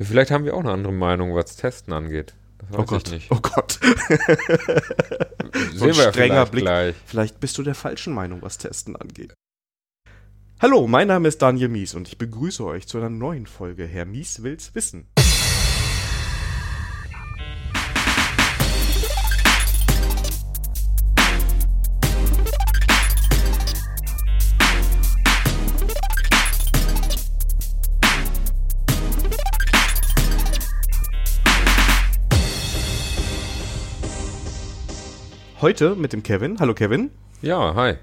Vielleicht 0.00 0.30
haben 0.30 0.44
wir 0.44 0.54
auch 0.54 0.60
eine 0.60 0.72
andere 0.72 0.92
Meinung, 0.92 1.34
was 1.34 1.56
Testen 1.56 1.92
angeht. 1.92 2.34
Das 2.58 2.78
oh 2.78 2.84
Gott. 2.84 3.10
nicht. 3.10 3.30
Oh 3.30 3.40
Gott. 3.40 3.72
so 5.72 5.78
Sehen 5.78 5.96
wir 5.96 6.10
strenger 6.10 6.46
Blick. 6.46 6.64
Gleich. 6.64 6.96
Vielleicht 7.06 7.40
bist 7.40 7.58
du 7.58 7.62
der 7.62 7.74
falschen 7.74 8.14
Meinung, 8.14 8.42
was 8.42 8.58
Testen 8.58 8.96
angeht. 8.96 9.34
Hallo, 10.60 10.86
mein 10.86 11.08
Name 11.08 11.26
ist 11.26 11.42
Daniel 11.42 11.68
Mies 11.68 11.94
und 11.94 12.06
ich 12.06 12.18
begrüße 12.18 12.64
euch 12.64 12.86
zu 12.86 12.98
einer 12.98 13.10
neuen 13.10 13.46
Folge 13.46 13.84
Herr 13.84 14.04
Mies 14.04 14.44
will's 14.44 14.76
wissen. 14.76 15.08
Heute 35.62 35.94
mit 35.94 36.12
dem 36.12 36.24
Kevin. 36.24 36.58
Hallo 36.58 36.74
Kevin. 36.74 37.12
Ja, 37.40 37.76
hi. 37.76 37.94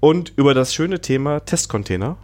Und 0.00 0.32
über 0.34 0.52
das 0.52 0.74
schöne 0.74 1.00
Thema 1.00 1.38
Testcontainer 1.38 2.16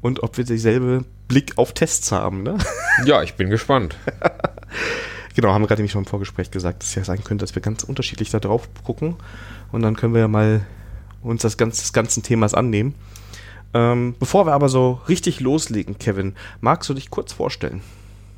und 0.00 0.24
ob 0.24 0.36
wir 0.36 0.42
dieselbe 0.42 1.04
Blick 1.28 1.56
auf 1.58 1.74
Tests 1.74 2.10
haben, 2.10 2.42
ne? 2.42 2.58
Ja, 3.04 3.22
ich 3.22 3.34
bin 3.34 3.50
gespannt. 3.50 3.94
genau, 5.36 5.52
haben 5.52 5.62
wir 5.62 5.68
gerade 5.68 5.80
nämlich 5.80 5.92
schon 5.92 6.02
im 6.02 6.08
Vorgespräch 6.08 6.50
gesagt, 6.50 6.82
dass 6.82 6.88
es 6.88 6.94
ja 6.96 7.04
sein 7.04 7.22
könnte, 7.22 7.44
dass 7.44 7.54
wir 7.54 7.62
ganz 7.62 7.84
unterschiedlich 7.84 8.30
da 8.30 8.40
drauf 8.40 8.68
gucken. 8.82 9.14
Und 9.70 9.82
dann 9.82 9.94
können 9.94 10.12
wir 10.12 10.22
ja 10.22 10.28
mal 10.28 10.66
uns 11.22 11.42
das, 11.42 11.56
ganz, 11.56 11.78
des 11.78 11.92
ganzen 11.92 12.24
Themas 12.24 12.52
annehmen. 12.52 12.96
Ähm, 13.74 14.16
bevor 14.18 14.44
wir 14.44 14.54
aber 14.54 14.68
so 14.68 15.00
richtig 15.08 15.38
loslegen, 15.38 15.98
Kevin, 15.98 16.34
magst 16.60 16.90
du 16.90 16.94
dich 16.94 17.10
kurz 17.10 17.32
vorstellen? 17.32 17.80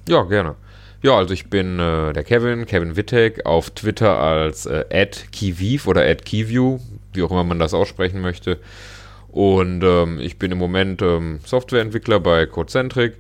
Ja, 0.07 0.23
gerne. 0.25 0.55
Ja, 1.03 1.17
also 1.17 1.35
ich 1.35 1.51
bin 1.51 1.81
äh, 1.81 2.13
der 2.13 2.23
Kevin, 2.23 2.65
Kevin 2.65 2.97
Wittek, 2.97 3.45
auf 3.45 3.71
Twitter 3.71 4.19
als 4.19 4.67
äh, 4.67 4.85
@kiviv 5.33 5.89
oder 5.89 6.15
@kiview, 6.15 6.79
wie 7.13 7.23
auch 7.25 7.31
immer 7.33 7.43
man 7.43 7.59
das 7.59 7.75
aussprechen 7.75 8.21
möchte. 8.21 8.59
Und 9.33 9.83
ähm, 9.83 10.21
ich 10.21 10.39
bin 10.39 10.53
im 10.53 10.59
Moment 10.59 11.03
ähm, 11.03 11.41
Softwareentwickler 11.45 12.21
bei 12.21 12.47
Codecentric. 12.47 13.15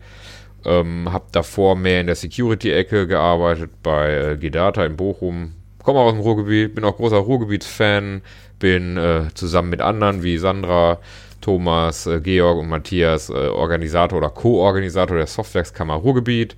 Ähm, 0.65 1.13
habe 1.13 1.25
davor 1.33 1.75
mehr 1.75 2.01
in 2.01 2.07
der 2.07 2.15
Security-Ecke 2.15 3.09
gearbeitet 3.09 3.71
bei 3.83 4.15
äh, 4.15 4.37
Gedata 4.37 4.85
in 4.85 4.97
Bochum. 4.97 5.55
Komme 5.83 5.99
aus 5.99 6.13
dem 6.13 6.21
Ruhrgebiet, 6.21 6.77
bin 6.77 6.85
auch 6.85 6.97
großer 6.97 7.17
Ruhrgebiets-Fan, 7.17 8.23
bin 8.61 8.97
äh, 8.97 9.23
zusammen 9.35 9.71
mit 9.71 9.81
anderen 9.81 10.23
wie 10.23 10.39
Sandra, 10.39 11.01
Thomas, 11.41 12.07
äh, 12.07 12.21
Georg 12.21 12.59
und 12.59 12.69
Matthias 12.69 13.29
äh, 13.29 13.33
Organisator 13.33 14.19
oder 14.19 14.31
Co-Organisator 14.31 15.17
der 15.17 15.27
Softwareskammer 15.27 15.95
Ruhrgebiet. 15.95 16.55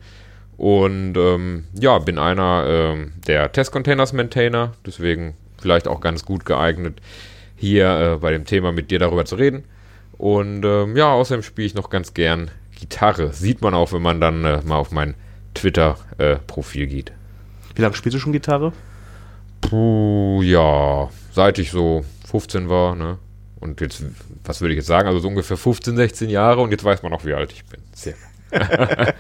Und 0.57 1.17
ähm, 1.17 1.65
ja, 1.79 1.99
bin 1.99 2.19
einer 2.19 2.65
ähm, 2.69 3.13
der 3.27 3.51
Test-Containers-Maintainer, 3.51 4.73
deswegen 4.87 5.35
vielleicht 5.59 5.89
auch 5.89 6.01
ganz 6.01 6.25
gut 6.25 6.45
geeignet, 6.45 7.01
hier 7.57 8.15
äh, 8.15 8.17
bei 8.19 8.31
dem 8.31 8.45
Thema 8.45 8.73
mit 8.73 8.91
dir 8.91 8.99
darüber 8.99 9.25
zu 9.25 9.37
reden. 9.37 9.65
Und 10.17 10.65
ähm, 10.65 10.97
ja, 10.97 11.13
außerdem 11.13 11.43
spiele 11.43 11.67
ich 11.67 11.75
noch 11.75 11.91
ganz 11.91 12.15
gern 12.15 12.51
Gitarre. 12.79 13.33
Sieht 13.33 13.63
man 13.63 13.75
auch, 13.75 13.93
wenn 13.93 14.03
man 14.03 14.21
dann 14.21 14.45
äh, 14.45 14.61
mal 14.65 14.77
auf 14.77 14.91
mein 14.91 15.15
Twitter-Profil 15.55 16.83
äh, 16.83 16.87
geht. 16.87 17.13
Wie 17.75 17.83
lange 17.83 17.95
spielst 17.95 18.15
du 18.15 18.21
schon 18.21 18.33
Gitarre? 18.33 18.73
Puh, 19.61 20.43
ja, 20.43 21.09
seit 21.33 21.59
ich 21.59 21.71
so 21.71 22.05
15 22.31 22.69
war, 22.69 22.95
ne? 22.95 23.19
Und 23.59 23.81
jetzt, 23.81 24.05
was 24.45 24.61
würde 24.61 24.75
ich 24.75 24.79
jetzt 24.79 24.87
sagen? 24.87 25.09
Also 25.09 25.21
so 25.21 25.29
ungefähr 25.29 25.57
15, 25.57 25.97
16 25.97 26.29
Jahre 26.29 26.61
und 26.61 26.71
jetzt 26.71 26.85
weiß 26.85 27.03
man 27.03 27.13
auch, 27.15 27.25
wie 27.25 27.33
alt 27.33 27.51
ich 27.53 27.65
bin. 27.65 27.81
Sehr. 27.95 28.15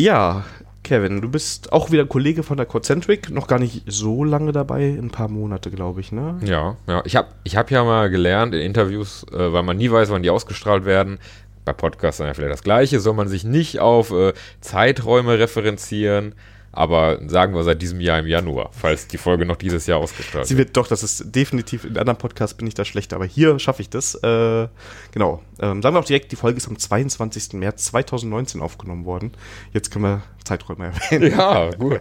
Ja, 0.00 0.44
Kevin, 0.84 1.20
du 1.20 1.28
bist 1.28 1.72
auch 1.72 1.90
wieder 1.90 2.06
Kollege 2.06 2.44
von 2.44 2.56
der 2.56 2.66
Concentric, 2.66 3.30
noch 3.30 3.48
gar 3.48 3.58
nicht 3.58 3.82
so 3.86 4.22
lange 4.22 4.52
dabei, 4.52 4.96
ein 4.96 5.10
paar 5.10 5.26
Monate, 5.26 5.72
glaube 5.72 6.00
ich, 6.00 6.12
ne? 6.12 6.38
Ja, 6.44 6.76
ja. 6.86 7.02
Ich 7.04 7.16
habe 7.16 7.28
ich 7.42 7.56
hab 7.56 7.72
ja 7.72 7.82
mal 7.82 8.08
gelernt 8.08 8.54
in 8.54 8.60
Interviews, 8.60 9.26
äh, 9.32 9.52
weil 9.52 9.64
man 9.64 9.76
nie 9.76 9.90
weiß, 9.90 10.10
wann 10.10 10.22
die 10.22 10.30
ausgestrahlt 10.30 10.84
werden. 10.84 11.18
Bei 11.64 11.72
Podcasts 11.72 12.18
dann 12.18 12.28
ja 12.28 12.34
vielleicht 12.34 12.52
das 12.52 12.62
Gleiche, 12.62 13.00
soll 13.00 13.14
man 13.14 13.26
sich 13.26 13.42
nicht 13.42 13.80
auf 13.80 14.12
äh, 14.12 14.34
Zeiträume 14.60 15.40
referenzieren 15.40 16.36
aber 16.78 17.18
sagen 17.28 17.54
wir 17.54 17.64
seit 17.64 17.82
diesem 17.82 18.00
Jahr 18.00 18.20
im 18.20 18.26
Januar, 18.26 18.70
falls 18.72 19.08
die 19.08 19.18
Folge 19.18 19.44
noch 19.44 19.56
dieses 19.56 19.86
Jahr 19.86 19.98
ausgestrahlt 19.98 20.42
wird. 20.42 20.46
Sie 20.46 20.56
wird 20.56 20.76
doch, 20.76 20.86
das 20.86 21.02
ist 21.02 21.34
definitiv, 21.34 21.84
in 21.84 21.98
anderen 21.98 22.18
Podcasts 22.18 22.56
bin 22.56 22.68
ich 22.68 22.74
da 22.74 22.84
schlechter, 22.84 23.16
aber 23.16 23.26
hier 23.26 23.58
schaffe 23.58 23.82
ich 23.82 23.90
das. 23.90 24.14
Äh, 24.14 24.68
genau. 25.12 25.42
Ähm, 25.60 25.82
sagen 25.82 25.96
wir 25.96 26.00
auch 26.00 26.04
direkt, 26.04 26.30
die 26.30 26.36
Folge 26.36 26.56
ist 26.56 26.68
am 26.68 26.78
22. 26.78 27.54
März 27.54 27.86
2019 27.86 28.60
aufgenommen 28.60 29.04
worden. 29.04 29.32
Jetzt 29.72 29.90
können 29.90 30.04
wir 30.04 30.22
Zeiträume 30.44 30.86
erwähnen. 30.86 31.32
Ja, 31.32 31.70
gut. 31.70 31.98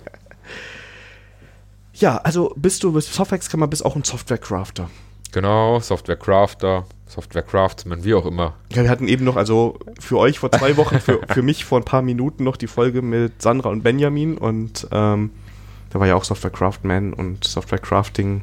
ja, 1.93 2.17
also 2.17 2.53
bist 2.55 2.83
du, 2.83 2.93
bist 2.93 3.11
Softwarekammer, 3.13 3.67
bist 3.67 3.83
auch 3.83 3.95
ein 3.95 4.03
Software-Crafter. 4.03 4.89
Genau, 5.37 5.79
Software-Crafter. 5.79 6.85
Software 7.05 7.43
Craftsman, 7.43 8.03
wie 8.03 8.15
auch 8.15 8.25
immer. 8.25 8.55
Ja, 8.73 8.81
wir 8.81 8.89
hatten 8.89 9.07
eben 9.07 9.23
noch, 9.23 9.35
also 9.35 9.77
für 9.99 10.17
euch 10.17 10.39
vor 10.39 10.51
zwei 10.51 10.77
Wochen, 10.77 10.99
für, 10.99 11.19
für 11.29 11.43
mich 11.43 11.63
vor 11.63 11.79
ein 11.79 11.85
paar 11.85 12.01
Minuten 12.01 12.43
noch 12.43 12.57
die 12.57 12.65
Folge 12.65 13.03
mit 13.03 13.39
Sandra 13.39 13.69
und 13.69 13.83
Benjamin 13.83 14.35
und 14.35 14.87
ähm, 14.91 15.29
da 15.91 15.99
war 15.99 16.07
ja 16.07 16.15
auch 16.15 16.23
Software 16.23 16.49
Craftman 16.49 17.13
und 17.13 17.43
Software 17.43 17.77
Crafting 17.77 18.41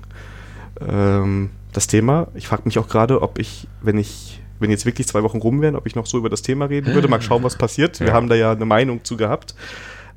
ähm, 0.80 1.50
das 1.72 1.88
Thema. 1.88 2.28
Ich 2.34 2.46
frage 2.46 2.62
mich 2.64 2.78
auch 2.78 2.86
gerade, 2.86 3.22
ob 3.22 3.40
ich, 3.40 3.66
wenn 3.82 3.98
ich, 3.98 4.40
wenn 4.60 4.70
jetzt 4.70 4.86
wirklich 4.86 5.08
zwei 5.08 5.24
Wochen 5.24 5.38
rum 5.38 5.62
wären, 5.62 5.74
ob 5.74 5.88
ich 5.88 5.96
noch 5.96 6.06
so 6.06 6.16
über 6.16 6.30
das 6.30 6.42
Thema 6.42 6.66
reden 6.66 6.94
würde. 6.94 7.08
Mal 7.08 7.20
schauen, 7.20 7.42
was 7.42 7.58
passiert. 7.58 7.98
Wir 7.98 8.06
ja. 8.08 8.12
haben 8.12 8.28
da 8.28 8.36
ja 8.36 8.52
eine 8.52 8.66
Meinung 8.66 9.02
zu 9.02 9.16
gehabt. 9.16 9.56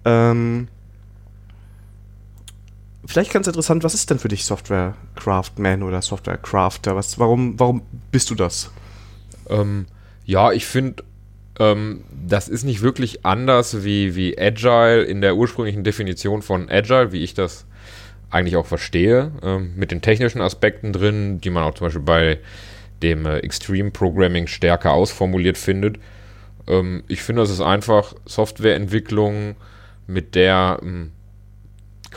Ähm, 0.06 0.68
vielleicht 3.08 3.34
ganz 3.34 3.48
interessant, 3.48 3.84
was 3.84 3.94
ist 3.94 4.10
denn 4.10 4.20
für 4.20 4.28
dich 4.28 4.46
Software 4.46 4.94
Craftman 5.16 5.82
oder 5.82 6.02
Software 6.02 6.38
Crafter? 6.38 6.96
Was, 6.96 7.18
warum, 7.18 7.60
warum 7.60 7.82
bist 8.12 8.30
du 8.30 8.36
das? 8.36 8.72
Ähm, 9.50 9.88
ja, 10.26 10.52
ich 10.52 10.66
finde, 10.66 11.04
ähm, 11.60 12.04
das 12.28 12.50
ist 12.50 12.64
nicht 12.64 12.82
wirklich 12.82 13.26
anders 13.26 13.84
wie, 13.84 14.16
wie 14.16 14.38
Agile 14.38 15.04
in 15.04 15.22
der 15.22 15.36
ursprünglichen 15.36 15.84
Definition 15.84 16.42
von 16.42 16.70
Agile, 16.70 17.12
wie 17.12 17.24
ich 17.24 17.34
das 17.34 17.66
eigentlich 18.30 18.58
auch 18.58 18.66
verstehe, 18.66 19.32
ähm, 19.42 19.74
mit 19.76 19.92
den 19.92 20.02
technischen 20.02 20.42
Aspekten 20.42 20.92
drin, 20.92 21.40
die 21.40 21.50
man 21.50 21.64
auch 21.64 21.74
zum 21.74 21.88
Beispiel 21.88 22.04
bei 22.04 22.40
dem 23.02 23.26
äh, 23.26 23.38
Extreme 23.38 23.92
Programming 23.92 24.48
stärker 24.48 24.92
ausformuliert 24.92 25.58
findet. 25.58 25.98
Ähm, 26.68 27.04
ich 27.08 27.22
finde, 27.22 27.44
das 27.44 27.52
ist 27.52 27.62
einfach 27.62 28.14
Softwareentwicklung, 28.26 29.56
mit 30.08 30.36
der 30.36 30.80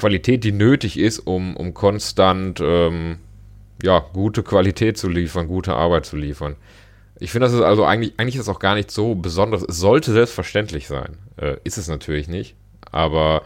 Qualität, 0.01 0.45
die 0.45 0.53
nötig 0.53 0.99
ist, 0.99 1.21
um, 1.21 1.57
um 1.57 1.75
konstant 1.75 2.61
ähm, 2.61 3.19
ja, 3.83 4.01
gute 4.13 4.43
Qualität 4.43 4.99
zu 4.99 5.09
liefern, 5.09 5.47
gute 5.47 5.75
Arbeit 5.75 6.07
zu 6.07 6.17
liefern. 6.17 6.57
Ich 7.19 7.33
finde, 7.33 7.47
das 7.47 7.55
ist 7.55 7.61
also 7.61 7.85
eigentlich, 7.85 8.15
eigentlich 8.17 8.37
ist 8.37 8.49
das 8.49 8.55
auch 8.55 8.61
gar 8.61 8.75
nicht 8.75 8.91
so 8.91 9.15
besonders. 9.15 9.63
Es 9.63 9.77
sollte 9.77 10.13
selbstverständlich 10.13 10.89
sein. 10.89 11.19
Äh, 11.37 11.57
ist 11.65 11.77
es 11.77 11.89
natürlich 11.89 12.29
nicht. 12.29 12.55
Aber 12.91 13.43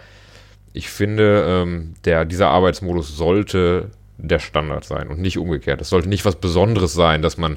ich 0.72 0.88
finde, 0.88 1.44
ähm, 1.46 1.94
der, 2.04 2.24
dieser 2.24 2.48
Arbeitsmodus 2.48 3.16
sollte 3.16 3.90
der 4.16 4.38
Standard 4.38 4.84
sein 4.84 5.08
und 5.08 5.20
nicht 5.20 5.38
umgekehrt. 5.38 5.80
Es 5.80 5.88
sollte 5.88 6.08
nicht 6.08 6.24
was 6.24 6.36
Besonderes 6.36 6.92
sein, 6.92 7.20
dass 7.20 7.36
man 7.36 7.56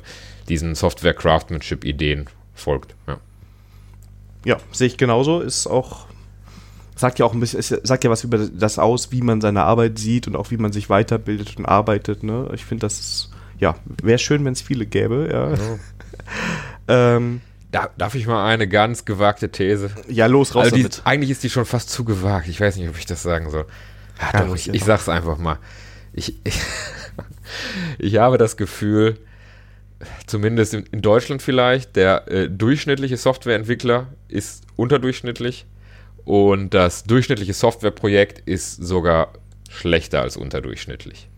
diesen 0.49 0.73
Software-Craftsmanship-Ideen 0.73 2.27
folgt. 2.55 2.95
Ja. 3.07 3.19
ja, 4.43 4.57
sehe 4.71 4.87
ich 4.87 4.97
genauso. 4.97 5.41
Ist 5.41 5.67
auch 5.67 6.06
sagt 6.97 7.19
ja 7.19 7.25
auch 7.25 7.33
ein 7.33 7.39
bisschen, 7.39 7.59
es 7.59 7.69
sagt 7.69 8.03
ja 8.03 8.09
was 8.09 8.23
über 8.23 8.37
das 8.37 8.79
aus, 8.79 9.11
wie 9.11 9.21
man 9.21 9.39
seine 9.39 9.63
Arbeit 9.63 9.99
sieht 9.99 10.27
und 10.27 10.35
auch 10.35 10.51
wie 10.51 10.57
man 10.57 10.71
sich 10.71 10.89
weiterbildet 10.89 11.57
und 11.57 11.65
arbeitet. 11.65 12.23
Ne? 12.23 12.49
Ich 12.53 12.65
finde, 12.65 12.81
das 12.81 13.29
ja, 13.59 13.75
wäre 14.01 14.19
schön, 14.19 14.43
wenn 14.45 14.53
es 14.53 14.61
viele 14.61 14.85
gäbe. 14.85 15.29
Ja. 15.31 15.53
ja. 15.53 15.79
ähm, 17.15 17.41
da, 17.71 17.89
darf 17.97 18.15
ich 18.15 18.27
mal 18.27 18.45
eine 18.45 18.67
ganz 18.67 19.05
gewagte 19.05 19.49
These? 19.49 19.91
Ja, 20.07 20.25
los, 20.25 20.55
raus 20.55 20.65
also 20.65 20.75
die, 20.75 20.83
damit. 20.83 21.01
Eigentlich 21.05 21.31
ist 21.31 21.43
die 21.43 21.49
schon 21.49 21.65
fast 21.65 21.89
zu 21.89 22.03
gewagt. 22.03 22.47
Ich 22.47 22.59
weiß 22.59 22.77
nicht, 22.77 22.89
ob 22.89 22.97
ich 22.97 23.05
das 23.05 23.23
sagen 23.23 23.49
soll. 23.49 23.65
Ja, 24.19 24.45
doch, 24.45 24.55
ich, 24.55 24.69
ich 24.69 24.83
sag's 24.83 25.09
einfach 25.09 25.37
mal. 25.37 25.59
Ich, 26.13 26.35
ich, 26.43 26.59
ich 27.99 28.17
habe 28.17 28.37
das 28.37 28.57
Gefühl, 28.57 29.19
zumindest 30.25 30.73
in, 30.73 30.85
in 30.91 31.01
Deutschland 31.01 31.41
vielleicht, 31.41 31.95
der 31.95 32.27
äh, 32.31 32.49
durchschnittliche 32.49 33.17
Softwareentwickler 33.17 34.07
ist 34.27 34.63
unterdurchschnittlich 34.75 35.65
und 36.27 36.73
das 36.73 37.05
durchschnittliche 37.05 37.53
Softwareprojekt 37.53 38.39
ist 38.45 38.83
sogar 38.83 39.31
schlechter 39.69 40.21
als 40.21 40.35
unterdurchschnittlich. 40.35 41.29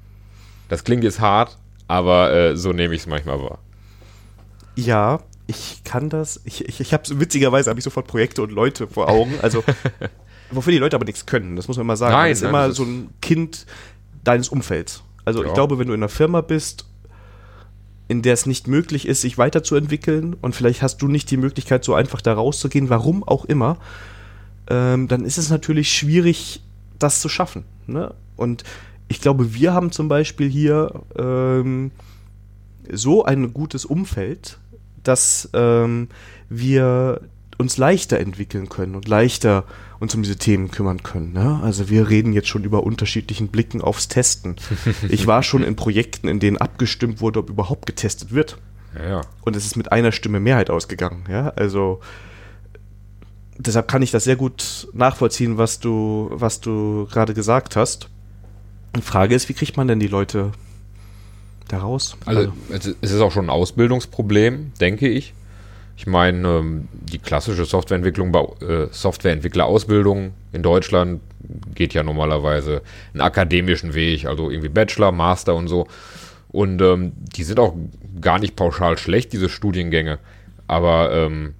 Das 0.67 0.83
klingt 0.83 1.03
jetzt 1.03 1.19
hart, 1.19 1.59
aber 1.87 2.33
äh, 2.33 2.57
so 2.57 2.73
nehme 2.73 2.95
ich 2.95 3.01
es 3.01 3.07
manchmal 3.07 3.39
wahr. 3.39 3.59
Ja, 4.75 5.19
ich 5.45 5.83
kann 5.83 6.09
das. 6.09 6.41
Ich, 6.43 6.67
ich, 6.67 6.79
ich 6.79 6.91
habe 6.91 7.03
witzigerweise 7.19 7.69
habe 7.69 7.79
ich 7.79 7.83
sofort 7.83 8.07
Projekte 8.07 8.41
und 8.41 8.51
Leute 8.51 8.87
vor 8.87 9.09
Augen. 9.09 9.35
Also 9.43 9.63
wofür 10.51 10.71
die 10.71 10.79
Leute 10.79 10.95
aber 10.95 11.05
nichts 11.05 11.27
können. 11.27 11.55
Das 11.55 11.67
muss 11.67 11.77
man 11.77 11.85
immer 11.85 11.95
sagen. 11.95 12.13
Nein, 12.13 12.31
das 12.31 12.39
ist 12.39 12.43
nein, 12.45 12.49
immer 12.49 12.67
das 12.69 12.77
so 12.77 12.83
ein 12.83 13.09
Kind 13.21 13.67
deines 14.23 14.49
Umfelds. 14.49 15.03
Also 15.23 15.43
ja. 15.43 15.49
ich 15.49 15.53
glaube, 15.53 15.77
wenn 15.77 15.87
du 15.87 15.93
in 15.93 15.99
einer 15.99 16.09
Firma 16.09 16.41
bist 16.41 16.87
in 18.07 18.23
der 18.23 18.33
es 18.33 18.47
nicht 18.47 18.67
möglich 18.67 19.07
ist, 19.07 19.21
sich 19.21 19.37
weiterzuentwickeln 19.37 20.33
und 20.33 20.55
vielleicht 20.55 20.81
hast 20.81 20.97
du 21.03 21.07
nicht 21.07 21.29
die 21.29 21.37
Möglichkeit, 21.37 21.83
so 21.83 21.93
einfach 21.93 22.21
da 22.21 22.33
rauszugehen, 22.33 22.89
warum 22.89 23.23
auch 23.23 23.45
immer, 23.45 23.77
ähm, 24.69 25.07
dann 25.07 25.25
ist 25.25 25.37
es 25.37 25.49
natürlich 25.49 25.91
schwierig, 25.91 26.61
das 26.97 27.21
zu 27.21 27.29
schaffen. 27.29 27.63
Ne? 27.87 28.13
Und 28.35 28.63
ich 29.07 29.21
glaube, 29.21 29.53
wir 29.53 29.73
haben 29.73 29.91
zum 29.91 30.07
Beispiel 30.07 30.49
hier 30.49 31.01
ähm, 31.17 31.91
so 32.91 33.25
ein 33.25 33.53
gutes 33.53 33.85
Umfeld, 33.85 34.59
dass 35.03 35.49
ähm, 35.53 36.09
wir 36.49 37.21
uns 37.57 37.77
leichter 37.77 38.19
entwickeln 38.19 38.69
können 38.69 38.95
und 38.95 39.07
leichter 39.07 39.65
uns 39.99 40.15
um 40.15 40.23
diese 40.23 40.37
Themen 40.37 40.71
kümmern 40.71 41.03
können. 41.03 41.33
Ne? 41.33 41.59
Also 41.61 41.89
wir 41.89 42.09
reden 42.09 42.31
jetzt 42.31 42.47
schon 42.47 42.63
über 42.63 42.83
unterschiedlichen 42.83 43.49
Blicken 43.49 43.81
aufs 43.81 44.07
Testen. 44.07 44.55
Ich 45.09 45.27
war 45.27 45.43
schon 45.43 45.63
in 45.63 45.75
Projekten, 45.75 46.27
in 46.27 46.39
denen 46.39 46.57
abgestimmt 46.57 47.19
wurde, 47.19 47.39
ob 47.39 47.49
überhaupt 47.49 47.85
getestet 47.85 48.31
wird. 48.31 48.57
Ja, 48.95 49.09
ja. 49.09 49.21
Und 49.41 49.55
es 49.55 49.65
ist 49.65 49.75
mit 49.75 49.91
einer 49.91 50.11
Stimme 50.11 50.39
Mehrheit 50.39 50.69
ausgegangen. 50.69 51.25
Ja? 51.29 51.49
Also 51.49 51.99
deshalb 53.59 53.87
kann 53.87 54.01
ich 54.01 54.09
das 54.09 54.23
sehr 54.23 54.35
gut 54.35 54.87
nachvollziehen, 54.93 55.57
was 55.57 55.79
du, 55.79 56.29
was 56.31 56.61
du 56.61 57.07
gerade 57.11 57.33
gesagt 57.33 57.75
hast. 57.75 58.09
Die 58.95 59.01
Frage 59.01 59.35
ist, 59.35 59.49
wie 59.49 59.53
kriegt 59.53 59.77
man 59.77 59.87
denn 59.87 59.99
die 59.99 60.07
Leute 60.07 60.51
da 61.67 61.79
raus? 61.79 62.17
Also 62.25 62.51
es 62.71 62.87
ist 62.87 63.21
auch 63.21 63.31
schon 63.31 63.45
ein 63.45 63.49
Ausbildungsproblem, 63.51 64.73
denke 64.79 65.07
ich. 65.07 65.33
Ich 65.95 66.07
meine, 66.07 66.47
ähm, 66.47 66.87
die 66.93 67.19
klassische 67.19 67.65
Softwareentwicklung, 67.65 68.33
äh, 68.33 68.87
Softwareentwicklerausbildung 68.89 70.31
in 70.53 70.63
Deutschland 70.63 71.21
geht 71.75 71.93
ja 71.93 72.03
normalerweise 72.03 72.81
einen 73.13 73.21
akademischen 73.21 73.93
Weg, 73.93 74.25
also 74.25 74.49
irgendwie 74.49 74.69
Bachelor, 74.69 75.11
Master 75.11 75.55
und 75.55 75.67
so. 75.67 75.87
Und 76.47 76.81
ähm, 76.81 77.11
die 77.35 77.43
sind 77.43 77.59
auch 77.59 77.75
gar 78.21 78.39
nicht 78.39 78.55
pauschal 78.55 78.97
schlecht, 78.97 79.33
diese 79.33 79.49
Studiengänge. 79.49 80.19
Aber 80.67 81.11
ähm, 81.11 81.53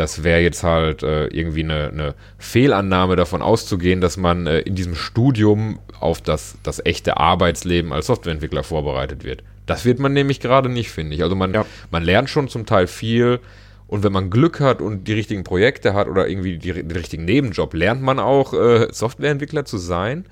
das 0.00 0.24
wäre 0.24 0.40
jetzt 0.40 0.62
halt 0.62 1.02
äh, 1.02 1.26
irgendwie 1.26 1.62
eine, 1.62 1.90
eine, 1.90 2.14
Fehlannahme 2.38 3.16
davon 3.16 3.42
auszugehen, 3.42 4.00
dass 4.00 4.16
man 4.16 4.46
äh, 4.46 4.60
in 4.60 4.74
diesem 4.74 4.94
Studium 4.94 5.78
auf 6.00 6.22
das, 6.22 6.56
das 6.62 6.80
echte 6.86 7.18
Arbeitsleben 7.18 7.92
als 7.92 8.06
Softwareentwickler 8.06 8.62
vorbereitet 8.62 9.24
wird. 9.24 9.42
Das 9.66 9.84
wird 9.84 9.98
man 9.98 10.14
nämlich 10.14 10.40
gerade 10.40 10.70
nicht, 10.70 10.90
finde 10.90 11.14
ich. 11.14 11.22
Also 11.22 11.36
man, 11.36 11.52
ja. 11.52 11.66
man 11.90 12.02
lernt 12.02 12.30
schon 12.30 12.48
zum 12.48 12.64
Teil 12.64 12.86
viel 12.86 13.40
und 13.88 14.02
wenn 14.02 14.12
man 14.12 14.30
Glück 14.30 14.60
hat 14.60 14.80
und 14.80 15.06
die 15.06 15.12
richtigen 15.12 15.44
Projekte 15.44 15.92
hat 15.92 16.08
oder 16.08 16.28
irgendwie 16.28 16.56
die, 16.56 16.72
den 16.72 16.90
richtigen 16.92 17.26
Nebenjob, 17.26 17.74
lernt 17.74 18.00
man 18.00 18.18
auch 18.18 18.54
äh, 18.54 18.88
Softwareentwickler 18.90 19.66
zu 19.66 19.76
sein. 19.76 20.24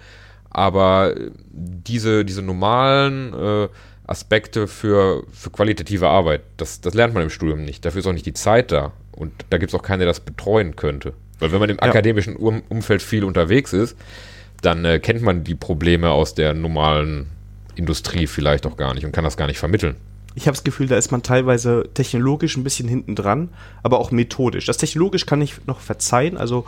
Aber 0.48 1.14
diese, 1.50 2.24
diese 2.24 2.40
normalen 2.40 3.34
äh, 3.34 3.68
Aspekte 4.06 4.66
für, 4.66 5.24
für 5.30 5.50
qualitative 5.50 6.08
Arbeit, 6.08 6.40
das, 6.56 6.80
das 6.80 6.94
lernt 6.94 7.12
man 7.12 7.22
im 7.22 7.30
Studium 7.30 7.66
nicht. 7.66 7.84
Dafür 7.84 7.98
ist 7.98 8.06
auch 8.06 8.14
nicht 8.14 8.24
die 8.24 8.32
Zeit 8.32 8.72
da. 8.72 8.92
Und 9.18 9.32
da 9.50 9.58
gibt 9.58 9.72
es 9.72 9.78
auch 9.78 9.82
keinen, 9.82 9.98
der 9.98 10.08
das 10.08 10.20
betreuen 10.20 10.76
könnte. 10.76 11.12
Weil 11.40 11.52
wenn 11.52 11.60
man 11.60 11.70
im 11.70 11.76
ja. 11.76 11.82
akademischen 11.82 12.36
um 12.36 12.62
Umfeld 12.68 13.02
viel 13.02 13.24
unterwegs 13.24 13.72
ist, 13.72 13.96
dann 14.62 14.84
äh, 14.84 14.98
kennt 14.98 15.22
man 15.22 15.44
die 15.44 15.54
Probleme 15.54 16.10
aus 16.10 16.34
der 16.34 16.54
normalen 16.54 17.26
Industrie 17.74 18.26
vielleicht 18.26 18.66
auch 18.66 18.76
gar 18.76 18.94
nicht 18.94 19.04
und 19.04 19.12
kann 19.12 19.24
das 19.24 19.36
gar 19.36 19.46
nicht 19.46 19.58
vermitteln. 19.58 19.96
Ich 20.34 20.46
habe 20.46 20.54
das 20.54 20.64
Gefühl, 20.64 20.86
da 20.86 20.96
ist 20.96 21.10
man 21.10 21.22
teilweise 21.22 21.88
technologisch 21.94 22.56
ein 22.56 22.64
bisschen 22.64 22.88
hinten 22.88 23.14
dran, 23.14 23.48
aber 23.82 23.98
auch 23.98 24.10
methodisch. 24.10 24.66
Das 24.66 24.76
technologisch 24.76 25.26
kann 25.26 25.42
ich 25.42 25.66
noch 25.66 25.80
verzeihen. 25.80 26.36
Also 26.36 26.64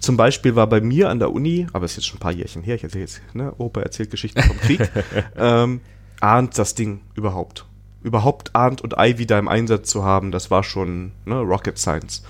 zum 0.00 0.16
Beispiel 0.16 0.56
war 0.56 0.66
bei 0.66 0.80
mir 0.80 1.08
an 1.08 1.20
der 1.20 1.32
Uni, 1.32 1.66
aber 1.72 1.84
es 1.84 1.92
ist 1.92 1.98
jetzt 1.98 2.06
schon 2.06 2.16
ein 2.16 2.20
paar 2.20 2.32
Jährchen 2.32 2.62
her, 2.62 2.74
ich 2.74 2.82
erzähle 2.82 3.04
jetzt, 3.04 3.22
ne, 3.34 3.52
Opa 3.58 3.82
erzählt 3.82 4.10
Geschichten 4.10 4.42
vom 4.42 4.58
Krieg, 4.58 4.90
ähm, 5.36 5.80
ahnt 6.20 6.58
das 6.58 6.74
Ding 6.74 7.02
überhaupt. 7.14 7.64
Überhaupt 8.02 8.54
ahnt 8.54 8.80
und 8.80 8.94
Ivy 8.98 9.26
da 9.26 9.38
im 9.38 9.48
Einsatz 9.48 9.88
zu 9.88 10.04
haben, 10.04 10.32
das 10.32 10.50
war 10.50 10.64
schon 10.64 11.12
ne, 11.24 11.38
Rocket 11.40 11.78
Science. 11.78 12.22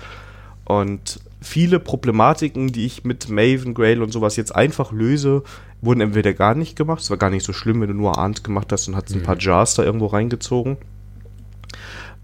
Und 0.65 1.19
viele 1.41 1.79
Problematiken, 1.79 2.71
die 2.71 2.85
ich 2.85 3.03
mit 3.03 3.29
Maven, 3.29 3.73
Grail 3.73 4.01
und 4.01 4.11
sowas 4.11 4.35
jetzt 4.35 4.55
einfach 4.55 4.91
löse, 4.91 5.43
wurden 5.81 6.01
entweder 6.01 6.33
gar 6.33 6.55
nicht 6.55 6.75
gemacht. 6.75 7.01
Es 7.01 7.09
war 7.09 7.17
gar 7.17 7.29
nicht 7.29 7.45
so 7.45 7.53
schlimm, 7.53 7.81
wenn 7.81 7.89
du 7.89 7.93
nur 7.93 8.17
Arndt 8.17 8.43
gemacht 8.43 8.71
hast 8.71 8.87
und 8.87 8.95
hast 8.95 9.09
mhm. 9.09 9.17
ein 9.17 9.23
paar. 9.23 9.37
Jars 9.39 9.75
da 9.75 9.83
irgendwo 9.83 10.07
reingezogen. 10.07 10.77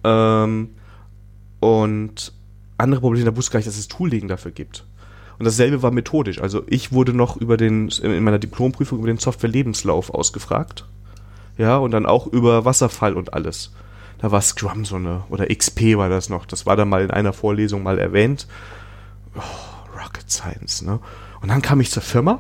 Ähm, 0.04 0.70
und 1.60 2.34
andere 2.78 3.02
Probleme, 3.02 3.26
da 3.26 3.36
wusste 3.36 3.52
gar 3.52 3.60
nicht, 3.60 3.68
dass 3.68 3.78
es 3.78 3.90
Tooling 3.90 4.28
dafür 4.28 4.52
gibt. 4.52 4.86
Und 5.38 5.46
dasselbe 5.46 5.82
war 5.82 5.92
methodisch. 5.92 6.42
Also 6.42 6.64
ich 6.68 6.92
wurde 6.92 7.14
noch 7.14 7.38
über 7.38 7.58
den, 7.58 7.90
in 7.90 8.24
meiner 8.24 8.40
Diplomprüfung 8.40 9.00
über 9.00 9.08
den 9.08 9.18
Software-Lebenslauf 9.18 10.14
ausgefragt. 10.14 10.86
Ja, 11.60 11.78
und 11.78 11.92
dann 11.92 12.08
auch 12.08 12.26
über 12.26 12.66
Wasserfall 12.66 13.14
und 13.14 13.36
alles. 13.36 13.72
Da 14.18 14.32
war 14.32 14.42
Scrum 14.42 14.86
so 14.86 14.96
eine, 14.96 15.24
oder 15.30 15.46
XP 15.54 15.98
war 15.98 16.10
das 16.10 16.30
noch. 16.30 16.48
Das 16.48 16.66
war 16.66 16.76
da 16.76 16.86
mal 16.86 17.04
in 17.04 17.12
einer 17.12 17.34
Vorlesung 17.34 17.84
mal 17.84 18.00
erwähnt 18.00 18.48
oh, 19.36 20.02
Rocket 20.02 20.30
Science, 20.30 20.82
ne? 20.82 21.00
Und 21.42 21.50
dann 21.50 21.62
kam 21.62 21.80
ich 21.80 21.92
zur 21.92 22.04
Firma 22.04 22.40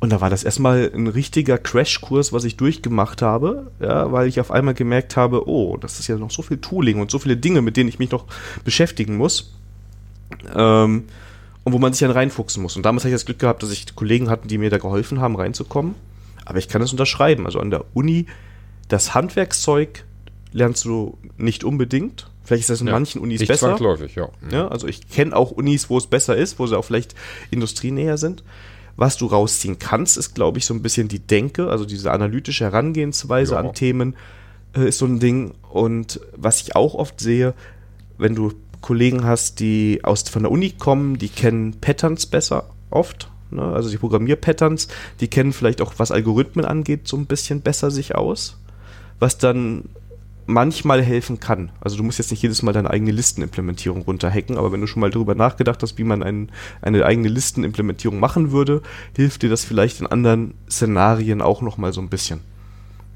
und 0.00 0.10
da 0.10 0.20
war 0.20 0.30
das 0.30 0.44
erstmal 0.44 0.90
ein 0.94 1.06
richtiger 1.06 1.58
Crashkurs, 1.58 2.32
was 2.32 2.44
ich 2.44 2.56
durchgemacht 2.56 3.22
habe, 3.22 3.70
ja, 3.80 4.10
weil 4.12 4.28
ich 4.28 4.40
auf 4.40 4.50
einmal 4.50 4.74
gemerkt 4.74 5.16
habe, 5.16 5.48
oh, 5.48 5.76
das 5.76 5.98
ist 5.98 6.08
ja 6.08 6.16
noch 6.16 6.30
so 6.30 6.42
viel 6.42 6.58
Tooling 6.58 7.00
und 7.00 7.10
so 7.10 7.18
viele 7.18 7.36
Dinge, 7.36 7.62
mit 7.62 7.76
denen 7.76 7.88
ich 7.88 7.98
mich 7.98 8.10
noch 8.10 8.26
beschäftigen 8.64 9.16
muss. 9.16 9.54
Ähm, 10.54 11.04
und 11.64 11.72
wo 11.72 11.78
man 11.78 11.92
sich 11.92 12.00
dann 12.00 12.10
reinfuchsen 12.10 12.60
muss. 12.60 12.76
Und 12.76 12.82
damals 12.82 13.04
hatte 13.04 13.10
ich 13.10 13.14
das 13.14 13.26
Glück 13.26 13.38
gehabt, 13.38 13.62
dass 13.62 13.70
ich 13.70 13.94
Kollegen 13.94 14.28
hatten, 14.28 14.48
die 14.48 14.58
mir 14.58 14.70
da 14.70 14.78
geholfen 14.78 15.20
haben, 15.20 15.36
reinzukommen. 15.36 15.94
Aber 16.44 16.58
ich 16.58 16.68
kann 16.68 16.82
es 16.82 16.92
unterschreiben. 16.92 17.46
Also 17.46 17.60
an 17.60 17.70
der 17.70 17.84
Uni, 17.94 18.26
das 18.88 19.14
Handwerkszeug 19.14 20.04
lernst 20.52 20.84
du 20.84 21.18
nicht 21.36 21.64
unbedingt. 21.64 22.30
Vielleicht 22.44 22.62
ist 22.62 22.70
das 22.70 22.80
in 22.80 22.88
ja, 22.88 22.92
manchen 22.92 23.20
Unis 23.20 23.46
besser. 23.46 23.68
Zwangsläufig, 23.68 24.14
ja. 24.16 24.28
Ja. 24.50 24.68
Also 24.68 24.88
ich 24.88 25.08
kenne 25.08 25.34
auch 25.34 25.50
Unis, 25.50 25.88
wo 25.88 25.98
es 25.98 26.06
besser 26.06 26.36
ist, 26.36 26.58
wo 26.58 26.66
sie 26.66 26.76
auch 26.76 26.84
vielleicht 26.84 27.14
industrienäher 27.50 28.18
sind. 28.18 28.42
Was 28.96 29.16
du 29.16 29.26
rausziehen 29.26 29.78
kannst, 29.78 30.18
ist, 30.18 30.34
glaube 30.34 30.58
ich, 30.58 30.66
so 30.66 30.74
ein 30.74 30.82
bisschen 30.82 31.08
die 31.08 31.20
Denke, 31.20 31.68
also 31.68 31.84
diese 31.84 32.10
analytische 32.10 32.64
Herangehensweise 32.64 33.54
ja. 33.54 33.60
an 33.60 33.72
Themen 33.72 34.16
äh, 34.76 34.88
ist 34.88 34.98
so 34.98 35.06
ein 35.06 35.18
Ding. 35.18 35.54
Und 35.70 36.20
was 36.36 36.60
ich 36.60 36.76
auch 36.76 36.94
oft 36.94 37.20
sehe, 37.20 37.54
wenn 38.18 38.34
du 38.34 38.52
Kollegen 38.82 39.24
hast, 39.24 39.60
die 39.60 40.00
aus 40.02 40.28
von 40.28 40.42
der 40.42 40.52
Uni 40.52 40.70
kommen, 40.70 41.16
die 41.16 41.28
kennen 41.28 41.80
Patterns 41.80 42.26
besser 42.26 42.68
oft. 42.90 43.30
Ne? 43.52 43.62
Also 43.62 43.90
die 43.90 43.98
Programmierpatterns, 43.98 44.88
die 45.20 45.28
kennen 45.28 45.52
vielleicht 45.52 45.80
auch, 45.80 45.94
was 45.98 46.10
Algorithmen 46.10 46.64
angeht, 46.64 47.08
so 47.08 47.16
ein 47.16 47.26
bisschen 47.26 47.60
besser 47.60 47.90
sich 47.90 48.14
aus. 48.14 48.58
Was 49.18 49.38
dann 49.38 49.84
manchmal 50.46 51.02
helfen 51.02 51.40
kann. 51.40 51.70
Also 51.80 51.96
du 51.96 52.02
musst 52.02 52.18
jetzt 52.18 52.30
nicht 52.30 52.42
jedes 52.42 52.62
Mal 52.62 52.72
deine 52.72 52.90
eigene 52.90 53.12
Listenimplementierung 53.12 54.02
runterhacken, 54.02 54.58
aber 54.58 54.72
wenn 54.72 54.80
du 54.80 54.86
schon 54.86 55.00
mal 55.00 55.10
darüber 55.10 55.34
nachgedacht 55.34 55.82
hast, 55.82 55.98
wie 55.98 56.04
man 56.04 56.22
ein, 56.22 56.50
eine 56.80 57.04
eigene 57.04 57.28
Listenimplementierung 57.28 58.18
machen 58.18 58.52
würde, 58.52 58.82
hilft 59.16 59.42
dir 59.42 59.50
das 59.50 59.64
vielleicht 59.64 60.00
in 60.00 60.06
anderen 60.06 60.54
Szenarien 60.68 61.42
auch 61.42 61.62
nochmal 61.62 61.92
so 61.92 62.00
ein 62.00 62.08
bisschen. 62.08 62.40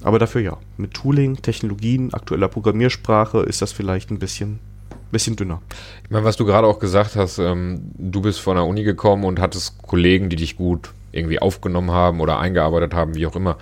Aber 0.03 0.19
dafür 0.19 0.41
ja, 0.41 0.59
mit 0.77 0.95
Tooling, 0.95 1.43
Technologien, 1.43 2.13
aktueller 2.15 2.49
Programmiersprache 2.49 3.41
ist 3.41 3.63
das 3.63 3.73
vielleicht 3.73 4.11
ein 4.11 4.19
bisschen, 4.19 4.61
bisschen 5.11 5.37
dünner. 5.37 5.63
Ich 6.05 6.11
meine, 6.11 6.25
was 6.25 6.37
du 6.37 6.45
gerade 6.45 6.67
auch 6.67 6.79
gesagt 6.79 7.17
hast, 7.17 7.39
ähm, 7.39 7.91
du 7.97 8.21
bist 8.21 8.41
von 8.41 8.57
der 8.57 8.65
Uni 8.65 8.83
gekommen 8.83 9.25
und 9.25 9.41
hattest 9.41 9.83
Kollegen, 9.83 10.29
die 10.29 10.37
dich 10.37 10.57
gut 10.57 10.91
irgendwie 11.13 11.41
aufgenommen 11.41 11.91
haben 11.91 12.21
oder 12.21 12.39
eingearbeitet 12.39 12.95
haben, 12.95 13.15
wie 13.15 13.27
auch 13.27 13.37
immer. 13.37 13.57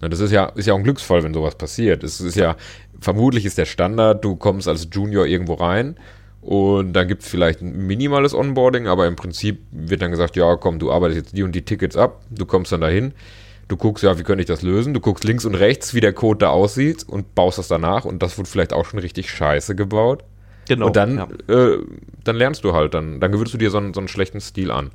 Das 0.00 0.20
ist 0.20 0.32
ja, 0.32 0.46
ist 0.46 0.66
ja 0.66 0.74
auch 0.74 0.78
ein 0.78 0.84
Glücksfall, 0.84 1.22
wenn 1.22 1.32
sowas 1.32 1.54
passiert. 1.54 2.04
Es 2.04 2.20
ist 2.20 2.36
ja, 2.36 2.56
vermutlich 3.00 3.46
ist 3.46 3.58
der 3.58 3.64
Standard, 3.64 4.24
du 4.24 4.36
kommst 4.36 4.68
als 4.68 4.88
Junior 4.92 5.26
irgendwo 5.26 5.54
rein 5.54 5.96
und 6.42 6.92
dann 6.92 7.08
gibt 7.08 7.22
es 7.22 7.28
vielleicht 7.28 7.62
ein 7.62 7.86
minimales 7.86 8.34
Onboarding, 8.34 8.86
aber 8.86 9.06
im 9.06 9.16
Prinzip 9.16 9.62
wird 9.70 10.02
dann 10.02 10.10
gesagt, 10.10 10.36
ja, 10.36 10.56
komm, 10.56 10.78
du 10.78 10.92
arbeitest 10.92 11.18
jetzt 11.18 11.36
die 11.36 11.42
und 11.42 11.52
die 11.52 11.62
Tickets 11.62 11.96
ab, 11.96 12.20
du 12.30 12.44
kommst 12.44 12.72
dann 12.72 12.82
dahin, 12.82 13.12
du 13.68 13.76
guckst, 13.76 14.04
ja, 14.04 14.18
wie 14.18 14.22
könnte 14.22 14.42
ich 14.42 14.48
das 14.48 14.62
lösen, 14.62 14.92
du 14.92 15.00
guckst 15.00 15.24
links 15.24 15.44
und 15.44 15.54
rechts, 15.54 15.94
wie 15.94 16.00
der 16.00 16.12
Code 16.12 16.38
da 16.38 16.50
aussieht 16.50 17.04
und 17.08 17.34
baust 17.34 17.58
das 17.58 17.68
danach 17.68 18.04
und 18.04 18.22
das 18.22 18.36
wird 18.36 18.48
vielleicht 18.48 18.72
auch 18.72 18.84
schon 18.84 19.00
richtig 19.00 19.30
scheiße 19.30 19.74
gebaut. 19.74 20.24
Genau. 20.68 20.86
Und 20.86 20.96
dann, 20.96 21.16
ja. 21.16 21.54
äh, 21.54 21.78
dann 22.24 22.36
lernst 22.36 22.64
du 22.64 22.72
halt, 22.72 22.94
dann, 22.94 23.20
dann 23.20 23.32
gewöhnst 23.32 23.54
du 23.54 23.58
dir 23.58 23.70
so 23.70 23.78
einen, 23.78 23.94
so 23.94 24.00
einen 24.00 24.08
schlechten 24.08 24.40
Stil 24.40 24.70
an. 24.70 24.90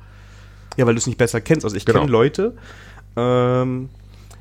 Ja, 0.76 0.86
weil 0.86 0.94
du 0.94 0.98
es 0.98 1.06
nicht 1.06 1.18
besser 1.18 1.40
kennst. 1.40 1.64
Also 1.64 1.76
ich 1.76 1.84
genau. 1.84 2.00
kenne 2.00 2.12
Leute, 2.12 2.54
ähm, 3.16 3.88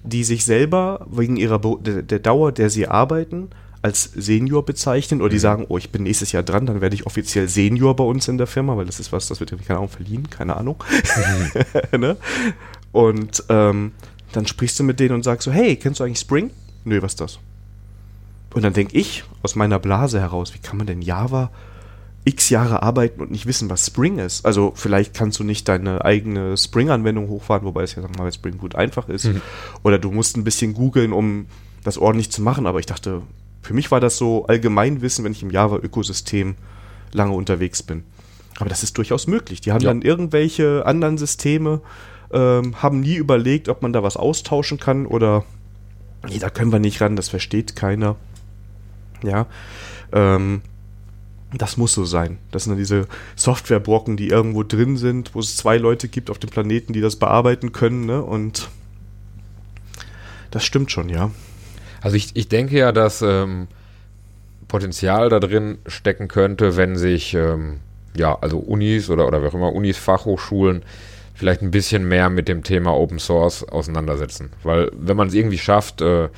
die 0.03 0.23
sich 0.23 0.45
selber 0.45 1.05
wegen 1.09 1.37
ihrer 1.37 1.59
Be 1.59 1.77
der, 1.79 2.01
der 2.01 2.19
Dauer, 2.19 2.51
der 2.51 2.69
sie 2.69 2.87
arbeiten, 2.87 3.49
als 3.81 4.03
Senior 4.03 4.63
bezeichnen 4.63 5.21
oder 5.21 5.29
die 5.29 5.37
mhm. 5.37 5.41
sagen, 5.41 5.65
oh, 5.69 5.77
ich 5.77 5.89
bin 5.89 6.03
nächstes 6.03 6.31
Jahr 6.31 6.43
dran, 6.43 6.65
dann 6.65 6.81
werde 6.81 6.95
ich 6.95 7.05
offiziell 7.05 7.47
Senior 7.47 7.95
bei 7.95 8.03
uns 8.03 8.27
in 8.27 8.37
der 8.37 8.47
Firma, 8.47 8.77
weil 8.77 8.85
das 8.85 8.99
ist 8.99 9.11
was, 9.11 9.27
das 9.27 9.39
wird 9.39 9.51
keine 9.65 9.79
Ahnung 9.79 9.89
verliehen, 9.89 10.29
keine 10.29 10.55
Ahnung. 10.55 10.83
Mhm. 11.91 11.99
ne? 11.99 12.17
Und 12.91 13.43
ähm, 13.49 13.91
dann 14.33 14.45
sprichst 14.45 14.79
du 14.79 14.83
mit 14.83 14.99
denen 14.99 15.15
und 15.15 15.23
sagst 15.23 15.45
so, 15.45 15.51
hey, 15.51 15.75
kennst 15.75 15.99
du 15.99 16.03
eigentlich 16.03 16.19
Spring? 16.19 16.51
Nö, 16.83 17.01
was 17.01 17.13
ist 17.13 17.21
das? 17.21 17.39
Und 18.53 18.63
dann 18.63 18.73
denke 18.73 18.97
ich 18.97 19.23
aus 19.43 19.55
meiner 19.55 19.79
Blase 19.79 20.19
heraus, 20.19 20.53
wie 20.53 20.59
kann 20.59 20.77
man 20.77 20.87
denn 20.87 21.01
Java 21.01 21.51
x 22.23 22.49
Jahre 22.49 22.83
arbeiten 22.83 23.19
und 23.21 23.31
nicht 23.31 23.47
wissen, 23.47 23.69
was 23.69 23.87
Spring 23.87 24.19
ist. 24.19 24.45
Also 24.45 24.73
vielleicht 24.75 25.15
kannst 25.15 25.39
du 25.39 25.43
nicht 25.43 25.67
deine 25.67 26.05
eigene 26.05 26.55
Spring-Anwendung 26.55 27.29
hochfahren, 27.29 27.65
wobei 27.65 27.81
es 27.81 27.95
ja 27.95 28.01
sagen 28.01 28.13
wir 28.13 28.19
mal 28.19 28.25
bei 28.25 28.31
Spring 28.31 28.57
gut 28.57 28.75
einfach 28.75 29.09
ist. 29.09 29.25
Mhm. 29.25 29.41
Oder 29.81 29.97
du 29.97 30.11
musst 30.11 30.37
ein 30.37 30.43
bisschen 30.43 30.73
googeln, 30.73 31.13
um 31.13 31.47
das 31.83 31.97
ordentlich 31.97 32.31
zu 32.31 32.43
machen. 32.43 32.67
Aber 32.67 32.79
ich 32.79 32.85
dachte, 32.85 33.23
Für 33.61 33.73
mich 33.73 33.91
war 33.91 33.99
das 33.99 34.17
so 34.17 34.45
Allgemeinwissen, 34.45 35.23
wenn 35.23 35.31
ich 35.31 35.43
im 35.43 35.51
Java-Ökosystem 35.51 36.55
lange 37.11 37.33
unterwegs 37.33 37.83
bin. 37.83 38.03
Aber 38.59 38.69
das 38.69 38.83
ist 38.83 38.97
durchaus 38.97 39.27
möglich. 39.27 39.61
Die 39.61 39.71
haben 39.71 39.81
ja. 39.81 39.89
dann 39.89 40.01
irgendwelche 40.01 40.85
anderen 40.85 41.17
Systeme, 41.17 41.81
ähm, 42.31 42.81
haben 42.81 42.99
nie 42.99 43.15
überlegt, 43.15 43.69
ob 43.69 43.81
man 43.81 43.93
da 43.93 44.03
was 44.03 44.17
austauschen 44.17 44.79
kann 44.79 45.05
oder 45.05 45.43
nee, 46.27 46.39
da 46.39 46.49
können 46.49 46.71
wir 46.71 46.79
nicht 46.79 47.01
ran, 47.01 47.15
das 47.15 47.29
versteht 47.29 47.75
keiner. 47.75 48.15
Ja. 49.23 49.47
Ähm, 50.11 50.61
das 51.53 51.75
muss 51.75 51.93
so 51.93 52.05
sein. 52.05 52.37
Das 52.51 52.63
sind 52.63 52.71
dann 52.71 52.77
diese 52.77 53.07
Softwarebrocken, 53.35 54.15
die 54.15 54.29
irgendwo 54.29 54.63
drin 54.63 54.97
sind, 54.97 55.35
wo 55.35 55.39
es 55.39 55.57
zwei 55.57 55.77
Leute 55.77 56.07
gibt 56.07 56.29
auf 56.29 56.39
dem 56.39 56.49
Planeten, 56.49 56.93
die 56.93 57.01
das 57.01 57.17
bearbeiten 57.17 57.73
können, 57.73 58.05
ne? 58.05 58.23
Und 58.23 58.69
das 60.49 60.63
stimmt 60.63 60.91
schon, 60.91 61.09
ja. 61.09 61.31
Also 62.01 62.15
ich, 62.15 62.35
ich 62.35 62.47
denke 62.47 62.77
ja, 62.77 62.91
dass 62.91 63.21
ähm, 63.21 63.67
Potenzial 64.67 65.29
da 65.29 65.39
drin 65.39 65.77
stecken 65.85 66.27
könnte, 66.27 66.77
wenn 66.77 66.95
sich 66.95 67.33
ähm, 67.33 67.81
ja, 68.15 68.37
also 68.39 68.57
Unis 68.57 69.09
oder, 69.09 69.27
oder 69.27 69.41
wie 69.41 69.47
auch 69.47 69.53
immer, 69.53 69.73
Unis, 69.73 69.97
Fachhochschulen 69.97 70.83
vielleicht 71.33 71.61
ein 71.61 71.71
bisschen 71.71 72.07
mehr 72.07 72.29
mit 72.29 72.47
dem 72.47 72.63
Thema 72.63 72.95
Open 72.95 73.19
Source 73.19 73.63
auseinandersetzen. 73.63 74.51
Weil 74.63 74.91
wenn 74.93 75.17
man 75.17 75.27
es 75.27 75.33
irgendwie 75.33 75.57
schafft, 75.57 76.01
äh, 76.01 76.29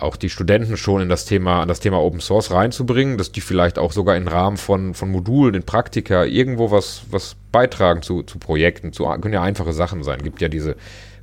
auch 0.00 0.16
die 0.16 0.30
Studenten 0.30 0.76
schon 0.76 1.02
in 1.02 1.08
das 1.08 1.24
Thema, 1.24 1.62
an 1.62 1.68
das 1.68 1.80
Thema 1.80 2.00
Open 2.00 2.20
Source 2.20 2.50
reinzubringen, 2.50 3.18
dass 3.18 3.32
die 3.32 3.40
vielleicht 3.40 3.78
auch 3.78 3.92
sogar 3.92 4.16
im 4.16 4.28
Rahmen 4.28 4.56
von, 4.56 4.94
von 4.94 5.10
Modulen, 5.10 5.54
in 5.54 5.62
Praktika 5.62 6.24
irgendwo 6.24 6.70
was, 6.70 7.02
was 7.10 7.36
beitragen 7.52 8.02
zu, 8.02 8.22
zu 8.22 8.38
Projekten, 8.38 8.92
zu, 8.92 9.04
können 9.04 9.34
ja 9.34 9.42
einfache 9.42 9.72
Sachen 9.72 10.02
sein. 10.02 10.22
Gibt 10.22 10.40
ja 10.40 10.48
diese 10.48 10.76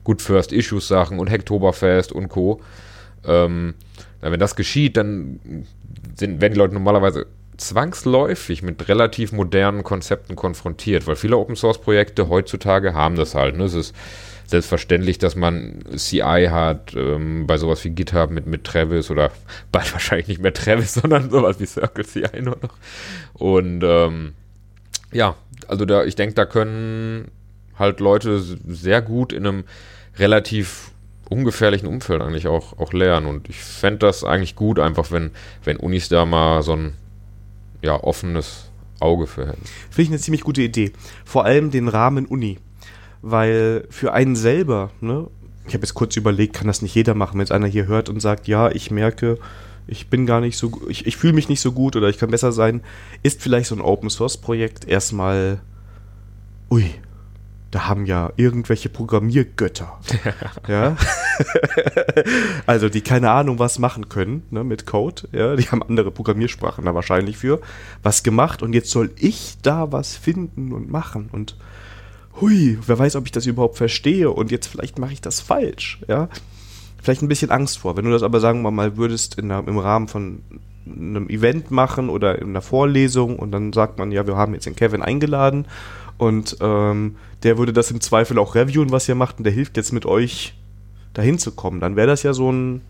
Good 0.04 0.22
First 0.22 0.52
Issues 0.52 0.88
Sachen 0.88 1.20
und 1.20 1.30
Hacktoberfest 1.30 2.12
und 2.12 2.30
Co. 2.30 2.62
Ähm, 3.26 3.76
wenn 4.22 4.40
das 4.40 4.56
geschieht, 4.56 4.98
dann 4.98 5.66
sind, 6.16 6.42
werden 6.42 6.54
die 6.54 6.60
Leute 6.60 6.74
normalerweise 6.74 7.26
zwangsläufig 7.58 8.64
mit 8.64 8.88
relativ 8.88 9.32
modernen 9.32 9.84
Konzepten 9.84 10.36
konfrontiert, 10.36 11.08
weil 11.08 11.16
viele 11.16 11.38
Open 11.38 11.56
Source 11.56 11.80
Projekte 11.80 12.30
heutzutage 12.30 12.94
haben 12.94 13.16
das 13.16 13.36
halt. 13.36 13.58
Ne? 13.58 13.66
Es 13.66 13.74
ist 13.74 13.96
selbstverständlich, 14.46 15.18
dass 15.18 15.36
man 15.36 15.84
CI 15.96 16.48
hat, 16.50 16.96
ähm, 16.96 17.48
bei 17.48 17.58
sowas 17.58 17.84
wie 17.84 17.90
GitHub 17.90 18.30
mit, 18.30 18.46
mit 18.46 18.64
Travis 18.64 19.10
oder 19.10 19.32
bald 19.72 19.92
wahrscheinlich 19.94 20.28
nicht 20.28 20.42
mehr 20.42 20.54
Travis, 20.54 20.94
sondern 20.94 21.30
sowas 21.30 21.60
wie 21.60 21.66
Circle 21.66 22.06
CI 22.06 22.42
nur 22.42 22.58
noch. 22.62 22.76
Und 23.34 23.84
ähm, 23.84 24.34
ja, 25.12 25.36
also 25.68 25.86
da, 25.86 26.04
ich 26.04 26.16
denke, 26.16 26.36
da 26.36 26.46
können 26.46 27.32
halt 27.78 28.00
Leute 28.00 28.40
sehr 28.40 29.02
gut 29.02 29.34
in 29.34 29.48
einem 29.48 29.64
relativ 30.18 30.92
ungefährlichen 31.30 31.88
Umfeld 31.88 32.22
eigentlich 32.22 32.48
auch, 32.48 32.78
auch 32.78 32.94
lernen. 32.94 33.28
Und 33.28 33.50
ich 33.50 33.60
fände 33.60 34.00
das 34.00 34.24
eigentlich 34.24 34.56
gut, 34.56 34.80
einfach 34.80 35.12
wenn, 35.12 35.32
wenn 35.64 35.78
Unis 35.78 36.10
da 36.10 36.26
mal 36.26 36.62
so 36.62 36.76
ein 36.76 36.94
ja, 37.82 37.96
offenes 37.96 38.70
Auge 39.00 39.28
für 39.28 39.48
hätten. 39.48 39.64
Finde 39.90 40.04
ich 40.04 40.10
eine 40.10 40.20
ziemlich 40.20 40.42
gute 40.42 40.62
Idee. 40.62 40.94
Vor 41.26 41.46
allem 41.46 41.72
den 41.72 41.88
Rahmen 41.88 42.26
Uni 42.26 42.60
weil 43.24 43.88
für 43.90 44.14
einen 44.14 44.36
selber, 44.36 44.92
ne, 45.00 45.28
ich 45.66 45.74
habe 45.74 45.84
jetzt 45.84 45.94
kurz 45.94 46.18
überlegt, 46.18 46.54
kann 46.54 46.68
das 46.68 46.82
nicht 46.82 46.94
jeder 46.94 47.16
machen, 47.16 47.36
wenn 47.36 47.40
jetzt 47.40 47.54
einer 47.54 47.68
hier 47.68 47.88
hört 47.88 48.10
und 48.10 48.20
sagt, 48.20 48.48
ja, 48.50 48.70
ich 48.70 48.92
merke, 48.92 49.40
ich 49.88 50.10
bin 50.10 50.26
gar 50.26 50.42
nicht 50.42 50.58
so, 50.58 50.82
ich, 50.90 51.08
ich 51.08 51.16
fühle 51.16 51.34
mich 51.34 51.48
nicht 51.48 51.62
so 51.62 51.72
gut 51.72 51.96
oder 51.96 52.10
ich 52.10 52.18
kann 52.18 52.32
besser 52.32 52.52
sein, 52.52 52.82
ist 53.24 53.42
vielleicht 53.42 53.68
so 53.68 53.76
ein 53.76 53.82
Open 53.82 54.10
Source 54.10 54.38
Projekt 54.38 54.86
erstmal, 54.86 55.62
ui, 56.70 56.86
da 57.72 57.88
haben 57.88 58.06
ja 58.06 58.34
irgendwelche 58.36 58.90
Programmiergötter. 58.90 60.00
ja. 60.68 60.98
also 62.66 62.90
die 62.90 63.02
keine 63.02 63.32
Ahnung 63.32 63.58
was 63.58 63.80
machen 63.80 64.10
können 64.10 64.44
ne, 64.52 64.66
mit 64.66 64.86
Code. 64.86 65.30
Ja, 65.32 65.56
die 65.56 65.64
haben 65.70 65.82
andere 65.82 66.12
Programmiersprachen 66.12 66.84
da 66.84 66.94
wahrscheinlich 66.94 67.38
für 67.38 67.62
was 68.04 68.22
gemacht 68.22 68.62
und 68.62 68.74
jetzt 68.74 68.92
soll 68.92 69.12
ich 69.16 69.56
da 69.62 69.94
was 69.94 70.18
finden 70.18 70.74
und 70.74 70.92
machen 70.92 71.30
und 71.32 71.56
hui, 72.42 72.78
wer 72.86 73.00
weiß, 73.00 73.16
ob 73.16 73.26
ich 73.26 73.32
das 73.32 73.46
überhaupt 73.46 73.78
verstehe 73.78 74.30
und 74.30 74.52
jetzt 74.52 74.68
vielleicht 74.68 75.00
mache 75.00 75.14
ich 75.14 75.22
das 75.22 75.42
falsch, 75.42 76.02
ja. 76.08 76.30
Vielleicht 77.02 77.22
ein 77.22 77.28
bisschen 77.28 77.52
Angst 77.52 77.80
vor. 77.80 77.98
Wenn 77.98 78.06
du 78.06 78.12
das 78.12 78.24
aber, 78.24 78.40
sagen 78.40 78.62
wir 78.62 78.72
mal, 78.72 78.96
würdest 78.96 79.38
in 79.38 79.50
der, 79.50 79.64
im 79.68 79.78
Rahmen 79.78 80.08
von 80.08 80.42
einem 80.86 81.30
Event 81.30 81.70
machen 81.70 82.10
oder 82.10 82.40
in 82.40 82.50
einer 82.50 82.62
Vorlesung 82.62 83.38
und 83.38 83.52
dann 83.52 83.74
sagt 83.74 84.00
man, 84.00 84.12
ja, 84.12 84.26
wir 84.26 84.38
haben 84.38 84.54
jetzt 84.54 84.66
den 84.66 84.76
Kevin 84.76 85.02
eingeladen 85.02 85.66
und 86.18 86.58
ähm, 86.62 87.18
der 87.44 87.58
würde 87.58 87.74
das 87.74 87.92
im 87.92 88.00
Zweifel 88.00 88.38
auch 88.40 88.56
reviewen, 88.56 88.92
was 88.92 89.10
ihr 89.10 89.16
macht 89.16 89.38
und 89.38 89.44
der 89.44 89.54
hilft 89.54 89.78
jetzt 89.78 89.92
mit 89.92 90.06
euch 90.06 90.54
dahin 91.14 91.40
zu 91.40 91.52
kommen. 91.52 91.80
Dann 91.80 91.96
wäre 91.96 92.08
das 92.08 92.24
ja 92.24 92.34
so 92.34 92.52
ein 92.52 92.82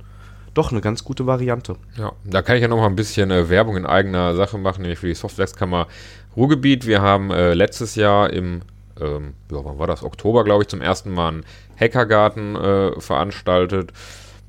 doch 0.54 0.72
eine 0.72 0.82
ganz 0.82 1.04
gute 1.04 1.26
Variante. 1.26 1.76
Ja, 1.98 2.12
da 2.24 2.42
kann 2.44 2.56
ich 2.56 2.62
ja 2.62 2.68
noch 2.68 2.78
mal 2.78 2.86
ein 2.86 2.96
bisschen 2.96 3.32
äh, 3.32 3.50
Werbung 3.50 3.76
in 3.76 3.86
eigener 3.88 4.36
Sache 4.36 4.58
machen, 4.58 4.84
nämlich 4.84 5.00
für 5.00 5.08
die 5.08 5.16
Softwareskammer 5.16 5.88
Ruhrgebiet. 6.36 6.86
Wir 6.86 7.02
haben 7.02 7.32
äh, 7.32 7.56
letztes 7.56 7.96
Jahr 7.96 8.32
im 8.32 8.62
ähm, 9.00 9.34
ja, 9.52 9.60
wann 9.64 9.80
war 9.80 9.88
das? 9.88 10.04
Oktober, 10.04 10.44
glaube 10.44 10.64
ich, 10.64 10.70
zum 10.70 10.82
ersten 10.82 11.12
Mal 11.12 11.30
einen 11.30 11.46
Hackergarten 11.80 12.56
äh, 12.56 13.00
veranstaltet. 13.00 13.92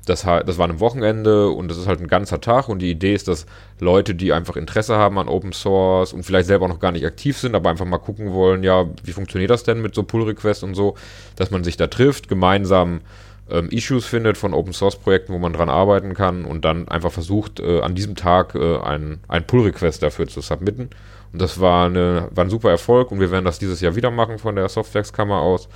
Das, 0.05 0.21
das 0.21 0.57
war 0.59 0.69
ein 0.69 0.79
Wochenende 0.79 1.49
und 1.49 1.67
das 1.67 1.77
ist 1.77 1.87
halt 1.87 1.99
ein 1.99 2.07
ganzer 2.07 2.39
Tag 2.39 2.69
und 2.69 2.77
die 2.77 2.91
Idee 2.91 3.15
ist, 3.15 3.27
dass 3.27 3.47
Leute, 3.79 4.13
die 4.13 4.33
einfach 4.33 4.55
Interesse 4.55 4.97
haben 4.97 5.17
an 5.17 5.27
Open 5.27 5.51
Source 5.51 6.13
und 6.13 6.23
vielleicht 6.23 6.45
selber 6.45 6.67
noch 6.67 6.79
gar 6.79 6.91
nicht 6.91 7.07
aktiv 7.07 7.39
sind, 7.39 7.55
aber 7.55 7.71
einfach 7.71 7.87
mal 7.87 7.97
gucken 7.97 8.31
wollen, 8.31 8.61
ja, 8.61 8.85
wie 9.03 9.13
funktioniert 9.13 9.49
das 9.49 9.63
denn 9.63 9.81
mit 9.81 9.95
so 9.95 10.03
Pull 10.03 10.23
Requests 10.23 10.61
und 10.61 10.75
so, 10.75 10.93
dass 11.37 11.49
man 11.49 11.63
sich 11.63 11.75
da 11.75 11.87
trifft, 11.87 12.29
gemeinsam 12.29 13.01
ähm, 13.49 13.69
Issues 13.69 14.05
findet 14.05 14.37
von 14.37 14.53
Open 14.53 14.73
Source 14.73 14.95
Projekten, 14.95 15.33
wo 15.33 15.39
man 15.39 15.53
dran 15.53 15.69
arbeiten 15.69 16.13
kann 16.13 16.45
und 16.45 16.65
dann 16.65 16.87
einfach 16.87 17.11
versucht, 17.11 17.59
äh, 17.59 17.81
an 17.81 17.95
diesem 17.95 18.15
Tag 18.15 18.55
äh, 18.55 18.77
ein, 18.77 19.19
ein 19.27 19.45
Pull 19.47 19.63
Request 19.63 20.03
dafür 20.03 20.27
zu 20.27 20.41
submitten. 20.41 20.89
Und 21.35 21.41
das 21.41 21.59
war, 21.59 21.87
eine, 21.87 22.29
war 22.33 22.45
ein 22.45 22.49
super 22.49 22.69
Erfolg 22.69 23.11
und 23.11 23.19
wir 23.19 23.29
werden 23.29 23.43
das 23.43 23.59
dieses 23.59 23.81
Jahr 23.81 23.97
wieder 23.97 24.09
machen 24.09 24.37
von 24.37 24.55
der 24.55 24.69
Softwareskammer 24.69 25.41
aus. 25.41 25.67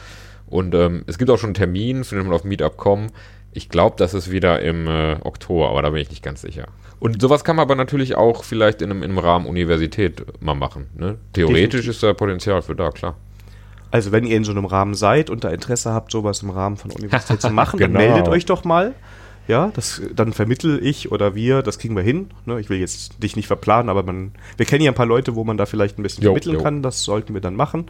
Und 0.48 0.74
ähm, 0.74 1.04
es 1.06 1.18
gibt 1.18 1.30
auch 1.30 1.38
schon 1.38 1.50
einen 1.50 1.56
Termin, 1.56 2.06
findet 2.06 2.26
man 2.26 2.34
auf 2.34 2.46
Meetup 2.46 2.78
kommen. 2.78 3.12
Ich 3.52 3.68
glaube, 3.68 3.98
das 4.00 4.14
ist 4.14 4.32
wieder 4.32 4.62
im 4.62 4.88
äh, 4.88 5.18
Oktober, 5.22 5.70
aber 5.70 5.82
da 5.82 5.90
bin 5.90 6.02
ich 6.02 6.12
nicht 6.12 6.24
ganz 6.24 6.40
sicher. 6.40 6.70
Und 7.02 7.22
sowas 7.22 7.44
kann 7.44 7.58
man 7.58 7.64
aber 7.64 7.76
natürlich 7.76 8.16
auch 8.16 8.46
vielleicht 8.46 8.82
in 8.82 8.90
einem, 8.90 9.04
in 9.04 9.10
einem 9.10 9.18
Rahmen 9.18 9.48
Universität 9.48 10.24
mal 10.42 10.56
machen. 10.56 10.88
Ne? 10.96 11.18
Theoretisch 11.34 11.82
Definitiv. 11.82 11.90
ist 11.90 12.04
da 12.04 12.14
Potenzial 12.14 12.62
für 12.62 12.78
da, 12.78 12.92
klar. 12.92 13.18
Also 13.92 14.14
wenn 14.14 14.26
ihr 14.26 14.38
in 14.38 14.46
so 14.46 14.52
einem 14.52 14.64
Rahmen 14.64 14.94
seid 14.94 15.30
und 15.30 15.44
da 15.44 15.50
Interesse 15.50 15.92
habt, 15.92 16.10
sowas 16.14 16.42
im 16.42 16.52
Rahmen 16.52 16.78
von 16.78 16.90
Universität 16.98 17.42
zu 17.42 17.50
machen, 17.50 17.80
genau. 17.80 18.00
dann 18.00 18.08
meldet 18.08 18.30
euch 18.30 18.46
doch 18.46 18.64
mal. 18.64 18.96
Ja, 19.50 19.72
das, 19.74 20.00
dann 20.16 20.32
vermittel 20.32 20.80
ich 20.86 21.12
oder 21.12 21.34
wir, 21.34 21.64
das 21.64 21.80
kriegen 21.80 21.96
wir 21.96 22.04
hin. 22.04 22.30
Ne? 22.46 22.60
Ich 22.60 22.70
will 22.70 22.78
jetzt 22.78 23.24
dich 23.24 23.36
nicht 23.36 23.48
verplanen, 23.48 23.90
aber 23.90 24.04
man, 24.04 24.32
wir 24.58 24.68
kennen 24.68 24.84
ja 24.84 24.92
ein 24.92 24.96
paar 24.96 25.08
Leute, 25.08 25.34
wo 25.34 25.44
man 25.44 25.58
da 25.58 25.66
vielleicht 25.66 25.98
ein 25.98 26.04
bisschen 26.04 26.24
jo, 26.24 26.30
vermitteln 26.30 26.58
jo. 26.58 26.62
kann. 26.62 26.84
Das 26.84 27.04
sollten 27.04 27.34
wir 27.34 27.42
dann 27.42 27.56
machen. 27.56 27.86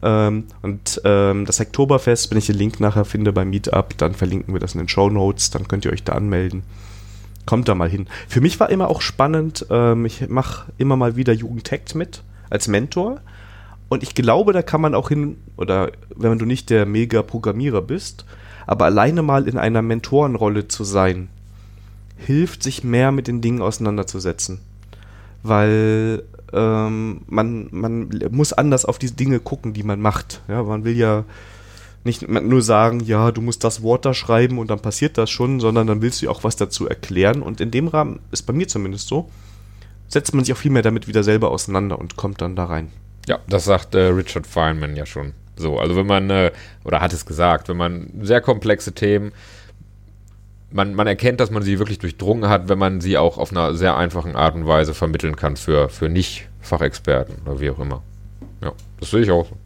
Ähm, 0.00 0.44
und 0.62 1.00
ähm, 1.04 1.44
das 1.44 1.60
Oktoberfest, 1.60 2.30
wenn 2.30 2.38
ich 2.38 2.46
den 2.46 2.54
Link 2.54 2.78
nachher 2.78 3.04
finde 3.04 3.32
beim 3.32 3.50
Meetup, 3.50 3.98
dann 3.98 4.14
verlinken 4.14 4.54
wir 4.54 4.60
das 4.60 4.74
in 4.74 4.78
den 4.78 4.88
Show 4.88 5.10
Notes. 5.10 5.50
Dann 5.50 5.66
könnt 5.66 5.84
ihr 5.84 5.90
euch 5.90 6.04
da 6.04 6.12
anmelden. 6.12 6.62
Kommt 7.46 7.68
da 7.68 7.74
mal 7.74 7.90
hin. 7.90 8.06
Für 8.28 8.40
mich 8.40 8.60
war 8.60 8.70
immer 8.70 8.88
auch 8.88 9.00
spannend, 9.00 9.66
ähm, 9.70 10.06
ich 10.06 10.28
mache 10.28 10.70
immer 10.78 10.94
mal 10.94 11.16
wieder 11.16 11.32
Jugendtech 11.32 11.96
mit 11.96 12.22
als 12.48 12.68
Mentor. 12.68 13.20
Und 13.88 14.04
ich 14.04 14.14
glaube, 14.14 14.52
da 14.52 14.62
kann 14.62 14.80
man 14.80 14.94
auch 14.94 15.08
hin, 15.08 15.38
oder 15.56 15.90
wenn 16.14 16.38
du 16.38 16.46
nicht 16.46 16.70
der 16.70 16.86
Mega-Programmierer 16.86 17.82
bist, 17.82 18.24
aber 18.66 18.86
alleine 18.86 19.22
mal 19.22 19.48
in 19.48 19.58
einer 19.58 19.82
Mentorenrolle 19.82 20.68
zu 20.68 20.84
sein, 20.84 21.28
hilft, 22.16 22.62
sich 22.62 22.84
mehr 22.84 23.12
mit 23.12 23.26
den 23.26 23.40
Dingen 23.40 23.62
auseinanderzusetzen. 23.62 24.60
Weil 25.42 26.22
ähm, 26.52 27.22
man, 27.26 27.68
man 27.70 28.08
muss 28.30 28.52
anders 28.52 28.84
auf 28.84 28.98
die 28.98 29.10
Dinge 29.10 29.40
gucken, 29.40 29.72
die 29.72 29.82
man 29.82 30.00
macht. 30.00 30.40
Ja, 30.48 30.62
man 30.62 30.84
will 30.84 30.96
ja 30.96 31.24
nicht 32.04 32.28
nur 32.28 32.62
sagen, 32.62 33.00
ja, 33.00 33.30
du 33.30 33.40
musst 33.40 33.64
das 33.64 33.82
Wort 33.82 34.04
da 34.04 34.12
schreiben 34.12 34.58
und 34.58 34.70
dann 34.70 34.80
passiert 34.80 35.18
das 35.18 35.30
schon, 35.30 35.60
sondern 35.60 35.86
dann 35.86 36.02
willst 36.02 36.20
du 36.22 36.30
auch 36.30 36.42
was 36.44 36.56
dazu 36.56 36.88
erklären. 36.88 37.42
Und 37.42 37.60
in 37.60 37.70
dem 37.70 37.88
Rahmen 37.88 38.20
ist 38.32 38.42
bei 38.42 38.52
mir 38.52 38.66
zumindest 38.66 39.08
so, 39.08 39.30
setzt 40.08 40.34
man 40.34 40.44
sich 40.44 40.52
auch 40.52 40.58
viel 40.58 40.72
mehr 40.72 40.82
damit 40.82 41.06
wieder 41.06 41.22
selber 41.22 41.50
auseinander 41.50 41.98
und 41.98 42.16
kommt 42.16 42.40
dann 42.40 42.56
da 42.56 42.64
rein. 42.64 42.90
Ja, 43.28 43.38
das 43.48 43.64
sagt 43.64 43.94
äh, 43.94 44.06
Richard 44.06 44.46
Feynman 44.46 44.96
ja 44.96 45.06
schon. 45.06 45.32
So, 45.56 45.78
also 45.78 45.96
wenn 45.96 46.06
man, 46.06 46.30
äh, 46.30 46.52
oder 46.84 47.00
hat 47.00 47.12
es 47.12 47.26
gesagt, 47.26 47.68
wenn 47.68 47.76
man 47.76 48.10
sehr 48.22 48.40
komplexe 48.40 48.92
Themen, 48.92 49.32
man, 50.70 50.94
man 50.94 51.06
erkennt, 51.06 51.40
dass 51.40 51.50
man 51.50 51.62
sie 51.62 51.78
wirklich 51.78 51.98
durchdrungen 51.98 52.48
hat, 52.48 52.68
wenn 52.68 52.78
man 52.78 53.00
sie 53.00 53.18
auch 53.18 53.38
auf 53.38 53.50
einer 53.50 53.74
sehr 53.74 53.96
einfachen 53.96 54.36
Art 54.36 54.54
und 54.54 54.66
Weise 54.66 54.94
vermitteln 54.94 55.36
kann 55.36 55.56
für, 55.56 55.88
für 55.88 56.08
Nicht-Fachexperten 56.08 57.42
oder 57.44 57.60
wie 57.60 57.70
auch 57.70 57.78
immer. 57.78 58.02
Ja, 58.62 58.72
das 59.00 59.10
sehe 59.10 59.20
ich 59.20 59.30
auch 59.30 59.46
so. 59.46 59.56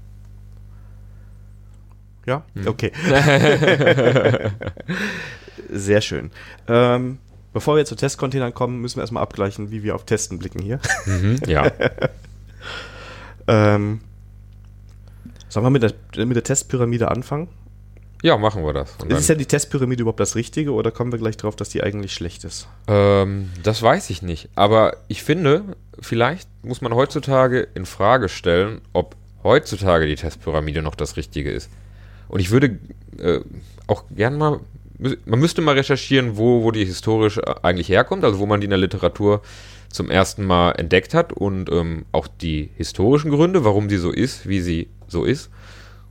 Ja, 2.27 2.43
hm. 2.55 2.67
okay. 2.67 2.93
Sehr 5.71 6.01
schön. 6.01 6.31
Ähm, 6.67 7.19
bevor 7.53 7.77
wir 7.77 7.85
zu 7.85 7.95
Testcontainern 7.95 8.53
kommen, 8.53 8.81
müssen 8.81 8.97
wir 8.97 9.03
erstmal 9.03 9.23
abgleichen, 9.23 9.71
wie 9.71 9.85
wir 9.85 9.95
auf 9.95 10.05
Testen 10.05 10.39
blicken 10.39 10.61
hier. 10.61 10.81
Mhm, 11.07 11.39
ja. 11.47 11.71
ähm, 13.47 14.01
Sollen 15.57 15.65
wir 15.65 15.71
mit 15.71 15.95
der, 16.15 16.27
mit 16.27 16.37
der 16.37 16.45
Testpyramide 16.45 17.11
anfangen? 17.11 17.49
Ja, 18.23 18.37
machen 18.37 18.63
wir 18.63 18.75
das. 18.75 18.95
Und 19.01 19.11
ist 19.11 19.27
ja 19.31 19.35
die 19.35 19.47
Testpyramide 19.47 20.03
überhaupt 20.03 20.21
das 20.21 20.37
Richtige 20.37 20.75
oder 20.75 20.91
kommen 20.91 21.13
wir 21.13 21.19
gleich 21.19 21.39
drauf, 21.39 21.57
dass 21.57 21.71
die 21.71 21.83
eigentlich 21.83 22.13
schlecht 22.13 22.45
ist? 22.45 22.69
Ähm, 22.89 23.49
das 23.63 23.81
weiß 23.81 24.11
ich 24.11 24.21
nicht. 24.21 24.51
Aber 24.55 24.99
ich 25.09 25.23
finde, 25.23 25.65
vielleicht 25.99 26.47
muss 26.63 26.83
man 26.83 26.95
heutzutage 26.95 27.69
in 27.75 27.87
Frage 27.87 28.29
stellen, 28.29 28.83
ob 28.93 29.17
heutzutage 29.45 30.07
die 30.07 30.17
Testpyramide 30.17 30.83
noch 30.83 30.95
das 30.95 31.17
Richtige 31.17 31.51
ist. 31.51 31.71
Und 32.29 32.41
ich 32.41 32.51
würde 32.51 32.79
äh, 33.19 33.41
auch 33.87 34.05
gern 34.15 34.37
mal, 34.37 34.61
man 34.99 35.41
müsste 35.41 35.63
mal 35.63 35.75
recherchieren, 35.75 36.37
wo, 36.37 36.65
wo 36.65 36.71
die 36.71 36.85
historisch 36.85 37.41
eigentlich 37.63 37.89
herkommt, 37.89 38.25
also 38.25 38.41
wo 38.41 38.45
man 38.45 38.61
die 38.61 38.67
in 38.67 38.71
der 38.73 38.79
Literatur 38.79 39.41
zum 39.89 40.11
ersten 40.11 40.45
Mal 40.45 40.73
entdeckt 40.73 41.15
hat 41.15 41.33
und 41.33 41.71
ähm, 41.71 42.05
auch 42.13 42.29
die 42.29 42.69
historischen 42.77 43.31
Gründe, 43.31 43.65
warum 43.65 43.89
sie 43.89 43.97
so 43.97 44.11
ist, 44.11 44.47
wie 44.47 44.61
sie 44.61 44.89
so 45.09 45.25
ist. 45.25 45.51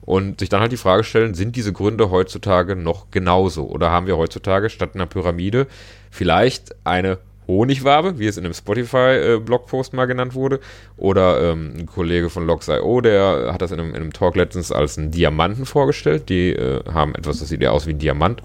Und 0.02 0.40
sich 0.40 0.50
dann 0.50 0.62
halt 0.62 0.72
die 0.72 0.78
Frage 0.78 1.04
stellen, 1.04 1.34
sind 1.34 1.56
diese 1.56 1.74
Gründe 1.74 2.12
heutzutage 2.12 2.76
noch 2.76 3.10
genauso? 3.10 3.66
Oder 3.66 3.90
haben 3.90 4.06
wir 4.06 4.18
heutzutage 4.18 4.70
statt 4.70 4.92
einer 4.94 5.08
Pyramide 5.08 5.66
vielleicht 6.12 6.76
eine 6.84 7.18
Honigwabe, 7.48 8.20
wie 8.20 8.28
es 8.28 8.38
in 8.38 8.46
einem 8.46 8.54
Spotify-Blogpost 8.54 9.94
mal 9.94 10.06
genannt 10.06 10.36
wurde? 10.36 10.60
Oder 10.98 11.52
ähm, 11.52 11.74
ein 11.78 11.86
Kollege 11.88 12.30
von 12.30 12.46
Logs.io, 12.46 13.02
der 13.02 13.52
hat 13.52 13.62
das 13.62 13.72
in 13.72 13.80
einem, 13.80 13.90
in 13.90 13.96
einem, 13.96 14.14
Talk 14.14 14.36
letztens 14.36 14.72
als 14.72 14.98
einen 14.98 15.12
Diamanten 15.12 15.66
vorgestellt. 15.66 16.30
Die 16.30 16.52
äh, 16.52 16.84
haben 16.92 17.16
etwas, 17.16 17.40
das 17.40 17.50
sieht 17.50 17.62
ja 17.62 17.72
aus 17.72 17.88
wie 17.88 17.92
ein 17.92 18.00
Diamant. 18.00 18.42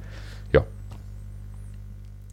Ja. 0.53 0.65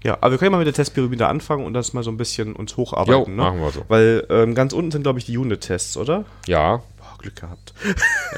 Ja, 0.04 0.18
aber 0.22 0.32
wir 0.32 0.38
können 0.38 0.52
mal 0.52 0.60
mit 0.60 0.68
der 0.68 0.74
Testpyramide 0.74 1.28
anfangen 1.28 1.66
und 1.66 1.74
das 1.74 1.94
mal 1.94 2.04
so 2.04 2.12
ein 2.12 2.18
bisschen 2.18 2.56
uns 2.56 2.78
hocharbeiten. 2.78 3.12
Jo, 3.14 3.30
ne? 3.30 3.36
machen 3.36 3.60
wir 3.60 3.72
so. 3.72 3.84
Weil 3.88 4.26
ähm, 4.30 4.56
ganz 4.56 4.74
unten 4.74 4.92
sind, 4.92 5.04
glaube 5.04 5.20
ich, 5.20 5.26
die 5.26 5.38
Unit-Tests, 5.38 5.98
oder? 5.98 6.26
Ja, 6.48 6.82
Glück 7.18 7.36
gehabt. 7.36 7.74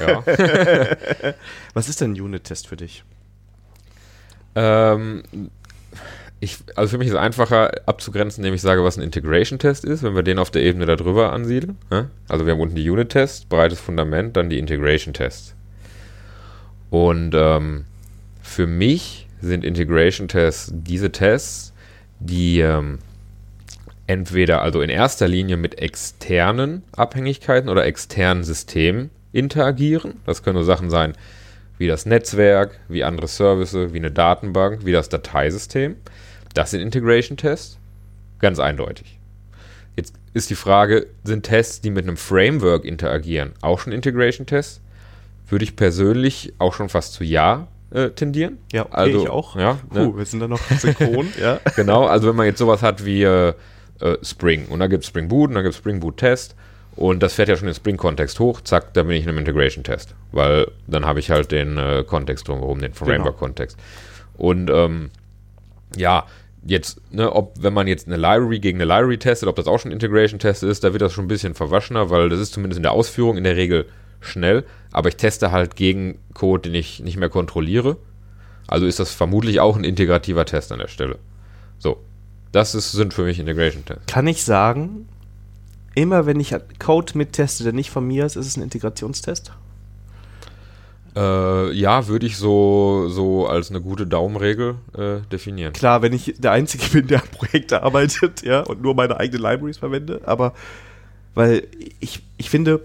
Ja. 0.00 0.24
Was 1.74 1.88
ist 1.88 2.00
denn 2.00 2.12
ein 2.12 2.20
Unit-Test 2.20 2.66
für 2.66 2.76
dich? 2.76 3.04
Ähm, 4.54 5.22
ich, 6.40 6.58
also 6.74 6.90
für 6.90 6.98
mich 6.98 7.08
ist 7.08 7.14
es 7.14 7.20
einfacher 7.20 7.72
abzugrenzen, 7.86 8.42
indem 8.42 8.54
ich 8.54 8.62
sage, 8.62 8.82
was 8.82 8.96
ein 8.96 9.02
Integration-Test 9.02 9.84
ist, 9.84 10.02
wenn 10.02 10.14
wir 10.14 10.22
den 10.22 10.38
auf 10.38 10.50
der 10.50 10.62
Ebene 10.62 10.86
darüber 10.86 11.32
ansiedeln. 11.32 11.76
Also 12.28 12.46
wir 12.46 12.54
haben 12.54 12.60
unten 12.60 12.76
die 12.76 12.88
Unit-Tests, 12.88 13.44
breites 13.44 13.78
Fundament, 13.78 14.36
dann 14.36 14.48
die 14.48 14.58
Integration-Tests. 14.58 15.54
Und 16.88 17.32
ähm, 17.34 17.84
für 18.42 18.66
mich 18.66 19.28
sind 19.42 19.64
Integration-Tests 19.64 20.72
diese 20.74 21.12
Tests, 21.12 21.74
die 22.18 22.60
ähm, 22.60 22.98
entweder 24.10 24.60
also 24.60 24.80
in 24.80 24.90
erster 24.90 25.28
Linie 25.28 25.56
mit 25.56 25.78
externen 25.78 26.82
Abhängigkeiten 26.96 27.68
oder 27.68 27.84
externen 27.84 28.42
Systemen 28.42 29.10
interagieren. 29.30 30.14
Das 30.26 30.42
können 30.42 30.58
so 30.58 30.64
Sachen 30.64 30.90
sein 30.90 31.12
wie 31.78 31.86
das 31.86 32.06
Netzwerk, 32.06 32.80
wie 32.88 33.04
andere 33.04 33.28
Services, 33.28 33.92
wie 33.92 33.98
eine 33.98 34.10
Datenbank, 34.10 34.84
wie 34.84 34.90
das 34.90 35.08
Dateisystem. 35.08 35.94
Das 36.54 36.72
sind 36.72 36.80
Integration-Tests. 36.80 37.78
Ganz 38.40 38.58
eindeutig. 38.58 39.16
Jetzt 39.94 40.14
ist 40.34 40.50
die 40.50 40.56
Frage, 40.56 41.06
sind 41.22 41.44
Tests, 41.44 41.80
die 41.80 41.90
mit 41.90 42.04
einem 42.04 42.16
Framework 42.16 42.84
interagieren, 42.84 43.52
auch 43.60 43.78
schon 43.78 43.92
Integration-Tests? 43.92 44.80
Würde 45.48 45.64
ich 45.64 45.76
persönlich 45.76 46.52
auch 46.58 46.74
schon 46.74 46.88
fast 46.88 47.12
zu 47.12 47.22
Ja 47.22 47.68
äh, 47.92 48.10
tendieren. 48.10 48.58
Ja, 48.72 48.86
okay, 48.86 48.92
also, 48.92 49.22
ich 49.22 49.30
auch. 49.30 49.54
Ja, 49.54 49.78
ne? 49.92 50.06
Puh, 50.06 50.18
wir 50.18 50.24
sind 50.26 50.40
da 50.40 50.48
noch 50.48 50.60
synchron. 50.60 51.28
ja. 51.40 51.60
Genau, 51.76 52.06
also 52.06 52.28
wenn 52.28 52.36
man 52.36 52.46
jetzt 52.46 52.58
sowas 52.58 52.82
hat 52.82 53.04
wie 53.04 53.22
äh, 53.22 53.54
äh, 54.00 54.16
Spring. 54.22 54.66
Und 54.66 54.80
da 54.80 54.86
gibt 54.86 55.04
es 55.04 55.08
Spring 55.08 55.28
Boot 55.28 55.48
und 55.50 55.54
da 55.54 55.62
gibt 55.62 55.74
es 55.74 55.78
Spring 55.78 56.00
Boot 56.00 56.18
Test. 56.18 56.54
Und 56.96 57.22
das 57.22 57.34
fährt 57.34 57.48
ja 57.48 57.56
schon 57.56 57.68
in 57.68 57.74
Spring-Kontext 57.74 58.38
hoch. 58.40 58.60
Zack, 58.60 58.92
da 58.94 59.04
bin 59.04 59.16
ich 59.16 59.22
in 59.22 59.30
einem 59.30 59.38
Integration-Test. 59.38 60.14
Weil 60.32 60.70
dann 60.86 61.06
habe 61.06 61.20
ich 61.20 61.30
halt 61.30 61.52
den 61.52 61.78
äh, 61.78 62.04
Kontext 62.06 62.48
drumherum, 62.48 62.80
den 62.80 62.92
Framework-Kontext. 62.92 63.78
Genau. 64.36 64.48
Und 64.48 64.70
ähm, 64.70 65.10
ja, 65.96 66.26
jetzt, 66.66 67.00
ne, 67.10 67.32
ob, 67.32 67.54
wenn 67.58 67.72
man 67.72 67.86
jetzt 67.86 68.06
eine 68.06 68.16
Library 68.16 68.58
gegen 68.58 68.78
eine 68.78 68.84
Library 68.84 69.18
testet, 69.18 69.48
ob 69.48 69.56
das 69.56 69.66
auch 69.66 69.78
schon 69.78 69.92
Integration-Test 69.92 70.62
ist, 70.62 70.84
da 70.84 70.92
wird 70.92 71.00
das 71.00 71.12
schon 71.12 71.24
ein 71.24 71.28
bisschen 71.28 71.54
verwaschener, 71.54 72.10
weil 72.10 72.28
das 72.28 72.40
ist 72.40 72.52
zumindest 72.52 72.78
in 72.78 72.82
der 72.82 72.92
Ausführung 72.92 73.36
in 73.38 73.44
der 73.44 73.56
Regel 73.56 73.86
schnell. 74.20 74.64
Aber 74.92 75.08
ich 75.08 75.16
teste 75.16 75.52
halt 75.52 75.76
gegen 75.76 76.18
Code, 76.34 76.68
den 76.68 76.74
ich 76.74 77.00
nicht 77.00 77.16
mehr 77.16 77.30
kontrolliere. 77.30 77.96
Also 78.66 78.86
ist 78.86 79.00
das 79.00 79.14
vermutlich 79.14 79.60
auch 79.60 79.76
ein 79.76 79.84
integrativer 79.84 80.44
Test 80.44 80.70
an 80.70 80.80
der 80.80 80.88
Stelle. 80.88 81.18
So, 81.78 81.98
das 82.52 82.74
ist, 82.74 82.92
sind 82.92 83.14
für 83.14 83.24
mich 83.24 83.38
Integration-Tests. 83.38 84.06
Kann 84.06 84.26
ich 84.26 84.44
sagen, 84.44 85.08
immer 85.94 86.26
wenn 86.26 86.40
ich 86.40 86.54
Code 86.78 87.16
mitteste, 87.16 87.64
der 87.64 87.72
nicht 87.72 87.90
von 87.90 88.06
mir 88.06 88.26
ist, 88.26 88.36
ist 88.36 88.46
es 88.46 88.56
ein 88.56 88.62
Integrationstest? 88.62 89.52
Äh, 91.16 91.72
ja, 91.72 92.06
würde 92.06 92.26
ich 92.26 92.36
so, 92.36 93.08
so 93.08 93.46
als 93.48 93.70
eine 93.70 93.80
gute 93.80 94.06
Daumenregel 94.06 94.76
äh, 94.96 95.20
definieren. 95.32 95.72
Klar, 95.72 96.02
wenn 96.02 96.12
ich 96.12 96.34
der 96.38 96.52
Einzige 96.52 96.86
bin, 96.92 97.08
der 97.08 97.22
an 97.22 97.28
Projekte 97.28 97.82
arbeitet, 97.82 98.42
ja, 98.42 98.60
und 98.60 98.80
nur 98.80 98.94
meine 98.94 99.16
eigenen 99.16 99.42
Libraries 99.42 99.78
verwende, 99.78 100.20
aber 100.24 100.54
weil 101.34 101.66
ich, 102.00 102.22
ich 102.36 102.50
finde, 102.50 102.82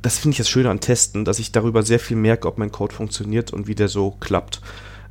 das 0.00 0.18
finde 0.18 0.32
ich 0.32 0.38
das 0.38 0.48
Schöne 0.48 0.70
an 0.70 0.80
Testen, 0.80 1.24
dass 1.24 1.38
ich 1.38 1.52
darüber 1.52 1.82
sehr 1.82 2.00
viel 2.00 2.16
merke, 2.16 2.46
ob 2.48 2.58
mein 2.58 2.72
Code 2.72 2.94
funktioniert 2.94 3.52
und 3.52 3.66
wie 3.66 3.74
der 3.74 3.88
so 3.88 4.12
klappt. 4.20 4.60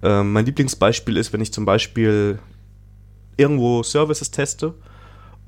Ähm, 0.01 0.33
mein 0.33 0.45
Lieblingsbeispiel 0.45 1.17
ist, 1.17 1.33
wenn 1.33 1.41
ich 1.41 1.53
zum 1.53 1.65
Beispiel 1.65 2.39
irgendwo 3.41 3.84
Services 3.84 4.32
teste 4.32 4.73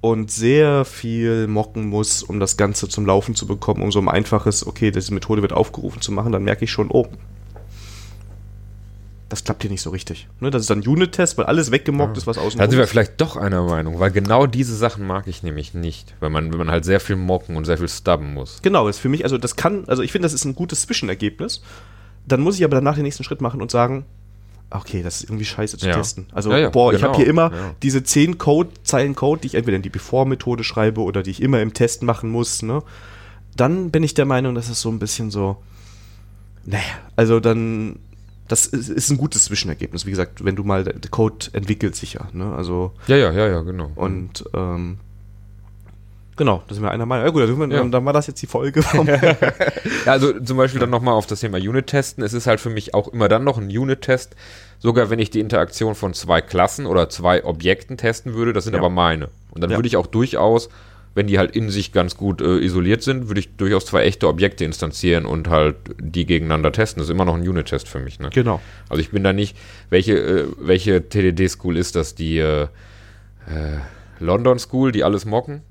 und 0.01 0.29
sehr 0.29 0.83
viel 0.83 1.47
mocken 1.47 1.87
muss, 1.87 2.23
um 2.23 2.39
das 2.39 2.57
Ganze 2.57 2.89
zum 2.89 3.05
Laufen 3.05 3.35
zu 3.35 3.47
bekommen, 3.47 3.81
um 3.81 3.91
so 3.91 3.99
ein 3.99 4.09
einfaches, 4.09 4.67
okay, 4.67 4.91
diese 4.91 5.13
Methode 5.13 5.41
wird 5.41 5.53
aufgerufen 5.53 6.01
zu 6.01 6.11
machen, 6.11 6.33
dann 6.33 6.43
merke 6.43 6.65
ich 6.65 6.71
schon, 6.71 6.89
oh, 6.91 7.07
das 9.29 9.43
klappt 9.43 9.63
hier 9.63 9.71
nicht 9.71 9.81
so 9.81 9.89
richtig. 9.89 10.27
Ne, 10.41 10.51
das 10.51 10.61
ist 10.61 10.69
dann 10.69 10.85
Unit-Test, 10.85 11.37
weil 11.37 11.45
alles 11.45 11.71
weggemockt 11.71 12.17
ja. 12.17 12.21
ist, 12.21 12.27
was 12.27 12.37
außen 12.37 12.59
Da 12.59 12.69
sind 12.69 12.77
wir 12.77 12.85
vielleicht 12.85 13.19
doch 13.19 13.35
einer 13.37 13.63
Meinung, 13.63 13.99
weil 13.99 14.11
genau 14.11 14.45
diese 14.45 14.75
Sachen 14.75 15.07
mag 15.07 15.25
ich 15.27 15.41
nämlich 15.41 15.73
nicht, 15.73 16.13
wenn 16.19 16.31
man, 16.31 16.51
wenn 16.51 16.59
man 16.59 16.69
halt 16.69 16.85
sehr 16.85 16.99
viel 16.99 17.15
mocken 17.15 17.55
und 17.55 17.65
sehr 17.65 17.77
viel 17.77 17.89
stubben 17.89 18.33
muss. 18.33 18.61
Genau, 18.61 18.87
ist 18.87 18.99
für 18.99 19.09
mich, 19.09 19.23
also 19.23 19.37
das 19.37 19.55
kann, 19.55 19.85
also 19.87 20.03
ich 20.03 20.11
finde, 20.11 20.25
das 20.25 20.33
ist 20.33 20.45
ein 20.45 20.53
gutes 20.53 20.81
Zwischenergebnis. 20.81 21.63
Dann 22.27 22.41
muss 22.41 22.57
ich 22.57 22.63
aber 22.63 22.75
danach 22.75 22.95
den 22.95 23.03
nächsten 23.03 23.23
Schritt 23.23 23.41
machen 23.41 23.61
und 23.61 23.71
sagen, 23.71 24.05
okay, 24.77 25.03
das 25.03 25.17
ist 25.17 25.29
irgendwie 25.29 25.45
scheiße 25.45 25.77
zu 25.77 25.87
ja. 25.87 25.93
testen. 25.93 26.27
Also, 26.31 26.51
ja, 26.51 26.57
ja, 26.59 26.69
boah, 26.69 26.91
genau. 26.91 26.97
ich 26.97 27.03
habe 27.03 27.17
hier 27.17 27.27
immer 27.27 27.51
diese 27.81 28.03
zehn 28.03 28.37
Code, 28.37 28.69
Zeilen 28.83 29.15
Code, 29.15 29.41
die 29.41 29.47
ich 29.47 29.55
entweder 29.55 29.77
in 29.77 29.81
die 29.83 29.89
Before-Methode 29.89 30.63
schreibe 30.63 31.01
oder 31.01 31.23
die 31.23 31.31
ich 31.31 31.41
immer 31.41 31.61
im 31.61 31.73
Test 31.73 32.03
machen 32.03 32.29
muss, 32.29 32.61
ne? 32.61 32.83
Dann 33.55 33.91
bin 33.91 34.03
ich 34.03 34.13
der 34.13 34.25
Meinung, 34.25 34.55
dass 34.55 34.69
es 34.69 34.81
so 34.81 34.89
ein 34.89 34.99
bisschen 34.99 35.29
so, 35.29 35.57
naja, 36.65 36.83
also 37.15 37.39
dann, 37.39 37.97
das 38.47 38.65
ist, 38.65 38.89
ist, 38.89 39.11
ein 39.11 39.17
gutes 39.17 39.45
Zwischenergebnis. 39.45 40.05
Wie 40.05 40.09
gesagt, 40.09 40.43
wenn 40.43 40.55
du 40.55 40.63
mal, 40.63 40.83
der 40.83 40.95
Code 41.11 41.47
entwickelt 41.53 41.95
sich 41.95 42.13
ja, 42.13 42.27
ne? 42.33 42.53
Also. 42.55 42.93
Ja, 43.07 43.15
ja, 43.15 43.31
ja, 43.31 43.47
ja, 43.47 43.61
genau. 43.61 43.91
Und, 43.95 44.43
ähm, 44.53 44.97
Genau, 46.35 46.63
das 46.67 46.77
sind 46.77 46.83
wir 46.83 46.91
einer 46.91 47.05
Meinung. 47.05 47.25
Ja 47.25 47.31
gut, 47.31 47.61
dann, 47.61 47.71
ja. 47.71 47.83
dann 47.83 48.05
war 48.05 48.13
das 48.13 48.27
jetzt 48.27 48.41
die 48.41 48.47
Folge. 48.47 48.81
ja, 50.05 50.11
also 50.11 50.39
zum 50.39 50.57
Beispiel 50.57 50.79
dann 50.79 50.89
nochmal 50.89 51.13
auf 51.13 51.27
das 51.27 51.41
Thema 51.41 51.57
Unit-Testen. 51.57 52.23
Es 52.23 52.33
ist 52.33 52.47
halt 52.47 52.59
für 52.59 52.69
mich 52.69 52.93
auch 52.93 53.07
immer 53.09 53.27
dann 53.27 53.43
noch 53.43 53.57
ein 53.57 53.65
Unit-Test, 53.65 54.35
sogar 54.79 55.09
wenn 55.09 55.19
ich 55.19 55.29
die 55.29 55.39
Interaktion 55.39 55.93
von 55.93 56.13
zwei 56.13 56.41
Klassen 56.41 56.85
oder 56.85 57.09
zwei 57.09 57.43
Objekten 57.43 57.97
testen 57.97 58.33
würde, 58.33 58.53
das 58.53 58.63
sind 58.63 58.73
ja. 58.73 58.79
aber 58.79 58.89
meine. 58.89 59.29
Und 59.51 59.61
dann 59.61 59.69
würde 59.71 59.87
ich 59.87 59.95
auch 59.95 60.07
durchaus, 60.07 60.69
wenn 61.13 61.27
die 61.27 61.37
halt 61.37 61.55
in 61.55 61.69
sich 61.69 61.91
ganz 61.91 62.17
gut 62.17 62.41
äh, 62.41 62.57
isoliert 62.57 63.03
sind, 63.03 63.27
würde 63.27 63.39
ich 63.39 63.55
durchaus 63.55 63.85
zwei 63.85 64.03
echte 64.03 64.27
Objekte 64.27 64.65
instanzieren 64.65 65.25
und 65.25 65.47
halt 65.49 65.75
die 65.99 66.25
gegeneinander 66.25 66.71
testen. 66.71 66.99
Das 66.99 67.07
ist 67.07 67.13
immer 67.13 67.25
noch 67.25 67.35
ein 67.35 67.47
Unit-Test 67.47 67.87
für 67.87 67.99
mich. 67.99 68.19
Ne? 68.19 68.29
Genau. 68.33 68.59
Also 68.89 69.01
ich 69.01 69.11
bin 69.11 69.23
da 69.23 69.33
nicht, 69.33 69.55
welche, 69.91 70.17
äh, 70.17 70.47
welche 70.57 71.07
TDD-School 71.07 71.77
ist 71.77 71.95
das? 71.95 72.15
Die 72.15 72.39
äh, 72.39 72.63
äh, 72.63 72.67
London 74.19 74.57
School, 74.57 74.91
die 74.91 75.03
alles 75.03 75.25
mocken? 75.25 75.61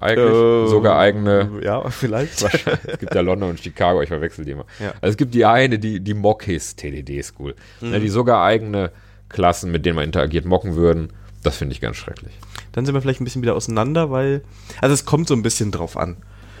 Eigentlich. 0.00 0.30
Äh, 0.30 0.66
Sogar 0.68 0.98
eigene. 0.98 1.60
Ja, 1.62 1.88
vielleicht. 1.90 2.42
es 2.86 2.98
gibt 2.98 3.14
ja 3.14 3.20
London 3.20 3.50
und 3.50 3.60
Chicago, 3.60 4.02
ich 4.02 4.08
verwechsel 4.08 4.44
die 4.44 4.52
immer. 4.52 4.66
Ja. 4.78 4.94
Also 5.00 5.12
es 5.12 5.16
gibt 5.16 5.34
die 5.34 5.44
eine, 5.44 5.78
die, 5.78 6.00
die 6.00 6.14
Mockis 6.14 6.76
TDD 6.76 7.22
School, 7.22 7.54
ne, 7.80 7.86
mhm. 7.86 7.92
ne, 7.92 8.00
die 8.00 8.08
sogar 8.08 8.44
eigene 8.44 8.90
Klassen, 9.28 9.70
mit 9.70 9.86
denen 9.86 9.96
man 9.96 10.04
interagiert, 10.04 10.44
mocken 10.44 10.74
würden. 10.74 11.12
Das 11.42 11.56
finde 11.56 11.74
ich 11.74 11.80
ganz 11.80 11.96
schrecklich. 11.96 12.32
Dann 12.72 12.84
sind 12.84 12.94
wir 12.94 13.02
vielleicht 13.02 13.20
ein 13.20 13.24
bisschen 13.24 13.42
wieder 13.42 13.54
auseinander, 13.54 14.10
weil. 14.10 14.42
Also 14.80 14.94
es 14.94 15.04
kommt 15.04 15.28
so 15.28 15.34
ein 15.34 15.42
bisschen 15.42 15.70
drauf 15.70 15.96
an. 15.96 16.16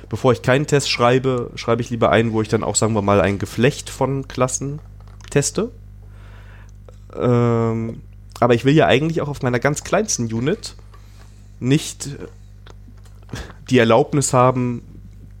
Bevor 0.08 0.32
ich 0.32 0.42
keinen 0.42 0.66
Test 0.66 0.90
schreibe, 0.90 1.50
schreibe 1.54 1.82
ich 1.82 1.90
lieber 1.90 2.10
einen, 2.10 2.32
wo 2.32 2.42
ich 2.42 2.48
dann 2.48 2.64
auch, 2.64 2.74
sagen 2.74 2.94
wir 2.94 3.02
mal, 3.02 3.20
ein 3.20 3.38
Geflecht 3.38 3.90
von 3.90 4.26
Klassen 4.26 4.80
teste. 5.30 5.70
Ähm, 7.16 8.02
aber 8.40 8.54
ich 8.54 8.64
will 8.64 8.74
ja 8.74 8.86
eigentlich 8.86 9.20
auch 9.20 9.28
auf 9.28 9.42
meiner 9.42 9.60
ganz 9.60 9.84
kleinsten 9.84 10.32
Unit 10.32 10.74
nicht 11.60 12.08
die 13.70 13.78
Erlaubnis 13.78 14.32
haben, 14.32 14.82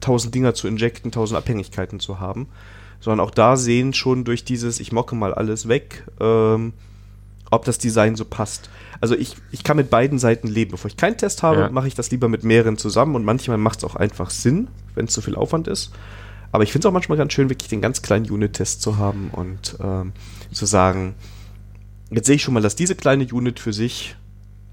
tausend 0.00 0.34
Dinger 0.34 0.54
zu 0.54 0.68
injecten, 0.68 1.12
tausend 1.12 1.38
Abhängigkeiten 1.38 2.00
zu 2.00 2.20
haben, 2.20 2.48
sondern 3.00 3.20
auch 3.26 3.30
da 3.30 3.56
sehen 3.56 3.92
schon 3.94 4.24
durch 4.24 4.44
dieses, 4.44 4.80
ich 4.80 4.92
mocke 4.92 5.14
mal 5.14 5.34
alles 5.34 5.68
weg, 5.68 6.04
ähm, 6.20 6.72
ob 7.50 7.64
das 7.64 7.78
Design 7.78 8.16
so 8.16 8.24
passt. 8.24 8.70
Also 9.00 9.16
ich, 9.16 9.36
ich 9.50 9.64
kann 9.64 9.76
mit 9.76 9.90
beiden 9.90 10.18
Seiten 10.18 10.46
leben. 10.46 10.70
Bevor 10.72 10.88
ich 10.88 10.96
keinen 10.96 11.16
Test 11.16 11.42
habe, 11.42 11.62
ja. 11.62 11.70
mache 11.70 11.88
ich 11.88 11.94
das 11.94 12.10
lieber 12.10 12.28
mit 12.28 12.44
mehreren 12.44 12.76
zusammen 12.76 13.16
und 13.16 13.24
manchmal 13.24 13.58
macht 13.58 13.78
es 13.78 13.84
auch 13.84 13.96
einfach 13.96 14.30
Sinn, 14.30 14.68
wenn 14.94 15.06
es 15.06 15.12
zu 15.12 15.20
viel 15.20 15.34
Aufwand 15.34 15.66
ist. 15.66 15.92
Aber 16.52 16.64
ich 16.64 16.72
finde 16.72 16.86
es 16.86 16.88
auch 16.88 16.92
manchmal 16.94 17.18
ganz 17.18 17.32
schön, 17.32 17.48
wirklich 17.48 17.68
den 17.68 17.80
ganz 17.80 18.02
kleinen 18.02 18.28
Unit-Test 18.28 18.82
zu 18.82 18.98
haben 18.98 19.30
und 19.32 19.76
ähm, 19.82 20.12
zu 20.52 20.66
sagen, 20.66 21.14
jetzt 22.10 22.26
sehe 22.26 22.36
ich 22.36 22.42
schon 22.42 22.54
mal, 22.54 22.62
dass 22.62 22.76
diese 22.76 22.94
kleine 22.94 23.26
Unit 23.26 23.60
für 23.60 23.72
sich 23.72 24.16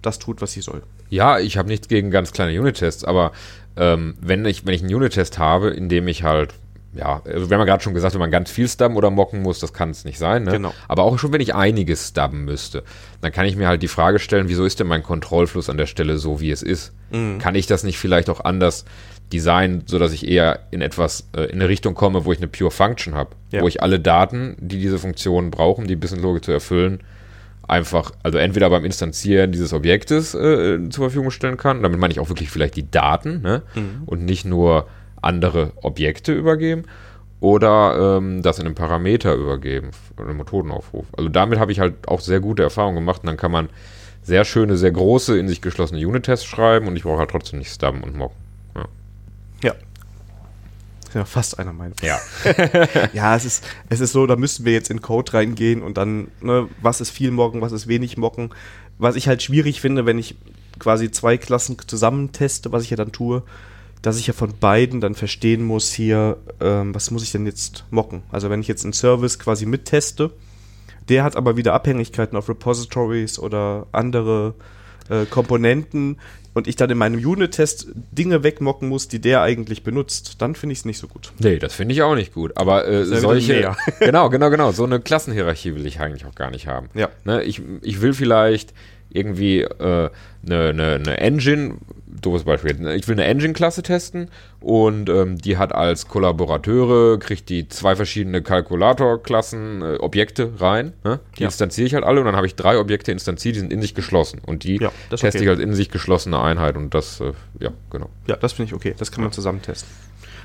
das 0.08 0.20
tut, 0.20 0.42
was 0.42 0.52
sie 0.54 0.62
soll. 0.62 0.82
Ja, 1.10 1.40
ich 1.40 1.58
habe 1.58 1.70
nichts 1.70 1.88
gegen 1.88 2.10
ganz 2.12 2.32
kleine 2.32 2.60
Unit-Tests, 2.60 3.04
aber 3.04 3.32
ähm, 3.76 4.16
wenn, 4.20 4.44
ich, 4.46 4.66
wenn 4.66 4.74
ich 4.74 4.82
einen 4.82 4.94
Unit-Test 4.94 5.38
habe, 5.38 5.70
in 5.70 5.90
dem 5.90 6.08
ich 6.08 6.24
halt 6.24 6.54
ja, 6.94 7.22
also 7.26 7.50
wir 7.50 7.56
haben 7.56 7.62
ja 7.62 7.66
gerade 7.72 7.84
schon 7.84 7.94
gesagt, 7.94 8.16
wenn 8.16 8.22
man 8.22 8.32
ganz 8.32 8.50
viel 8.50 8.68
stubben 8.68 8.96
oder 8.96 9.12
mocken 9.12 9.44
muss, 9.44 9.60
das 9.60 9.72
kann 9.72 9.92
es 9.92 10.04
nicht 10.04 10.18
sein. 10.18 10.46
Ne? 10.46 10.52
Genau. 10.54 10.74
Aber 10.88 11.04
auch 11.04 11.20
schon, 11.20 11.32
wenn 11.32 11.42
ich 11.42 11.54
einiges 11.54 12.08
stubben 12.10 12.44
müsste, 12.46 12.84
dann 13.22 13.32
kann 13.32 13.46
ich 13.46 13.56
mir 13.56 13.68
halt 13.68 13.84
die 13.84 13.88
Frage 13.88 14.18
stellen, 14.18 14.48
wieso 14.50 14.66
ist 14.66 14.80
denn 14.80 14.88
mein 14.88 15.04
Kontrollfluss 15.04 15.70
an 15.70 15.78
der 15.78 15.86
Stelle 15.86 16.18
so, 16.18 16.40
wie 16.42 16.50
es 16.50 16.64
ist? 16.64 16.94
Mhm. 17.12 17.38
Kann 17.38 17.54
ich 17.54 17.68
das 17.68 17.84
nicht 17.84 18.00
vielleicht 18.00 18.30
auch 18.32 18.44
anders 18.44 18.86
designen, 19.32 19.84
sodass 19.86 20.14
ich 20.14 20.28
eher 20.28 20.62
in 20.72 20.82
etwas, 20.82 21.28
äh, 21.36 21.42
in 21.44 21.56
eine 21.56 21.70
Richtung 21.70 21.94
komme, 21.94 22.26
wo 22.26 22.32
ich 22.32 22.40
eine 22.40 22.48
Pure 22.48 22.72
Function 22.72 23.14
habe, 23.14 23.32
Ja. 23.52 23.62
wo 23.62 23.68
ich 23.68 23.84
alle 23.84 24.00
Daten, 24.00 24.56
die 24.60 24.80
diese 24.80 24.98
Funktionen 24.98 25.52
brauchen, 25.52 25.86
die 25.88 25.96
Business-Logik 25.98 26.46
zu 26.46 26.52
erfüllen, 26.52 27.02
einfach, 27.68 28.12
also 28.24 28.38
entweder 28.38 28.70
beim 28.70 28.86
Instanzieren 28.86 29.52
dieses 29.52 29.74
Objektes 29.74 30.34
äh, 30.34 30.90
zur 30.90 31.06
Verfügung 31.06 31.32
stellen 31.32 31.58
kann, 31.58 31.84
damit 31.84 32.00
meine 32.00 32.14
ich 32.14 32.20
auch 32.20 32.30
wirklich 32.30 32.50
vielleicht 32.50 32.76
die 32.76 32.90
Daten 32.90 33.42
ne? 33.42 33.64
und 34.06 34.24
nicht 34.24 34.46
nur 34.46 34.88
andere 35.22 35.72
Objekte 35.82 36.34
übergeben 36.34 36.84
oder 37.40 38.18
ähm, 38.18 38.42
das 38.42 38.60
in 38.60 38.66
einem 38.66 38.76
Parameter 38.76 39.36
übergeben, 39.36 39.92
oder 40.18 40.30
einen 40.30 40.38
Methodenaufruf. 40.38 41.06
Also 41.16 41.30
damit 41.30 41.60
habe 41.60 41.72
ich 41.72 41.80
halt 41.80 42.08
auch 42.08 42.22
sehr 42.22 42.40
gute 42.40 42.64
Erfahrungen 42.64 42.96
gemacht 42.96 43.22
und 43.22 43.28
dann 43.28 43.38
kann 43.38 43.52
man 43.52 43.70
sehr 44.24 44.44
schöne, 44.44 44.78
sehr 44.78 44.92
große, 44.92 45.38
in 45.38 45.48
sich 45.48 45.62
geschlossene 45.62 46.06
Unit-Tests 46.06 46.46
schreiben 46.46 46.88
und 46.88 46.96
ich 46.96 47.04
brauche 47.04 47.20
halt 47.20 47.32
trotzdem 47.32 47.60
nicht 47.60 47.72
stubben 47.72 48.04
und 48.04 48.16
mocken. 48.16 48.36
Ja. 48.76 48.86
Ja. 49.64 49.76
Ist 51.08 51.16
ja 51.16 51.26
fast 51.26 51.58
einer 51.60 51.74
Meinung. 51.74 51.96
ja. 52.02 52.20
Ja, 53.14 53.36
es 53.36 53.46
ist, 53.46 53.64
es 53.90 54.00
ist 54.00 54.12
so, 54.12 54.28
da 54.28 54.36
müssten 54.36 54.66
wir 54.66 54.74
jetzt 54.74 54.90
in 54.90 55.02
Code 55.02 55.34
reingehen 55.34 55.82
und 55.82 55.98
dann, 55.98 56.28
ne, 56.42 56.68
was 56.82 57.02
ist 57.02 57.12
viel 57.12 57.32
Mocken, 57.32 57.62
was 57.62 57.72
ist 57.72 57.88
wenig 57.88 58.18
Mocken. 58.18 58.50
Was 58.98 59.16
ich 59.16 59.28
halt 59.28 59.44
schwierig 59.44 59.80
finde, 59.80 60.06
wenn 60.06 60.18
ich 60.18 60.36
quasi 60.80 61.12
zwei 61.12 61.38
Klassen 61.38 61.78
zusammen 61.86 62.32
teste, 62.32 62.72
was 62.72 62.84
ich 62.84 62.90
ja 62.90 62.98
dann 62.98 63.12
tue, 63.12 63.44
dass 64.02 64.20
ich 64.20 64.28
ja 64.28 64.34
von 64.34 64.54
beiden 64.60 65.02
dann 65.02 65.16
verstehen 65.16 65.64
muss 65.64 65.92
hier, 65.92 66.38
ähm, 66.60 66.94
was 66.94 67.12
muss 67.12 67.24
ich 67.24 67.32
denn 67.32 67.46
jetzt 67.46 67.86
mocken. 67.90 68.24
Also 68.32 68.50
wenn 68.50 68.62
ich 68.62 68.68
jetzt 68.68 68.84
einen 68.84 68.94
Service 68.94 69.40
quasi 69.40 69.66
mitteste, 69.66 70.32
der 71.10 71.24
hat 71.24 71.36
aber 71.36 71.58
wieder 71.58 71.74
Abhängigkeiten 71.74 72.38
auf 72.38 72.50
Repositories 72.50 73.40
oder 73.40 73.88
andere 73.92 74.56
äh, 75.10 75.26
Komponenten 75.26 76.18
und 76.58 76.68
ich 76.68 76.76
dann 76.76 76.90
in 76.90 76.98
meinem 76.98 77.24
Unit-Test 77.24 77.88
Dinge 78.12 78.44
wegmocken 78.44 78.90
muss, 78.90 79.08
die 79.08 79.20
der 79.20 79.42
eigentlich 79.42 79.84
benutzt, 79.84 80.42
dann 80.42 80.56
finde 80.56 80.74
ich 80.74 80.80
es 80.80 80.86
nicht 80.86 80.98
so 80.98 81.08
gut. 81.08 81.32
Nee, 81.40 81.60
das 81.60 81.74
finde 81.74 81.94
ich 81.94 82.02
auch 82.02 82.16
nicht 82.16 82.34
gut. 82.34 82.58
Aber 82.58 82.88
äh, 82.88 83.06
solche. 83.06 83.76
genau, 84.00 84.30
genau, 84.30 84.50
genau. 84.50 84.72
So 84.72 84.84
eine 84.84 85.00
Klassenhierarchie 85.00 85.76
will 85.76 85.86
ich 85.86 86.00
eigentlich 86.00 86.26
auch 86.26 86.36
gar 86.36 86.50
nicht 86.50 86.68
haben. 86.68 86.90
Ja. 86.96 87.10
Ne, 87.24 87.44
ich, 87.44 87.62
ich 87.82 88.02
will 88.02 88.14
vielleicht 88.14 88.74
irgendwie 89.10 89.62
äh, 89.62 90.10
eine, 90.46 90.70
eine, 90.70 90.94
eine 90.96 91.18
Engine, 91.20 91.76
doofes 92.22 92.44
Beispiel, 92.44 92.74
ne, 92.76 92.96
ich 92.96 93.08
will 93.08 93.14
eine 93.16 93.26
Engine-Klasse 93.26 93.84
testen 93.84 94.30
und 94.60 95.08
ähm, 95.10 95.38
die 95.38 95.58
hat 95.58 95.74
als 95.74 96.08
Kollaborateure, 96.08 97.20
kriegt 97.20 97.50
die 97.50 97.68
zwei 97.68 97.96
verschiedene 97.96 98.42
Kalkulatorklassen, 98.42 99.82
äh, 99.82 99.98
Objekte 100.00 100.52
rein. 100.60 100.94
Ne? 101.04 101.20
Die 101.38 101.42
Ja. 101.44 101.48
instanziere 101.48 101.88
ich 101.88 101.94
halt 101.94 102.04
alle 102.04 102.20
und 102.20 102.26
dann 102.26 102.36
habe 102.36 102.48
ich 102.48 102.56
drei 102.56 102.78
Objekte 102.80 103.12
instanziert, 103.12 103.56
die 103.56 103.60
sind 103.60 103.72
in 103.74 103.82
sich 103.82 103.94
geschlossen. 103.94 104.40
Und 104.46 104.64
die 104.64 104.78
Ja, 104.78 104.92
teste 105.10 105.28
okay. 105.28 105.44
ich 105.44 105.50
als 105.50 105.60
in 105.60 105.74
sich 105.74 105.90
geschlossene 105.90 106.40
Einheit 106.42 106.76
und 106.76 106.94
das, 106.94 107.20
äh, 107.22 107.34
ja, 107.60 107.72
genau. 107.90 108.10
Ja, 108.28 108.36
das 108.36 108.54
finde 108.54 108.70
ich 108.70 108.74
okay. 108.74 108.96
Das 108.98 109.12
kann 109.12 109.24
man 109.24 109.32
zusammen 109.32 109.62
testen. 109.62 109.90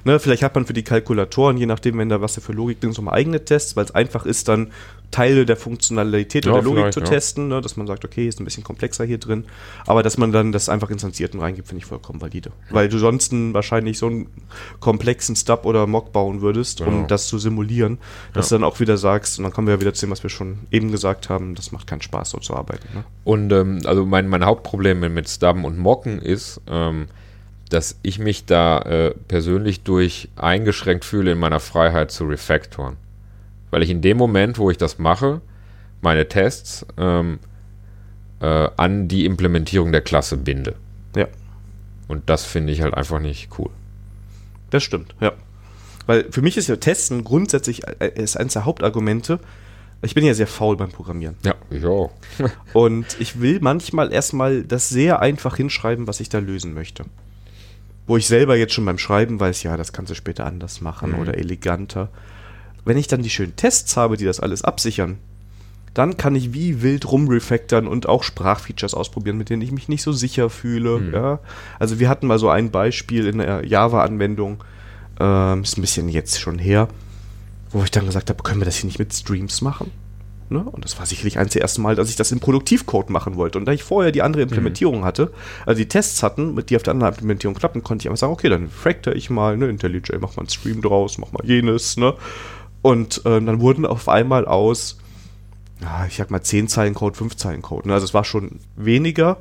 Ne, 0.04 0.18
vielleicht 0.18 0.42
hat 0.42 0.54
man 0.56 0.66
für 0.66 0.72
die 0.72 0.82
Kalkulatoren, 0.82 1.56
je 1.56 1.66
nachdem, 1.66 1.96
wenn 1.98 2.08
da 2.08 2.20
was 2.20 2.34
für 2.36 2.52
Logik 2.52 2.80
drin 2.80 2.90
ist, 2.90 2.96
nochmal 2.96 3.14
eigene 3.14 3.44
Tests, 3.44 3.76
weil 3.76 3.84
es 3.84 3.94
einfach 3.94 4.26
ist, 4.26 4.48
dann 4.48 4.72
Teile 5.12 5.46
der 5.46 5.56
Funktionalität 5.56 6.44
Ja, 6.46 6.52
oder 6.52 6.62
der 6.62 6.72
Logik 6.72 6.92
zu 6.92 7.00
testen, 7.00 7.46
ne, 7.46 7.60
dass 7.60 7.76
man 7.76 7.86
sagt, 7.86 8.04
okay, 8.04 8.26
ist 8.26 8.40
ein 8.40 8.44
bisschen 8.44 8.64
komplexer 8.64 9.04
hier 9.04 9.18
drin. 9.18 9.44
Aber 9.86 10.02
dass 10.02 10.18
man 10.18 10.32
dann 10.32 10.50
das 10.50 10.68
einfach 10.68 10.90
instanziert 10.90 11.34
und 11.34 11.40
reingibt, 11.40 11.68
finde 11.68 11.78
ich 11.78 11.86
vollkommen 11.86 12.20
valide. 12.20 12.50
Weil 12.70 12.88
du 12.88 12.98
sonst 12.98 13.30
wahrscheinlich 13.32 13.98
so 13.98 14.06
einen 14.06 14.26
komplexen 14.80 15.36
Stub 15.36 15.64
oder 15.66 15.86
Mock 15.86 16.12
bauen 16.12 16.40
würdest, 16.40 16.78
Genau. 16.78 16.90
um 16.90 17.06
das 17.06 17.28
zu 17.28 17.38
simulieren, 17.38 17.98
dass 18.32 18.50
Ja. 18.50 18.56
du 18.56 18.62
dann 18.62 18.70
auch 18.70 18.80
wieder 18.80 18.96
sagst, 18.96 19.38
und 19.38 19.44
dann 19.44 19.52
kommen 19.52 19.68
wir 19.68 19.74
ja 19.74 19.80
wieder 19.80 19.94
zu 19.94 20.06
dem, 20.06 20.10
was 20.10 20.22
wir 20.24 20.30
schon 20.30 20.60
eben 20.72 20.90
gesagt 20.90 21.28
haben, 21.28 21.54
das 21.54 21.70
macht 21.70 21.86
keinen 21.86 22.02
Spaß, 22.02 22.30
so 22.30 22.38
zu 22.38 22.56
arbeiten. 22.56 22.88
Ne? 22.94 23.04
Und 23.24 23.52
ähm, 23.52 23.80
also 23.84 24.04
mein, 24.04 24.26
mein 24.28 24.44
Hauptproblem 24.44 24.98
mit, 24.98 25.12
mit 25.12 25.28
Stubben 25.28 25.64
und 25.64 25.78
Mocken 25.78 26.18
ist, 26.20 26.60
ähm, 26.68 27.06
dass 27.68 27.98
ich 28.02 28.18
mich 28.18 28.44
da 28.46 28.78
äh, 28.80 29.14
persönlich 29.28 29.82
durch 29.82 30.28
eingeschränkt 30.36 31.04
fühle 31.04 31.32
in 31.32 31.38
meiner 31.38 31.60
Freiheit 31.60 32.10
zu 32.10 32.24
refactoren. 32.24 32.96
Weil 33.72 33.82
ich 33.82 33.90
in 33.90 34.02
dem 34.02 34.16
Moment, 34.18 34.58
wo 34.58 34.70
ich 34.70 34.76
das 34.76 34.98
mache, 35.00 35.40
meine 36.02 36.28
Tests 36.28 36.86
ähm, 36.98 37.40
äh, 38.40 38.68
an 38.76 39.08
die 39.08 39.24
Implementierung 39.24 39.90
der 39.90 40.02
Klasse 40.02 40.36
binde. 40.36 40.76
Ja. 41.16 41.26
Und 42.06 42.28
das 42.30 42.44
finde 42.44 42.72
ich 42.72 42.82
halt 42.82 42.94
einfach 42.94 43.18
nicht 43.18 43.48
cool. 43.58 43.70
Das 44.70 44.82
stimmt, 44.82 45.14
ja. 45.20 45.32
Weil 46.06 46.26
für 46.30 46.42
mich 46.42 46.56
ist 46.56 46.68
ja 46.68 46.76
Testen 46.76 47.24
grundsätzlich 47.24 47.82
äh, 48.00 48.12
ist 48.14 48.36
eines 48.36 48.52
der 48.52 48.64
Hauptargumente. 48.64 49.40
Ich 50.02 50.14
bin 50.14 50.24
ja 50.24 50.34
sehr 50.34 50.48
faul 50.48 50.76
beim 50.76 50.90
Programmieren. 50.90 51.36
Ja, 51.44 51.54
ich 51.70 51.84
auch. 51.86 52.10
Und 52.72 53.16
ich 53.20 53.40
will 53.40 53.58
manchmal 53.60 54.12
erstmal 54.12 54.64
das 54.64 54.88
sehr 54.88 55.20
einfach 55.20 55.56
hinschreiben, 55.56 56.06
was 56.08 56.20
ich 56.20 56.28
da 56.28 56.40
lösen 56.40 56.74
möchte. 56.74 57.04
Wo 58.06 58.16
ich 58.16 58.26
selber 58.26 58.56
jetzt 58.56 58.74
schon 58.74 58.84
beim 58.84 58.98
Schreiben 58.98 59.38
weiß, 59.38 59.62
ja, 59.62 59.76
das 59.76 59.92
kannst 59.92 60.10
du 60.10 60.14
später 60.16 60.44
anders 60.44 60.80
machen 60.80 61.12
Mhm. 61.12 61.18
oder 61.20 61.38
eleganter. 61.38 62.10
Wenn 62.84 62.96
ich 62.96 63.06
dann 63.06 63.22
die 63.22 63.30
schönen 63.30 63.56
Tests 63.56 63.96
habe, 63.96 64.16
die 64.16 64.24
das 64.24 64.40
alles 64.40 64.62
absichern, 64.62 65.18
dann 65.94 66.16
kann 66.16 66.34
ich 66.34 66.54
wie 66.54 66.82
wild 66.82 67.10
rumrefactoren 67.10 67.86
und 67.86 68.08
auch 68.08 68.22
Sprachfeatures 68.22 68.94
ausprobieren, 68.94 69.36
mit 69.36 69.50
denen 69.50 69.62
ich 69.62 69.72
mich 69.72 69.88
nicht 69.88 70.02
so 70.02 70.12
sicher 70.12 70.48
fühle. 70.48 70.98
Mhm. 70.98 71.14
Ja. 71.14 71.38
Also 71.78 72.00
wir 72.00 72.08
hatten 72.08 72.26
mal 72.26 72.38
so 72.38 72.48
ein 72.48 72.70
Beispiel 72.70 73.26
in 73.26 73.38
der 73.38 73.66
Java-Anwendung, 73.66 74.64
ähm, 75.20 75.62
ist 75.62 75.76
ein 75.76 75.82
bisschen 75.82 76.08
jetzt 76.08 76.40
schon 76.40 76.58
her, 76.58 76.88
wo 77.70 77.84
ich 77.84 77.90
dann 77.90 78.06
gesagt 78.06 78.30
habe, 78.30 78.42
können 78.42 78.60
wir 78.60 78.64
das 78.64 78.76
hier 78.76 78.86
nicht 78.86 78.98
mit 78.98 79.12
Streams 79.12 79.60
machen? 79.60 79.90
Ne? 80.48 80.60
Und 80.60 80.84
das 80.84 80.98
war 80.98 81.06
sicherlich 81.06 81.38
eins 81.38 81.52
der 81.52 81.62
ersten 81.62 81.82
Mal, 81.82 81.94
dass 81.96 82.10
ich 82.10 82.16
das 82.16 82.30
im 82.30 82.40
Produktivcode 82.40 83.10
machen 83.10 83.36
wollte. 83.36 83.58
Und 83.58 83.64
da 83.64 83.72
ich 83.72 83.82
vorher 83.82 84.12
die 84.12 84.22
andere 84.22 84.42
Implementierung 84.42 85.04
hatte, 85.04 85.32
also 85.66 85.78
die 85.78 85.88
Tests 85.88 86.22
hatten, 86.22 86.54
mit 86.54 86.70
die 86.70 86.76
auf 86.76 86.82
der 86.82 86.92
anderen 86.92 87.12
Implementierung 87.12 87.54
klappen, 87.54 87.82
konnte 87.82 88.02
ich 88.02 88.08
einfach 88.08 88.20
sagen, 88.20 88.32
okay, 88.32 88.48
dann 88.48 88.68
fractor 88.68 89.14
ich 89.14 89.30
mal, 89.30 89.56
ne, 89.56 89.68
IntelliJ, 89.68 90.18
mach 90.20 90.36
mal 90.36 90.42
einen 90.42 90.50
Stream 90.50 90.82
draus, 90.82 91.18
mach 91.18 91.32
mal 91.32 91.44
jenes, 91.44 91.96
ne? 91.96 92.14
Und 92.82 93.22
ähm, 93.24 93.46
dann 93.46 93.60
wurden 93.60 93.86
auf 93.86 94.08
einmal 94.08 94.44
aus, 94.46 94.98
ich 96.08 96.16
sag 96.16 96.30
mal, 96.30 96.42
10 96.42 96.68
Zeilen 96.68 96.94
Code, 96.94 97.16
5 97.16 97.36
Zeilen 97.36 97.62
Code. 97.62 97.88
Ne? 97.88 97.94
Also 97.94 98.04
es 98.04 98.14
war 98.14 98.24
schon 98.24 98.60
weniger. 98.76 99.38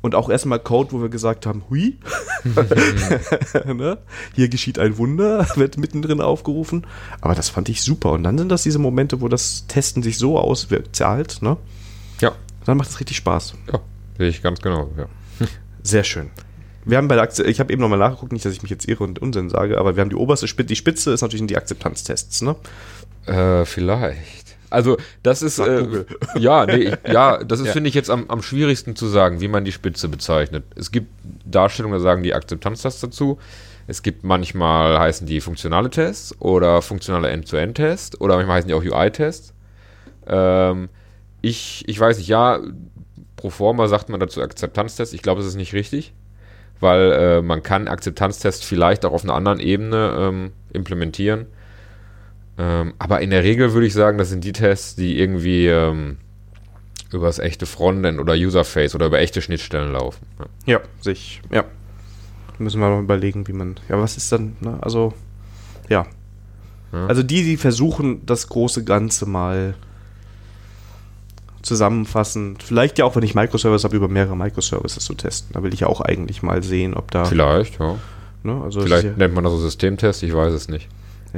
Und 0.00 0.14
auch 0.14 0.28
erstmal 0.28 0.58
Code, 0.60 0.92
wo 0.92 1.00
wir 1.00 1.08
gesagt 1.08 1.46
haben, 1.46 1.62
hui, 1.70 1.96
ne? 3.64 3.98
hier 4.34 4.48
geschieht 4.48 4.78
ein 4.78 4.98
Wunder, 4.98 5.46
wird 5.56 5.78
mittendrin 5.78 6.20
aufgerufen. 6.20 6.86
Aber 7.22 7.34
das 7.34 7.48
fand 7.48 7.70
ich 7.70 7.82
super. 7.82 8.12
Und 8.12 8.22
dann 8.22 8.36
sind 8.36 8.50
das 8.50 8.62
diese 8.64 8.78
Momente, 8.78 9.22
wo 9.22 9.28
das 9.28 9.66
Testen 9.66 10.02
sich 10.02 10.18
so 10.18 10.38
auszahlt, 10.38 11.40
ne? 11.40 11.56
Ja, 12.20 12.32
Dann 12.66 12.76
macht 12.76 12.90
es 12.90 13.00
richtig 13.00 13.16
Spaß. 13.16 13.54
ja, 13.72 13.80
sehe 14.18 14.28
ich 14.28 14.42
ganz 14.42 14.60
genau. 14.60 14.90
Ja. 14.96 15.06
Sehr 15.82 16.04
schön. 16.04 16.30
Wir 16.84 16.98
haben 16.98 17.08
bei 17.08 17.14
der 17.14 17.24
Akze 17.24 17.44
ich 17.44 17.60
habe 17.60 17.72
eben 17.72 17.80
nochmal 17.80 17.98
nachgeguckt, 17.98 18.32
nicht, 18.32 18.44
dass 18.44 18.52
ich 18.52 18.62
mich 18.62 18.70
jetzt 18.70 18.88
irre 18.88 19.04
und 19.04 19.20
Unsinn 19.20 19.48
sage, 19.50 19.78
aber 19.78 19.96
wir 19.96 20.00
haben 20.02 20.10
die 20.10 20.16
oberste 20.16 20.48
Spitze, 20.48 20.68
die 20.68 20.76
Spitze 20.76 21.12
ist 21.12 21.22
natürlich 21.22 21.46
die 21.46 21.56
Akzeptanztests, 21.56 22.42
ne? 22.42 22.56
Äh, 23.26 23.64
vielleicht. 23.64 24.56
Also, 24.70 24.96
das 25.22 25.42
ist. 25.42 25.58
Äh, 25.60 26.04
ja, 26.36 26.66
nee, 26.66 26.76
ich, 26.76 26.98
ja, 27.12 27.42
das 27.44 27.60
ist, 27.60 27.66
Ja. 27.66 27.72
finde 27.72 27.88
ich, 27.88 27.94
jetzt 27.94 28.10
am, 28.10 28.28
am 28.28 28.42
schwierigsten 28.42 28.96
zu 28.96 29.06
sagen, 29.06 29.40
wie 29.40 29.48
man 29.48 29.64
die 29.64 29.72
Spitze 29.72 30.08
bezeichnet. 30.08 30.64
Es 30.74 30.90
gibt 30.90 31.08
Darstellungen, 31.44 31.96
da 31.98 32.02
sagen 32.02 32.22
die 32.22 32.34
Akzeptanztests 32.34 33.00
dazu. 33.00 33.38
Es 33.86 34.02
gibt 34.02 34.24
manchmal 34.24 34.98
heißen 34.98 35.26
die 35.26 35.40
funktionale 35.40 35.90
Tests 35.90 36.34
oder 36.40 36.82
funktionale 36.82 37.28
End-to-End-Tests 37.28 38.20
oder 38.20 38.36
manchmal 38.36 38.56
heißen 38.56 38.68
die 38.68 38.74
auch 38.74 38.82
UI-Tests. 38.82 39.52
Ähm, 40.26 40.88
ich, 41.42 41.84
ich 41.86 42.00
weiß 42.00 42.16
nicht, 42.18 42.28
ja, 42.28 42.60
pro 43.36 43.50
forma 43.50 43.86
sagt 43.88 44.08
man 44.08 44.20
dazu 44.20 44.42
Akzeptanztest. 44.42 45.12
Ich 45.12 45.22
glaube, 45.22 45.40
das 45.42 45.48
ist 45.48 45.56
nicht 45.56 45.74
richtig, 45.74 46.14
weil 46.80 47.12
äh, 47.12 47.42
man 47.42 47.62
kann 47.62 47.88
Akzeptanztests 47.88 48.64
vielleicht 48.64 49.04
auch 49.04 49.12
auf 49.12 49.24
einer 49.24 49.34
anderen 49.34 49.60
Ebene 49.60 50.14
ähm, 50.18 50.52
implementieren. 50.72 51.46
Ähm, 52.58 52.94
aber 52.98 53.20
in 53.20 53.30
der 53.30 53.42
Regel 53.42 53.72
würde 53.72 53.86
ich 53.86 53.94
sagen, 53.94 54.18
das 54.18 54.30
sind 54.30 54.44
die 54.44 54.52
Tests, 54.52 54.94
die 54.94 55.18
irgendwie 55.18 55.66
ähm, 55.66 56.18
über 57.12 57.26
das 57.26 57.38
echte 57.38 57.66
Frontend 57.66 58.20
oder 58.20 58.34
Userface 58.34 58.94
oder 58.94 59.06
über 59.06 59.18
echte 59.18 59.40
Schnittstellen 59.40 59.92
laufen. 59.92 60.26
Ja. 60.38 60.74
Ja, 60.74 60.80
sich, 61.00 61.40
ja. 61.50 61.64
Müssen 62.58 62.80
wir 62.80 62.88
mal 62.88 63.02
überlegen, 63.02 63.48
wie 63.48 63.52
man. 63.52 63.76
Ja, 63.88 64.00
was 64.00 64.16
ist 64.16 64.30
dann, 64.30 64.56
ne? 64.60 64.78
Also, 64.80 65.12
ja. 65.88 66.06
Ja. 66.92 67.06
Also 67.06 67.24
die, 67.24 67.42
die 67.42 67.56
versuchen, 67.56 68.24
das 68.24 68.48
große 68.48 68.84
Ganze 68.84 69.26
mal 69.26 69.74
zusammenfassend, 71.64 72.62
vielleicht 72.62 72.98
ja 72.98 73.04
auch, 73.04 73.16
wenn 73.16 73.22
ich 73.22 73.34
Microservice 73.34 73.84
habe, 73.84 73.96
über 73.96 74.08
mehrere 74.08 74.36
Microservices 74.36 75.04
zu 75.04 75.14
testen. 75.14 75.52
Da 75.54 75.62
will 75.62 75.72
ich 75.72 75.80
ja 75.80 75.86
auch 75.86 76.00
eigentlich 76.00 76.42
mal 76.42 76.62
sehen, 76.62 76.94
ob 76.94 77.10
da. 77.10 77.24
Vielleicht, 77.24 77.78
ja. 77.78 77.96
Ne, 78.42 78.60
also 78.62 78.82
Vielleicht 78.82 79.04
ja, 79.04 79.12
nennt 79.16 79.34
man 79.34 79.44
das 79.44 79.52
so 79.54 79.58
Systemtest, 79.58 80.22
ich 80.22 80.34
weiß 80.34 80.52
es 80.52 80.68
nicht. 80.68 80.88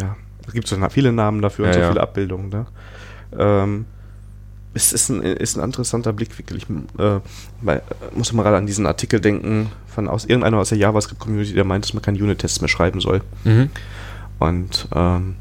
ja, 0.01 0.17
es 0.47 0.53
gibt 0.53 0.67
so 0.67 0.77
viele 0.91 1.13
Namen 1.13 1.41
dafür 1.41 1.67
und 1.67 1.71
Ja, 1.71 1.75
so 1.75 1.81
ja. 1.81 1.89
viele 1.89 2.01
Abbildungen. 2.01 2.49
Ne? 2.49 2.67
Ähm, 3.39 3.85
es 4.75 4.93
ist 4.93 5.09
ein, 5.09 5.23
ist 5.23 5.57
ein 5.57 5.65
interessanter 5.65 6.13
Blickwinkel. 6.13 6.59
Ich 6.59 6.67
äh, 6.99 7.21
muss 8.15 8.33
mal 8.33 8.43
gerade 8.43 8.57
an 8.57 8.67
diesen 8.67 8.87
Artikel 8.87 9.21
denken 9.21 9.71
von 9.87 10.09
aus 10.09 10.25
irgendeiner 10.25 10.59
aus 10.59 10.69
der 10.69 10.79
JavaScript-Community, 10.79 11.55
der 11.55 11.65
meint, 11.65 11.85
dass 11.85 11.95
man 11.95 12.03
keine 12.03 12.19
Unit-Tests 12.19 12.61
mehr 12.61 12.69
schreiben 12.69 13.01
soll. 13.01 13.23
Mhm. 13.45 13.71
Und 14.39 14.89
ähm, 14.95 15.37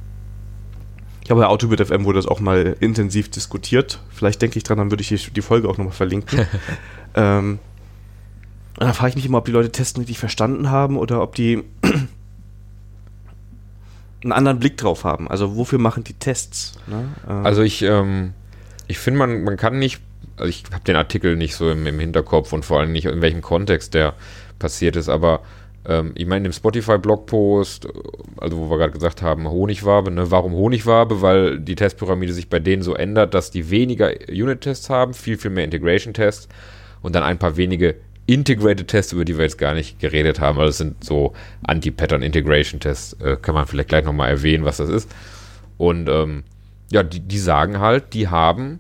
ich 1.25 1.27
glaube, 1.27 1.41
bei 1.41 1.47
Autobit 1.47 1.81
FM 1.81 2.05
wurde 2.05 2.19
das 2.19 2.27
auch 2.27 2.39
mal 2.39 2.77
intensiv 2.81 3.31
diskutiert. 3.31 3.99
Vielleicht 4.11 4.43
denke 4.43 4.59
ich 4.59 4.63
dran, 4.63 4.77
dann 4.77 4.91
würde 4.91 5.01
ich 5.01 5.31
die, 5.33 5.41
Folge 5.41 5.67
auch 5.67 5.79
nochmal 5.79 5.91
verlinken. 5.91 6.45
ähm, 7.15 7.57
und 8.79 8.85
da 8.85 8.93
frage 8.93 9.09
ich 9.09 9.15
mich 9.15 9.25
immer, 9.25 9.39
ob 9.39 9.45
die 9.45 9.51
Leute 9.51 9.71
Testen 9.71 10.01
richtig 10.01 10.19
verstanden 10.19 10.69
haben 10.69 10.99
oder 10.99 11.23
ob 11.23 11.33
die 11.33 11.63
einen 14.21 14.33
anderen 14.33 14.59
Blick 14.59 14.77
drauf 14.77 15.03
haben. 15.03 15.27
Also 15.27 15.55
wofür 15.55 15.79
machen 15.79 16.03
die 16.03 16.13
Tests? 16.13 16.77
Ne? 16.85 17.09
Ähm, 17.27 17.43
Also 17.43 17.63
ich, 17.63 17.81
ähm, 17.81 18.33
ich 18.85 18.99
finde, 18.99 19.17
man, 19.17 19.43
man 19.43 19.57
kann 19.57 19.79
nicht, 19.79 20.01
also 20.37 20.47
ich 20.47 20.65
habe 20.71 20.83
den 20.83 20.95
Artikel 20.95 21.37
nicht 21.37 21.55
so 21.55 21.71
im, 21.71 21.87
im 21.87 21.99
Hinterkopf 21.99 22.53
und 22.53 22.65
vor 22.65 22.81
allem 22.81 22.91
nicht 22.91 23.05
in 23.05 23.23
welchem 23.23 23.41
Kontext 23.41 23.95
der 23.95 24.13
passiert 24.59 24.95
ist, 24.95 25.09
aber 25.09 25.41
ähm, 25.87 26.11
ich 26.15 26.25
meine, 26.25 26.45
im 26.45 26.51
Spotify-Blogpost, 26.51 27.87
also 28.37 28.57
wo 28.57 28.69
wir 28.69 28.77
gerade 28.77 28.93
gesagt 28.93 29.21
haben, 29.21 29.47
Honigwabe, 29.47 30.11
ne? 30.11 30.31
warum 30.31 30.53
Honigwabe? 30.53 31.21
Weil 31.21 31.59
die 31.59 31.75
Testpyramide 31.75 32.33
sich 32.33 32.49
bei 32.49 32.59
denen 32.59 32.81
so 32.81 32.95
ändert, 32.95 33.33
dass 33.33 33.51
die 33.51 33.69
weniger 33.69 34.11
Unit-Tests 34.29 34.89
haben, 34.89 35.13
viel, 35.13 35.37
viel 35.37 35.51
mehr 35.51 35.63
Integration-Tests 35.63 36.47
und 37.01 37.15
dann 37.15 37.23
ein 37.23 37.37
paar 37.37 37.57
wenige 37.57 37.95
Integrated 38.27 38.87
Tests, 38.87 39.13
über 39.13 39.23
die 39.23 39.37
wir 39.37 39.43
jetzt 39.43 39.59
gar 39.59 39.75
nicht 39.75 39.99
geredet 39.99 40.39
haben, 40.39 40.57
weil 40.57 40.65
das 40.65 40.79
sind 40.79 41.03
so 41.03 41.33
Anti-Pattern 41.63 42.23
Integration 42.23 42.79
Tests, 42.79 43.13
äh, 43.21 43.37
kann 43.39 43.53
man 43.53 43.67
vielleicht 43.67 43.89
gleich 43.89 44.03
nochmal 44.03 44.31
erwähnen, 44.31 44.65
was 44.65 44.77
das 44.77 44.89
ist. 44.89 45.13
Und 45.77 46.09
ähm, 46.09 46.43
ja, 46.91 47.03
die, 47.03 47.19
die 47.19 47.37
sagen 47.37 47.79
halt, 47.79 48.13
die 48.13 48.27
haben 48.27 48.79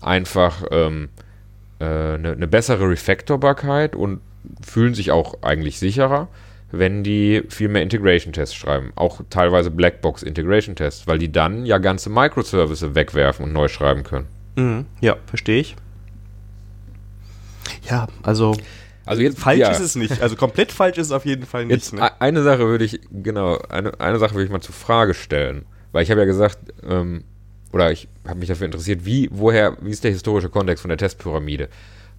einfach 0.00 0.64
ähm, 0.70 1.08
äh, 1.78 1.84
eine, 1.84 2.32
eine 2.32 2.46
bessere 2.46 2.88
Refactorbarkeit 2.88 3.94
und 3.94 4.20
fühlen 4.64 4.94
sich 4.94 5.10
auch 5.10 5.42
eigentlich 5.42 5.78
sicherer, 5.78 6.28
wenn 6.72 7.04
die 7.04 7.42
viel 7.48 7.68
mehr 7.68 7.82
Integration-Tests 7.82 8.54
schreiben. 8.54 8.92
Auch 8.96 9.20
teilweise 9.30 9.70
Blackbox 9.70 10.22
Integration-Tests, 10.22 11.06
weil 11.06 11.18
die 11.18 11.30
dann 11.30 11.64
ja 11.66 11.78
ganze 11.78 12.10
Microservices 12.10 12.94
wegwerfen 12.94 13.44
und 13.44 13.52
neu 13.52 13.68
schreiben 13.68 14.02
können. 14.02 14.26
mhm, 14.56 14.86
ja, 15.00 15.16
verstehe 15.26 15.60
ich. 15.60 15.76
Ja, 17.88 18.08
also 18.22 18.56
Also 19.04 19.22
jetzt 19.22 19.38
falsch 19.38 19.60
ja, 19.60 19.70
ist 19.70 19.80
es 19.80 19.94
nicht. 19.94 20.20
Also 20.20 20.36
komplett 20.36 20.72
falsch 20.72 20.98
ist 20.98 21.06
es 21.06 21.12
auf 21.12 21.24
jeden 21.24 21.46
Fall 21.46 21.64
nicht. 21.66 21.74
Jetzt 21.76 21.92
Ne? 21.94 22.00
e- 22.00 22.10
eine 22.18 22.42
Sache 22.42 22.60
würde 22.66 22.84
ich, 22.84 23.00
genau, 23.12 23.58
eine, 23.68 23.98
eine 24.00 24.18
Sache 24.18 24.34
würde 24.34 24.44
ich 24.44 24.50
mal 24.50 24.60
zur 24.60 24.74
Frage 24.74 25.14
stellen. 25.14 25.64
Weil 25.92 26.02
ich 26.02 26.10
habe 26.10 26.20
ja 26.20 26.26
gesagt, 26.26 26.58
ähm, 26.88 27.22
oder 27.72 27.90
ich 27.92 28.08
habe 28.26 28.38
mich 28.40 28.48
dafür 28.48 28.66
interessiert, 28.66 29.04
wie, 29.04 29.28
woher, 29.32 29.76
wie 29.80 29.90
ist 29.90 30.04
der 30.04 30.10
historische 30.10 30.48
Kontext 30.48 30.82
von 30.82 30.88
der 30.88 30.98
Testpyramide? 30.98 31.68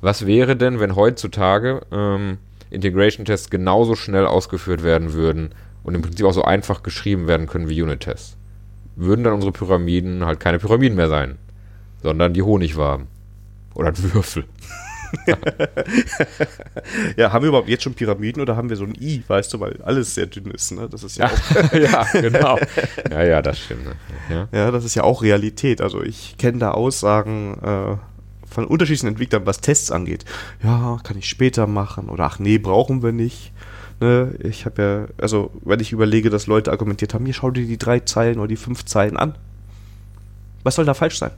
Was 0.02 0.26
wäre 0.26 0.56
denn, 0.56 0.80
wenn 0.80 0.96
heutzutage 0.96 1.82
ähm, 1.92 2.38
Integration-Tests 2.70 3.50
genauso 3.50 3.96
schnell 3.96 4.26
ausgeführt 4.26 4.84
werden 4.84 5.14
würden 5.14 5.54
und 5.84 5.96
im 5.96 6.02
Prinzip 6.02 6.26
auch 6.26 6.34
so 6.34 6.44
einfach 6.44 6.84
geschrieben 6.84 7.28
werden 7.28 7.48
können 7.48 7.70
wie 7.70 7.82
Unit-Tests? 7.82 8.38
Würden 8.96 9.24
dann 9.24 9.34
unsere 9.34 9.52
Pyramiden 9.52 10.26
halt 10.26 10.40
keine 10.40 10.60
Pyramiden 10.60 10.96
mehr 10.96 11.10
sein, 11.10 11.38
sondern 12.02 12.34
die 12.34 12.42
Honigwaben. 12.42 13.08
Oder 13.76 13.90
ein 13.90 14.14
Würfel. 14.14 14.46
Ja, 17.16 17.32
haben 17.32 17.44
wir 17.44 17.50
überhaupt 17.50 17.70
jetzt 17.70 17.84
schon 17.84 17.94
Pyramiden 17.94 18.42
oder 18.42 18.56
haben 18.56 18.70
wir 18.70 18.76
so 18.76 18.84
ein 18.84 18.96
I, 19.00 19.24
weißt 19.28 19.54
du, 19.54 19.60
weil 19.60 19.82
alles 19.84 20.16
sehr 20.16 20.26
dünn 20.26 20.52
ist, 20.52 20.72
ne? 20.72 20.88
Das 20.90 21.04
ist 21.04 21.18
ja, 21.18 21.28
auch, 21.28 21.74
ja, 21.74 22.06
genau. 22.14 22.58
Ja, 23.10 23.24
ja, 23.24 23.42
das 23.42 23.60
stimmt. 23.60 23.86
ne? 23.86 23.96
Ja. 24.30 24.48
ja, 24.52 24.72
das 24.72 24.84
ist 24.84 24.96
ja 24.96 25.04
auch 25.04 25.22
Realität. 25.22 25.82
Also 25.82 26.04
ich 26.04 26.36
kenne 26.38 26.60
da 26.60 26.72
Aussagen 26.72 27.58
äh, 27.64 27.96
von 28.50 28.66
unterschiedlichen 28.66 29.08
Entwicklern, 29.08 29.46
was 29.46 29.60
Tests 29.62 29.92
angeht. 29.92 30.26
Ja, 30.64 30.98
kann 31.04 31.18
ich 31.18 31.28
später 31.30 31.68
machen 31.68 32.10
oder 32.10 32.26
ach 32.26 32.40
nee, 32.40 32.58
brauchen 32.58 33.04
wir 33.04 33.12
nicht. 33.12 33.52
Ne, 34.00 34.36
ich 34.44 34.66
habe 34.66 34.82
ja, 34.82 35.22
also 35.22 35.52
wenn 35.64 35.80
ich 35.80 35.92
überlege, 35.92 36.30
dass 36.30 36.46
Leute 36.48 36.72
argumentiert 36.72 37.14
haben, 37.14 37.26
hier 37.26 37.34
schau 37.34 37.50
dir 37.52 37.66
die 37.66 37.78
drei 37.80 38.00
Zeilen 38.02 38.38
oder 38.40 38.48
die 38.48 38.56
fünf 38.56 38.86
Zeilen 38.86 39.18
an. 39.18 39.36
Was 40.64 40.76
soll 40.76 40.86
da 40.86 40.94
falsch 40.94 41.18
sein? 41.18 41.32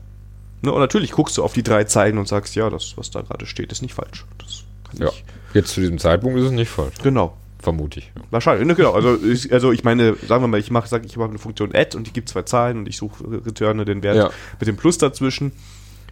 Ne, 0.62 0.70
und 0.72 0.80
natürlich 0.80 1.12
guckst 1.12 1.38
du 1.38 1.42
auf 1.44 1.54
die 1.54 1.62
drei 1.62 1.84
Zeilen 1.84 2.18
und 2.18 2.28
sagst, 2.28 2.54
ja, 2.54 2.68
das, 2.68 2.94
was 2.96 3.10
da 3.10 3.22
gerade 3.22 3.46
steht, 3.46 3.72
ist 3.72 3.80
nicht 3.82 3.94
falsch. 3.94 4.26
Das 4.38 4.64
kann 4.90 5.00
Ja, 5.00 5.08
ich. 5.08 5.24
jetzt 5.54 5.70
zu 5.72 5.80
diesem 5.80 5.98
Zeitpunkt 5.98 6.38
ist 6.38 6.44
es 6.46 6.50
nicht 6.52 6.68
falsch, 6.70 6.96
Genau. 7.02 7.34
vermute 7.60 8.00
ich. 8.00 8.12
Wahrscheinlich, 8.30 8.66
ne, 8.66 8.74
genau. 8.74 8.92
Also 8.92 9.16
ich, 9.24 9.50
also 9.52 9.72
ich 9.72 9.82
meine, 9.84 10.16
sagen 10.28 10.42
wir 10.42 10.48
mal, 10.48 10.60
ich 10.60 10.70
mache, 10.70 10.86
sage 10.88 11.06
ich 11.06 11.16
mache 11.16 11.30
eine 11.30 11.38
Funktion 11.38 11.74
add 11.74 11.96
und 11.96 12.06
die 12.06 12.12
gibt 12.12 12.28
zwei 12.28 12.42
Zahlen 12.42 12.76
und 12.78 12.88
ich 12.88 12.98
suche 12.98 13.24
returne 13.46 13.86
den 13.86 14.02
Wert 14.02 14.16
Ja. 14.16 14.30
mit 14.58 14.68
dem 14.68 14.76
Plus 14.76 14.98
dazwischen. 14.98 15.52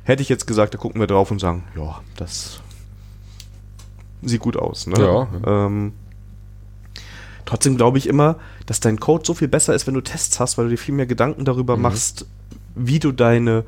Hätte 0.09 0.23
ich 0.23 0.31
jetzt 0.31 0.47
gesagt, 0.47 0.73
da 0.73 0.79
gucken 0.79 1.01
wir 1.01 1.07
drauf 1.07 1.31
und 1.31 1.39
sagen, 1.39 1.65
ja, 1.77 2.01
das 2.17 2.61
sieht 4.23 4.41
gut 4.41 4.57
aus. 4.57 4.87
Ne? 4.87 4.99
Ja. 4.99 5.29
Ähm, 5.67 5.93
trotzdem 7.45 7.77
glaube 7.77 7.99
ich 7.99 8.07
immer, 8.07 8.37
dass 8.65 8.81
dein 8.81 8.99
Code 8.99 9.25
so 9.27 9.35
viel 9.35 9.49
besser 9.49 9.75
ist, 9.75 9.87
wenn 9.87 9.93
du 9.93 10.01
Tests 10.01 10.41
hast, 10.41 10.57
weil 10.57 10.65
du 10.65 10.71
dir 10.71 10.79
viel 10.79 10.95
mehr 10.95 11.05
Gedanken 11.07 11.45
darüber 11.45 11.77
Mhm. 11.77 11.83
machst, 11.83 12.25
wie 12.75 12.99
du 12.99 13.13
deine 13.13 13.65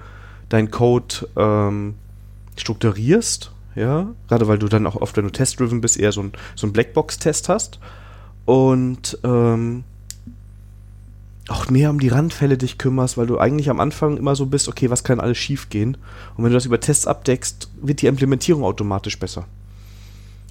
dein 0.48 0.70
Code 0.70 1.29
ähm, 1.37 1.94
strukturierst. 2.57 3.53
Ja, 3.74 4.09
gerade 4.29 4.48
weil 4.48 4.59
du 4.59 4.66
dann 4.66 4.87
auch 4.87 4.96
oft, 4.96 5.16
wenn 5.18 5.24
du 5.24 5.31
test-driven 5.31 5.81
bist, 5.83 5.98
eher 5.98 6.11
so 6.11 6.22
ein, 6.22 6.33
so 6.57 6.66
ein 6.66 6.72
Blackbox-Test 6.72 7.48
hast. 7.50 7.79
Und 8.46 9.18
ähm, 9.24 9.85
auch 11.50 11.68
mehr 11.68 11.90
um 11.90 11.98
die 11.98 12.08
Randfälle 12.08 12.56
dich 12.56 12.78
kümmerst, 12.78 13.18
weil 13.18 13.26
du 13.26 13.38
eigentlich 13.38 13.70
am 13.70 13.80
Anfang 13.80 14.16
immer 14.16 14.36
so 14.36 14.46
bist, 14.46 14.68
okay, 14.68 14.88
was 14.90 15.04
kann 15.04 15.20
alles 15.20 15.38
schief 15.38 15.68
gehen? 15.68 15.96
Und 16.36 16.44
wenn 16.44 16.50
du 16.50 16.56
das 16.56 16.66
über 16.66 16.80
Tests 16.80 17.06
abdeckst, 17.06 17.68
wird 17.80 18.02
die 18.02 18.06
Implementierung 18.06 18.62
automatisch 18.62 19.18
besser. 19.18 19.46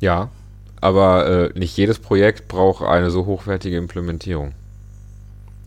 Ja, 0.02 0.30
aber 0.82 1.52
äh, 1.56 1.60
nicht 1.60 1.76
jedes 1.78 2.00
Projekt 2.00 2.48
braucht 2.48 2.84
eine 2.84 3.12
so 3.12 3.26
hochwertige 3.26 3.78
Implementierung. 3.78 4.54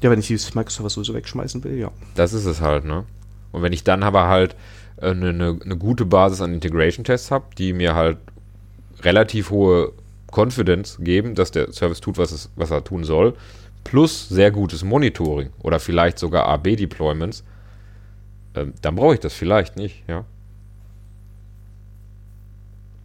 Ja, 0.02 0.10
wenn 0.10 0.18
ich 0.18 0.26
dieses 0.26 0.54
Microsoft 0.54 0.90
sowieso 0.90 1.14
wegschmeißen 1.14 1.64
will, 1.64 1.78
ja. 1.78 1.90
Das 2.14 2.32
ist 2.32 2.44
es 2.44 2.60
halt, 2.60 2.84
ne? 2.84 3.04
Und 3.52 3.62
wenn 3.62 3.72
ich 3.72 3.84
dann 3.84 4.02
aber 4.02 4.28
halt 4.28 4.56
äh, 4.96 5.10
eine, 5.10 5.30
eine, 5.30 5.58
eine 5.64 5.76
gute 5.76 6.04
Basis 6.04 6.40
an 6.40 6.52
Integration-Tests 6.52 7.30
habe, 7.30 7.46
die 7.56 7.72
mir 7.72 7.94
halt 7.94 8.18
relativ 9.00 9.50
hohe 9.50 9.92
Confidence 10.30 10.98
geben, 11.00 11.34
dass 11.34 11.50
der 11.50 11.72
Service 11.72 12.00
tut, 12.00 12.18
was, 12.18 12.32
es, 12.32 12.50
was 12.56 12.70
er 12.70 12.84
tun 12.84 13.04
soll, 13.04 13.34
plus 13.84 14.28
sehr 14.28 14.50
gutes 14.50 14.84
Monitoring 14.84 15.50
oder 15.62 15.80
vielleicht 15.80 16.18
sogar 16.18 16.46
AB-Deployments, 16.46 17.44
ähm, 18.54 18.74
dann 18.82 18.96
brauche 18.96 19.14
ich 19.14 19.20
das 19.20 19.34
vielleicht 19.34 19.76
nicht, 19.76 20.04
ja. 20.08 20.24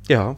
Ja. 0.07 0.37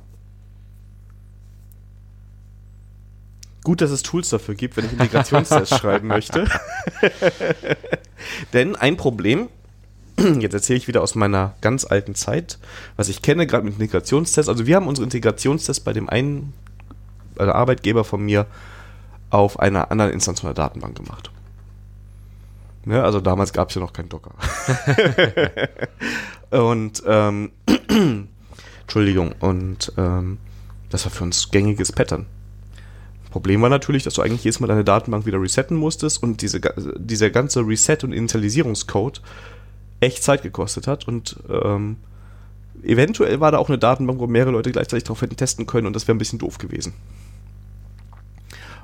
Gut, 3.63 3.81
dass 3.81 3.91
es 3.91 4.01
Tools 4.01 4.29
dafür 4.29 4.55
gibt, 4.55 4.77
wenn 4.77 4.85
ich 4.85 4.93
Integrationstests 4.93 5.77
schreiben 5.79 6.07
möchte. 6.07 6.45
Denn 8.53 8.75
ein 8.75 8.97
Problem, 8.97 9.49
jetzt 10.39 10.53
erzähle 10.53 10.77
ich 10.77 10.87
wieder 10.87 11.03
aus 11.03 11.15
meiner 11.15 11.55
ganz 11.61 11.85
alten 11.85 12.15
Zeit, 12.15 12.57
was 12.95 13.09
ich 13.09 13.21
kenne, 13.21 13.45
gerade 13.45 13.65
mit 13.65 13.73
Integrationstests. 13.73 14.49
Also 14.49 14.65
wir 14.65 14.75
haben 14.75 14.87
unsere 14.87 15.05
Integrationstests 15.05 15.83
bei 15.83 15.93
dem 15.93 16.09
einen 16.09 16.53
Arbeitgeber 17.37 18.03
von 18.03 18.21
mir 18.23 18.47
auf 19.29 19.59
einer 19.59 19.91
anderen 19.91 20.11
Instanz 20.11 20.41
von 20.41 20.47
der 20.47 20.55
Datenbank 20.55 20.97
gemacht. 20.97 21.31
Ne, 22.85 23.03
also 23.03 23.19
damals 23.19 23.53
gab 23.53 23.69
es 23.69 23.75
ja 23.75 23.81
noch 23.81 23.93
kein 23.93 24.09
Docker. 24.09 24.31
und 26.49 27.03
ähm, 27.05 27.51
Entschuldigung, 28.81 29.33
und 29.39 29.91
ähm, 29.97 30.37
das 30.89 31.05
war 31.05 31.11
für 31.11 31.23
uns 31.23 31.51
gängiges 31.51 31.91
Pattern. 31.91 32.25
Problem 33.29 33.61
war 33.61 33.69
natürlich, 33.69 34.03
dass 34.03 34.15
du 34.15 34.21
eigentlich 34.21 34.43
jedes 34.43 34.59
Mal 34.59 34.67
deine 34.67 34.83
Datenbank 34.83 35.25
wieder 35.25 35.39
resetten 35.39 35.77
musstest 35.77 36.23
und 36.23 36.41
diese, 36.41 36.59
dieser 36.97 37.29
ganze 37.29 37.59
Reset- 37.61 38.03
und 38.03 38.11
Initialisierungscode 38.11 39.21
echt 39.99 40.23
Zeit 40.23 40.41
gekostet 40.41 40.87
hat 40.87 41.07
und 41.07 41.37
ähm, 41.47 41.97
eventuell 42.83 43.39
war 43.39 43.51
da 43.51 43.59
auch 43.59 43.69
eine 43.69 43.77
Datenbank, 43.77 44.19
wo 44.19 44.27
mehrere 44.27 44.51
Leute 44.51 44.71
gleichzeitig 44.71 45.03
drauf 45.03 45.21
hätten 45.21 45.35
testen 45.35 45.67
können 45.67 45.85
und 45.85 45.95
das 45.95 46.07
wäre 46.07 46.15
ein 46.15 46.19
bisschen 46.19 46.39
doof 46.39 46.57
gewesen. 46.57 46.93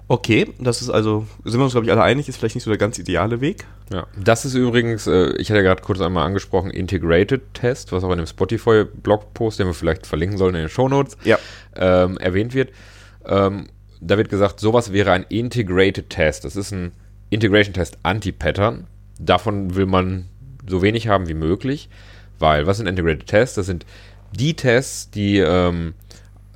Okay, 0.07 0.53
das 0.59 0.81
ist 0.83 0.89
also, 0.91 1.25
sind 1.43 1.59
wir 1.59 1.63
uns 1.63 1.73
glaube 1.73 1.87
ich 1.87 1.91
alle 1.91 2.03
einig, 2.03 2.29
ist 2.29 2.37
vielleicht 2.37 2.55
nicht 2.55 2.63
so 2.63 2.69
der 2.69 2.77
ganz 2.77 2.99
ideale 2.99 3.41
Weg. 3.41 3.65
Ja, 3.91 4.05
das 4.15 4.45
ist 4.45 4.53
übrigens, 4.53 5.07
äh, 5.07 5.31
ich 5.37 5.49
hatte 5.49 5.57
ja 5.57 5.63
gerade 5.63 5.81
kurz 5.81 5.99
einmal 5.99 6.25
angesprochen, 6.25 6.69
Integrated 6.69 7.41
Test, 7.55 7.91
was 7.91 8.03
auch 8.03 8.11
in 8.11 8.17
dem 8.17 8.27
Spotify-Blogpost, 8.27 9.59
den 9.59 9.67
wir 9.67 9.73
vielleicht 9.73 10.05
verlinken 10.05 10.37
sollen 10.37 10.53
in 10.55 10.61
den 10.61 10.69
Shownotes, 10.69 11.17
Ja. 11.23 11.39
ähm, 11.75 12.17
erwähnt 12.17 12.53
wird. 12.53 12.69
Ähm, 13.25 13.67
da 13.99 14.17
wird 14.17 14.29
gesagt, 14.29 14.59
sowas 14.59 14.93
wäre 14.93 15.11
ein 15.11 15.25
Integrated 15.29 16.09
Test. 16.11 16.45
Das 16.45 16.55
ist 16.55 16.71
ein 16.71 16.91
Integration 17.31 17.73
Test 17.73 17.97
Anti-Pattern. 18.03 18.85
Davon 19.19 19.75
will 19.75 19.87
man 19.87 20.25
so 20.67 20.83
wenig 20.83 21.07
haben 21.07 21.27
wie 21.27 21.33
möglich, 21.33 21.89
weil 22.37 22.67
was 22.67 22.77
sind 22.77 22.85
Integrated 22.87 23.25
Tests? 23.25 23.55
Das 23.55 23.65
sind 23.65 23.85
die 24.33 24.53
Tests, 24.55 25.09
die 25.09 25.37
ähm, 25.39 25.93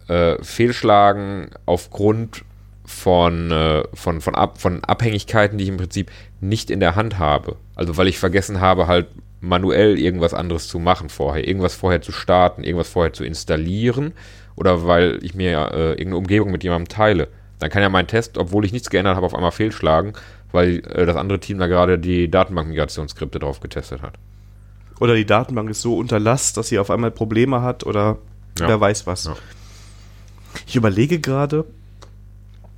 äh, 0.07 0.35
fehlschlagen 0.43 1.49
aufgrund 1.65 2.43
von, 2.89 3.51
äh, 3.51 3.83
von, 3.93 4.19
von, 4.19 4.33
Ab 4.33 4.59
von 4.59 4.83
Abhängigkeiten, 4.83 5.57
die 5.57 5.65
ich 5.65 5.69
im 5.69 5.77
Prinzip 5.77 6.11
nicht 6.41 6.71
in 6.71 6.79
der 6.79 6.95
Hand 6.95 7.19
habe. 7.19 7.55
Also 7.75 7.97
weil 7.97 8.07
ich 8.07 8.17
vergessen 8.17 8.59
habe, 8.59 8.87
halt 8.87 9.07
manuell 9.41 9.97
irgendwas 9.99 10.33
anderes 10.33 10.67
zu 10.67 10.79
machen 10.79 11.09
vorher, 11.09 11.47
irgendwas 11.47 11.75
vorher 11.75 12.01
zu 12.01 12.11
starten, 12.11 12.63
irgendwas 12.63 12.89
vorher 12.89 13.13
zu 13.13 13.23
installieren 13.23 14.13
oder 14.55 14.87
weil 14.87 15.19
ich 15.21 15.35
mir 15.35 15.69
äh, 15.71 15.89
irgendeine 15.91 16.17
Umgebung 16.17 16.51
mit 16.51 16.63
jemandem 16.63 16.89
teile. 16.89 17.27
Dann 17.59 17.69
kann 17.69 17.83
ja 17.83 17.89
mein 17.89 18.07
Test, 18.07 18.37
obwohl 18.37 18.65
ich 18.65 18.73
nichts 18.73 18.89
geändert 18.89 19.15
habe, 19.15 19.25
auf 19.27 19.35
einmal 19.35 19.51
fehlschlagen, 19.51 20.13
weil 20.51 20.81
äh, 20.89 21.05
das 21.05 21.15
andere 21.15 21.39
Team 21.39 21.59
da 21.59 21.67
gerade 21.67 21.99
die 21.99 22.29
Datenbank-Migrationsskripte 22.29 23.37
drauf 23.37 23.59
getestet 23.59 24.01
hat. 24.01 24.15
Oder 24.99 25.13
die 25.15 25.25
Datenbank 25.25 25.69
ist 25.69 25.81
so 25.81 25.95
unter 25.95 26.19
Last, 26.19 26.57
dass 26.57 26.69
sie 26.69 26.79
auf 26.79 26.89
einmal 26.89 27.11
Probleme 27.11 27.61
hat 27.61 27.85
oder 27.85 28.17
Ja. 28.59 28.67
wer 28.67 28.81
weiß 28.81 29.05
was. 29.05 29.25
Ja. 29.25 29.35
Ich 30.65 30.75
überlege 30.75 31.19
gerade, 31.19 31.65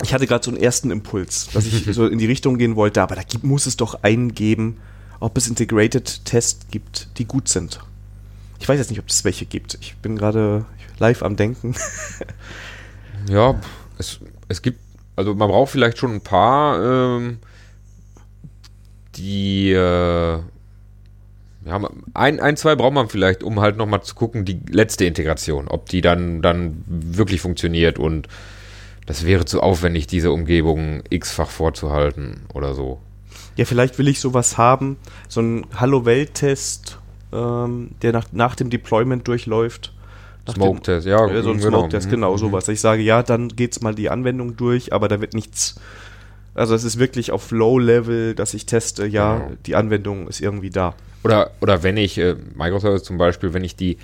ich 0.03 0.13
hatte 0.13 0.27
gerade 0.27 0.43
so 0.43 0.51
einen 0.51 0.61
ersten 0.61 0.91
Impuls, 0.91 1.49
dass 1.53 1.65
ich 1.65 1.85
so 1.93 2.07
in 2.07 2.17
die 2.17 2.25
Richtung 2.25 2.57
gehen 2.57 2.75
wollte, 2.75 3.01
aber 3.01 3.15
da 3.15 3.23
gibt, 3.23 3.43
muss 3.43 3.65
es 3.65 3.77
doch 3.77 4.03
einen 4.03 4.33
geben, 4.33 4.77
ob 5.19 5.37
es 5.37 5.47
Integrated 5.47 6.25
Tests 6.25 6.67
gibt, 6.71 7.09
die 7.17 7.25
gut 7.25 7.47
sind. 7.47 7.79
Ich 8.59 8.67
weiß 8.67 8.77
jetzt 8.79 8.89
nicht, 8.89 8.99
ob 8.99 9.09
es 9.09 9.23
welche 9.23 9.45
gibt. 9.45 9.77
Ich 9.81 9.95
bin 9.97 10.17
gerade 10.17 10.65
live 10.99 11.23
am 11.23 11.35
Denken. 11.35 11.75
Ja, 13.29 13.59
es, 13.97 14.19
es 14.47 14.61
gibt, 14.61 14.79
also 15.15 15.35
man 15.35 15.49
braucht 15.49 15.71
vielleicht 15.71 15.97
schon 15.97 16.15
ein 16.15 16.21
paar, 16.21 17.17
ähm, 17.19 17.39
die, 19.15 19.71
äh, 19.71 20.39
ja, 21.63 21.89
ein, 22.13 22.39
ein, 22.39 22.57
zwei 22.57 22.75
braucht 22.75 22.93
man 22.93 23.09
vielleicht, 23.09 23.43
um 23.43 23.59
halt 23.59 23.77
nochmal 23.77 24.01
zu 24.01 24.15
gucken, 24.15 24.45
die 24.45 24.59
letzte 24.69 25.05
Integration, 25.05 25.67
ob 25.67 25.89
die 25.89 26.01
dann, 26.01 26.41
dann 26.41 26.83
wirklich 26.87 27.41
funktioniert 27.41 27.99
und 27.99 28.27
das 29.11 29.25
wäre 29.25 29.43
zu 29.43 29.59
aufwendig, 29.61 30.07
diese 30.07 30.31
Umgebung 30.31 31.01
x-fach 31.09 31.49
vorzuhalten 31.49 32.43
oder 32.53 32.73
so. 32.73 32.99
Ja, 33.57 33.65
vielleicht 33.65 33.99
will 33.99 34.07
ich 34.07 34.21
sowas 34.21 34.57
haben, 34.57 34.95
so 35.27 35.41
ein 35.41 35.65
Hallo-Welt-Test, 35.75 36.97
ähm, 37.33 37.89
der 38.01 38.13
nach, 38.13 38.27
nach 38.31 38.55
dem 38.55 38.69
Deployment 38.69 39.27
durchläuft. 39.27 39.93
Smoke-Test, 40.49 41.05
ja, 41.05 41.27
Ja, 41.27 41.41
so 41.43 41.51
ein 41.51 41.57
genau. 41.57 41.79
Smoke-Test, 41.79 42.09
genau 42.09 42.33
Mhm. 42.33 42.37
sowas. 42.37 42.67
Ich 42.69 42.79
sage, 42.79 43.01
ja, 43.01 43.21
dann 43.21 43.49
geht's 43.49 43.81
mal 43.81 43.93
die 43.93 44.09
Anwendung 44.09 44.55
durch, 44.55 44.93
aber 44.93 45.09
da 45.09 45.19
wird 45.19 45.33
nichts. 45.33 45.75
Also 46.55 46.73
es 46.73 46.85
ist 46.85 46.97
wirklich 46.97 47.31
auf 47.31 47.51
Low-Level, 47.51 48.33
dass 48.33 48.53
ich 48.53 48.65
teste, 48.65 49.05
ja, 49.05 49.39
Genau. 49.39 49.51
die 49.65 49.75
Anwendung 49.75 50.29
ist 50.29 50.39
irgendwie 50.39 50.69
da. 50.69 50.95
Oder, 51.23 51.51
oder 51.59 51.83
wenn 51.83 51.97
ich, 51.97 52.17
äh, 52.17 52.35
Microservice 52.55 53.03
zum 53.03 53.17
Beispiel, 53.17 53.53
wenn 53.53 53.65
ich 53.65 53.75
die 53.75 53.97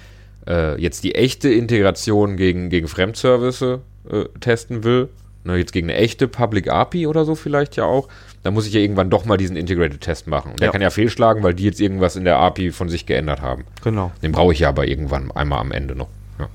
äh, 0.45 0.79
jetzt 0.81 1.03
die 1.03 1.13
echte 1.15 1.49
Integration 1.49 2.37
gegen, 2.37 2.69
gegen 2.69 2.87
Fremdservice 2.87 3.79
äh, 4.11 4.25
testen 4.39 4.83
will, 4.83 5.09
ne, 5.43 5.55
jetzt 5.57 5.71
gegen 5.73 5.89
eine 5.89 5.97
echte 5.97 6.27
Public 6.27 6.69
API 6.69 7.07
oder 7.07 7.25
so 7.25 7.35
vielleicht 7.35 7.75
ja 7.75 7.85
auch, 7.85 8.07
dann 8.43 8.53
muss 8.53 8.67
ich 8.67 8.73
ja 8.73 8.79
irgendwann 8.79 9.09
doch 9.09 9.25
mal 9.25 9.37
diesen 9.37 9.55
Integrated 9.57 10.01
Test 10.01 10.27
machen. 10.27 10.51
Und 10.51 10.59
der 10.59 10.67
Ja. 10.67 10.71
kann 10.71 10.81
ja 10.81 10.89
fehlschlagen, 10.89 11.43
weil 11.43 11.53
die 11.53 11.63
jetzt 11.63 11.79
irgendwas 11.81 12.15
in 12.15 12.23
der 12.23 12.37
API 12.37 12.71
von 12.71 12.89
sich 12.89 13.05
geändert 13.05 13.41
haben. 13.41 13.65
Genau. 13.83 14.11
Den 14.21 14.31
brauche 14.31 14.53
ich 14.53 14.59
ja 14.59 14.69
aber 14.69 14.87
irgendwann 14.87 15.31
einmal 15.31 15.59
am 15.59 15.71
Ende 15.71 15.95
noch. 15.95 16.07
Ja. 16.39 16.47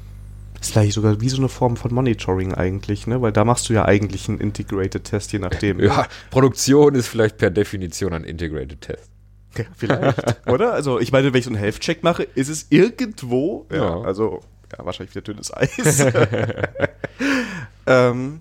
Ist 0.60 0.72
vielleicht 0.72 0.92
sogar 0.92 1.20
wie 1.20 1.28
so 1.28 1.36
eine 1.38 1.48
Form 1.48 1.76
von 1.76 1.92
Monitoring 1.92 2.54
eigentlich, 2.54 3.06
ne? 3.06 3.20
Weil 3.20 3.32
da 3.32 3.44
machst 3.44 3.68
du 3.68 3.72
ja 3.74 3.84
eigentlich 3.84 4.28
einen 4.28 4.38
Integrated 4.38 5.04
Test, 5.04 5.32
je 5.32 5.38
nachdem. 5.40 5.76
ne? 5.78 5.86
ja, 5.86 6.06
Produktion 6.30 6.94
ist 6.94 7.08
vielleicht 7.08 7.36
per 7.38 7.50
Definition 7.50 8.12
ein 8.14 8.24
Integrated 8.24 8.80
Test. 8.80 9.10
Ja, 9.58 9.64
vielleicht, 9.76 10.48
oder? 10.48 10.72
Also 10.72 10.98
ich 10.98 11.12
meine, 11.12 11.30
wenn 11.30 11.38
ich 11.38 11.44
so 11.44 11.50
einen 11.50 11.58
Health-Check 11.58 12.02
mache, 12.02 12.22
ist 12.22 12.48
es 12.48 12.68
irgendwo, 12.70 13.66
ja, 13.70 13.76
Ja. 13.76 14.00
also 14.00 14.40
ja, 14.76 14.84
wahrscheinlich 14.84 15.14
wieder 15.14 15.22
dünnes 15.22 15.52
Eis. 15.54 16.04
ähm, 17.86 18.40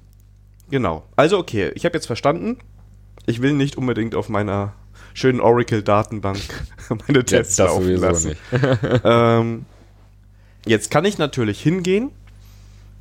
genau. 0.69 1.03
Also 1.15 1.37
okay, 1.37 1.71
ich 1.75 1.85
habe 1.85 1.95
jetzt 1.95 2.07
verstanden, 2.07 2.57
ich 3.25 3.41
will 3.41 3.53
nicht 3.53 3.77
unbedingt 3.77 4.15
auf 4.15 4.29
meiner 4.29 4.73
schönen 5.13 5.39
Oracle-Datenbank 5.39 6.39
meine 7.07 7.25
Tests 7.25 7.55
das 7.57 7.67
laufen 7.67 7.95
lassen. 7.97 8.35
ähm, 9.03 9.65
jetzt 10.65 10.91
kann 10.91 11.05
ich 11.05 11.17
natürlich 11.17 11.61
hingehen, 11.61 12.11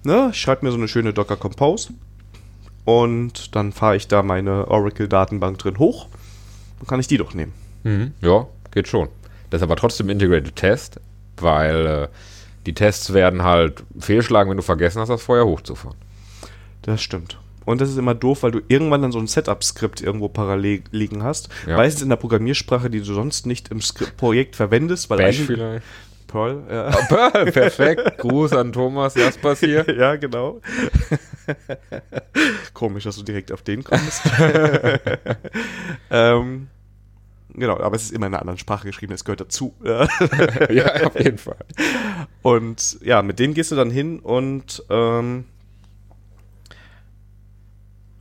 ne, 0.04 0.32
schreibe 0.34 0.64
mir 0.66 0.72
so 0.72 0.78
eine 0.78 0.88
schöne 0.88 1.12
Docker 1.12 1.36
Compose 1.36 1.92
und 2.84 3.54
dann 3.54 3.72
fahre 3.72 3.96
ich 3.96 4.08
da 4.08 4.22
meine 4.22 4.68
Oracle-Datenbank 4.68 5.58
drin 5.58 5.78
hoch. 5.78 6.08
Dann 6.78 6.86
kann 6.86 7.00
ich 7.00 7.06
die 7.06 7.18
doch 7.18 7.34
nehmen. 7.34 7.52
Mhm. 7.84 8.12
Ja, 8.20 8.46
geht 8.70 8.88
schon. 8.88 9.08
Das 9.50 9.60
ist 9.60 9.62
aber 9.62 9.76
trotzdem 9.76 10.08
Integrated 10.08 10.56
Test, 10.56 11.00
weil 11.36 11.86
äh, 11.86 12.08
die 12.66 12.74
Tests 12.74 13.12
werden 13.12 13.42
halt 13.42 13.84
fehlschlagen, 13.98 14.50
wenn 14.50 14.56
du 14.56 14.62
vergessen 14.62 15.00
hast, 15.00 15.08
das 15.08 15.22
vorher 15.22 15.46
hochzufahren. 15.46 15.96
Das 16.82 17.02
stimmt. 17.02 17.38
Und 17.64 17.80
das 17.80 17.90
ist 17.90 17.98
immer 17.98 18.14
doof, 18.14 18.42
weil 18.42 18.50
du 18.50 18.60
irgendwann 18.68 19.02
dann 19.02 19.12
so 19.12 19.18
ein 19.18 19.26
Setup-Skript 19.26 20.00
irgendwo 20.00 20.28
parallel 20.28 20.82
liegen 20.90 21.22
hast. 21.22 21.50
Ja. 21.66 21.76
Meistens 21.76 22.02
in 22.02 22.08
der 22.08 22.16
Programmiersprache, 22.16 22.90
die 22.90 22.98
du 22.98 23.04
sonst 23.04 23.46
nicht 23.46 23.68
im 23.68 23.80
Skript 23.80 24.16
Projekt 24.16 24.56
verwendest, 24.56 25.10
weil 25.10 25.18
Bash 25.18 25.40
vielleicht. 25.40 25.84
Perl, 26.26 26.62
ja. 26.70 26.90
Perl, 27.08 27.50
perfekt. 27.50 28.18
Gruß 28.18 28.52
an 28.52 28.72
Thomas 28.72 29.14
Jaspers 29.16 29.60
hier. 29.60 29.84
ja, 29.96 30.16
genau. 30.16 30.60
Komisch, 32.74 33.04
dass 33.04 33.16
du 33.16 33.24
direkt 33.24 33.50
auf 33.52 33.62
den 33.62 33.82
kommst. 33.82 34.22
ähm, 36.10 36.68
genau, 37.54 37.78
aber 37.78 37.96
es 37.96 38.04
ist 38.04 38.12
immer 38.12 38.26
in 38.26 38.34
einer 38.34 38.40
anderen 38.40 38.58
Sprache 38.58 38.86
geschrieben, 38.86 39.12
das 39.12 39.24
gehört 39.24 39.40
dazu. 39.40 39.74
Ja. 40.70 41.06
auf 41.06 41.18
jeden 41.18 41.38
Fall. 41.38 41.56
Und 42.42 42.98
ja, 43.02 43.22
mit 43.22 43.38
denen 43.38 43.54
gehst 43.54 43.70
du 43.72 43.76
dann 43.76 43.90
hin 43.90 44.20
und 44.20 44.82
ähm, 44.90 45.44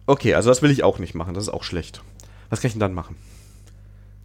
okay, 0.08 0.34
also 0.36 0.50
das 0.50 0.62
will 0.62 0.72
ich 0.72 0.84
auch 0.84 1.00
nicht 1.00 1.15
machen, 1.15 1.34
das 1.34 1.44
ist 1.44 1.50
auch 1.50 1.63
schlecht. 1.63 2.02
Was 2.50 2.62
kann 2.62 2.68
ich 2.68 2.74
denn 2.74 2.80
dann 2.80 2.94
machen? 2.94 3.15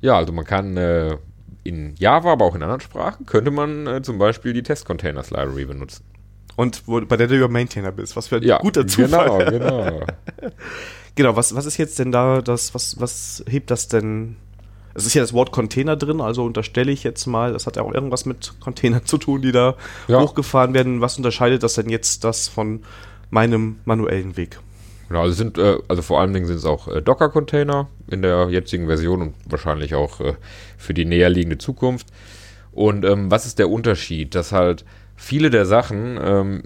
Ja, 0.01 0.17
also 0.17 0.33
man 0.33 0.45
kann 0.45 0.77
äh, 0.77 1.17
in 1.63 1.95
Java, 1.97 2.33
aber 2.33 2.45
auch 2.45 2.55
in 2.55 2.63
anderen 2.63 2.81
Sprachen, 2.81 3.27
könnte 3.27 3.51
man 3.51 3.87
äh, 3.87 4.03
zum 4.03 4.19
Beispiel 4.19 4.53
die 4.53 4.63
Test-Containers-Library 4.63 5.65
benutzen. 5.67 6.05
Und 6.57 6.87
wo, 6.87 7.01
bei 7.01 7.17
der 7.17 7.27
du 7.27 7.39
ja 7.39 7.49
Maintainer 7.49 7.91
bist, 7.91 8.15
was 8.17 8.29
für 8.29 8.37
ein 8.37 8.43
Ja, 8.43 8.59
guter 8.59 8.87
Zufall. 8.87 9.51
Genau, 9.51 9.81
genau. 9.91 10.07
Genau, 11.17 11.37
was, 11.37 11.55
was 11.55 11.67
ist 11.67 11.77
jetzt 11.79 11.99
denn 11.99 12.13
da, 12.13 12.43
das, 12.43 12.75
was, 12.75 13.01
was 13.01 13.45
hebt 13.49 13.71
das 13.71 13.89
denn? 13.89 14.37
Es 14.95 15.07
ist 15.07 15.15
ja 15.15 15.23
das 15.23 15.33
Wort 15.33 15.51
Container 15.51 15.97
drin, 15.97 16.21
also 16.21 16.45
unterstelle 16.45 16.93
ich 16.93 17.03
jetzt 17.03 17.27
mal, 17.27 17.53
das 17.53 17.67
hat 17.67 17.77
ja 17.77 17.83
auch 17.83 17.93
irgendwas 17.93 18.27
mit 18.27 18.55
Containern 18.61 19.05
zu 19.05 19.19
tun, 19.19 19.43
die 19.43 19.53
da 19.53 19.75
Ja. 20.09 20.21
hochgefahren 20.21 20.73
werden. 20.73 21.01
Was 21.01 21.17
unterscheidet 21.17 21.63
das 21.63 21.75
denn 21.75 21.89
jetzt 21.91 22.23
das 22.25 22.49
von 22.49 22.83
meinem 23.31 23.77
manuellen 23.85 24.37
Weg? 24.37 24.61
Genau, 25.09 25.23
also 25.23 25.35
sind, 25.35 25.59
äh, 25.59 25.77
also 25.89 26.03
vor 26.03 26.21
allen 26.21 26.33
Dingen 26.33 26.47
sind 26.47 26.57
es 26.57 26.65
auch 26.65 26.89
äh, 26.89 27.03
Docker-Container 27.03 27.89
in 28.09 28.23
der 28.23 28.49
jetzigen 28.51 28.87
Version 28.87 29.21
und 29.21 29.35
wahrscheinlich 29.47 29.95
auch 29.95 30.21
äh, 30.21 30.35
für 30.79 30.95
die 30.95 31.05
näherliegende 31.05 31.59
Zukunft. 31.59 32.07
Und 32.73 33.05
ähm, 33.05 33.31
was 33.31 33.47
ist 33.47 33.59
der 33.59 33.69
Unterschied? 33.71 34.35
Dass 34.35 34.51
halt 34.53 34.85
viele 35.17 35.51
der 35.51 35.67
Sachen, 35.67 36.19
ähm, 36.23 36.63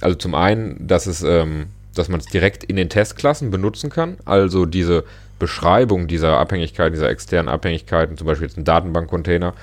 also 0.00 0.16
zum 0.16 0.34
einen, 0.34 0.86
dass 0.86 1.06
es, 1.06 1.22
ähm, 1.22 1.66
dass 1.94 2.08
man 2.08 2.20
es 2.20 2.26
direkt 2.26 2.64
in 2.64 2.76
den 2.76 2.88
Testklassen 2.88 3.50
benutzen 3.50 3.90
kann, 3.90 4.18
also 4.24 4.66
diese 4.66 5.04
Beschreibung 5.40 6.06
dieser 6.06 6.38
Abhängigkeiten, 6.38 6.94
dieser 6.94 7.10
externen 7.10 7.48
Abhängigkeiten, 7.48 8.16
zum 8.16 8.28
Beispiel 8.28 8.46
jetzt 8.46 8.56
ein 8.56 8.64
Datenbank-Container, 8.64 9.54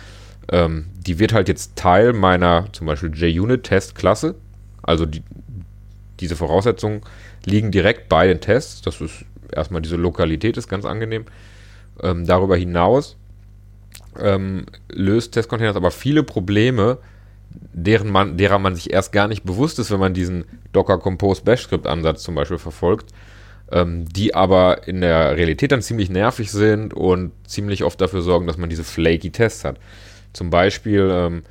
ähm, 0.52 0.88
die 0.96 1.20
wird 1.20 1.32
halt 1.32 1.48
jetzt 1.48 1.78
Teil 1.78 2.12
meiner 2.12 2.66
zum 2.74 2.88
Beispiel 2.88 3.16
JUnit-Testklasse. 3.16 4.36
Also 4.82 5.06
die, 5.06 5.24
diese 6.20 6.36
Voraussetzungen 6.36 7.02
liegen 7.46 7.72
direkt 7.72 8.10
bei 8.10 8.28
den 8.28 8.42
Tests. 8.42 8.82
Das 8.82 9.00
ist 9.00 9.24
erstmal 9.52 9.82
diese 9.82 9.96
Lokalität 9.96 10.58
ist 10.58 10.68
ganz 10.68 10.84
angenehm. 10.84 11.26
Ähm, 12.02 12.26
darüber 12.26 12.58
hinaus 12.58 13.16
ähm, 14.20 14.66
löst 14.90 15.34
Testcontainers 15.34 15.76
aber 15.76 15.92
viele 15.92 16.24
Probleme, 16.24 16.98
deren 17.50 18.10
man, 18.10 18.38
derer 18.38 18.60
man 18.60 18.76
sich 18.76 18.92
erst 18.92 19.12
gar 19.12 19.28
nicht 19.28 19.44
bewusst 19.44 19.80
ist, 19.80 19.92
wenn 19.92 20.00
man 20.00 20.13
diesen 20.13 20.46
Docker 20.74 20.98
Compose 20.98 21.44
Bash 21.44 21.63
Script 21.63 21.88
Ansatz 21.88 22.24
zum 22.24 22.36
Beispiel 22.36 22.58
verfolgt, 22.58 23.13
die 23.72 24.34
aber 24.34 24.88
in 24.88 25.02
der 25.02 25.36
Realität 25.36 25.72
dann 25.72 25.82
ziemlich 25.82 26.10
nervig 26.10 26.52
sind 26.52 26.94
und 26.94 27.32
ziemlich 27.46 27.84
oft 27.84 28.00
dafür 28.00 28.22
sorgen, 28.22 28.48
dass 28.48 28.58
man 28.58 28.70
diese 28.70 28.84
flaky 28.84 29.32
Tests 29.32 29.66
hat. 29.66 29.78
Zum 30.34 30.50
Beispiel, 30.50 31.10
ähm, 31.12 31.44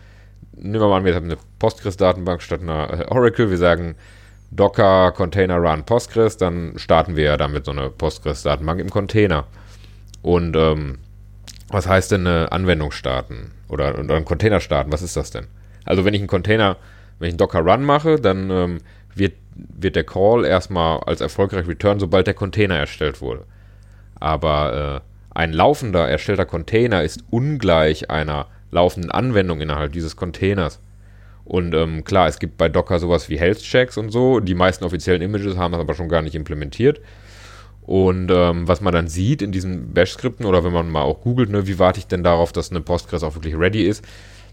nehmen 0.57 0.81
wir 0.81 0.89
mal 0.89 0.99
an, 0.99 1.05
wir 1.05 1.15
haben 1.15 1.27
eine 1.27 1.39
Postgres-Datenbank 1.59 2.41
statt 2.41 2.63
einer 2.63 3.01
äh, 3.01 3.05
Oracle. 3.09 3.51
Wir 3.51 3.59
sagen 3.59 3.97
Docker 4.51 5.13
Container 5.13 5.57
Run 5.57 5.85
Postgres, 5.85 6.37
dann 6.37 6.79
starten 6.79 7.17
wir 7.17 7.25
ja 7.25 7.37
damit 7.37 7.65
so 7.65 7.73
eine 7.73 7.91
Postgres-Datenbank 7.91 8.81
im 8.81 8.91
Container. 8.91 9.45
Und 10.23 10.57
ähm, 10.57 10.99
was 11.69 11.89
heißt 11.89 12.13
denn 12.13 12.27
eine 12.27 12.53
Anwendung 12.53 12.93
starten 12.93 13.53
oder, 13.69 13.99
oder 13.99 14.17
einen 14.17 14.25
Container 14.25 14.61
starten? 14.61 14.93
Was 14.93 15.03
ist 15.03 15.17
das 15.17 15.31
denn? 15.31 15.47
Also 15.85 16.05
wenn 16.05 16.15
ich 16.15 16.21
einen 16.21 16.29
Container, 16.29 16.77
wenn 17.19 17.29
ich 17.29 17.33
einen 17.33 17.39
Docker 17.39 17.61
Run 17.61 17.85
mache, 17.85 18.17
dann 18.17 18.51
ähm, 18.51 18.79
wird, 19.15 19.35
wird 19.55 19.97
der 19.97 20.05
Call 20.05 20.45
erstmal 20.45 21.01
als 21.01 21.21
erfolgreich 21.21 21.67
return, 21.67 21.99
sobald 21.99 22.27
der 22.27 22.35
Container 22.35 22.77
erstellt 22.77 23.21
wurde. 23.21 23.45
Aber 24.19 25.03
äh, 25.03 25.37
ein 25.37 25.53
laufender 25.53 26.09
erstellter 26.09 26.47
Container 26.47 27.03
ist 27.03 27.25
ungleich 27.31 28.11
einer 28.11 28.47
laufenden 28.71 29.11
Anwendung 29.11 29.61
innerhalb 29.61 29.93
dieses 29.93 30.17
Containers. 30.17 30.81
Und 31.45 31.75
ähm, 31.75 32.03
klar, 32.05 32.27
es 32.27 32.39
gibt 32.39 32.59
bei 32.59 32.69
Docker 32.69 32.99
sowas 32.99 33.29
wie 33.29 33.39
Health 33.39 33.61
Checks 33.61 33.97
und 33.97 34.11
so. 34.11 34.41
Die 34.41 34.55
meisten 34.55 34.85
offiziellen 34.85 35.23
Images 35.23 35.57
haben 35.57 35.73
das 35.73 35.81
aber 35.81 35.95
schon 35.95 36.09
gar 36.09 36.23
nicht 36.23 36.35
implementiert. 36.35 37.01
Und 37.83 38.33
ähm, 38.33 38.67
was 38.67 38.81
man 38.81 38.93
dann 38.93 39.07
sieht 39.07 39.43
in 39.43 39.53
diesen 39.53 39.95
Bash-Skripten 39.95 40.45
oder 40.45 40.65
wenn 40.65 40.73
man 40.73 40.91
mal 40.91 41.03
auch 41.03 41.21
googelt, 41.21 41.51
ne, 41.51 41.69
wie 41.69 41.79
warte 41.79 42.01
ich 42.01 42.09
denn 42.09 42.25
darauf, 42.25 42.51
dass 42.51 42.73
eine 42.73 42.81
Postgres 42.81 43.23
auch 43.23 43.37
wirklich 43.37 43.57
ready 43.57 43.85
ist, 43.85 44.05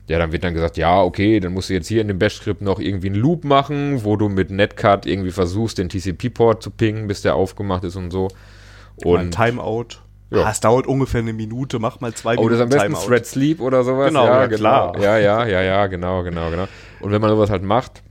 ja, 0.08 0.18
dann 0.20 0.32
wird 0.32 0.43
dann 0.43 0.54
gesagt, 0.54 0.78
ja, 0.78 1.01
okay, 1.01 1.39
dann 1.39 1.54
musst 1.54 1.70
du 1.70 1.74
jetzt 1.74 1.88
hier 1.88 2.01
in 2.01 2.10
dem 2.10 2.20
Bash-Skript 2.20 2.62
noch 2.62 2.80
irgendwie 2.80 3.08
einen 3.08 3.16
Loop 3.16 3.45
machen, 3.45 4.04
wo 4.04 4.18
du 4.18 4.28
mit 4.28 4.51
Netcat 4.51 5.06
irgendwie 5.06 5.32
versuchst, 5.32 5.78
den 5.78 5.88
TCP-Port 5.88 6.62
zu 6.62 6.72
pingen, 6.72 7.08
bis 7.08 7.22
der 7.22 7.36
aufgemacht 7.36 7.86
ist 7.86 7.95
und 7.95 8.12
so. 8.12 8.28
Und 8.97 9.20
ein 9.20 9.32
Timeout. 9.32 9.99
Ja. 10.30 10.45
Ah, 10.45 10.51
es 10.51 10.60
dauert 10.60 10.88
ungefähr 10.88 11.22
eine 11.22 11.32
Minute, 11.32 11.80
mach 11.80 11.99
mal 12.01 12.14
zwei 12.14 12.32
Minuten. 12.32 12.47
Oh, 12.47 12.49
das 12.49 12.58
ist 12.58 12.64
am 12.64 12.70
besten 12.70 12.93
Timeout. 12.93 13.08
Thread 13.08 13.26
Sleep 13.26 13.62
oder 13.62 13.84
sowas. 13.84 14.08
Genau, 14.08 14.26
ja, 14.26 14.41
ja 14.41 14.45
genau. 14.47 14.60
klar. 14.60 14.99
Ja, 14.99 15.18
ja, 15.18 15.45
ja, 15.45 15.62
ja, 15.62 15.88
genau, 15.88 16.24
genau, 16.24 16.49
genau. 16.49 16.68
Und 16.99 17.12
wenn 17.12 17.22
man 17.22 17.30
sowas 17.30 17.49
halt 17.49 17.64
macht, 17.64 18.01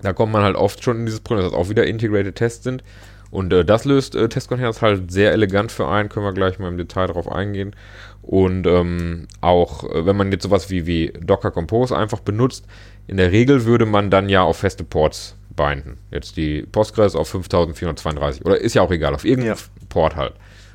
da 0.00 0.12
kommt 0.12 0.32
man 0.32 0.42
halt 0.42 0.56
oft 0.56 0.82
schon 0.82 1.00
in 1.00 1.06
dieses 1.06 1.20
Problem, 1.20 1.44
dass 1.44 1.52
das 1.52 1.60
auch 1.60 1.68
wieder 1.68 1.86
Integrated 1.86 2.36
Tests 2.36 2.64
sind. 2.64 2.82
Und 3.30 3.52
äh, 3.52 3.64
das 3.64 3.84
löst 3.84 4.14
äh, 4.14 4.28
Testcontainers 4.28 4.82
halt 4.82 5.10
sehr 5.12 5.32
elegant 5.32 5.70
für 5.70 5.86
ein, 5.86 6.08
können 6.08 6.24
wir 6.26 6.32
gleich 6.32 6.58
mal 6.58 6.68
im 6.68 6.78
Detail 6.78 7.08
darauf 7.08 7.30
eingehen. 7.30 7.76
Und 8.22 8.66
ähm, 8.66 9.28
auch, 9.40 9.84
äh, 9.84 10.06
wenn 10.06 10.16
man 10.16 10.30
jetzt 10.30 10.42
sowas 10.42 10.70
wie, 10.70 10.86
wie 10.86 11.12
Docker 11.20 11.50
Compose 11.50 11.96
einfach 11.96 12.20
benutzt, 12.20 12.66
in 13.06 13.16
der 13.16 13.32
Regel 13.32 13.64
würde 13.64 13.86
man 13.86 14.10
dann 14.10 14.28
ja 14.28 14.42
auf 14.42 14.58
feste 14.58 14.84
Ports 14.84 15.36
binden. 15.56 15.98
Jetzt 16.10 16.36
die 16.36 16.62
Postgres 16.62 17.14
auf 17.16 17.28
5432 17.28 18.44
oder 18.44 18.58
ist 18.58 18.74
ja 18.74 18.82
auch 18.82 18.90
egal, 18.90 19.14
auf 19.14 19.24
irgendeinem 19.24 19.56
ja. 19.56 19.86
Port 19.88 20.16
halt. 20.16 20.34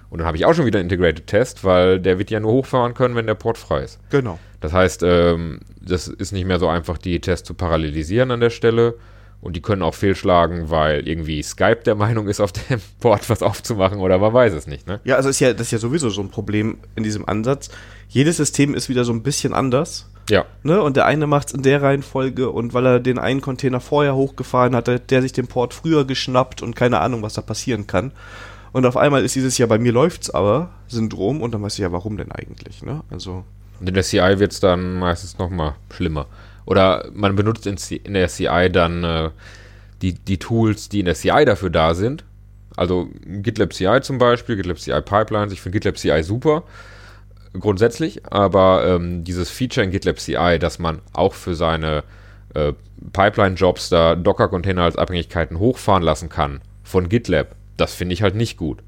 Und 0.09 0.19
dann 0.19 0.27
habe 0.27 0.37
ich 0.37 0.45
auch 0.45 0.53
schon 0.53 0.65
wieder 0.65 0.79
einen 0.79 0.89
Integrated 0.89 1.27
Test, 1.27 1.63
weil 1.63 1.99
der 1.99 2.19
wird 2.19 2.29
ja 2.29 2.39
nur 2.39 2.51
hochfahren 2.51 2.93
können, 2.93 3.15
wenn 3.15 3.27
der 3.27 3.35
Port 3.35 3.57
frei 3.57 3.83
ist. 3.83 3.99
Genau. 4.09 4.39
Das 4.61 4.71
heißt, 4.71 5.03
ähm, 5.03 5.59
das 5.81 6.07
ist 6.07 6.31
nicht 6.31 6.45
mehr 6.45 6.59
so 6.59 6.67
einfach, 6.67 6.97
die 6.97 7.19
Tests 7.19 7.47
zu 7.47 7.53
parallelisieren 7.53 8.31
an 8.31 8.39
der 8.39 8.49
Stelle. 8.49 8.95
Und 9.45 9.55
die 9.55 9.61
können 9.61 9.83
auch 9.83 9.93
fehlschlagen, 9.93 10.71
weil 10.71 11.07
irgendwie 11.07 11.43
Skype 11.43 11.83
der 11.85 11.93
Meinung 11.93 12.27
ist, 12.27 12.39
auf 12.39 12.51
dem 12.51 12.81
Port 12.99 13.29
was 13.29 13.43
aufzumachen 13.43 13.99
oder 13.99 14.17
man 14.17 14.33
weiß 14.33 14.53
es 14.53 14.65
nicht. 14.65 14.87
Ne? 14.87 14.99
Ja, 15.03 15.17
also 15.17 15.29
ist 15.29 15.39
ja, 15.39 15.53
das 15.53 15.67
ist 15.67 15.71
ja 15.71 15.77
sowieso 15.77 16.09
so 16.09 16.21
ein 16.21 16.29
Problem 16.29 16.79
in 16.95 17.03
diesem 17.03 17.29
Ansatz. 17.29 17.69
Jedes 18.09 18.37
System 18.37 18.73
ist 18.73 18.89
wieder 18.89 19.05
so 19.05 19.13
ein 19.13 19.21
bisschen 19.21 19.53
anders. 19.53 20.09
Ja. 20.31 20.45
Ne? 20.63 20.81
Und 20.81 20.97
der 20.97 21.05
eine 21.05 21.27
macht 21.27 21.49
es 21.49 21.53
in 21.53 21.61
der 21.61 21.83
Reihenfolge 21.83 22.49
und 22.49 22.73
weil 22.73 22.87
er 22.87 22.99
den 22.99 23.19
einen 23.19 23.41
Container 23.41 23.81
vorher 23.81 24.15
hochgefahren 24.15 24.75
hat, 24.75 25.11
der 25.11 25.21
sich 25.21 25.31
den 25.31 25.45
Port 25.45 25.75
früher 25.75 26.05
geschnappt 26.05 26.63
und 26.63 26.75
keine 26.75 26.99
Ahnung, 26.99 27.21
was 27.21 27.35
da 27.35 27.43
passieren 27.43 27.85
kann. 27.85 28.13
Und 28.71 28.87
auf 28.87 28.97
einmal 28.97 29.23
ist 29.23 29.35
dieses 29.35 29.59
Jahr 29.59 29.69
bei 29.69 29.77
mir 29.77 29.91
läuft's 29.91 30.31
aber 30.31 30.71
Syndrom 30.87 31.43
und 31.43 31.53
dann 31.53 31.61
weiß 31.61 31.73
ich 31.73 31.81
ja, 31.81 31.91
warum 31.91 32.17
denn 32.17 32.31
eigentlich, 32.31 32.81
ne? 32.81 33.01
Also. 33.11 33.43
Und 33.79 33.87
in 33.87 33.93
der 33.93 34.03
CI 34.03 34.39
wird 34.39 34.53
es 34.53 34.59
dann 34.59 34.97
meistens 34.97 35.37
nochmal 35.37 35.75
schlimmer. 35.93 36.25
Oder 36.65 37.09
man 37.13 37.35
benutzt 37.35 37.67
in, 37.67 37.77
in 38.03 38.13
der 38.13 38.27
CI 38.27 38.69
dann 38.71 39.03
äh, 39.03 39.29
die, 40.01 40.13
die 40.13 40.37
Tools, 40.37 40.89
die 40.89 40.99
in 40.99 41.05
der 41.05 41.15
CI 41.15 41.45
dafür 41.45 41.69
da 41.69 41.93
sind. 41.93 42.23
Also 42.75 43.09
GitLab 43.25 43.73
CI 43.73 43.99
zum 44.01 44.17
Beispiel, 44.17 44.55
GitLab 44.55 44.79
CI 44.79 45.01
Pipelines. 45.01 45.53
Ich 45.53 45.61
finde 45.61 45.79
GitLab 45.79 45.97
CI 45.97 46.23
super, 46.23 46.63
grundsätzlich. 47.57 48.25
Aber 48.25 48.85
ähm, 48.85 49.23
dieses 49.23 49.49
Feature 49.49 49.85
in 49.85 49.91
GitLab 49.91 50.19
CI, 50.19 50.57
dass 50.59 50.79
man 50.79 51.01
auch 51.13 51.33
für 51.33 51.55
seine 51.55 52.03
äh, 52.53 52.73
Pipeline-Jobs 53.13 53.89
da 53.89 54.15
Docker-Container 54.15 54.83
als 54.83 54.97
Abhängigkeiten 54.97 55.59
hochfahren 55.59 56.03
lassen 56.03 56.29
kann 56.29 56.61
von 56.83 57.09
GitLab, 57.09 57.55
das 57.77 57.93
finde 57.93 58.13
ich 58.13 58.21
halt 58.21 58.35
nicht 58.35 58.57
gut. 58.57 58.79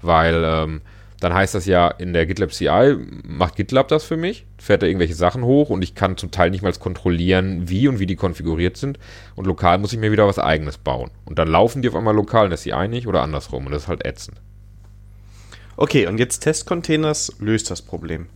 Weil 0.00 0.42
ähm, 0.44 0.80
dann 1.20 1.34
heißt 1.34 1.54
das 1.54 1.66
ja, 1.66 1.88
in 1.88 2.12
der 2.12 2.26
GitLab 2.26 2.52
CI 2.52 2.96
macht 3.26 3.56
GitLab 3.56 3.88
das 3.88 4.04
für 4.04 4.16
mich, 4.16 4.46
fährt 4.58 4.82
da 4.82 4.86
irgendwelche 4.86 5.14
Sachen 5.14 5.42
hoch 5.42 5.68
und 5.68 5.82
ich 5.82 5.94
kann 5.94 6.16
zum 6.16 6.30
Teil 6.30 6.50
nicht 6.50 6.62
mal 6.62 6.72
kontrollieren, 6.72 7.68
wie 7.68 7.88
und 7.88 7.98
wie 7.98 8.06
die 8.06 8.14
konfiguriert 8.14 8.76
sind. 8.76 8.98
Und 9.34 9.46
lokal 9.46 9.78
muss 9.78 9.92
ich 9.92 9.98
mir 9.98 10.12
wieder 10.12 10.28
was 10.28 10.38
eigenes 10.38 10.78
bauen. 10.78 11.10
Und 11.24 11.38
dann 11.40 11.48
laufen 11.48 11.82
die 11.82 11.88
auf 11.88 11.96
einmal 11.96 12.14
lokal 12.14 12.44
in 12.44 12.50
der 12.50 12.58
CI 12.58 12.86
nicht 12.86 13.08
oder 13.08 13.22
andersrum. 13.22 13.66
Und 13.66 13.72
das 13.72 13.82
ist 13.82 13.88
halt 13.88 14.04
ätzend. 14.04 14.40
Okay, 15.76 16.06
und 16.06 16.18
jetzt 16.18 16.40
Testcontainers 16.40 17.34
löst 17.40 17.70
das 17.70 17.82
Problem. 17.82 18.26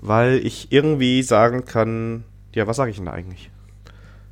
Weil 0.00 0.38
ich 0.44 0.70
irgendwie 0.70 1.22
sagen 1.22 1.64
kann, 1.64 2.24
ja, 2.54 2.66
was 2.66 2.76
sage 2.76 2.90
ich 2.90 2.96
denn 2.96 3.06
da 3.06 3.12
eigentlich? 3.12 3.50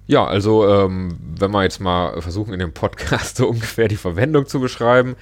Ja, 0.06 0.24
also 0.24 0.68
ähm, 0.68 1.18
wenn 1.20 1.50
wir 1.50 1.64
jetzt 1.64 1.80
mal 1.80 2.20
versuchen, 2.20 2.52
in 2.52 2.60
dem 2.60 2.72
Podcast 2.72 3.36
so 3.38 3.48
ungefähr 3.48 3.88
die 3.88 3.96
Verwendung 3.96 4.46
zu 4.46 4.60
beschreiben, 4.60 5.16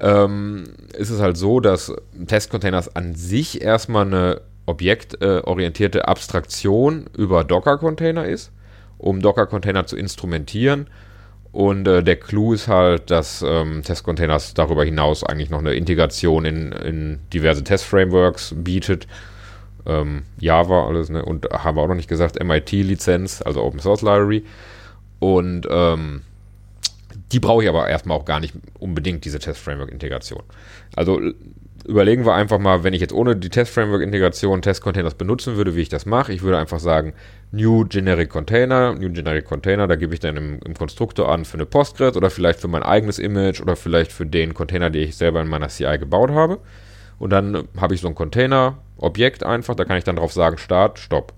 ähm, 0.00 0.64
ist 0.92 1.10
es 1.10 1.20
halt 1.20 1.36
so, 1.36 1.60
dass 1.60 1.92
Testcontainers 2.26 2.94
an 2.94 3.14
sich 3.14 3.62
erstmal 3.62 4.06
eine 4.06 4.40
objektorientierte 4.66 6.08
Abstraktion 6.08 7.06
über 7.16 7.44
Docker-Container 7.44 8.26
ist, 8.26 8.52
um 8.98 9.20
Docker-Container 9.20 9.86
zu 9.86 9.96
instrumentieren. 9.96 10.88
Und 11.52 11.88
äh, 11.88 12.02
der 12.02 12.16
Clou 12.16 12.52
ist 12.52 12.68
halt, 12.68 13.10
dass 13.10 13.42
ähm, 13.46 13.82
Testcontainers 13.82 14.54
darüber 14.54 14.84
hinaus 14.84 15.24
eigentlich 15.24 15.48
noch 15.48 15.60
eine 15.60 15.74
Integration 15.74 16.44
in, 16.44 16.72
in 16.72 17.18
diverse 17.32 17.64
Test-Frameworks 17.64 18.54
bietet 18.56 19.06
ähm, 19.86 20.24
Java 20.38 20.86
alles, 20.86 21.08
ne? 21.08 21.24
Und 21.24 21.48
haben 21.50 21.76
wir 21.76 21.82
auch 21.82 21.88
noch 21.88 21.94
nicht 21.94 22.08
gesagt, 22.08 22.42
MIT-Lizenz, 22.42 23.42
also 23.42 23.62
Open 23.62 23.80
Source 23.80 24.02
Library. 24.02 24.44
Und 25.20 25.66
ähm, 25.70 26.22
die 27.32 27.40
brauche 27.40 27.62
ich 27.62 27.68
aber 27.68 27.88
erstmal 27.88 28.16
auch 28.16 28.24
gar 28.24 28.40
nicht 28.40 28.54
unbedingt, 28.78 29.24
diese 29.24 29.38
Test-Framework-Integration. 29.38 30.42
Also 30.94 31.20
überlegen 31.86 32.24
wir 32.24 32.34
einfach 32.34 32.58
mal, 32.58 32.84
wenn 32.84 32.94
ich 32.94 33.00
jetzt 33.00 33.12
ohne 33.12 33.36
die 33.36 33.48
Test-Framework-Integration 33.48 34.62
Test-Containers 34.62 35.14
benutzen 35.14 35.56
würde, 35.56 35.76
wie 35.76 35.82
ich 35.82 35.88
das 35.88 36.06
mache. 36.06 36.32
Ich 36.32 36.42
würde 36.42 36.58
einfach 36.58 36.80
sagen, 36.80 37.14
New 37.52 37.84
Generic 37.86 38.30
Container, 38.30 38.94
New 38.94 39.12
Generic 39.12 39.44
Container, 39.44 39.86
da 39.86 39.96
gebe 39.96 40.14
ich 40.14 40.20
dann 40.20 40.36
im, 40.36 40.60
im, 40.64 40.74
Konstruktor 40.74 41.30
an 41.30 41.44
für 41.44 41.54
eine 41.54 41.66
Postgres 41.66 42.16
oder 42.16 42.30
vielleicht 42.30 42.60
für 42.60 42.68
mein 42.68 42.82
eigenes 42.82 43.18
Image 43.18 43.60
oder 43.60 43.76
vielleicht 43.76 44.12
für 44.12 44.26
den 44.26 44.54
Container, 44.54 44.90
den 44.90 45.04
ich 45.04 45.16
selber 45.16 45.40
in 45.40 45.48
meiner 45.48 45.68
CI 45.68 45.96
gebaut 45.98 46.30
habe. 46.30 46.58
Und 47.18 47.30
dann 47.30 47.68
habe 47.76 47.94
ich 47.94 48.00
so 48.00 48.08
ein 48.08 48.14
Container-Objekt 48.14 49.44
einfach, 49.44 49.74
da 49.74 49.84
kann 49.84 49.96
ich 49.96 50.04
dann 50.04 50.16
drauf 50.16 50.32
sagen, 50.32 50.58
Start, 50.58 50.98
Stopp. 50.98 51.32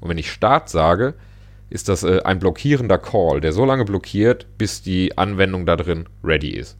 Und 0.00 0.08
wenn 0.08 0.18
ich 0.18 0.30
Start 0.30 0.68
sage, 0.68 1.14
ist 1.72 1.88
das 1.88 2.02
äh, 2.02 2.20
ein 2.24 2.38
blockierender 2.38 2.98
Call, 2.98 3.40
der 3.40 3.52
so 3.52 3.64
lange 3.64 3.84
blockiert, 3.84 4.46
bis 4.58 4.82
die 4.82 5.16
Anwendung 5.16 5.66
da 5.66 5.76
drin 5.76 6.06
ready 6.22 6.50
ist. 6.50 6.76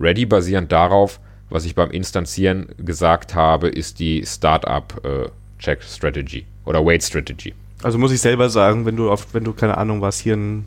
Ready 0.00 0.26
basierend 0.26 0.72
darauf, 0.72 1.20
was 1.50 1.64
ich 1.64 1.74
beim 1.74 1.90
Instanzieren 1.90 2.68
gesagt 2.78 3.34
habe, 3.34 3.68
ist 3.68 3.98
die 3.98 4.24
Startup 4.26 5.00
äh, 5.04 5.28
Check 5.58 5.82
Strategy 5.82 6.44
oder 6.64 6.84
Wait 6.84 7.02
Strategy. 7.02 7.54
Also 7.82 7.98
muss 7.98 8.12
ich 8.12 8.20
selber 8.20 8.48
sagen, 8.48 8.86
wenn 8.86 8.96
du 8.96 9.10
auf, 9.10 9.28
wenn 9.32 9.44
du 9.44 9.52
keine 9.52 9.76
Ahnung 9.76 10.00
was 10.00 10.18
hier 10.18 10.34
ein 10.34 10.66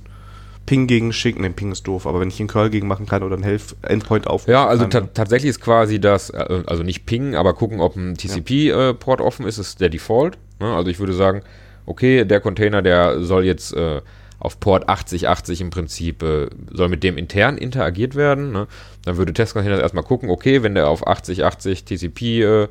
Ping 0.66 0.86
gegen 0.86 1.12
schicken, 1.12 1.42
ne, 1.42 1.50
Ping 1.50 1.72
ist 1.72 1.88
doof, 1.88 2.06
aber 2.06 2.20
wenn 2.20 2.28
ich 2.28 2.40
einen 2.40 2.48
Curl 2.48 2.70
gegen 2.70 2.88
machen 2.88 3.08
kann 3.08 3.24
oder 3.24 3.34
einen 3.36 3.44
Help 3.44 3.62
Endpoint 3.82 4.28
auf. 4.28 4.48
Ja, 4.48 4.68
also 4.68 4.86
ta 4.86 5.02
tatsächlich 5.02 5.50
ist 5.50 5.62
quasi 5.62 6.00
das, 6.00 6.30
äh, 6.30 6.62
also 6.68 6.84
nicht 6.84 7.08
Ping, 7.08 7.34
aber 7.34 7.56
gucken, 7.56 7.80
ob 7.80 7.96
ein 7.96 8.16
TCP-Port 8.16 9.20
ja. 9.20 9.26
äh, 9.26 9.28
offen 9.28 9.48
ist, 9.48 9.58
ist 9.58 9.82
der 9.82 9.90
Default. 9.90 10.38
Ne? 10.60 10.72
Also 10.76 10.92
ich 10.92 11.00
würde 11.00 11.14
sagen, 11.14 11.42
okay, 11.90 12.24
der 12.24 12.40
Container, 12.40 12.82
der 12.82 13.22
soll 13.22 13.46
jetzt 13.46 13.74
äh, 13.74 14.02
auf 14.40 14.60
Port 14.60 14.88
8080 14.88 15.62
im 15.62 15.70
Prinzip, 15.70 16.24
äh, 16.24 16.48
soll 16.72 16.88
mit 16.88 17.04
dem 17.04 17.18
intern 17.18 17.58
interagiert 17.58 18.16
werden. 18.16 18.52
Ne? 18.52 18.68
Dann 19.04 19.18
würde 19.18 19.34
Testcontainer 19.34 19.82
erstmal 19.82 20.04
gucken, 20.04 20.30
okay, 20.30 20.64
wenn 20.64 20.76
der 20.76 20.88
auf 20.88 21.06
8080 21.08 21.84
TCP 21.86 22.22
äh, 22.44 22.68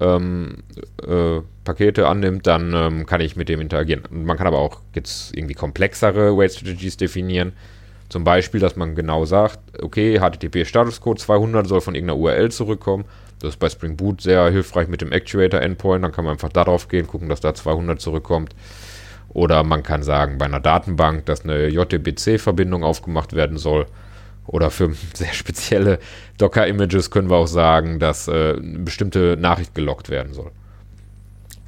ähm, 0.00 0.58
äh, 1.06 1.40
Pakete 1.64 2.06
annimmt, 2.06 2.46
dann 2.46 2.72
ähm, 2.74 3.06
kann 3.06 3.20
ich 3.20 3.36
mit 3.36 3.48
dem 3.48 3.60
interagieren. 3.60 4.02
Man 4.10 4.36
kann 4.36 4.46
aber 4.46 4.58
auch 4.58 4.80
jetzt 4.94 5.34
irgendwie 5.34 5.54
komplexere 5.54 6.36
Wait 6.36 6.52
Strategies 6.52 6.96
definieren. 6.96 7.52
Zum 8.08 8.24
Beispiel, 8.24 8.60
dass 8.60 8.76
man 8.76 8.94
genau 8.94 9.24
sagt, 9.24 9.58
okay, 9.82 10.20
HTTP 10.20 10.66
Statuscode 10.66 11.18
200 11.18 11.66
soll 11.66 11.80
von 11.80 11.94
irgendeiner 11.94 12.18
URL 12.18 12.50
zurückkommen. 12.50 13.06
Das 13.42 13.54
ist 13.54 13.58
bei 13.58 13.68
Spring 13.68 13.96
Boot 13.96 14.20
sehr 14.20 14.48
hilfreich 14.50 14.86
mit 14.86 15.00
dem 15.00 15.10
Actuator 15.10 15.60
Endpoint. 15.60 16.04
Dann 16.04 16.12
kann 16.12 16.24
man 16.24 16.32
einfach 16.32 16.48
darauf 16.48 16.86
gehen, 16.86 17.08
gucken, 17.08 17.28
dass 17.28 17.40
da 17.40 17.54
200 17.54 18.00
zurückkommt. 18.00 18.54
Oder 19.30 19.64
man 19.64 19.82
kann 19.82 20.04
sagen, 20.04 20.38
bei 20.38 20.44
einer 20.44 20.60
Datenbank, 20.60 21.26
dass 21.26 21.42
eine 21.42 21.66
JTBC-Verbindung 21.66 22.84
aufgemacht 22.84 23.32
werden 23.32 23.58
soll. 23.58 23.86
Oder 24.46 24.70
für 24.70 24.92
sehr 25.14 25.32
spezielle 25.32 25.98
Docker-Images 26.38 27.10
können 27.10 27.30
wir 27.30 27.36
auch 27.36 27.48
sagen, 27.48 27.98
dass 27.98 28.28
äh, 28.28 28.54
eine 28.56 28.78
bestimmte 28.78 29.36
Nachricht 29.36 29.74
gelockt 29.74 30.08
werden 30.08 30.34
soll. 30.34 30.52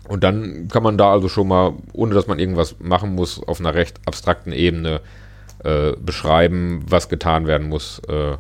Und 0.07 0.23
dann 0.23 0.69
kann 0.69 0.83
man 0.83 0.97
da 0.97 1.11
also 1.11 1.29
schon 1.29 1.49
mal, 1.49 1.73
ohne 1.93 2.15
dass 2.15 2.29
man 2.29 2.39
irgendwas 2.39 2.77
machen 2.79 3.17
muss, 3.17 3.43
auf 3.43 3.59
einer 3.59 3.75
recht 3.75 3.99
abstrakten 4.07 4.53
Ebene 4.53 5.01
äh, 5.65 5.93
beschreiben, 5.99 6.85
was 6.87 7.09
getan 7.09 7.47
werden 7.47 7.69
muss, 7.69 8.01
äh, 8.09 8.37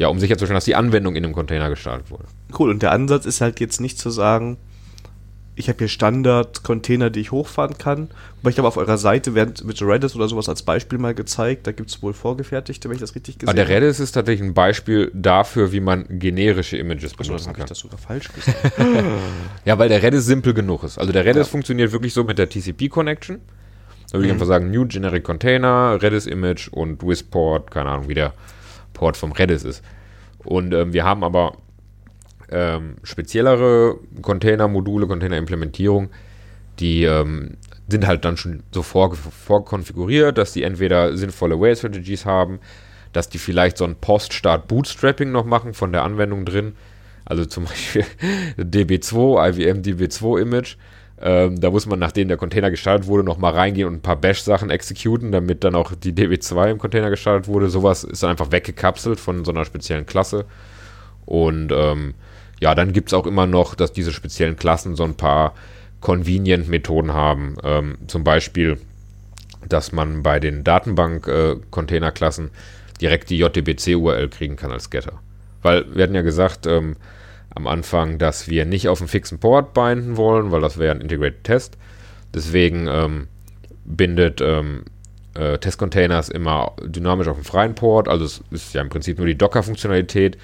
ja, 0.00 0.08
um 0.08 0.18
sicherzustellen, 0.18 0.56
dass 0.56 0.64
die 0.64 0.76
Anwendung 0.76 1.14
in 1.14 1.22
dem 1.22 1.34
Container 1.34 1.68
gestartet 1.68 2.10
wurde. 2.10 2.24
Cool, 2.58 2.70
und 2.70 2.82
der 2.82 2.90
Ansatz 2.92 3.26
ist 3.26 3.42
halt 3.42 3.60
jetzt 3.60 3.82
nicht 3.82 3.98
zu 3.98 4.08
sagen, 4.08 4.56
ich 5.56 5.68
habe 5.68 5.76
hier 5.76 5.88
Standard-Container, 5.88 7.10
die 7.10 7.20
ich 7.20 7.32
hochfahren 7.32 7.76
kann. 7.76 8.08
Aber 8.40 8.48
ich 8.48 8.56
habe 8.56 8.66
auf 8.66 8.78
eurer 8.78 8.96
Seite 8.96 9.34
während 9.34 9.62
mit 9.62 9.82
Redis 9.82 10.16
oder 10.16 10.26
sowas 10.26 10.48
als 10.48 10.62
Beispiel 10.62 10.98
mal 10.98 11.14
gezeigt. 11.14 11.66
Da 11.66 11.72
gibt 11.72 11.90
es 11.90 12.02
wohl 12.02 12.14
vorgefertigte, 12.14 12.88
wenn 12.88 12.94
ich 12.94 13.02
das 13.02 13.14
richtig 13.14 13.36
gesehen 13.36 13.48
habe. 13.48 13.56
Der 13.56 13.68
Redis 13.68 14.00
ist 14.00 14.12
tatsächlich 14.12 14.48
ein 14.48 14.54
Beispiel 14.54 15.10
dafür, 15.12 15.70
wie 15.70 15.80
man 15.80 16.06
generische 16.08 16.78
Images 16.78 17.12
benutzen 17.12 17.32
also, 17.32 17.52
kann. 17.52 17.60
ich 17.60 17.68
das 17.68 17.78
sogar 17.80 17.98
falsch 17.98 18.32
gesagt. 18.32 18.72
ja, 19.66 19.78
weil 19.78 19.90
der 19.90 20.02
Redis 20.02 20.24
simpel 20.24 20.54
genug 20.54 20.82
ist. 20.82 20.96
Also 20.96 21.12
der 21.12 21.26
Redis 21.26 21.48
ja. 21.48 21.50
funktioniert 21.50 21.92
wirklich 21.92 22.14
so 22.14 22.24
mit 22.24 22.38
der 22.38 22.48
TCP-Connection. 22.48 23.38
Da 24.10 24.14
würde 24.14 24.28
ich 24.28 24.32
einfach 24.32 24.46
sagen, 24.46 24.70
New 24.70 24.86
Generic 24.86 25.24
Container, 25.24 25.98
Redis 26.00 26.26
Image 26.26 26.68
und 26.68 27.06
Wisport, 27.06 27.70
keine 27.70 27.90
Ahnung, 27.90 28.08
wie 28.08 28.14
der 28.14 28.32
Port 29.00 29.16
vom 29.16 29.32
Redis 29.32 29.64
ist. 29.64 29.82
Und 30.44 30.74
ähm, 30.74 30.92
wir 30.92 31.04
haben 31.04 31.24
aber 31.24 31.56
ähm, 32.50 32.96
speziellere 33.02 33.98
Container-Module, 34.20 35.06
Container-Implementierung, 35.06 36.10
die 36.80 37.04
ähm, 37.04 37.56
sind 37.88 38.06
halt 38.06 38.26
dann 38.26 38.36
schon 38.36 38.62
so 38.72 38.82
vor, 38.82 39.14
vorkonfiguriert, 39.14 40.36
dass 40.36 40.52
die 40.52 40.64
entweder 40.64 41.16
sinnvolle 41.16 41.58
Way-Strategies 41.58 42.26
haben, 42.26 42.60
dass 43.14 43.30
die 43.30 43.38
vielleicht 43.38 43.78
so 43.78 43.86
ein 43.86 43.96
Post-Start-Bootstrapping 43.96 45.32
noch 45.32 45.46
machen 45.46 45.72
von 45.72 45.92
der 45.92 46.04
Anwendung 46.04 46.44
drin. 46.44 46.74
Also 47.24 47.46
zum 47.46 47.64
Beispiel 47.70 48.04
DB2, 48.58 49.48
IBM 49.48 49.80
DB2-Image. 49.80 50.76
Ähm, 51.22 51.60
da 51.60 51.70
muss 51.70 51.86
man, 51.86 51.98
nachdem 51.98 52.28
der 52.28 52.36
Container 52.36 52.70
gestartet 52.70 53.06
wurde, 53.06 53.24
noch 53.24 53.36
mal 53.36 53.52
reingehen 53.52 53.86
und 53.86 53.94
ein 53.94 54.02
paar 54.02 54.16
Bash-Sachen 54.16 54.70
exekuten, 54.70 55.32
damit 55.32 55.64
dann 55.64 55.74
auch 55.74 55.92
die 55.94 56.12
DB2 56.12 56.70
im 56.70 56.78
Container 56.78 57.10
gestartet 57.10 57.46
wurde. 57.46 57.68
Sowas 57.68 58.04
ist 58.04 58.22
dann 58.22 58.30
einfach 58.30 58.52
weggekapselt 58.52 59.20
von 59.20 59.44
so 59.44 59.50
einer 59.50 59.64
speziellen 59.64 60.06
Klasse. 60.06 60.46
Und 61.26 61.72
ähm, 61.72 62.14
ja, 62.60 62.74
dann 62.74 62.92
gibt 62.92 63.08
es 63.08 63.14
auch 63.14 63.26
immer 63.26 63.46
noch, 63.46 63.74
dass 63.74 63.92
diese 63.92 64.12
speziellen 64.12 64.56
Klassen 64.56 64.96
so 64.96 65.04
ein 65.04 65.14
paar 65.14 65.54
Convenient-Methoden 66.00 67.12
haben. 67.12 67.56
Ähm, 67.62 67.98
zum 68.06 68.24
Beispiel, 68.24 68.78
dass 69.68 69.92
man 69.92 70.22
bei 70.22 70.40
den 70.40 70.64
Datenbank-Container-Klassen 70.64 72.46
äh, 72.46 72.50
direkt 73.00 73.30
die 73.30 73.38
JDBC-URL 73.38 74.28
kriegen 74.28 74.56
kann 74.56 74.70
als 74.70 74.90
Getter. 74.90 75.20
Weil 75.62 75.84
wir 75.94 76.02
hatten 76.02 76.14
ja 76.14 76.22
gesagt 76.22 76.66
ähm, 76.66 76.96
am 77.54 77.66
Anfang, 77.66 78.18
dass 78.18 78.48
wir 78.48 78.64
nicht 78.64 78.88
auf 78.88 79.00
einen 79.00 79.08
fixen 79.08 79.38
Port 79.38 79.74
binden 79.74 80.16
wollen, 80.16 80.50
weil 80.50 80.60
das 80.60 80.78
wäre 80.78 80.94
ein 80.94 81.00
Integrated 81.00 81.44
Test. 81.44 81.76
Deswegen 82.32 82.86
ähm, 82.88 83.28
bindet 83.84 84.40
ähm, 84.40 84.84
äh, 85.34 85.58
Test-Containers 85.58 86.28
immer 86.28 86.72
dynamisch 86.82 87.28
auf 87.28 87.36
einen 87.36 87.44
freien 87.44 87.74
Port. 87.74 88.08
Also 88.08 88.24
es 88.24 88.42
ist 88.50 88.74
ja 88.74 88.80
im 88.80 88.88
Prinzip 88.88 89.18
nur 89.18 89.26
die 89.26 89.36
Docker-Funktionalität, 89.38 90.38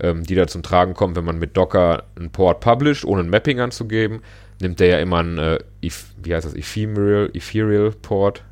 ähm, 0.00 0.24
die 0.24 0.34
da 0.34 0.46
zum 0.46 0.62
Tragen 0.62 0.94
kommt, 0.94 1.16
wenn 1.16 1.24
man 1.24 1.38
mit 1.38 1.56
Docker 1.56 2.04
einen 2.16 2.30
Port 2.30 2.60
publisht, 2.60 3.04
ohne 3.04 3.22
ein 3.22 3.30
Mapping 3.30 3.60
anzugeben, 3.60 4.20
nimmt 4.60 4.80
der 4.80 4.88
ja 4.88 4.98
immer 4.98 5.18
einen, 5.18 5.38
äh, 5.38 5.58
wie 5.80 6.34
heißt 6.34 6.46
das, 6.46 6.54
Ephemeral, 6.54 7.30
Ethereal 7.34 7.90
Port. 7.90 8.44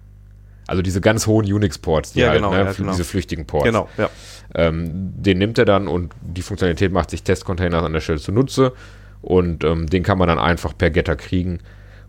Also 0.70 0.82
diese 0.82 1.00
ganz 1.00 1.26
hohen 1.26 1.52
Unix-Ports, 1.52 2.12
die 2.12 2.20
ja, 2.20 2.28
halt, 2.28 2.38
genau, 2.38 2.52
ne, 2.52 2.58
ja, 2.58 2.72
genau. 2.72 2.92
diese 2.92 3.02
flüchtigen 3.02 3.44
Ports. 3.44 3.64
Genau, 3.64 3.88
ja. 3.98 4.08
Ähm, 4.54 4.90
den 5.16 5.38
nimmt 5.38 5.58
er 5.58 5.64
dann 5.64 5.88
und 5.88 6.12
die 6.22 6.42
Funktionalität 6.42 6.92
macht 6.92 7.10
sich 7.10 7.24
Test-Containers 7.24 7.82
an 7.82 7.92
der 7.92 8.00
Stelle 8.00 8.20
zunutze 8.20 8.72
und 9.20 9.64
ähm, 9.64 9.88
den 9.88 10.04
kann 10.04 10.16
man 10.16 10.28
dann 10.28 10.38
einfach 10.38 10.78
per 10.78 10.90
Getter 10.90 11.16
kriegen. 11.16 11.58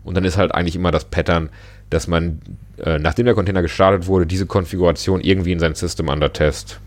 Und 0.04 0.16
dann 0.16 0.24
ist 0.24 0.36
halt 0.36 0.54
eigentlich 0.54 0.76
immer 0.76 0.92
das 0.92 1.06
Pattern, 1.06 1.50
dass 1.90 2.06
man, 2.06 2.40
äh, 2.76 3.00
nachdem 3.00 3.26
der 3.26 3.34
Container 3.34 3.62
gestartet 3.62 4.06
wurde, 4.06 4.26
diese 4.26 4.46
Konfiguration 4.46 5.22
irgendwie 5.22 5.50
in 5.50 5.58
sein 5.58 5.74
System 5.74 6.08
under 6.08 6.32
Test 6.32 6.78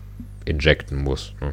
injecten 0.46 1.04
muss. 1.04 1.34
Ne? 1.42 1.52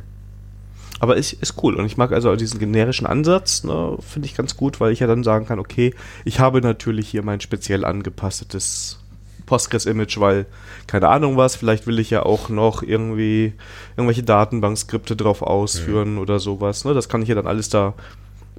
Aber 1.02 1.18
ist, 1.18 1.34
ist 1.34 1.62
cool. 1.62 1.76
Und 1.76 1.86
ich 1.86 1.98
mag 1.98 2.14
also 2.14 2.34
diesen 2.38 2.62
generischen 2.62 3.06
Ansatz, 3.06 3.66
ne, 3.66 3.98
finde 4.00 4.26
ich 4.26 4.36
ganz 4.36 4.56
gut, 4.56 4.80
weil 4.80 4.94
ich 4.94 5.02
ja 5.02 5.08
dann 5.08 5.26
sagen 5.26 5.46
kann, 5.46 5.60
okay, 5.60 5.94
ich 6.24 6.40
habe 6.40 6.62
natürlich 6.62 7.10
hier 7.10 7.24
mein 7.24 7.42
speziell 7.42 7.84
angepasstes 7.84 9.03
Postgres-Image, 9.46 10.20
weil, 10.20 10.46
keine 10.88 11.10
Ahnung 11.10 11.38
was, 11.38 11.56
vielleicht 11.56 11.88
will 11.88 12.00
ich 12.00 12.10
ja 12.10 12.24
auch 12.24 12.50
noch 12.50 12.84
irgendwie 12.84 13.54
irgendwelche 13.96 14.24
Datenbankskripte 14.24 15.16
drauf 15.16 15.42
ausführen 15.42 16.14
mhm. 16.14 16.20
oder 16.20 16.40
sowas. 16.40 16.86
Ne? 16.86 16.94
Das 16.94 17.10
kann 17.10 17.22
ich 17.22 17.30
ja 17.30 17.36
dann 17.36 17.48
alles 17.48 17.70
da 17.70 17.94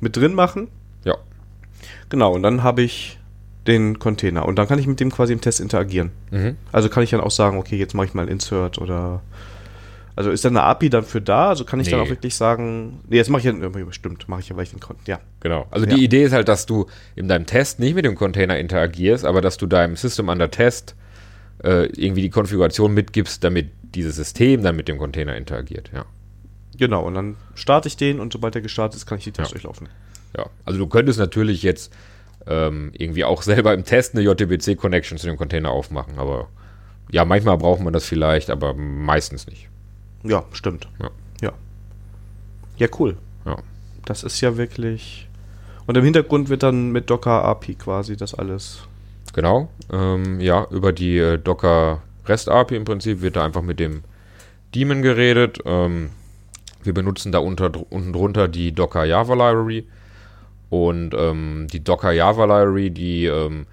mit 0.00 0.16
drin 0.16 0.34
machen. 0.34 0.68
Ja. 1.04 1.16
Genau, 2.08 2.32
und 2.34 2.42
dann 2.42 2.62
habe 2.62 2.82
ich 2.82 3.18
den 3.66 3.98
Container 3.98 4.46
und 4.46 4.56
dann 4.56 4.68
kann 4.68 4.78
ich 4.78 4.86
mit 4.86 5.00
dem 5.00 5.10
quasi 5.10 5.32
im 5.32 5.40
Test 5.40 5.60
interagieren. 5.60 6.10
Mhm. 6.30 6.56
Also 6.70 6.88
kann 6.88 7.02
ich 7.02 7.10
dann 7.10 7.20
auch 7.20 7.30
sagen, 7.30 7.58
okay, 7.58 7.76
jetzt 7.76 7.94
mache 7.94 8.06
ich 8.06 8.14
mal 8.14 8.28
Insert 8.28 8.78
oder 8.78 9.22
also 10.16 10.30
ist 10.30 10.44
da 10.44 10.48
eine 10.48 10.62
API 10.62 10.90
dann 10.90 11.04
für 11.04 11.20
da? 11.20 11.48
Also 11.48 11.64
kann 11.64 11.80
ich 11.80 11.86
nee. 11.86 11.92
dann 11.92 12.00
auch 12.00 12.08
wirklich 12.08 12.36
sagen, 12.36 13.00
nee, 13.08 13.16
jetzt 13.16 13.30
mache 13.30 13.40
ich 13.40 13.44
ja, 13.46 13.68
bestimmt, 13.68 14.28
mache 14.28 14.40
ich 14.40 14.48
ja, 14.48 14.56
weil 14.56 14.62
ich 14.62 14.70
den 14.70 14.80
Content, 14.80 15.08
ja. 15.08 15.20
Genau. 15.40 15.66
Also 15.70 15.86
ja. 15.86 15.94
die 15.94 16.04
Idee 16.04 16.24
ist 16.24 16.32
halt, 16.32 16.48
dass 16.48 16.66
du 16.66 16.86
in 17.16 17.28
deinem 17.28 17.46
Test 17.46 17.80
nicht 17.80 17.94
mit 17.94 18.04
dem 18.04 18.14
Container 18.14 18.58
interagierst, 18.58 19.24
aber 19.24 19.40
dass 19.40 19.56
du 19.56 19.66
deinem 19.66 19.96
System 19.96 20.28
under 20.28 20.50
Test 20.50 20.94
äh, 21.64 21.86
irgendwie 21.86 22.22
die 22.22 22.30
Konfiguration 22.30 22.94
mitgibst, 22.94 23.42
damit 23.42 23.70
dieses 23.82 24.16
System 24.16 24.62
dann 24.62 24.76
mit 24.76 24.88
dem 24.88 24.98
Container 24.98 25.36
interagiert, 25.36 25.90
ja. 25.92 26.04
Genau, 26.76 27.04
und 27.04 27.14
dann 27.14 27.36
starte 27.54 27.88
ich 27.88 27.96
den 27.96 28.20
und 28.20 28.32
sobald 28.32 28.54
er 28.54 28.60
gestartet 28.60 28.96
ist, 28.96 29.06
kann 29.06 29.18
ich 29.18 29.24
die 29.24 29.32
Tests 29.32 29.50
ja. 29.50 29.54
durchlaufen. 29.54 29.88
Ja, 30.36 30.46
also 30.64 30.78
du 30.78 30.88
könntest 30.88 31.18
natürlich 31.18 31.62
jetzt 31.62 31.92
ähm, 32.46 32.90
irgendwie 32.96 33.24
auch 33.24 33.42
selber 33.42 33.72
im 33.74 33.84
Test 33.84 34.14
eine 34.14 34.24
JTBC-Connection 34.24 35.18
zu 35.18 35.26
dem 35.26 35.36
Container 35.36 35.70
aufmachen, 35.70 36.18
aber 36.18 36.48
ja, 37.10 37.24
manchmal 37.24 37.58
braucht 37.58 37.80
man 37.80 37.92
das 37.92 38.04
vielleicht, 38.04 38.50
aber 38.50 38.74
meistens 38.74 39.46
nicht. 39.46 39.68
Ja, 40.24 40.44
stimmt. 40.52 40.88
Ja. 41.00 41.10
Ja, 41.42 41.52
ja 42.78 42.88
cool. 42.98 43.16
Ja. 43.44 43.58
Das 44.04 44.24
ist 44.24 44.40
ja 44.40 44.56
wirklich. 44.56 45.28
Und 45.86 45.96
im 45.96 46.04
Hintergrund 46.04 46.48
wird 46.48 46.62
dann 46.62 46.90
mit 46.92 47.10
Docker 47.10 47.44
API 47.44 47.74
quasi 47.74 48.16
das 48.16 48.34
alles. 48.34 48.88
Genau. 49.34 49.68
Ähm, 49.92 50.40
ja, 50.40 50.66
über 50.70 50.92
die 50.92 51.18
äh, 51.18 51.38
Docker 51.38 52.02
REST 52.26 52.48
API 52.48 52.76
im 52.76 52.84
Prinzip 52.84 53.20
wird 53.20 53.36
da 53.36 53.44
einfach 53.44 53.62
mit 53.62 53.80
dem 53.80 54.02
Daemon 54.74 55.02
geredet. 55.02 55.58
Ähm, 55.66 56.10
wir 56.82 56.94
benutzen 56.94 57.32
da 57.32 57.38
unter, 57.38 57.70
unten 57.90 58.12
drunter 58.12 58.48
die 58.48 58.72
Docker 58.72 59.04
Java 59.04 59.34
Library. 59.34 59.86
Und 60.70 61.14
ähm, 61.14 61.66
die 61.70 61.84
Docker 61.84 62.12
Java 62.12 62.44
Library, 62.44 62.90
die, 62.90 63.26
ähm, 63.26 63.66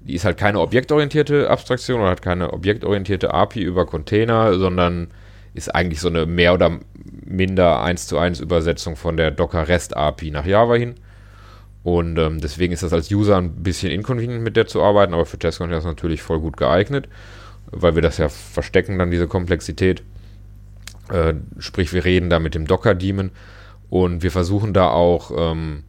die 0.00 0.14
ist 0.14 0.24
halt 0.24 0.36
keine 0.36 0.60
objektorientierte 0.60 1.48
Abstraktion 1.48 2.00
oder 2.00 2.10
hat 2.10 2.22
keine 2.22 2.52
objektorientierte 2.52 3.32
API 3.32 3.62
über 3.62 3.86
Container, 3.86 4.58
sondern 4.58 5.08
ist 5.54 5.74
eigentlich 5.74 6.00
so 6.00 6.08
eine 6.08 6.26
mehr 6.26 6.52
oder 6.52 6.78
minder 7.24 7.80
1 7.82 8.08
zu 8.08 8.18
1 8.18 8.40
Übersetzung 8.40 8.96
von 8.96 9.16
der 9.16 9.30
Docker 9.30 9.68
REST 9.68 9.96
API 9.96 10.30
nach 10.30 10.44
Java 10.44 10.74
hin. 10.74 10.96
Und 11.84 12.18
ähm, 12.18 12.40
deswegen 12.40 12.72
ist 12.72 12.82
das 12.82 12.92
als 12.92 13.10
User 13.10 13.36
ein 13.36 13.62
bisschen 13.62 13.92
inconvenient 13.92 14.42
mit 14.42 14.56
der 14.56 14.66
zu 14.66 14.82
arbeiten, 14.82 15.14
aber 15.14 15.26
für 15.26 15.38
Testcontainers 15.38 15.84
natürlich 15.84 16.22
voll 16.22 16.40
gut 16.40 16.56
geeignet, 16.56 17.08
weil 17.70 17.94
wir 17.94 18.02
das 18.02 18.18
ja 18.18 18.28
verstecken, 18.28 18.98
dann 18.98 19.10
diese 19.10 19.28
Komplexität. 19.28 20.02
Äh, 21.10 21.34
sprich, 21.58 21.92
wir 21.92 22.04
reden 22.04 22.30
da 22.30 22.38
mit 22.38 22.54
dem 22.54 22.66
Docker-Daemon 22.66 23.30
und 23.90 24.22
wir 24.22 24.30
versuchen 24.30 24.72
da 24.72 24.88
auch 24.88 25.30
ähm, 25.36 25.84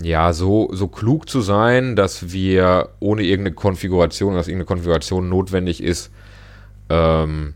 ja 0.00 0.34
so, 0.34 0.68
so 0.72 0.88
klug 0.88 1.28
zu 1.28 1.40
sein, 1.40 1.96
dass 1.96 2.32
wir 2.32 2.90
ohne 3.00 3.22
irgendeine 3.22 3.54
Konfiguration, 3.54 4.34
dass 4.34 4.48
irgendeine 4.48 4.66
Konfiguration 4.66 5.30
notwendig 5.30 5.82
ist, 5.82 6.10
ähm, 6.90 7.54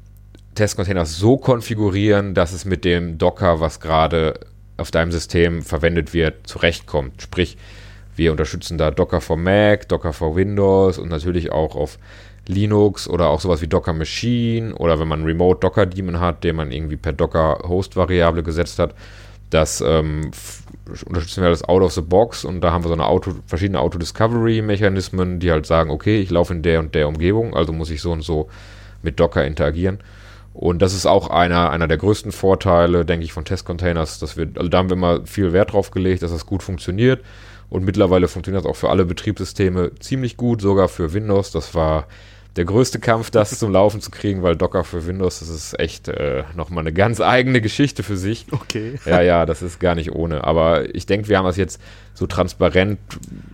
Testcontainers 0.59 1.17
so 1.17 1.37
konfigurieren, 1.37 2.35
dass 2.35 2.53
es 2.53 2.65
mit 2.65 2.85
dem 2.85 3.17
Docker, 3.17 3.61
was 3.61 3.79
gerade 3.81 4.41
auf 4.77 4.91
deinem 4.91 5.13
System 5.13 5.63
verwendet 5.63 6.13
wird, 6.13 6.47
zurechtkommt. 6.47 7.23
Sprich, 7.23 7.57
wir 8.17 8.33
unterstützen 8.33 8.77
da 8.77 8.91
Docker 8.91 9.21
for 9.21 9.37
Mac, 9.37 9.89
Docker 9.89 10.13
for 10.13 10.35
Windows 10.35 10.99
und 10.99 11.09
natürlich 11.09 11.53
auch 11.53 11.77
auf 11.77 11.99
Linux 12.47 13.09
oder 13.09 13.29
auch 13.29 13.41
sowas 13.41 13.63
wie 13.63 13.69
Docker 13.69 13.93
Machine 13.93 14.75
oder 14.75 14.99
wenn 14.99 15.07
man 15.07 15.25
Remote 15.25 15.61
Docker 15.61 15.87
Daemon 15.87 16.19
hat, 16.19 16.43
den 16.43 16.57
man 16.57 16.73
irgendwie 16.73 16.97
per 16.97 17.13
Docker 17.13 17.61
Host 17.69 17.95
Variable 17.95 18.43
gesetzt 18.43 18.81
hat, 18.81 18.95
das 19.51 19.81
ähm, 19.81 20.33
unterstützen 21.07 21.43
wir 21.43 21.49
alles 21.49 21.63
out 21.63 21.83
of 21.83 21.93
the 21.93 22.01
box 22.01 22.45
und 22.45 22.61
da 22.61 22.73
haben 22.73 22.83
wir 22.83 22.89
so 22.89 22.95
eine 22.95 23.07
Auto, 23.07 23.33
verschiedene 23.47 23.81
Auto-Discovery-Mechanismen, 23.81 25.39
die 25.39 25.53
halt 25.53 25.67
sagen, 25.67 25.91
okay, 25.91 26.21
ich 26.21 26.31
laufe 26.31 26.53
in 26.53 26.63
der 26.63 26.81
und 26.81 26.95
der 26.95 27.07
Umgebung, 27.07 27.55
also 27.55 27.73
muss 27.73 27.91
ich 27.91 28.01
so 28.01 28.11
und 28.11 28.23
so 28.23 28.49
mit 29.03 29.21
Docker 29.21 29.45
interagieren. 29.45 29.99
Und 30.59 30.83
das 30.83 30.93
ist 30.93 31.07
auch 31.07 31.31
einer, 31.31 31.71
einer 31.71 31.87
der 31.87 31.99
größten 31.99 32.33
Vorteile, 32.33 33.05
denke 33.05 33.25
ich, 33.25 33.33
von 33.33 33.45
Testcontainers. 33.45 34.19
Dass 34.19 34.37
wir, 34.37 34.49
also 34.57 34.69
da 34.69 34.79
haben 34.79 34.91
wir 34.91 34.97
immer 34.97 35.25
viel 35.25 35.53
Wert 35.53 35.73
drauf 35.73 35.93
gelegt, 35.93 36.25
dass 36.25 36.33
das 36.33 36.47
gut 36.47 36.65
funktioniert. 36.65 37.25
Und 37.71 37.85
mittlerweile 37.85 38.27
funktioniert 38.27 38.65
das 38.65 38.69
auch 38.69 38.75
für 38.75 38.91
alle 38.91 39.05
Betriebssysteme 39.05 39.93
ziemlich 40.01 40.37
gut, 40.37 40.61
sogar 40.61 40.89
für 40.89 41.13
Windows. 41.13 41.53
Das 41.53 41.77
war 41.77 42.09
der 42.57 42.65
größte 42.65 42.99
Kampf, 42.99 43.31
das 43.31 43.57
zum 43.57 43.71
Laufen 43.71 44.01
zu 44.01 44.11
kriegen, 44.11 44.43
weil 44.43 44.57
Docker 44.57 44.83
für 44.83 45.07
Windows, 45.07 45.39
das 45.39 45.49
ist 45.49 45.79
echt 45.79 46.09
äh, 46.09 46.43
nochmal 46.57 46.83
eine 46.83 46.93
ganz 46.93 47.21
eigene 47.21 47.61
Geschichte 47.61 48.03
für 48.03 48.17
sich. 48.17 48.47
Okay. 48.51 48.99
Ja, 49.07 49.21
ja, 49.21 49.47
das 49.47 49.63
ist 49.63 49.79
gar 49.79 49.95
nicht 49.95 50.11
ohne. 50.11 50.43
Aber 50.43 50.93
ich 50.93 51.07
denke, 51.07 51.29
wir 51.29 51.39
haben 51.39 51.45
das 51.45 51.57
jetzt 51.57 51.81
so 52.15 52.27
transparent, 52.27 52.99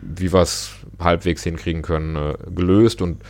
wie 0.00 0.32
wir 0.32 0.40
es 0.40 0.70
halbwegs 0.98 1.42
hinkriegen 1.42 1.82
können, 1.82 2.16
äh, 2.16 2.34
gelöst 2.54 3.02
und 3.02 3.20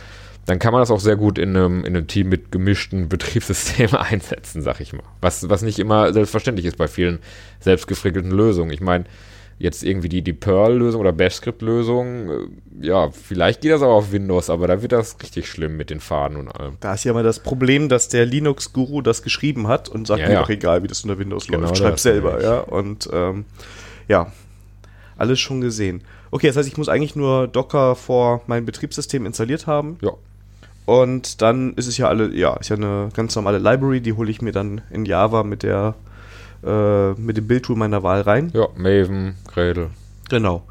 dann 0.45 0.59
kann 0.59 0.71
man 0.71 0.81
das 0.81 0.91
auch 0.91 0.99
sehr 0.99 1.15
gut 1.15 1.37
in 1.37 1.55
einem, 1.55 1.79
in 1.85 1.95
einem 1.95 2.07
Team 2.07 2.29
mit 2.29 2.51
gemischten 2.51 3.09
Betriebssystemen 3.09 3.95
einsetzen, 3.95 4.61
sag 4.61 4.79
ich 4.79 4.93
mal. 4.93 5.03
Was, 5.21 5.49
was 5.49 5.61
nicht 5.61 5.79
immer 5.79 6.13
selbstverständlich 6.13 6.65
ist 6.65 6.77
bei 6.77 6.87
vielen 6.87 7.19
selbstgefrickelten 7.59 8.31
Lösungen. 8.31 8.71
Ich 8.71 8.81
meine, 8.81 9.05
jetzt 9.57 9.83
irgendwie 9.83 10.09
die, 10.09 10.21
die 10.21 10.33
Perl-Lösung 10.33 11.01
oder 11.01 11.13
Bash-Script-Lösung, 11.13 12.29
äh, 12.29 12.85
ja, 12.85 13.09
vielleicht 13.09 13.61
geht 13.61 13.71
das 13.71 13.81
auch 13.81 13.95
auf 13.95 14.11
Windows, 14.11 14.49
aber 14.49 14.67
da 14.67 14.81
wird 14.81 14.91
das 14.91 15.17
richtig 15.21 15.47
schlimm 15.47 15.77
mit 15.77 15.89
den 15.89 15.99
Faden 15.99 16.37
und 16.37 16.49
allem. 16.49 16.77
Da 16.79 16.93
ist 16.93 17.05
ja 17.05 17.13
mal 17.13 17.23
das 17.23 17.39
Problem, 17.39 17.89
dass 17.89 18.09
der 18.09 18.25
Linux-Guru 18.25 19.01
das 19.01 19.23
geschrieben 19.23 19.67
hat 19.67 19.89
und 19.89 20.05
sagt, 20.05 20.19
ja, 20.21 20.27
mir 20.27 20.33
ja. 20.33 20.41
doch 20.41 20.49
egal, 20.49 20.83
wie 20.83 20.87
das 20.87 21.03
unter 21.03 21.17
Windows 21.17 21.47
genau 21.47 21.61
läuft, 21.61 21.77
schreib 21.77 21.99
selber, 21.99 22.43
ja. 22.43 22.59
Und 22.59 23.09
ähm, 23.11 23.45
ja, 24.07 24.31
Alles 25.17 25.39
schon 25.39 25.61
gesehen. 25.61 26.01
Okay, 26.31 26.47
das 26.47 26.57
heißt, 26.57 26.67
ich 26.67 26.77
muss 26.77 26.89
eigentlich 26.89 27.15
nur 27.15 27.47
Docker 27.47 27.95
vor 27.95 28.41
mein 28.47 28.65
Betriebssystem 28.65 29.25
installiert 29.25 29.67
haben. 29.67 29.97
Ja. 30.01 30.11
Und 30.85 31.41
dann 31.41 31.73
ist 31.73 31.87
es 31.87 31.97
ja 31.97 32.07
alle, 32.07 32.33
ja, 32.33 32.55
ist 32.57 32.69
ja 32.69 32.75
eine 32.75 33.09
ganz 33.13 33.35
normale 33.35 33.57
Library, 33.57 34.01
die 34.01 34.13
hole 34.13 34.29
ich 34.29 34.41
mir 34.41 34.51
dann 34.51 34.81
in 34.91 35.05
Java 35.05 35.43
mit 35.43 35.63
der, 35.63 35.95
äh, 36.63 37.11
mit 37.13 37.37
dem 37.37 37.47
Bildtool 37.47 37.75
meiner 37.75 38.03
Wahl 38.03 38.21
rein. 38.21 38.51
Ja, 38.53 38.67
Maven, 38.75 39.35
Gradle. 39.51 39.89
Genau. 40.29 40.63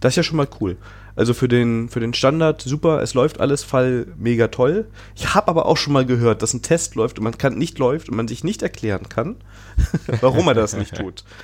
Das 0.00 0.12
ist 0.12 0.16
ja 0.16 0.22
schon 0.22 0.36
mal 0.36 0.48
cool. 0.60 0.76
Also 1.16 1.32
für 1.32 1.48
den, 1.48 1.88
für 1.88 2.00
den 2.00 2.12
Standard 2.12 2.60
super, 2.60 3.00
es 3.00 3.14
läuft 3.14 3.40
alles 3.40 3.62
Fall 3.62 4.06
mega 4.18 4.48
toll. 4.48 4.86
Ich 5.14 5.34
habe 5.34 5.48
aber 5.48 5.66
auch 5.66 5.76
schon 5.76 5.92
mal 5.92 6.04
gehört, 6.04 6.42
dass 6.42 6.54
ein 6.54 6.62
Test 6.62 6.96
läuft 6.96 7.18
und 7.18 7.24
man 7.24 7.38
kann 7.38 7.56
nicht 7.56 7.78
läuft 7.78 8.08
und 8.08 8.16
man 8.16 8.26
sich 8.26 8.42
nicht 8.42 8.62
erklären 8.62 9.08
kann, 9.08 9.36
warum 10.20 10.48
er 10.48 10.54
das 10.54 10.76
nicht 10.76 10.94
tut. 10.94 11.24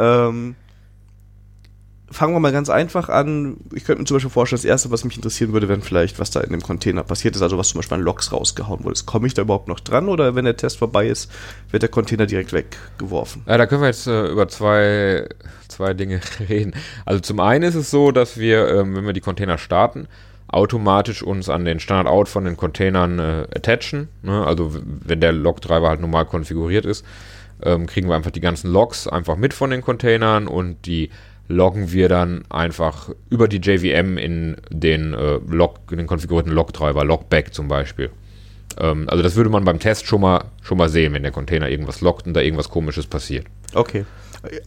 Ähm, 0.00 0.54
fangen 2.10 2.34
wir 2.34 2.40
mal 2.40 2.52
ganz 2.52 2.70
einfach 2.70 3.08
an. 3.08 3.58
Ich 3.74 3.84
könnte 3.84 4.02
mir 4.02 4.06
zum 4.06 4.16
Beispiel 4.16 4.30
vorstellen, 4.30 4.58
das 4.58 4.64
erste, 4.64 4.90
was 4.90 5.04
mich 5.04 5.16
interessieren 5.16 5.52
würde, 5.52 5.68
wäre 5.68 5.80
vielleicht, 5.80 6.18
was 6.18 6.30
da 6.30 6.40
in 6.40 6.50
dem 6.50 6.62
Container 6.62 7.04
passiert 7.04 7.36
ist, 7.36 7.42
also 7.42 7.58
was 7.58 7.68
zum 7.68 7.78
Beispiel 7.78 7.96
an 7.96 8.02
Logs 8.02 8.32
rausgehauen 8.32 8.84
wurde. 8.84 9.00
Komme 9.04 9.26
ich 9.26 9.34
da 9.34 9.42
überhaupt 9.42 9.68
noch 9.68 9.80
dran 9.80 10.08
oder 10.08 10.34
wenn 10.34 10.44
der 10.44 10.56
Test 10.56 10.78
vorbei 10.78 11.08
ist, 11.08 11.30
wird 11.70 11.82
der 11.82 11.90
Container 11.90 12.26
direkt 12.26 12.52
weggeworfen? 12.52 13.42
Ja, 13.46 13.58
da 13.58 13.66
können 13.66 13.82
wir 13.82 13.88
jetzt 13.88 14.06
äh, 14.06 14.28
über 14.28 14.48
zwei, 14.48 15.28
zwei 15.68 15.94
Dinge 15.94 16.20
reden. 16.48 16.74
Also 17.04 17.20
zum 17.20 17.40
einen 17.40 17.64
ist 17.64 17.74
es 17.74 17.90
so, 17.90 18.10
dass 18.10 18.38
wir, 18.38 18.68
ähm, 18.68 18.96
wenn 18.96 19.06
wir 19.06 19.12
die 19.12 19.20
Container 19.20 19.58
starten, 19.58 20.08
automatisch 20.48 21.22
uns 21.22 21.50
an 21.50 21.66
den 21.66 21.78
Standard-Out 21.78 22.28
von 22.28 22.44
den 22.44 22.56
Containern 22.56 23.18
äh, 23.18 23.46
attachen. 23.54 24.08
Ne? 24.22 24.46
Also 24.46 24.74
wenn 24.84 25.20
der 25.20 25.32
Log-Treiber 25.32 25.90
halt 25.90 26.00
normal 26.00 26.24
konfiguriert 26.24 26.86
ist, 26.86 27.04
ähm, 27.62 27.86
kriegen 27.86 28.08
wir 28.08 28.16
einfach 28.16 28.30
die 28.30 28.40
ganzen 28.40 28.72
Logs 28.72 29.06
einfach 29.06 29.36
mit 29.36 29.52
von 29.52 29.70
den 29.70 29.82
Containern 29.82 30.46
und 30.46 30.86
die 30.86 31.10
loggen 31.48 31.92
wir 31.92 32.08
dann 32.08 32.44
einfach 32.50 33.10
über 33.30 33.48
die 33.48 33.58
JVM 33.58 34.18
in 34.18 34.56
den, 34.70 35.14
äh, 35.14 35.38
Log, 35.48 35.80
in 35.90 35.98
den 35.98 36.06
konfigurierten 36.06 36.52
Log-Treiber, 36.52 37.04
Logback 37.04 37.54
zum 37.54 37.68
Beispiel. 37.68 38.10
Ähm, 38.78 39.08
also 39.08 39.22
das 39.22 39.34
würde 39.34 39.50
man 39.50 39.64
beim 39.64 39.78
Test 39.78 40.06
schon 40.06 40.20
mal, 40.20 40.44
schon 40.62 40.78
mal 40.78 40.88
sehen, 40.88 41.14
wenn 41.14 41.22
der 41.22 41.32
Container 41.32 41.68
irgendwas 41.68 42.00
loggt 42.00 42.26
und 42.26 42.34
da 42.34 42.40
irgendwas 42.40 42.68
komisches 42.68 43.06
passiert. 43.06 43.46
Okay. 43.74 44.04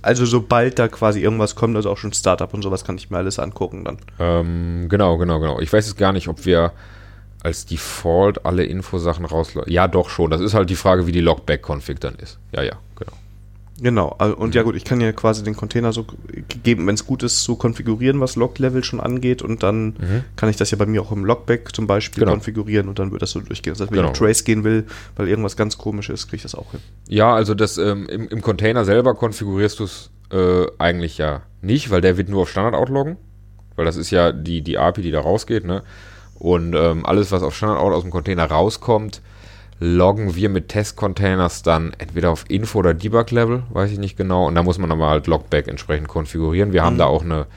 Also 0.02 0.26
sobald 0.26 0.80
da 0.80 0.88
quasi 0.88 1.22
irgendwas 1.22 1.56
kommt, 1.56 1.76
also 1.76 1.90
auch 1.90 1.98
schon 1.98 2.12
Startup 2.12 2.54
und 2.54 2.62
sowas, 2.62 2.84
kann 2.84 2.98
ich 2.98 3.10
mir 3.10 3.18
alles 3.18 3.40
angucken 3.40 3.86
dann. 3.86 3.98
Ähm, 4.20 4.88
genau, 4.90 5.18
genau, 5.18 5.40
genau. 5.40 5.60
Ich 5.60 5.72
weiß 5.72 5.88
jetzt 5.88 5.98
gar 5.98 6.12
nicht, 6.12 6.28
ob 6.28 6.46
wir 6.46 6.74
als 7.42 7.66
Default 7.66 8.46
alle 8.46 8.66
Infosachen 8.66 9.26
rauslassen. 9.26 9.72
Ja, 9.72 9.88
doch 9.88 10.10
schon. 10.10 10.30
Das 10.30 10.42
ist 10.42 10.54
halt 10.54 10.70
die 10.70 10.76
Frage, 10.76 11.08
wie 11.08 11.12
die 11.12 11.22
Logback-Config 11.22 12.00
dann 12.00 12.16
ist. 12.16 12.38
Ja, 12.54 12.64
ja, 12.64 12.74
genau. 13.80 14.16
Genau, 14.18 14.34
und 14.36 14.56
ja 14.56 14.64
gut, 14.64 14.76
ich 14.76 14.84
kann 14.84 15.02
ja 15.02 15.12
quasi 15.12 15.44
den 15.44 15.56
Container 15.56 15.94
so 15.94 16.06
gegeben, 16.48 16.88
wenn 16.88 16.96
es 16.96 17.06
gut 17.06 17.24
ist, 17.24 17.44
so 17.44 17.56
konfigurieren, 17.56 18.20
was 18.20 18.36
Log-Level 18.36 18.84
schon 18.84 19.00
angeht 19.00 19.42
und 19.42 19.64
dann 19.64 19.86
mhm. 19.86 20.24
kann 20.36 20.50
ich 20.50 20.56
das 20.56 20.72
ja 20.72 20.78
bei 20.78 20.86
mir 20.86 21.02
auch 21.02 21.12
im 21.12 21.26
Logback 21.26 21.76
zum 21.76 21.88
Beispiel 21.88 22.22
genau. 22.22 22.34
konfigurieren 22.34 22.90
und 22.90 23.00
dann 23.00 23.12
wird 23.12 23.22
das 23.22 23.32
so 23.32 23.40
durchgehen. 23.40 23.74
Das 23.74 23.82
heißt, 23.82 23.92
wenn 23.92 23.98
genau. 23.98 24.12
ich 24.12 24.18
Trace 24.18 24.44
gehen 24.44 24.64
will, 24.64 24.86
weil 25.16 25.28
irgendwas 25.28 25.56
ganz 25.56 25.78
komisch 25.78 26.10
ist, 26.10 26.28
kriege 26.28 26.38
ich 26.38 26.44
das 26.44 26.56
auch 26.56 26.72
hin. 26.72 26.82
Ja, 27.08 27.34
also 27.34 27.54
das 27.54 27.78
ähm, 27.78 28.08
im, 28.08 28.28
im, 28.28 28.42
Container 28.42 28.86
selber 28.86 29.14
konfigurierst 29.16 29.80
du 29.80 29.84
es 29.86 30.10
äh, 30.32 30.66
eigentlich 30.78 31.18
ja 31.18 31.42
nicht, 31.62 31.92
weil 31.92 32.02
der 32.02 32.18
wird 32.18 32.30
nur 32.30 32.44
auf 32.44 32.50
Standard 32.50 32.76
outloggen, 32.76 33.18
weil 33.76 33.86
das 33.86 33.98
ist 33.98 34.12
ja 34.12 34.32
die, 34.32 34.62
die 34.62 34.78
API, 34.78 35.02
die 35.02 35.12
da 35.12 35.22
rausgeht, 35.22 35.66
ne? 35.66 35.84
Und 36.36 36.74
ähm, 36.74 37.06
alles, 37.06 37.32
was 37.32 37.44
auf 37.44 37.56
Standard 37.56 37.80
out 37.80 37.94
aus 37.94 38.02
dem 38.02 38.10
Container 38.10 38.46
rauskommt, 38.46 39.22
loggen 39.84 40.36
wir 40.36 40.50
mit 40.50 40.70
Test-Containers 40.70 41.64
dann 41.64 41.94
entweder 41.98 42.30
auf 42.30 42.46
Info- 42.48 42.80
oder 42.80 42.94
Debug-Level, 42.94 43.64
weiß 43.72 43.92
ich 43.92 43.98
nicht 43.98 44.16
genau. 44.16 44.48
Und 44.48 44.54
da 44.54 44.62
muss 44.62 44.78
man 44.78 44.92
aber 44.92 45.10
halt 45.10 45.26
Logback 45.26 45.68
entsprechend 45.68 46.08
konfigurieren. 46.08 46.72
Wir 46.72 46.82
mhm. 46.82 46.86
haben 46.86 46.98
da 47.00 47.06
auch 47.06 47.24
eine 47.24 47.48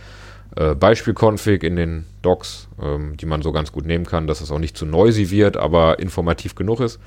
äh, 0.57 0.75
Beispiel-Config 0.75 1.63
in 1.63 1.77
den 1.77 2.07
Docs, 2.23 2.69
ähm, 2.83 3.19
die 3.19 3.27
man 3.27 3.43
so 3.43 3.53
ganz 3.53 3.73
gut 3.73 3.85
nehmen 3.85 4.07
kann, 4.07 4.27
dass 4.27 4.41
es 4.41 4.51
auch 4.51 4.59
nicht 4.59 4.75
zu 4.75 4.87
noisy 4.87 5.31
wird, 5.31 5.59
aber 5.59 5.99
informativ 5.99 6.55
genug 6.55 6.81
ist. 6.81 6.99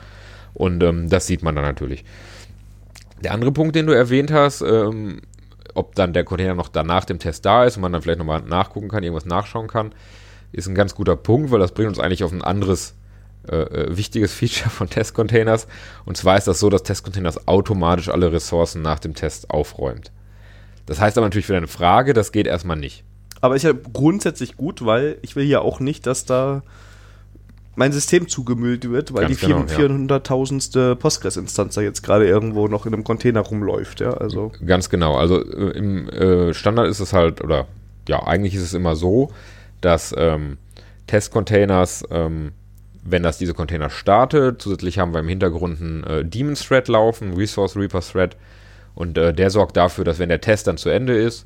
Und 0.54 0.84
ähm, 0.84 1.10
das 1.10 1.26
sieht 1.26 1.42
man 1.42 1.56
dann 1.56 1.66
natürlich. 1.66 2.06
Der 3.24 3.34
andere 3.34 3.52
Punkt, 3.52 3.76
den 3.76 3.88
du 3.88 3.94
erwähnt 3.94 4.32
hast, 4.32 4.62
ähm, 4.62 5.22
ob 5.74 5.96
dann 5.96 6.14
der 6.14 6.26
Container 6.26 6.54
noch 6.54 6.70
danach 6.70 7.06
dem 7.06 7.18
Test 7.18 7.44
da 7.44 7.66
ist 7.66 7.76
und 7.76 7.82
man 7.82 7.92
dann 7.92 8.04
vielleicht 8.04 8.20
nochmal 8.20 8.44
nachgucken 8.44 8.88
kann, 8.88 9.02
irgendwas 9.02 9.26
nachschauen 9.26 9.68
kann, 9.68 9.94
ist 10.52 10.68
ein 10.68 10.76
ganz 10.76 10.94
guter 10.94 11.16
Punkt, 11.16 11.50
weil 11.50 11.60
das 11.60 11.72
bringt 11.72 11.90
uns 11.90 12.00
eigentlich 12.00 12.24
auf 12.24 12.32
ein 12.32 12.44
anderes 12.44 12.94
äh, 13.50 13.56
äh, 13.56 13.98
wichtiges 13.98 14.34
Feature 14.34 14.70
von 14.70 14.90
Testcontainers. 14.90 15.68
Und 16.06 16.18
zwar 16.18 16.38
ist 16.38 16.48
das 16.48 16.60
so, 16.60 16.70
dass 16.70 16.84
Testcontainers 16.84 17.48
automatisch 17.48 18.10
alle 18.10 18.32
Ressourcen 18.32 18.82
nach 18.82 19.00
dem 19.00 19.16
Test 19.16 19.50
aufräumt. 19.50 20.12
Das 20.86 21.00
heißt 21.00 21.18
aber 21.18 21.28
natürlich 21.28 21.46
für 21.46 21.54
deine 21.54 21.68
Frage, 21.68 22.14
das 22.14 22.32
geht 22.32 22.48
erstmal 22.48 22.78
nicht. 22.78 23.04
Aber 23.42 23.56
ist 23.56 23.64
ja 23.64 23.74
grundsätzlich 23.94 24.58
gut, 24.58 24.86
weil 24.86 25.18
ich 25.22 25.36
will 25.36 25.46
ja 25.46 25.60
auch 25.60 25.80
nicht, 25.80 26.08
dass 26.08 26.26
da 26.26 26.64
mein 27.76 27.92
System 27.92 28.28
zugemüllt 28.28 28.90
wird, 28.90 29.14
weil 29.14 29.28
Ganz 29.28 29.40
die 29.40 29.46
genau, 29.46 29.60
400.000. 29.62 30.80
Ja. 30.80 30.96
Postgres-Instanz 30.96 31.76
da 31.76 31.82
jetzt 31.82 32.02
gerade 32.02 32.28
irgendwo 32.28 32.68
noch 32.68 32.88
in 32.88 32.94
einem 32.94 33.04
Container 33.04 33.42
rumläuft. 33.42 34.00
Ja, 34.00 34.14
also. 34.14 34.52
Ganz 34.66 34.90
genau. 34.90 35.16
Also 35.16 35.44
äh, 35.44 35.78
im 35.78 36.10
äh, 36.10 36.54
Standard 36.56 36.88
ist 36.88 37.00
es 37.00 37.14
halt, 37.14 37.44
oder 37.44 37.68
ja, 38.10 38.26
eigentlich 38.26 38.56
ist 38.56 38.64
es 38.64 38.74
immer 38.74 38.96
so, 38.96 39.32
dass 39.82 40.14
ähm, 40.18 40.58
Testcontainers 41.06 42.04
ähm, 42.10 42.52
wenn 43.10 43.24
das 43.24 43.38
diese 43.38 43.54
Container 43.54 43.90
startet. 43.90 44.62
Zusätzlich 44.62 45.00
haben 45.00 45.14
wir 45.14 45.22
im 45.22 45.28
Hintergrund 45.30 45.82
einen 45.82 46.04
äh, 46.04 46.26
Daemon 46.26 46.56
Thread 46.56 46.88
laufen, 46.88 47.34
Resource 47.34 47.76
Reaper 47.78 48.02
Thread. 48.02 48.36
Und 48.96 49.18
äh, 49.18 49.34
der 49.34 49.50
sorgt 49.50 49.78
dafür, 49.78 50.04
dass 50.04 50.20
wenn 50.20 50.30
der 50.30 50.42
Test 50.42 50.68
dann 50.68 50.78
zu 50.78 50.90
Ende 50.90 51.16
ist, 51.16 51.46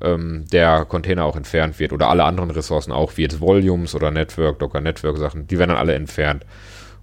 ähm, 0.00 0.44
der 0.52 0.84
Container 0.84 1.24
auch 1.24 1.36
entfernt 1.36 1.78
wird. 1.78 1.92
Oder 1.92 2.08
alle 2.08 2.24
anderen 2.24 2.50
Ressourcen 2.50 2.92
auch, 2.92 3.16
wie 3.16 3.22
jetzt 3.22 3.40
Volumes 3.40 3.94
oder 3.94 4.10
Network, 4.10 4.58
Docker 4.58 4.80
Network 4.80 5.18
Sachen, 5.18 5.46
die 5.46 5.58
werden 5.58 5.70
dann 5.70 5.78
alle 5.78 5.94
entfernt. 5.94 6.46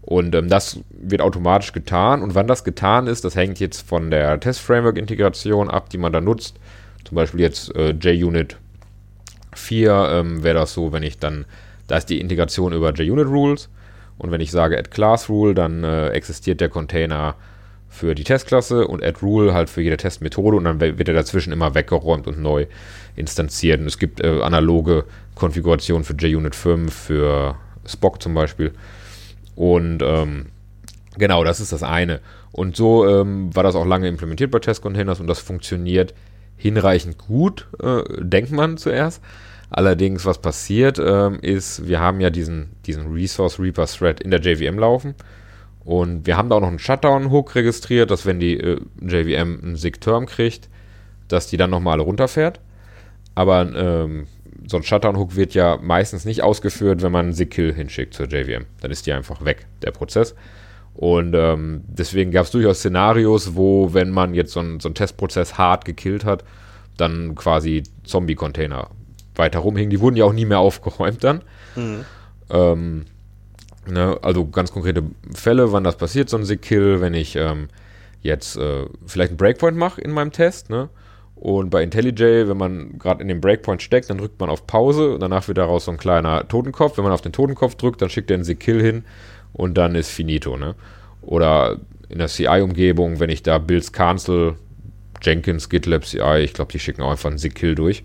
Und 0.01 0.33
ähm, 0.33 0.49
das 0.49 0.79
wird 0.89 1.21
automatisch 1.21 1.71
getan. 1.71 2.23
Und 2.23 2.33
wann 2.33 2.47
das 2.47 2.63
getan 2.63 3.07
ist, 3.07 3.25
das 3.25 3.35
hängt 3.35 3.59
jetzt 3.59 3.87
von 3.87 4.09
der 4.09 4.39
Test-Framework-Integration 4.39 5.69
ab, 5.69 5.89
die 5.89 5.97
man 5.97 6.13
da 6.13 6.21
nutzt. 6.21 6.59
Zum 7.05 7.15
Beispiel 7.15 7.41
jetzt 7.41 7.75
äh, 7.75 7.91
JUnit 7.91 8.57
4 9.53 10.09
ähm, 10.11 10.43
wäre 10.43 10.59
das 10.59 10.73
so, 10.73 10.91
wenn 10.91 11.03
ich 11.03 11.19
dann, 11.19 11.45
da 11.87 11.97
ist 11.97 12.09
die 12.09 12.19
Integration 12.19 12.73
über 12.73 12.93
JUnit 12.93 13.27
Rules. 13.27 13.69
Und 14.19 14.31
wenn 14.31 14.41
ich 14.41 14.51
sage 14.51 14.77
add 14.77 14.89
class 14.89 15.29
rule, 15.29 15.55
dann 15.55 15.83
äh, 15.83 16.09
existiert 16.09 16.61
der 16.61 16.69
Container 16.69 17.35
für 17.87 18.13
die 18.13 18.23
Testklasse 18.23 18.87
und 18.87 19.03
add 19.03 19.19
rule 19.21 19.53
halt 19.53 19.69
für 19.69 19.81
jede 19.81 19.97
Testmethode 19.97 20.55
und 20.55 20.65
dann 20.65 20.79
wird 20.79 21.07
er 21.07 21.15
dazwischen 21.15 21.51
immer 21.51 21.73
weggeräumt 21.73 22.27
und 22.27 22.39
neu 22.39 22.67
instanziert. 23.15 23.79
Und 23.79 23.87
es 23.87 23.97
gibt 23.97 24.23
äh, 24.23 24.41
analoge 24.41 25.05
Konfigurationen 25.35 26.03
für 26.03 26.13
JUnit 26.15 26.53
5, 26.53 26.93
für 26.93 27.55
Spock 27.85 28.21
zum 28.21 28.35
Beispiel. 28.35 28.73
Und 29.55 30.03
ähm, 30.03 30.47
genau, 31.17 31.43
das 31.43 31.59
ist 31.59 31.71
das 31.71 31.81
eine. 31.81 32.19
Und 32.51 32.75
so 32.75 33.07
ähm, 33.07 33.55
war 33.55 33.63
das 33.63 33.75
auch 33.75 33.85
lange 33.85 34.07
implementiert 34.07 34.51
bei 34.51 34.59
Testcontainers 34.59 35.19
und 35.19 35.27
das 35.27 35.39
funktioniert 35.39 36.13
hinreichend 36.57 37.17
gut, 37.17 37.67
äh, 37.81 38.03
denkt 38.19 38.51
man 38.51 38.77
zuerst. 38.77 39.21
Allerdings, 39.69 40.25
was 40.25 40.39
passiert, 40.39 40.99
ähm, 40.99 41.39
ist, 41.41 41.87
wir 41.87 41.99
haben 41.99 42.19
ja 42.19 42.29
diesen, 42.29 42.71
diesen 42.85 43.13
Resource 43.13 43.59
Reaper 43.59 43.85
Thread 43.85 44.19
in 44.19 44.31
der 44.31 44.41
JVM 44.41 44.79
laufen. 44.79 45.15
Und 45.85 46.25
wir 46.25 46.37
haben 46.37 46.49
da 46.49 46.55
auch 46.55 46.61
noch 46.61 46.67
einen 46.67 46.79
Shutdown-Hook 46.79 47.55
registriert, 47.55 48.11
dass 48.11 48.25
wenn 48.25 48.39
die 48.39 48.59
äh, 48.59 48.79
JVM 49.01 49.59
einen 49.63 49.75
SIG-Term 49.75 50.25
kriegt, 50.25 50.69
dass 51.27 51.47
die 51.47 51.57
dann 51.57 51.69
nochmal 51.69 51.99
runterfährt. 51.99 52.59
Aber 53.35 53.61
ähm, 53.75 54.27
so 54.67 54.77
ein 54.77 54.83
Shutdown-Hook 54.83 55.35
wird 55.35 55.53
ja 55.53 55.77
meistens 55.81 56.25
nicht 56.25 56.43
ausgeführt, 56.43 57.01
wenn 57.01 57.11
man 57.11 57.27
einen 57.27 57.33
SIG-Kill 57.33 57.73
hinschickt 57.73 58.13
zur 58.13 58.27
JVM. 58.27 58.65
Dann 58.81 58.91
ist 58.91 59.05
die 59.05 59.13
einfach 59.13 59.45
weg, 59.45 59.67
der 59.83 59.91
Prozess. 59.91 60.35
Und 60.95 61.33
ähm, 61.35 61.83
deswegen 61.87 62.31
gab 62.31 62.45
es 62.45 62.51
durchaus 62.51 62.79
Szenarios, 62.79 63.55
wo, 63.55 63.93
wenn 63.93 64.09
man 64.09 64.33
jetzt 64.33 64.51
so 64.51 64.59
einen, 64.59 64.79
so 64.79 64.89
einen 64.89 64.95
Testprozess 64.95 65.57
hart 65.57 65.85
gekillt 65.85 66.25
hat, 66.25 66.43
dann 66.97 67.35
quasi 67.35 67.83
Zombie-Container 68.03 68.89
weiter 69.39 69.59
rumhingen. 69.59 69.89
Die 69.89 69.99
wurden 69.99 70.15
ja 70.15 70.25
auch 70.25 70.33
nie 70.33 70.45
mehr 70.45 70.59
aufgeräumt 70.59 71.23
dann. 71.23 71.41
Mhm. 71.75 72.05
Ähm, 72.51 73.05
ne, 73.87 74.19
also 74.21 74.47
ganz 74.47 74.71
konkrete 74.71 75.03
Fälle, 75.33 75.71
wann 75.71 75.83
das 75.83 75.97
passiert, 75.97 76.29
so 76.29 76.37
ein 76.37 76.45
Sick-Kill, 76.45 77.01
wenn 77.01 77.15
ich 77.15 77.35
ähm, 77.35 77.69
jetzt 78.21 78.57
äh, 78.57 78.85
vielleicht 79.07 79.31
einen 79.31 79.37
Breakpoint 79.37 79.77
mache 79.77 80.01
in 80.01 80.11
meinem 80.11 80.31
Test, 80.31 80.69
ne? 80.69 80.89
Und 81.35 81.69
bei 81.69 81.81
IntelliJ, 81.81 82.49
wenn 82.49 82.57
man 82.57 82.99
gerade 82.99 83.21
in 83.21 83.29
den 83.29 83.39
Breakpoint 83.39 83.81
steckt, 83.81 84.09
dann 84.09 84.17
drückt 84.17 84.41
man 84.41 84.49
auf 84.49 84.67
Pause 84.67 85.13
und 85.13 85.21
danach 85.21 85.47
wird 85.47 85.57
daraus 85.57 85.85
so 85.85 85.91
ein 85.91 85.97
kleiner 85.97 86.45
Totenkopf. 86.45 86.97
Wenn 86.97 87.05
man 87.05 87.13
auf 87.13 87.21
den 87.21 87.31
Totenkopf 87.31 87.75
drückt, 87.75 88.01
dann 88.01 88.09
schickt 88.09 88.29
er 88.29 88.35
einen 88.35 88.43
Sick-Kill 88.43 88.81
hin 88.81 89.05
und 89.53 89.77
dann 89.77 89.95
ist 89.95 90.09
finito, 90.09 90.57
ne? 90.57 90.75
Oder 91.21 91.77
in 92.09 92.17
der 92.17 92.27
CI-Umgebung, 92.27 93.21
wenn 93.21 93.29
ich 93.29 93.41
da 93.41 93.57
Builds 93.57 93.93
Cancel, 93.93 94.55
Jenkins, 95.21 95.69
GitLab 95.69 96.05
CI, 96.05 96.39
ich 96.39 96.53
glaube, 96.53 96.73
die 96.73 96.79
schicken 96.79 97.01
auch 97.03 97.11
einfach 97.11 97.29
einen 97.29 97.37
Sick-Kill 97.37 97.75
durch. 97.75 98.03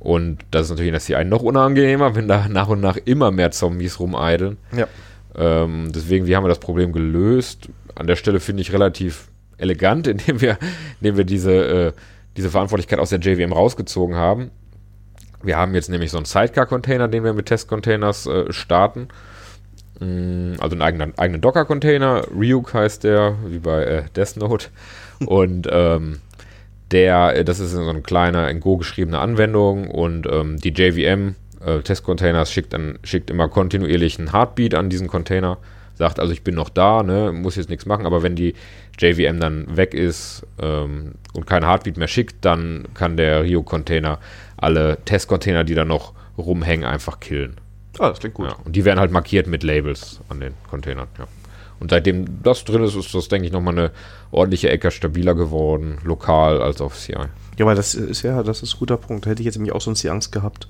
Und 0.00 0.38
das 0.50 0.62
ist 0.62 0.70
natürlich 0.70 0.88
in 0.88 0.94
der 0.94 1.00
CI 1.02 1.24
noch 1.24 1.42
unangenehmer, 1.42 2.14
wenn 2.16 2.26
da 2.26 2.48
nach 2.48 2.68
und 2.68 2.80
nach 2.80 2.96
immer 3.04 3.30
mehr 3.30 3.50
Zombies 3.50 4.00
rumeideln. 4.00 4.56
Ja. 4.74 4.88
Ähm, 5.36 5.92
deswegen, 5.94 6.26
wie 6.26 6.34
haben 6.34 6.44
wir 6.44 6.48
das 6.48 6.58
Problem 6.58 6.92
gelöst? 6.92 7.68
An 7.94 8.06
der 8.06 8.16
Stelle 8.16 8.40
finde 8.40 8.62
ich 8.62 8.72
relativ 8.72 9.28
elegant, 9.58 10.06
indem 10.08 10.40
wir, 10.40 10.58
indem 11.00 11.18
wir 11.18 11.24
diese, 11.24 11.52
äh, 11.52 11.92
diese 12.36 12.50
Verantwortlichkeit 12.50 12.98
aus 12.98 13.10
der 13.10 13.20
JVM 13.20 13.52
rausgezogen 13.52 14.16
haben. 14.16 14.50
Wir 15.42 15.58
haben 15.58 15.74
jetzt 15.74 15.90
nämlich 15.90 16.10
so 16.10 16.16
einen 16.16 16.26
Sidecar-Container, 16.26 17.08
den 17.08 17.22
wir 17.22 17.34
mit 17.34 17.46
Testcontainers 17.46 18.26
äh, 18.26 18.52
starten. 18.52 19.08
Mm, 20.00 20.52
also 20.60 20.74
einen 20.74 20.82
eigenen, 20.82 21.18
eigenen 21.18 21.42
Docker-Container. 21.42 22.26
Ryuk 22.34 22.72
heißt 22.72 23.04
der, 23.04 23.36
wie 23.46 23.58
bei 23.58 23.84
äh, 23.84 24.02
Death 24.16 24.36
Note. 24.36 24.68
Und 25.26 25.68
ähm, 25.70 26.20
der, 26.90 27.36
äh, 27.36 27.44
das 27.44 27.60
ist 27.60 27.72
so 27.72 27.88
eine 27.88 28.02
kleine 28.02 28.50
in 28.50 28.60
Go 28.60 28.76
geschriebene 28.76 29.18
Anwendung 29.18 29.88
und 29.88 30.26
ähm, 30.30 30.58
die 30.58 30.70
JVM 30.70 31.34
äh, 31.64 31.80
Testcontainers 31.80 32.52
schickt, 32.52 32.72
dann, 32.72 32.98
schickt 33.04 33.30
immer 33.30 33.48
kontinuierlich 33.48 34.18
einen 34.18 34.32
Heartbeat 34.32 34.74
an 34.74 34.90
diesen 34.90 35.08
Container, 35.08 35.58
sagt 35.94 36.18
also 36.18 36.32
ich 36.32 36.42
bin 36.42 36.54
noch 36.54 36.68
da, 36.68 37.02
ne, 37.02 37.32
muss 37.32 37.56
jetzt 37.56 37.70
nichts 37.70 37.86
machen, 37.86 38.06
aber 38.06 38.22
wenn 38.22 38.36
die 38.36 38.54
JVM 38.98 39.40
dann 39.40 39.76
weg 39.76 39.94
ist 39.94 40.46
ähm, 40.60 41.12
und 41.32 41.46
kein 41.46 41.64
Heartbeat 41.64 41.96
mehr 41.96 42.08
schickt, 42.08 42.44
dann 42.44 42.84
kann 42.94 43.16
der 43.16 43.44
Rio-Container 43.44 44.18
alle 44.56 44.98
Testcontainer, 45.04 45.64
die 45.64 45.74
da 45.74 45.84
noch 45.84 46.12
rumhängen, 46.36 46.86
einfach 46.86 47.20
killen. 47.20 47.56
Ah, 47.98 48.08
das 48.08 48.20
klingt 48.20 48.34
gut. 48.34 48.48
Ja, 48.48 48.56
und 48.64 48.76
die 48.76 48.84
werden 48.84 49.00
halt 49.00 49.10
markiert 49.10 49.46
mit 49.46 49.62
Labels 49.62 50.20
an 50.28 50.40
den 50.40 50.54
Containern, 50.68 51.08
ja. 51.18 51.26
Und 51.80 51.90
seitdem 51.90 52.42
das 52.42 52.64
drin 52.64 52.84
ist, 52.84 52.94
ist 52.94 53.14
das, 53.14 53.28
denke 53.28 53.46
ich, 53.46 53.52
nochmal 53.52 53.76
eine 53.76 53.90
ordentliche 54.30 54.68
Ecke 54.68 54.90
stabiler 54.90 55.34
geworden, 55.34 55.98
lokal 56.04 56.60
als 56.62 56.82
auf 56.82 56.96
CI. 56.96 57.16
Ja, 57.58 57.66
weil 57.66 57.74
das 57.74 57.94
ist 57.94 58.22
ja, 58.22 58.42
das 58.42 58.62
ist 58.62 58.74
ein 58.74 58.78
guter 58.78 58.98
Punkt. 58.98 59.24
Da 59.24 59.30
hätte 59.30 59.40
ich 59.40 59.46
jetzt 59.46 59.56
nämlich 59.56 59.74
auch 59.74 59.80
sonst 59.80 60.02
die 60.02 60.10
Angst 60.10 60.30
gehabt, 60.30 60.68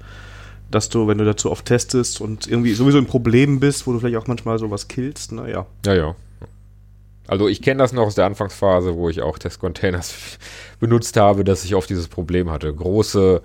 dass 0.71 0.89
du, 0.89 1.09
wenn 1.09 1.19
du 1.19 1.25
dazu 1.25 1.51
oft 1.51 1.67
testest 1.67 2.21
und 2.21 2.47
irgendwie 2.47 2.73
sowieso 2.73 2.99
in 2.99 3.07
Problemen 3.07 3.59
bist, 3.59 3.87
wo 3.87 3.93
du 3.93 3.99
vielleicht 3.99 4.17
auch 4.17 4.29
manchmal 4.29 4.59
sowas 4.61 4.87
killst, 4.87 5.33
naja. 5.33 5.67
Ja, 5.85 5.95
ja. 5.95 6.15
Also 7.27 7.49
ich 7.49 7.61
kenne 7.61 7.79
das 7.79 7.93
noch 7.93 8.07
aus 8.07 8.15
der 8.15 8.27
Anfangsphase, 8.27 8.95
wo 8.95 9.09
ich 9.09 9.21
auch 9.21 9.39
Testcontainers 9.39 10.15
benutzt 10.81 11.17
habe, 11.17 11.43
dass 11.43 11.65
ich 11.65 11.75
oft 11.75 11.91
dieses 11.91 12.07
Problem 12.07 12.51
hatte. 12.51 12.73
Große 12.73 13.43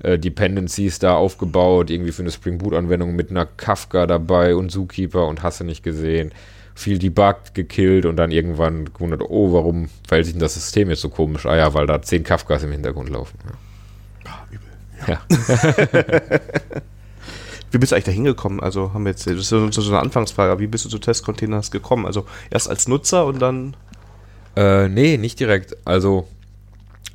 äh, 0.00 0.18
Dependencies 0.18 0.98
da 0.98 1.14
aufgebaut, 1.14 1.90
irgendwie 1.90 2.12
für 2.12 2.22
eine 2.22 2.32
Spring 2.32 2.58
Boot-Anwendung 2.58 3.14
mit 3.14 3.30
einer 3.30 3.46
Kafka 3.46 4.06
dabei 4.08 4.56
und 4.56 4.70
Zookeeper 4.70 5.26
und 5.28 5.44
hasse 5.44 5.62
nicht 5.62 5.84
gesehen 5.84 6.32
viel 6.74 6.98
debuggt, 6.98 7.54
gekillt 7.54 8.04
und 8.04 8.16
dann 8.16 8.30
irgendwann 8.32 8.92
gewundert, 8.92 9.22
oh, 9.22 9.52
warum 9.52 9.88
verhält 10.06 10.26
sich 10.26 10.34
denn 10.34 10.40
das 10.40 10.54
System 10.54 10.90
jetzt 10.90 11.02
so 11.02 11.08
komisch? 11.08 11.46
Ah 11.46 11.56
ja, 11.56 11.72
weil 11.74 11.86
da 11.86 12.02
zehn 12.02 12.24
Kafkas 12.24 12.64
im 12.64 12.72
Hintergrund 12.72 13.08
laufen. 13.10 13.38
Ja. 13.44 14.30
Ah, 14.30 14.46
übel. 14.50 14.68
Ja. 15.06 15.20
wie 17.70 17.78
bist 17.78 17.92
du 17.92 17.96
eigentlich 17.96 18.04
da 18.04 18.12
hingekommen? 18.12 18.60
Also 18.60 18.92
haben 18.92 19.04
wir 19.04 19.10
jetzt, 19.10 19.26
das 19.26 19.36
ist 19.36 19.48
so 19.50 19.90
eine 19.90 20.00
Anfangsfrage, 20.00 20.58
wie 20.58 20.66
bist 20.66 20.84
du 20.84 20.88
zu 20.88 20.98
Testcontainers 20.98 21.70
gekommen? 21.70 22.06
Also 22.06 22.26
erst 22.50 22.68
als 22.68 22.88
Nutzer 22.88 23.24
und 23.26 23.40
dann? 23.40 23.76
Äh, 24.56 24.88
nee, 24.88 25.16
nicht 25.16 25.38
direkt. 25.38 25.76
Also 25.84 26.26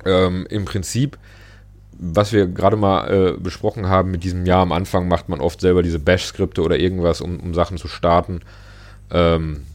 ähm, 0.06 0.46
im 0.48 0.64
Prinzip, 0.64 1.18
was 1.98 2.32
wir 2.32 2.46
gerade 2.46 2.76
mal 2.76 3.10
äh, 3.10 3.32
besprochen 3.38 3.88
haben 3.88 4.10
mit 4.10 4.24
diesem 4.24 4.46
Jahr 4.46 4.62
am 4.62 4.72
Anfang, 4.72 5.06
macht 5.06 5.28
man 5.28 5.40
oft 5.40 5.60
selber 5.60 5.82
diese 5.82 5.98
Bash-Skripte 5.98 6.62
oder 6.62 6.78
irgendwas, 6.78 7.20
um, 7.20 7.40
um 7.40 7.52
Sachen 7.52 7.76
zu 7.76 7.88
starten. 7.88 8.40
Ähm, 9.10 9.66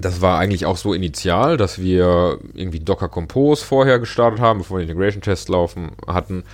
das 0.00 0.20
war 0.20 0.38
eigentlich 0.38 0.66
auch 0.66 0.76
so 0.76 0.92
initial, 0.92 1.56
dass 1.56 1.78
wir 1.78 2.38
irgendwie 2.54 2.80
Docker 2.80 3.08
Compose 3.08 3.64
vorher 3.64 3.98
gestartet 3.98 4.40
haben, 4.40 4.58
bevor 4.58 4.78
wir 4.78 4.84
den 4.84 4.90
Integration 4.90 5.22
Test 5.22 5.48
laufen 5.48 5.92
hatten 6.06 6.44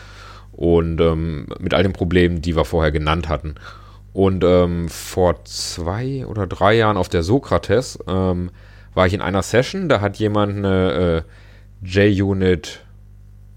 und 0.53 1.01
ähm, 1.01 1.47
mit 1.59 1.73
all 1.73 1.83
den 1.83 1.93
Problemen, 1.93 2.43
die 2.43 2.55
wir 2.55 2.65
vorher 2.65 2.93
genannt 2.93 3.29
hatten. 3.29 3.55
Und 4.13 4.45
ähm, 4.45 4.89
vor 4.89 5.45
zwei 5.45 6.27
oder 6.27 6.47
drei 6.47 6.75
Jahren 6.75 6.97
auf 6.97 7.09
der 7.09 7.23
Sokrates 7.23 7.99
ähm, 8.07 8.51
war 8.93 9.07
ich 9.07 9.15
in 9.15 9.23
einer 9.23 9.43
Session, 9.43 9.89
da 9.89 10.01
hat 10.01 10.17
jemand 10.17 10.59
eine 10.59 11.25
äh, 11.83 11.87
JUnit, 11.87 12.81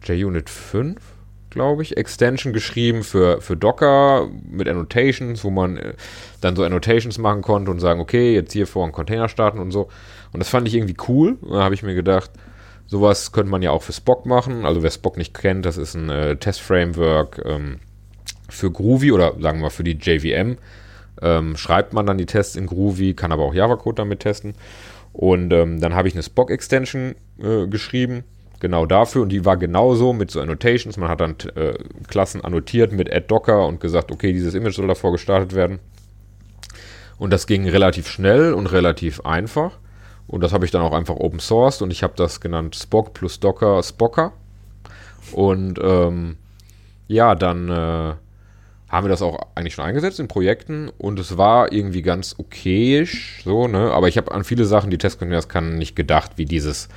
JUnit 0.05 0.49
5 0.49 1.12
glaube 1.54 1.84
ich, 1.84 1.97
Extension 1.97 2.51
geschrieben 2.54 3.04
für, 3.04 3.41
für 3.41 3.56
Docker 3.56 4.28
mit 4.49 4.68
Annotations, 4.68 5.43
wo 5.43 5.49
man 5.49 5.78
äh, 5.78 5.93
dann 6.41 6.56
so 6.56 6.64
Annotations 6.64 7.18
machen 7.18 7.41
konnte 7.41 7.72
und 7.72 7.80
sagen, 7.80 8.01
okay, 8.01 8.34
jetzt 8.34 8.54
hier 8.54 8.68
vor 8.68 8.84
einen 8.84 8.91
Container 8.91 9.30
starten 9.30 9.60
und 9.60 9.72
so. 9.72 9.88
Und 10.34 10.39
das 10.39 10.49
fand 10.49 10.68
ich 10.68 10.76
irgendwie 10.76 10.97
cool. 11.08 11.38
Da 11.41 11.64
habe 11.64 11.76
ich 11.76 11.84
mir 11.84 11.95
gedacht, 11.95 12.32
sowas 12.88 13.32
könnte 13.32 13.51
man 13.51 13.62
ja 13.62 13.72
auch 13.72 13.84
für 13.84 13.93
Spock 13.93 14.26
machen. 14.26 14.66
Also 14.66 14.84
wer 14.84 14.91
Spock 14.91 15.18
nicht 15.18 15.34
kennt, 15.34 15.66
das 15.66 15.78
ist 15.78 15.95
ein 15.95 16.10
äh, 16.10 16.36
Test-Framework 16.36 17.41
ähm, 17.45 17.80
für 18.49 18.72
Groovy 18.72 19.12
oder 19.12 19.34
sagen 19.39 19.62
wir 19.62 19.70
für 19.70 19.84
die 19.84 19.97
JVM. 19.97 20.58
Ähm, 21.22 21.56
schreibt 21.56 21.93
man 21.93 22.06
dann 22.06 22.18
die 22.18 22.26
Tests 22.26 22.56
in 22.56 22.66
Groovy, 22.66 23.14
kann 23.14 23.32
aber 23.32 23.43
auch 23.43 23.54
Java-Code 23.54 23.95
damit 23.95 24.22
testen. 24.22 24.56
Und 25.14 25.54
ähm, 25.54 25.80
dann 25.80 25.93
habe 25.93 26.08
ich 26.08 26.16
eine 26.16 26.24
Spock-Extension 26.24 27.16
äh, 27.39 27.68
geschrieben 27.68 28.24
genau 28.64 28.86
dafür 28.86 29.22
und 29.22 29.30
die 29.30 29.43
war 29.43 29.57
genauso 29.57 30.14
mit 30.14 30.32
so 30.32 30.39
Annotations. 30.39 30.95
Man 30.95 31.09
hat 31.09 31.20
dann 31.20 31.36
äh, 31.55 31.74
Klassen 32.07 32.43
annotiert 32.43 32.93
mit 32.93 33.14
add 33.14 33.28
docker 33.28 33.68
und 33.68 33.82
gesagt, 33.82 34.09
okay, 34.09 34.32
dieses 34.32 34.53
Image 34.55 34.76
soll 34.76 34.88
davor 34.88 35.11
gestartet 35.11 35.53
werden. 35.53 35.80
Und 37.18 37.32
das 37.32 37.45
ging 37.45 37.68
relativ 37.68 38.07
schnell 38.07 38.53
und 38.53 38.68
relativ 38.68 39.20
einfach. 39.26 39.78
Und 40.28 40.41
das 40.41 40.53
habe 40.53 40.64
ich 40.64 40.72
dann 40.72 40.82
auch 40.82 40.93
einfach 40.93 41.18
open 41.18 41.39
sourced 41.39 41.82
und 41.82 41.91
ich 41.91 42.03
habe 42.03 42.14
das 42.16 42.39
genannt 42.39 42.76
Spock 42.76 43.14
plus 43.14 43.41
Docker 43.41 43.84
Spocker. 43.84 44.32
Und 45.34 45.78
ähm, 45.84 46.38
ja, 47.07 47.36
dann 47.36 47.70
äh, 47.70 48.14
haben 48.93 49.05
wir 49.05 49.09
das 49.09 49.22
auch 49.22 49.47
eigentlich 49.55 49.74
schon 49.74 49.84
eingesetzt 49.84 50.22
in 50.22 50.30
Projekten 50.30 50.88
und 50.97 51.20
es 51.20 51.38
war 51.38 51.74
irgendwie 51.74 52.01
ganz 52.01 52.36
okayisch, 52.38 53.41
so, 53.43 53.68
ne? 53.68 53.91
Aber 53.91 54.07
ich 54.07 54.18
habe 54.18 54.32
an 54.32 54.45
viele 54.45 54.66
Sachen, 54.66 54.89
die 54.89 54.97
Testcontainers 54.97 55.49
kann, 55.49 55.78
nicht 55.78 55.95
gedacht, 55.95 56.34
wie 56.38 56.45
dieses 56.45 56.88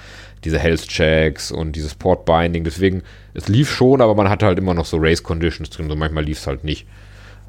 diese 0.44 0.58
Health 0.58 0.88
Checks 0.88 1.50
und 1.50 1.72
dieses 1.72 1.94
Port 1.94 2.24
Binding. 2.24 2.64
Deswegen, 2.64 3.02
es 3.34 3.48
lief 3.48 3.70
schon, 3.70 4.00
aber 4.00 4.14
man 4.14 4.28
hatte 4.28 4.46
halt 4.46 4.58
immer 4.58 4.74
noch 4.74 4.86
so 4.86 4.98
Race 4.98 5.22
Conditions 5.22 5.70
drin. 5.70 5.88
So 5.88 5.96
manchmal 5.96 6.24
lief 6.24 6.38
es 6.38 6.46
halt 6.46 6.64
nicht. 6.64 6.86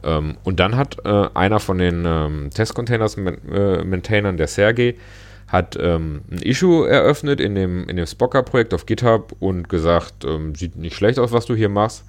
Ähm, 0.03 0.37
und 0.43 0.59
dann 0.59 0.75
hat 0.75 0.97
äh, 1.05 1.27
einer 1.33 1.59
von 1.59 1.77
den 1.77 2.03
ähm, 2.05 2.49
Test-Containers-Maintainern, 2.53 4.35
äh, 4.35 4.37
der 4.37 4.47
Sergey, 4.47 4.97
hat 5.47 5.77
ähm, 5.79 6.21
ein 6.29 6.39
Issue 6.39 6.87
eröffnet 6.89 7.39
in 7.39 7.55
dem, 7.55 7.87
in 7.87 7.95
dem 7.95 8.05
Spocker-Projekt 8.05 8.73
auf 8.73 8.85
GitHub 8.85 9.33
und 9.39 9.69
gesagt, 9.69 10.25
ähm, 10.25 10.55
sieht 10.55 10.75
nicht 10.75 10.95
schlecht 10.95 11.19
aus, 11.19 11.31
was 11.31 11.45
du 11.45 11.55
hier 11.55 11.69
machst, 11.69 12.03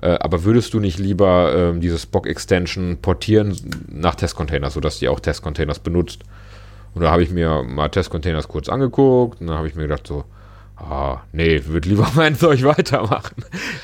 äh, 0.00 0.08
aber 0.08 0.44
würdest 0.44 0.74
du 0.74 0.80
nicht 0.80 0.98
lieber 0.98 1.54
ähm, 1.54 1.80
diese 1.80 1.98
Spock-Extension 1.98 2.98
portieren 3.00 3.56
nach 3.88 4.16
Test-Containers, 4.16 4.74
sodass 4.74 4.98
die 4.98 5.08
auch 5.08 5.20
Test-Containers 5.20 5.78
benutzt? 5.78 6.24
Und 6.94 7.02
da 7.02 7.10
habe 7.10 7.22
ich 7.22 7.30
mir 7.30 7.62
mal 7.62 7.88
Testcontainers 7.88 8.48
kurz 8.48 8.68
angeguckt 8.68 9.40
und 9.40 9.46
dann 9.46 9.56
habe 9.56 9.66
ich 9.68 9.74
mir 9.74 9.82
gedacht 9.82 10.06
so, 10.06 10.24
ah, 10.76 11.22
nee, 11.32 11.62
würde 11.66 11.88
lieber 11.88 12.06
mein 12.14 12.36
Zeug 12.36 12.62
weitermachen. 12.64 13.36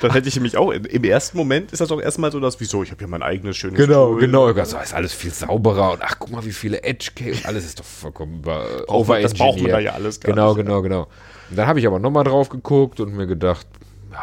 Dann 0.02 0.10
hätte 0.12 0.28
ich 0.28 0.34
nämlich 0.36 0.56
auch, 0.56 0.70
im 0.72 1.04
ersten 1.04 1.38
Moment 1.38 1.72
ist 1.72 1.80
das 1.80 1.88
doch 1.88 2.00
erstmal 2.00 2.30
so, 2.32 2.40
dass, 2.40 2.60
wieso, 2.60 2.82
ich 2.82 2.90
habe 2.90 3.00
ja 3.00 3.06
mein 3.06 3.22
eigenes 3.22 3.56
schönes 3.56 3.78
Genau, 3.78 4.08
Tool. 4.12 4.20
genau. 4.20 4.52
So, 4.64 4.76
ist 4.78 4.94
alles 4.94 5.12
viel 5.14 5.30
sauberer 5.30 5.92
und 5.92 6.02
ach, 6.02 6.16
guck 6.18 6.30
mal, 6.30 6.44
wie 6.44 6.52
viele 6.52 6.82
Edge 6.82 7.10
Cases, 7.14 7.44
alles 7.46 7.64
ist 7.64 7.78
doch 7.80 7.84
vollkommen 7.84 8.42
over 8.88 9.20
Das 9.20 9.34
braucht 9.34 9.60
man 9.60 9.70
da 9.70 9.78
ja 9.78 9.92
alles 9.92 10.20
gar 10.20 10.34
Genau, 10.34 10.48
nicht, 10.54 10.64
genau, 10.64 10.76
ja. 10.76 10.80
genau. 10.82 11.08
Und 11.50 11.56
dann 11.58 11.66
habe 11.66 11.78
ich 11.80 11.86
aber 11.86 11.98
nochmal 11.98 12.24
drauf 12.24 12.50
geguckt 12.50 13.00
und 13.00 13.14
mir 13.16 13.26
gedacht, 13.26 13.66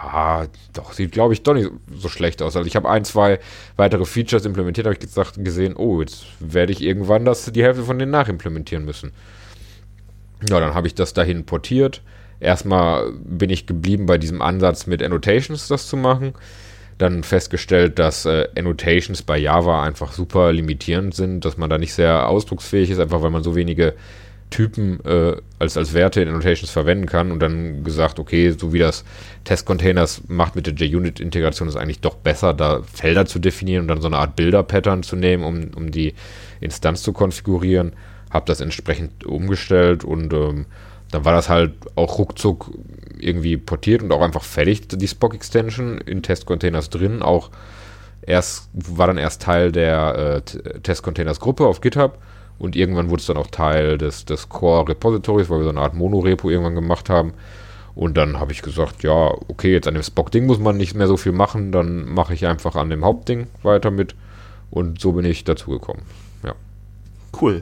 ja, 0.04 0.48
doch, 0.74 0.94
sieht, 0.94 1.12
glaube 1.12 1.34
ich, 1.34 1.44
doch 1.44 1.54
nicht 1.54 1.70
so 1.96 2.10
schlecht 2.10 2.42
aus. 2.42 2.56
Also 2.56 2.68
ich 2.68 2.76
habe 2.76 2.90
ein, 2.90 3.06
zwei 3.06 3.40
weitere 3.78 4.06
Features 4.06 4.46
implementiert, 4.46 4.86
habe 4.86 4.94
ich 4.94 5.00
gesagt, 5.00 5.44
gesehen, 5.44 5.76
oh, 5.76 6.02
jetzt 6.02 6.26
werde 6.40 6.74
ich 6.74 6.82
irgendwann 6.82 7.26
das, 7.26 7.52
die 7.52 7.64
Hälfte 7.64 7.84
von 7.84 7.98
denen 7.98 8.12
nachimplementieren 8.12 8.86
müssen. 8.86 9.12
Ja, 10.50 10.60
dann 10.60 10.74
habe 10.74 10.88
ich 10.88 10.96
das 10.96 11.14
dahin 11.14 11.46
portiert. 11.46 12.02
Erstmal 12.40 13.12
bin 13.14 13.50
ich 13.50 13.66
geblieben 13.66 14.06
bei 14.06 14.18
diesem 14.18 14.42
Ansatz 14.42 14.88
mit 14.88 15.02
Annotations 15.02 15.68
das 15.68 15.88
zu 15.88 15.98
machen. 15.98 16.34
Dann 16.98 17.24
festgestellt, 17.24 18.00
dass 18.00 18.26
äh, 18.26 18.48
Annotations 18.58 19.22
bei 19.22 19.38
Java 19.38 19.84
einfach 19.84 20.14
super 20.14 20.52
limitierend 20.54 21.14
sind, 21.14 21.44
dass 21.46 21.58
man 21.58 21.70
da 21.70 21.78
nicht 21.78 21.94
sehr 21.94 22.28
ausdrucksfähig 22.30 22.90
ist, 22.90 23.00
einfach 23.00 23.22
weil 23.22 23.32
man 23.32 23.44
so 23.44 23.56
wenige 23.56 23.96
Typen 24.56 25.04
äh, 25.04 25.36
als, 25.60 25.76
als 25.76 25.94
Werte 25.94 26.22
in 26.22 26.30
Annotations 26.30 26.72
verwenden 26.72 27.08
kann 27.08 27.34
und 27.34 27.42
dann 27.42 27.84
gesagt, 27.84 28.20
okay, 28.20 28.52
so 28.52 28.72
wie 28.72 28.80
das 28.80 29.04
Test-Containers 29.44 30.22
macht 30.30 30.56
mit 30.56 30.66
der 30.66 30.88
JUnit-Integration, 30.88 31.68
ist 31.68 31.76
eigentlich 31.76 32.00
doch 32.00 32.16
besser, 32.16 32.54
da 32.54 32.82
Felder 32.84 33.26
zu 33.26 33.40
definieren 33.40 33.82
und 33.82 33.88
dann 33.90 34.00
so 34.00 34.08
eine 34.08 34.18
Art 34.18 34.38
Bilder-Pattern 34.38 35.04
zu 35.04 35.18
nehmen, 35.18 35.44
um, 35.44 35.72
um 35.76 35.92
die 35.92 36.14
Instanz 36.62 37.04
zu 37.04 37.12
konfigurieren. 37.12 37.98
Habe 38.30 38.46
das 38.46 38.62
entsprechend 38.62 39.26
umgestellt 39.26 40.06
und 40.06 40.32
ähm, 40.32 40.68
dann 41.12 41.26
war 41.26 41.34
das 41.34 41.50
halt 41.50 41.74
auch 41.96 42.18
ruckzuck 42.18 42.72
irgendwie 43.20 43.58
portiert 43.58 44.04
und 44.04 44.14
auch 44.14 44.22
einfach 44.22 44.44
fertig, 44.44 44.88
die 44.88 45.08
Spock-Extension 45.08 45.98
in 45.98 46.24
Test-Containers 46.24 46.90
drin. 46.90 47.22
Auch 47.22 47.50
erst, 48.22 48.70
war 48.72 49.08
dann 49.08 49.18
erst 49.18 49.42
Teil 49.42 49.74
der 49.74 50.44
äh, 50.46 50.80
Test-Containers-Gruppe 50.80 51.68
auf 51.68 51.82
GitHub 51.82 52.20
und 52.58 52.76
irgendwann 52.76 53.10
wurde 53.10 53.20
es 53.20 53.28
dann 53.28 53.38
auch 53.38 53.48
Teil 53.48 53.98
des, 53.98 54.26
des 54.26 54.50
Core-Repositories, 54.50 55.50
weil 55.50 55.60
wir 55.60 55.64
so 55.66 55.70
eine 55.70 55.82
Art 55.82 55.94
Monorepo 55.94 56.50
irgendwann 56.50 56.76
gemacht 56.76 57.10
haben. 57.10 57.34
Und 57.96 58.18
dann 58.18 58.40
habe 58.40 58.52
ich 58.52 58.62
gesagt, 58.62 59.04
ja, 59.04 59.34
okay, 59.48 59.72
jetzt 59.72 59.88
an 59.88 59.94
dem 59.94 60.04
Spock-Ding 60.04 60.46
muss 60.46 60.60
man 60.60 60.78
nicht 60.78 60.96
mehr 60.96 61.08
so 61.08 61.18
viel 61.18 61.32
machen, 61.32 61.72
dann 61.72 62.06
mache 62.06 62.34
ich 62.34 62.46
einfach 62.46 62.76
an 62.76 62.90
dem 62.90 63.06
Hauptding 63.06 63.48
weiter 63.64 63.92
mit. 63.92 64.16
Und 64.70 65.00
so 65.00 65.14
bin 65.14 65.26
ich 65.26 65.44
dazu 65.44 65.72
gekommen. 65.72 66.02
Ja. 66.44 66.54
Cool. 67.40 67.62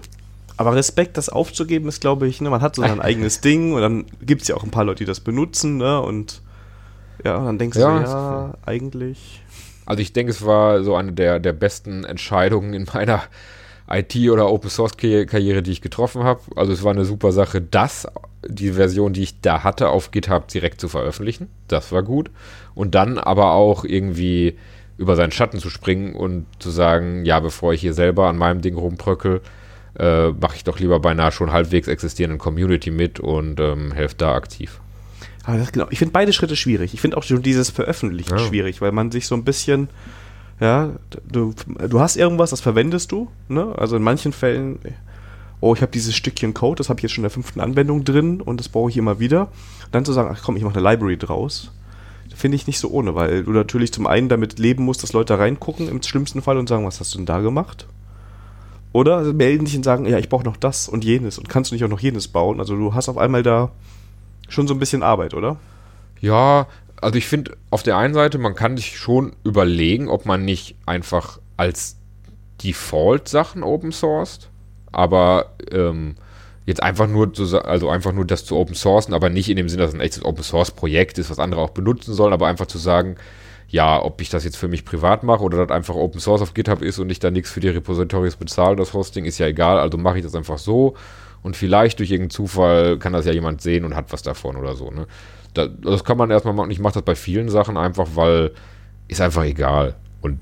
Aber 0.58 0.76
Respekt, 0.76 1.18
das 1.18 1.30
aufzugeben, 1.30 1.88
ist, 1.88 2.02
glaube 2.02 2.28
ich, 2.28 2.42
ne, 2.42 2.50
man 2.50 2.62
hat 2.62 2.76
so 2.76 2.82
sein 2.82 3.02
eigenes 3.02 3.42
Ding 3.42 3.74
und 3.74 3.82
dann 3.82 4.06
gibt 4.22 4.44
es 4.44 4.48
ja 4.48 4.56
auch 4.56 4.64
ein 4.64 4.72
paar 4.72 4.86
Leute, 4.86 5.00
die 5.00 5.06
das 5.06 5.20
benutzen, 5.20 5.78
ne? 5.78 6.00
Und 6.02 6.42
ja, 7.24 7.44
dann 7.44 7.58
denkst 7.58 7.78
ja, 7.78 8.00
du, 8.00 8.04
ja, 8.04 8.54
eigentlich. 8.66 9.42
Also 9.86 10.02
ich 10.02 10.14
denke, 10.14 10.32
es 10.32 10.46
war 10.46 10.84
so 10.84 10.96
eine 10.96 11.12
der, 11.14 11.40
der 11.40 11.54
besten 11.54 12.04
Entscheidungen 12.04 12.74
in 12.74 12.88
meiner 12.94 13.24
IT- 13.98 14.30
oder 14.30 14.50
Open-Source-Karriere, 14.50 15.62
die 15.64 15.72
ich 15.72 15.82
getroffen 15.82 16.24
habe. 16.24 16.42
Also 16.56 16.72
es 16.74 16.84
war 16.84 16.92
eine 16.92 17.06
super 17.06 17.32
Sache, 17.32 17.62
das, 17.62 18.08
die 18.48 18.72
Version, 18.72 19.14
die 19.14 19.24
ich 19.24 19.42
da 19.42 19.64
hatte, 19.64 19.90
auf 19.90 20.12
GitHub 20.12 20.48
direkt 20.48 20.82
zu 20.82 20.88
veröffentlichen. 20.90 21.48
Das 21.68 21.92
war 21.92 22.04
gut. 22.04 22.30
Und 22.76 22.96
dann 22.96 23.18
aber 23.18 23.52
auch 23.54 23.86
irgendwie 23.86 24.58
über 24.98 25.16
seinen 25.16 25.32
Schatten 25.32 25.60
zu 25.60 25.70
springen 25.70 26.14
und 26.16 26.46
zu 26.60 26.70
sagen, 26.70 27.26
ja, 27.26 27.40
bevor 27.40 27.74
ich 27.74 27.82
hier 27.82 27.94
selber 27.94 28.28
an 28.28 28.38
meinem 28.38 28.62
Ding 28.62 28.76
rumbröckel, 28.76 29.42
äh, 29.98 30.30
mache 30.30 30.56
ich 30.56 30.64
doch 30.64 30.80
lieber 30.80 31.00
bei 31.00 31.12
einer 31.12 31.32
schon 31.32 31.52
halbwegs 31.52 31.88
existierenden 31.88 32.40
Community 32.40 32.92
mit 32.92 33.20
und 33.20 33.60
ähm, 33.60 33.92
helfe 33.92 34.16
da 34.18 34.34
aktiv. 34.36 34.80
Aber 35.46 35.58
das, 35.58 35.72
genau. 35.72 35.88
Ich 35.90 36.00
finde 36.00 36.14
beide 36.14 36.32
Schritte 36.32 36.56
schwierig. 36.56 36.94
Ich 36.94 37.02
finde 37.02 37.18
auch 37.18 37.24
schon 37.24 37.42
dieses 37.42 37.70
Veröffentlichen 37.70 38.32
Ja. 38.38 38.40
schwierig, 38.40 38.82
weil 38.82 38.92
man 38.92 39.12
sich 39.12 39.28
so 39.28 39.36
ein 39.36 39.44
bisschen, 39.44 39.90
ja, 40.60 40.92
du, 41.28 41.54
du 41.90 42.00
hast 42.00 42.16
irgendwas, 42.16 42.52
das 42.52 42.62
verwendest 42.62 43.12
du, 43.12 43.28
ne? 43.48 43.74
Also 43.78 43.96
in 43.96 44.04
manchen 44.04 44.34
Fällen, 44.34 44.80
oh, 45.60 45.74
ich 45.74 45.82
habe 45.82 45.92
dieses 45.92 46.16
Stückchen 46.16 46.54
Code, 46.54 46.78
das 46.78 46.90
habe 46.90 47.00
ich 47.00 47.04
jetzt 47.04 47.14
schon 47.14 47.22
in 47.22 47.30
der 47.30 47.32
fünften 47.32 47.60
Anwendung 47.60 48.04
drin 48.04 48.42
und 48.42 48.60
das 48.60 48.70
brauche 48.70 48.90
ich 48.90 48.98
immer 48.98 49.20
wieder. 49.20 49.50
Dann 49.92 50.06
zu 50.06 50.14
sagen, 50.14 50.30
ach 50.34 50.42
komm, 50.44 50.56
ich 50.56 50.64
mache 50.64 50.78
eine 50.78 50.90
Library 50.90 51.18
draus, 51.18 51.72
finde 52.36 52.56
ich 52.56 52.68
nicht 52.68 52.80
so 52.80 52.90
ohne, 52.90 53.16
weil 53.16 53.44
du 53.44 53.52
natürlich 53.52 53.94
zum 53.94 54.08
einen 54.08 54.30
damit 54.30 54.60
leben 54.60 54.84
musst, 54.84 55.04
dass 55.04 55.14
Leute 55.14 55.38
reingucken 55.38 55.88
im 55.88 56.02
schlimmsten 56.02 56.42
Fall 56.42 56.58
und 56.58 56.68
sagen, 56.68 56.86
was 56.86 57.00
hast 57.00 57.14
du 57.14 57.18
denn 57.18 57.26
da 57.26 57.42
gemacht? 57.42 57.88
Oder 58.92 59.26
sie 59.26 59.34
melden 59.34 59.66
sich 59.66 59.76
und 59.76 59.84
sagen, 59.84 60.06
ja, 60.06 60.20
ich 60.20 60.30
brauche 60.30 60.44
noch 60.44 60.58
das 60.58 60.88
und 60.88 61.04
jenes 61.04 61.38
und 61.38 61.50
kannst 61.50 61.72
du 61.72 61.76
nicht 61.76 61.84
auch 61.84 61.90
noch 61.90 62.00
jenes 62.00 62.28
bauen? 62.28 62.60
Also 62.60 62.76
du 62.76 62.94
hast 62.94 63.10
auf 63.10 63.18
einmal 63.18 63.44
da 63.44 63.72
schon 64.50 64.68
so 64.68 64.74
ein 64.74 64.80
bisschen 64.80 65.04
Arbeit, 65.04 65.34
oder? 65.34 65.58
Ja, 66.22 66.68
also 67.04 67.18
ich 67.18 67.28
finde 67.28 67.58
auf 67.70 67.84
der 67.84 67.98
einen 67.98 68.14
Seite, 68.14 68.38
man 68.38 68.56
kann 68.56 68.78
sich 68.78 68.98
schon 68.98 69.36
überlegen, 69.44 70.10
ob 70.10 70.26
man 70.26 70.44
nicht 70.46 70.76
einfach 70.86 71.40
als 71.58 71.98
Default 72.64 73.28
Sachen 73.28 73.64
open 73.64 73.92
sourced, 73.92 74.50
aber 74.92 75.54
ähm, 75.72 76.16
jetzt 76.66 76.82
einfach 76.82 77.08
nur 77.08 77.34
zu, 77.34 77.64
also 77.64 77.90
einfach 77.90 78.14
nur 78.14 78.26
das 78.26 78.46
zu 78.46 78.56
open 78.56 78.76
sourcen, 78.76 79.14
aber 79.14 79.30
nicht 79.30 79.50
in 79.50 79.58
dem 79.58 79.70
Sinne, 79.70 79.84
dass 79.84 79.90
es 79.90 79.96
ein 79.96 80.02
echtes 80.02 80.24
Open 80.24 80.44
Source 80.44 80.72
Projekt 80.72 81.18
ist, 81.18 81.30
was 81.30 81.40
andere 81.40 81.62
auch 81.62 81.72
benutzen 81.72 82.14
sollen, 82.14 82.34
aber 82.34 82.48
einfach 82.48 82.68
zu 82.68 82.78
sagen, 82.78 83.18
ja, 83.68 84.02
ob 84.02 84.22
ich 84.22 84.30
das 84.30 84.44
jetzt 84.44 84.58
für 84.58 84.68
mich 84.68 84.86
privat 84.86 85.24
mache 85.24 85.44
oder 85.44 85.58
das 85.66 85.76
einfach 85.76 85.96
Open 85.96 86.22
Source 86.22 86.42
auf 86.42 86.54
GitHub 86.54 86.82
ist 86.82 87.00
und 87.00 87.10
ich 87.10 87.20
da 87.20 87.32
nichts 87.32 87.52
für 87.52 87.60
die 87.60 87.70
Repositories 87.70 88.36
bezahle, 88.36 88.76
das 88.76 88.94
Hosting 88.94 89.26
ist 89.26 89.40
ja 89.40 89.48
egal, 89.48 89.80
also 89.80 89.98
mache 89.98 90.20
ich 90.20 90.24
das 90.24 90.36
einfach 90.36 90.58
so 90.58 90.96
und 91.42 91.58
vielleicht 91.58 92.00
durch 92.00 92.12
irgendeinen 92.12 92.30
Zufall 92.30 92.98
kann 92.98 93.14
das 93.14 93.26
ja 93.26 93.34
jemand 93.34 93.62
sehen 93.62 93.84
und 93.84 93.96
hat 93.96 94.14
was 94.14 94.22
davon 94.22 94.56
oder 94.56 94.76
so. 94.76 94.90
Ne? 94.90 95.08
Da, 95.54 95.68
das 95.68 96.04
kann 96.04 96.18
man 96.18 96.32
erstmal 96.32 96.54
machen. 96.54 96.72
Ich 96.72 96.80
mache 96.80 96.96
das 96.96 97.04
bei 97.04 97.16
vielen 97.16 97.50
Sachen 97.50 97.78
einfach, 97.78 98.10
weil 98.16 98.52
ist 99.08 99.22
einfach 99.22 99.44
egal. 99.44 99.96
Und 100.22 100.40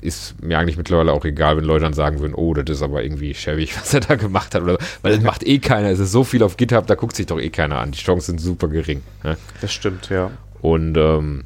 ist 0.00 0.42
mir 0.42 0.58
eigentlich 0.58 0.76
mittlerweile 0.76 1.12
auch 1.12 1.24
egal, 1.24 1.56
wenn 1.56 1.64
Leute 1.64 1.84
dann 1.84 1.92
sagen 1.92 2.20
würden, 2.20 2.34
oh, 2.34 2.54
das 2.54 2.76
ist 2.76 2.82
aber 2.82 3.02
irgendwie 3.02 3.34
schäbig, 3.34 3.76
was 3.80 3.94
er 3.94 4.00
da 4.00 4.16
gemacht 4.16 4.54
hat. 4.54 4.62
Oder, 4.62 4.78
weil 5.02 5.14
das 5.14 5.24
macht 5.24 5.46
eh 5.46 5.58
keiner. 5.58 5.88
Es 5.88 5.98
ist 5.98 6.12
so 6.12 6.24
viel 6.24 6.42
auf 6.42 6.56
GitHub, 6.56 6.86
da 6.86 6.94
guckt 6.94 7.16
sich 7.16 7.26
doch 7.26 7.40
eh 7.40 7.50
keiner 7.50 7.78
an. 7.78 7.92
Die 7.92 7.98
Chancen 7.98 8.38
sind 8.38 8.40
super 8.40 8.68
gering. 8.68 9.02
Ne? 9.22 9.36
Das 9.60 9.72
stimmt, 9.72 10.08
ja. 10.10 10.30
Und 10.60 10.96
ähm, 10.96 11.44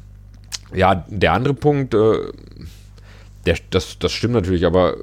ja, 0.73 1.05
der 1.07 1.33
andere 1.33 1.53
Punkt, 1.53 1.93
äh, 1.93 2.31
der, 3.45 3.57
das, 3.69 3.99
das 3.99 4.11
stimmt 4.11 4.33
natürlich, 4.33 4.65
aber 4.65 4.97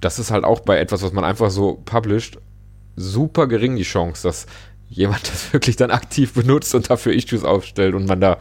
das 0.00 0.18
ist 0.18 0.30
halt 0.30 0.44
auch 0.44 0.60
bei 0.60 0.78
etwas, 0.78 1.02
was 1.02 1.12
man 1.12 1.24
einfach 1.24 1.50
so 1.50 1.80
published, 1.84 2.38
super 2.96 3.46
gering 3.46 3.76
die 3.76 3.84
Chance, 3.84 4.28
dass 4.28 4.46
jemand 4.92 5.28
das 5.28 5.52
wirklich 5.52 5.76
dann 5.76 5.90
aktiv 5.90 6.34
benutzt 6.34 6.74
und 6.74 6.90
dafür 6.90 7.12
Issues 7.12 7.44
aufstellt 7.44 7.94
und 7.94 8.06
man 8.06 8.20
da 8.20 8.38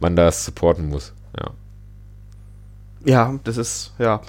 man 0.00 0.16
das 0.16 0.44
supporten 0.44 0.88
muss. 0.88 1.12
Ja. 1.36 1.50
Ja, 3.04 3.40
das 3.44 3.56
ist, 3.56 3.94
ja. 3.98 4.20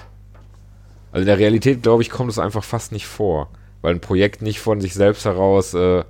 Also 1.12 1.22
in 1.22 1.26
der 1.26 1.38
Realität, 1.38 1.82
glaube 1.82 2.02
ich, 2.02 2.10
kommt 2.10 2.30
es 2.30 2.38
einfach 2.38 2.64
fast 2.64 2.92
nicht 2.92 3.06
vor, 3.06 3.50
weil 3.82 3.94
ein 3.94 4.00
Projekt 4.00 4.42
nicht 4.42 4.60
von 4.60 4.80
sich 4.80 4.94
selbst 4.94 5.24
heraus 5.24 5.74
äh, 5.74 6.04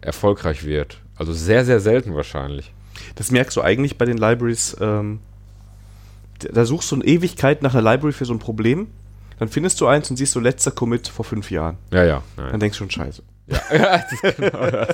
erfolgreich 0.00 0.64
wird. 0.64 1.00
Also 1.16 1.32
sehr, 1.32 1.64
sehr 1.64 1.80
selten 1.80 2.14
wahrscheinlich. 2.14 2.72
Das 3.14 3.30
merkst 3.30 3.56
du 3.56 3.62
eigentlich 3.62 3.98
bei 3.98 4.04
den 4.04 4.16
Libraries. 4.16 4.76
Ähm, 4.80 5.20
da 6.38 6.64
suchst 6.64 6.90
du 6.90 6.96
eine 6.96 7.04
Ewigkeit 7.04 7.62
nach 7.62 7.74
einer 7.74 7.90
Library 7.90 8.12
für 8.12 8.24
so 8.24 8.32
ein 8.32 8.38
Problem. 8.38 8.88
Dann 9.38 9.48
findest 9.48 9.80
du 9.80 9.86
eins 9.86 10.10
und 10.10 10.16
siehst 10.16 10.32
so 10.32 10.40
letzter 10.40 10.70
Commit 10.70 11.08
vor 11.08 11.24
fünf 11.24 11.50
Jahren. 11.50 11.76
Ja, 11.92 12.04
ja. 12.04 12.22
ja. 12.36 12.50
Dann 12.50 12.60
denkst 12.60 12.78
du 12.78 12.84
schon 12.84 12.90
scheiße. 12.90 13.22
Ja. 13.46 13.96
ist 14.10 14.36
genau. 14.36 14.86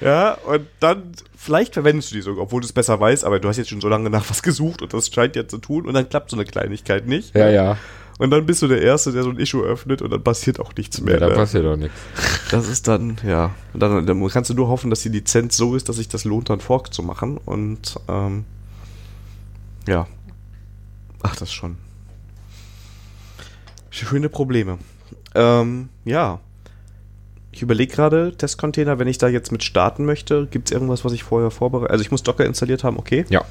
Ja, 0.00 0.34
und 0.46 0.66
dann, 0.80 1.12
vielleicht 1.36 1.74
verwendest 1.74 2.10
du 2.10 2.16
die 2.16 2.22
sogar, 2.22 2.44
obwohl 2.44 2.60
du 2.60 2.66
es 2.66 2.72
besser 2.72 3.00
weißt, 3.00 3.24
aber 3.24 3.40
du 3.40 3.48
hast 3.48 3.56
jetzt 3.56 3.70
schon 3.70 3.80
so 3.80 3.88
lange 3.88 4.10
nach 4.10 4.28
was 4.30 4.42
gesucht 4.42 4.82
und 4.82 4.94
das 4.94 5.08
scheint 5.12 5.34
ja 5.36 5.46
zu 5.48 5.58
tun 5.58 5.86
und 5.86 5.94
dann 5.94 6.08
klappt 6.08 6.30
so 6.30 6.36
eine 6.36 6.44
Kleinigkeit 6.44 7.06
nicht. 7.06 7.34
ja, 7.34 7.48
ja. 7.48 7.76
Und 8.18 8.32
dann 8.32 8.46
bist 8.46 8.62
du 8.62 8.66
der 8.66 8.82
Erste, 8.82 9.12
der 9.12 9.22
so 9.22 9.30
ein 9.30 9.38
Issue 9.38 9.64
öffnet 9.64 10.02
und 10.02 10.10
dann 10.10 10.24
passiert 10.24 10.58
auch 10.58 10.74
nichts 10.74 11.00
mehr. 11.00 11.14
Ja, 11.14 11.20
da 11.20 11.28
ne? 11.28 11.34
passiert 11.34 11.64
doch 11.64 11.76
nichts. 11.76 11.96
Das 12.50 12.68
ist 12.68 12.88
dann, 12.88 13.16
ja. 13.24 13.54
Dann, 13.74 14.06
dann 14.06 14.28
kannst 14.28 14.50
du 14.50 14.54
nur 14.54 14.66
hoffen, 14.66 14.90
dass 14.90 15.02
die 15.02 15.08
Lizenz 15.08 15.56
so 15.56 15.76
ist, 15.76 15.88
dass 15.88 15.96
sich 15.96 16.08
das 16.08 16.24
lohnt, 16.24 16.50
dann 16.50 16.58
Fork 16.58 16.92
zu 16.92 17.04
machen. 17.04 17.38
Und 17.38 17.94
ähm, 18.08 18.44
ja. 19.86 20.08
Ach, 21.22 21.36
das 21.36 21.52
schon. 21.52 21.76
Schöne 23.90 24.28
Probleme. 24.28 24.78
Ähm, 25.34 25.88
ja. 26.04 26.40
Ich 27.50 27.62
überlege 27.62 27.92
gerade, 27.92 28.36
Testcontainer, 28.36 28.98
wenn 28.98 29.08
ich 29.08 29.18
da 29.18 29.28
jetzt 29.28 29.50
mit 29.50 29.64
starten 29.64 30.04
möchte, 30.04 30.46
gibt 30.50 30.68
es 30.68 30.72
irgendwas, 30.72 31.04
was 31.04 31.12
ich 31.12 31.24
vorher 31.24 31.50
vorbereite? 31.50 31.90
Also 31.90 32.02
ich 32.02 32.10
muss 32.10 32.22
Docker 32.22 32.44
installiert 32.44 32.84
haben, 32.84 32.98
okay. 32.98 33.24
Ja. 33.30 33.42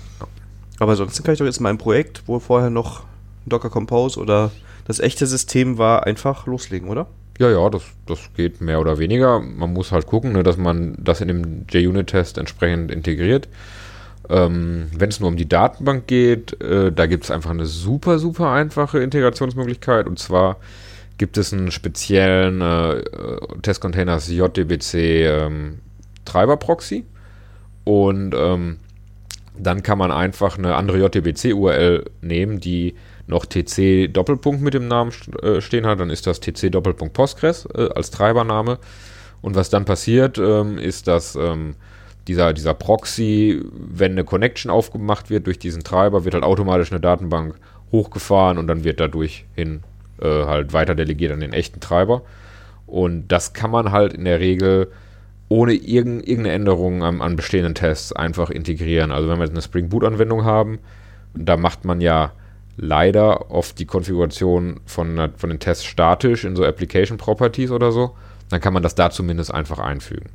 Aber 0.80 0.96
sonst 0.96 1.22
kann 1.24 1.34
ich 1.34 1.40
doch 1.40 1.46
jetzt 1.46 1.58
in 1.58 1.64
meinem 1.64 1.80
Projekt, 1.80 2.24
wo 2.28 2.40
vorher 2.40 2.70
noch 2.70 3.04
Docker 3.46 3.70
Compose 3.70 4.20
oder 4.20 4.52
das 4.86 5.00
echte 5.00 5.26
System 5.26 5.78
war, 5.78 6.06
einfach 6.06 6.46
loslegen, 6.46 6.90
oder? 6.90 7.08
Ja, 7.40 7.52
ja, 7.52 7.70
das, 7.70 7.84
das 8.06 8.20
geht 8.36 8.62
mehr 8.62 8.80
oder 8.80 8.98
weniger. 8.98 9.40
Man 9.40 9.74
muss 9.74 9.92
halt 9.92 10.08
gucken, 10.08 10.32
ne, 10.32 10.44
dass 10.44 10.58
man 10.58 10.96
das 11.00 11.22
in 11.22 11.28
dem 11.28 11.66
JUnit-Test 11.70 12.38
entsprechend 12.38 12.92
integriert. 12.92 13.48
Ähm, 14.30 14.88
Wenn 14.96 15.10
es 15.10 15.20
nur 15.20 15.30
um 15.30 15.38
die 15.38 15.48
Datenbank 15.48 16.08
geht, 16.08 16.60
äh, 16.62 16.92
da 16.92 17.06
gibt 17.06 17.26
es 17.26 17.32
einfach 17.32 17.52
eine 17.52 17.66
super, 17.66 18.20
super 18.20 18.52
einfache 18.52 19.00
Integrationsmöglichkeit. 19.00 20.08
Und 20.08 20.20
zwar 20.20 20.58
gibt 21.18 21.38
es 21.38 21.54
einen 21.54 21.72
speziellen 21.72 22.62
äh, 22.62 23.00
äh, 23.00 23.40
Testcontainers 23.62 24.30
JDBC 24.30 24.94
ähm, 24.94 25.80
Treiber-Proxy. 26.26 27.06
Und 27.84 28.36
ähm, 28.36 28.78
dann 29.58 29.82
kann 29.82 29.98
man 29.98 30.12
einfach 30.12 30.58
eine 30.58 30.76
andere 30.76 31.00
JDBC-URL 31.00 32.06
nehmen, 32.22 32.60
die 32.60 32.96
noch 33.28 33.46
TC 33.46 34.14
Doppelpunkt 34.14 34.62
mit 34.62 34.74
dem 34.74 34.88
Namen 34.88 35.12
äh, 35.42 35.62
stehen 35.62 35.86
hat, 35.86 36.00
dann 36.00 36.10
ist 36.10 36.28
das 36.28 36.40
TC 36.40 36.72
Doppelpunkt 36.72 37.14
Postgres 37.14 37.68
äh, 37.74 37.90
als 37.96 38.12
Treibername. 38.12 38.80
Und 39.42 39.56
was 39.56 39.70
dann 39.70 39.86
passiert, 39.86 40.38
ähm, 40.38 40.78
ist, 40.78 41.08
dass 41.08 41.36
ähm, 41.36 41.76
dieser, 42.28 42.54
dieser 42.54 42.74
Proxy, 42.74 43.62
wenn 43.72 44.14
eine 44.14 44.24
Connection 44.24 44.72
aufgemacht 44.72 45.30
wird 45.30 45.48
durch 45.48 45.60
diesen 45.60 45.84
Treiber, 45.84 46.26
wird 46.26 46.34
halt 46.34 46.44
automatisch 46.44 46.92
eine 46.92 47.00
Datenbank 47.00 47.56
hochgefahren 47.92 48.58
und 48.58 48.68
dann 48.68 48.84
wird 48.84 49.00
dadurch 49.00 49.46
hin 49.56 49.84
äh, 50.22 50.46
halt 50.46 50.74
weiter 50.74 50.96
delegiert 50.96 51.32
an 51.32 51.40
den 51.40 51.54
echten 51.54 51.80
Treiber. 51.80 52.24
Und 52.86 53.28
das 53.28 53.54
kann 53.54 53.72
man 53.72 53.92
halt 53.92 54.14
in 54.14 54.26
der 54.26 54.40
Regel 54.40 54.92
ohne 55.50 55.74
irgend, 55.74 56.28
irgendeine 56.28 56.56
Änderung 56.56 57.04
an, 57.04 57.22
an 57.22 57.36
bestehenden 57.36 57.76
Tests 57.76 58.14
einfach 58.14 58.50
integrieren. 58.50 59.12
Also 59.12 59.30
wenn 59.30 59.38
wir 59.38 59.46
jetzt 59.46 59.54
eine 59.54 59.62
Spring 59.62 59.90
Boot 59.90 60.04
Anwendung 60.04 60.44
haben, 60.44 60.80
da 61.34 61.58
macht 61.58 61.86
man 61.86 62.02
ja 62.02 62.32
leider 62.78 63.50
oft 63.52 63.80
die 63.80 63.86
Konfiguration 63.86 64.80
von, 64.86 65.32
von 65.36 65.50
den 65.50 65.60
Tests 65.60 65.86
statisch 65.86 66.44
in 66.44 66.56
so 66.56 66.64
Application 66.66 67.18
Properties 67.18 67.72
oder 67.72 67.92
so, 67.92 68.16
dann 68.50 68.62
kann 68.62 68.74
man 68.74 68.84
das 68.84 68.96
da 68.96 69.10
zumindest 69.10 69.54
einfach 69.54 69.80
einfügen. 69.80 70.30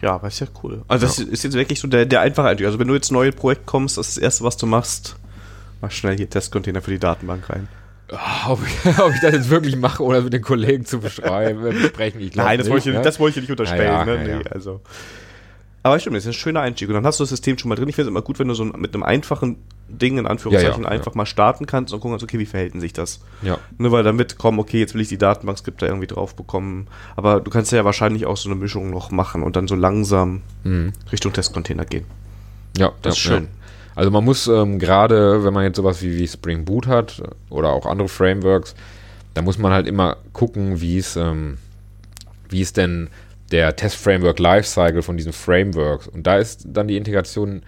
Ja, 0.00 0.14
aber 0.14 0.28
ist 0.28 0.40
ja 0.40 0.46
cool. 0.62 0.82
Also 0.88 1.06
das 1.06 1.18
ist 1.18 1.44
jetzt 1.44 1.54
wirklich 1.54 1.78
so 1.78 1.86
der, 1.86 2.06
der 2.06 2.20
einfache 2.20 2.48
Einstieg. 2.48 2.66
Also 2.66 2.78
wenn 2.78 2.88
du 2.88 2.94
jetzt 2.94 3.12
neu 3.12 3.26
in 3.26 3.32
ein 3.32 3.36
Projekt 3.36 3.66
kommst, 3.66 3.98
das 3.98 4.08
ist 4.08 4.16
das 4.16 4.22
Erste, 4.22 4.44
was 4.44 4.56
du 4.56 4.66
machst, 4.66 5.16
mach 5.82 5.90
schnell 5.90 6.16
hier 6.16 6.30
Testcontainer 6.30 6.80
für 6.80 6.90
die 6.92 6.98
Datenbank 6.98 7.50
rein. 7.50 7.68
Ah, 8.12 8.50
Ob 8.50 8.60
ich, 8.66 8.98
ob 8.98 9.14
ich 9.14 9.20
das 9.20 9.32
jetzt 9.32 9.50
wirklich 9.50 9.76
mache 9.76 10.02
oder 10.02 10.20
mit 10.22 10.32
den 10.32 10.42
Kollegen 10.42 10.84
zu 10.84 10.98
beschreiben, 11.00 11.66
äh, 11.66 11.70
besprechen, 11.72 12.20
ich 12.20 12.34
Nein, 12.34 12.58
das, 12.58 12.68
wollte 12.68 12.90
ich, 12.90 12.96
ne? 12.96 13.02
das 13.02 13.20
wollte 13.20 13.38
ich 13.38 13.42
nicht 13.48 13.50
unterstellen. 13.50 13.84
Ja, 13.92 14.04
ne? 14.04 14.28
ja, 14.28 14.38
nee. 14.38 14.44
Also. 14.50 14.80
Aber 15.82 15.98
stimmt, 15.98 16.16
das 16.16 16.24
ist 16.24 16.30
ein 16.30 16.32
schöner 16.34 16.60
Einstieg. 16.60 16.88
Und 16.88 16.94
dann 16.94 17.06
hast 17.06 17.20
du 17.20 17.22
das 17.22 17.30
System 17.30 17.56
schon 17.56 17.70
mal 17.70 17.74
drin. 17.74 17.88
Ich 17.88 17.94
finde 17.94 18.08
es 18.08 18.10
immer 18.10 18.20
gut, 18.20 18.38
wenn 18.38 18.48
du 18.48 18.54
so 18.54 18.64
mit 18.66 18.92
einem 18.92 19.02
einfachen 19.02 19.56
Ding, 19.88 20.18
in 20.18 20.26
Anführungszeichen, 20.26 20.82
Ja, 20.82 20.88
einfach 20.90 21.14
mal 21.14 21.24
starten 21.24 21.64
kannst 21.64 21.94
und 21.94 22.00
gucken 22.00 22.12
kannst, 22.12 22.22
okay, 22.24 22.38
wie 22.38 22.44
verhält 22.44 22.78
sich 22.78 22.92
das? 22.92 23.20
Ja. 23.40 23.56
Ne, 23.78 23.90
weil 23.90 24.02
damit 24.02 24.36
kommen, 24.36 24.58
okay, 24.58 24.78
jetzt 24.78 24.92
will 24.92 25.00
ich 25.00 25.08
die 25.08 25.16
Datenbankskripte 25.16 25.86
irgendwie 25.86 26.06
drauf 26.06 26.36
bekommen. 26.36 26.86
Aber 27.16 27.40
du 27.40 27.50
kannst 27.50 27.72
ja 27.72 27.82
wahrscheinlich 27.86 28.26
auch 28.26 28.36
so 28.36 28.50
eine 28.50 28.58
Mischung 28.60 28.90
noch 28.90 29.10
machen 29.10 29.42
und 29.42 29.56
dann 29.56 29.68
so 29.68 29.74
langsam 29.74 30.42
Mhm. 30.64 30.92
Richtung 31.10 31.32
Testcontainer 31.32 31.86
gehen. 31.86 32.04
Ja, 32.76 32.92
Das 33.00 33.14
ist 33.14 33.20
schön. 33.20 33.48
Also 34.00 34.10
man 34.10 34.24
muss 34.24 34.46
ähm, 34.46 34.78
gerade, 34.78 35.44
wenn 35.44 35.52
man 35.52 35.64
jetzt 35.64 35.76
sowas 35.76 36.00
wie, 36.00 36.16
wie 36.16 36.26
Spring 36.26 36.64
Boot 36.64 36.86
hat 36.86 37.22
oder 37.50 37.68
auch 37.68 37.84
andere 37.84 38.08
Frameworks, 38.08 38.74
da 39.34 39.42
muss 39.42 39.58
man 39.58 39.72
halt 39.72 39.86
immer 39.86 40.16
gucken, 40.32 40.80
wie 40.80 40.96
es, 40.96 41.16
ähm, 41.16 41.58
wie 42.48 42.62
es 42.62 42.72
denn 42.72 43.10
der 43.52 43.76
Test-Framework 43.76 44.38
Lifecycle 44.38 45.02
von 45.02 45.18
diesen 45.18 45.34
Frameworks 45.34 46.08
und 46.08 46.26
da 46.26 46.38
ist 46.38 46.64
dann 46.64 46.88
die 46.88 46.96
Integration 46.96 47.60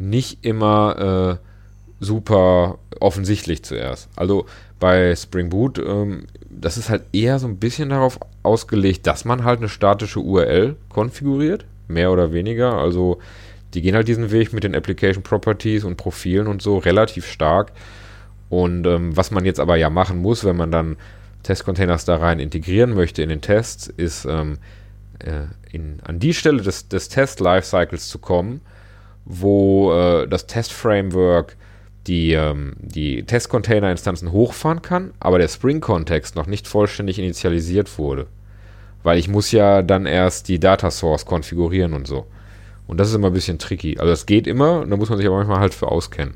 nicht 0.00 0.44
immer 0.44 1.38
äh, 1.38 2.04
super 2.04 2.78
offensichtlich 2.98 3.62
zuerst. 3.62 4.08
Also 4.16 4.46
bei 4.80 5.14
Spring 5.14 5.48
Boot, 5.48 5.78
ähm, 5.78 6.26
das 6.50 6.76
ist 6.76 6.90
halt 6.90 7.04
eher 7.12 7.38
so 7.38 7.46
ein 7.46 7.58
bisschen 7.58 7.90
darauf 7.90 8.18
ausgelegt, 8.42 9.06
dass 9.06 9.24
man 9.24 9.44
halt 9.44 9.60
eine 9.60 9.68
statische 9.68 10.18
URL 10.18 10.74
konfiguriert, 10.88 11.66
mehr 11.86 12.10
oder 12.10 12.32
weniger. 12.32 12.78
Also 12.78 13.20
die 13.74 13.82
gehen 13.82 13.94
halt 13.94 14.08
diesen 14.08 14.30
Weg 14.30 14.52
mit 14.52 14.64
den 14.64 14.74
Application 14.74 15.22
Properties 15.22 15.84
und 15.84 15.96
Profilen 15.96 16.46
und 16.46 16.62
so 16.62 16.78
relativ 16.78 17.26
stark. 17.26 17.72
Und 18.48 18.86
ähm, 18.86 19.16
was 19.16 19.30
man 19.30 19.44
jetzt 19.44 19.60
aber 19.60 19.76
ja 19.76 19.88
machen 19.88 20.18
muss, 20.18 20.44
wenn 20.44 20.56
man 20.56 20.70
dann 20.70 20.96
Testcontainers 21.42 22.04
da 22.04 22.16
rein 22.16 22.38
integrieren 22.38 22.94
möchte 22.94 23.22
in 23.22 23.28
den 23.28 23.40
Tests, 23.40 23.86
ist 23.88 24.26
ähm, 24.26 24.58
äh, 25.20 25.44
in, 25.70 26.00
an 26.04 26.18
die 26.18 26.34
Stelle 26.34 26.62
des, 26.62 26.88
des 26.88 27.08
Test-Lifecycles 27.08 28.08
zu 28.08 28.18
kommen, 28.18 28.60
wo 29.24 29.92
äh, 29.92 30.28
das 30.28 30.46
Test-Framework 30.46 31.56
die, 32.06 32.32
ähm, 32.32 32.74
die 32.78 33.24
Test-Container-Instanzen 33.24 34.32
hochfahren 34.32 34.82
kann, 34.82 35.12
aber 35.20 35.38
der 35.38 35.48
Spring-Kontext 35.48 36.36
noch 36.36 36.46
nicht 36.46 36.66
vollständig 36.66 37.18
initialisiert 37.18 37.98
wurde. 37.98 38.26
Weil 39.02 39.18
ich 39.18 39.28
muss 39.28 39.50
ja 39.50 39.82
dann 39.82 40.06
erst 40.06 40.48
die 40.48 40.60
Data 40.60 40.90
Source 40.90 41.26
konfigurieren 41.26 41.92
und 41.92 42.06
so. 42.06 42.26
Und 42.92 42.98
das 42.98 43.08
ist 43.08 43.14
immer 43.14 43.28
ein 43.28 43.32
bisschen 43.32 43.58
tricky. 43.58 43.96
Also 43.98 44.10
das 44.10 44.26
geht 44.26 44.46
immer, 44.46 44.84
da 44.84 44.98
muss 44.98 45.08
man 45.08 45.16
sich 45.16 45.26
aber 45.26 45.36
manchmal 45.36 45.60
halt 45.60 45.72
für 45.72 45.88
auskennen. 45.88 46.34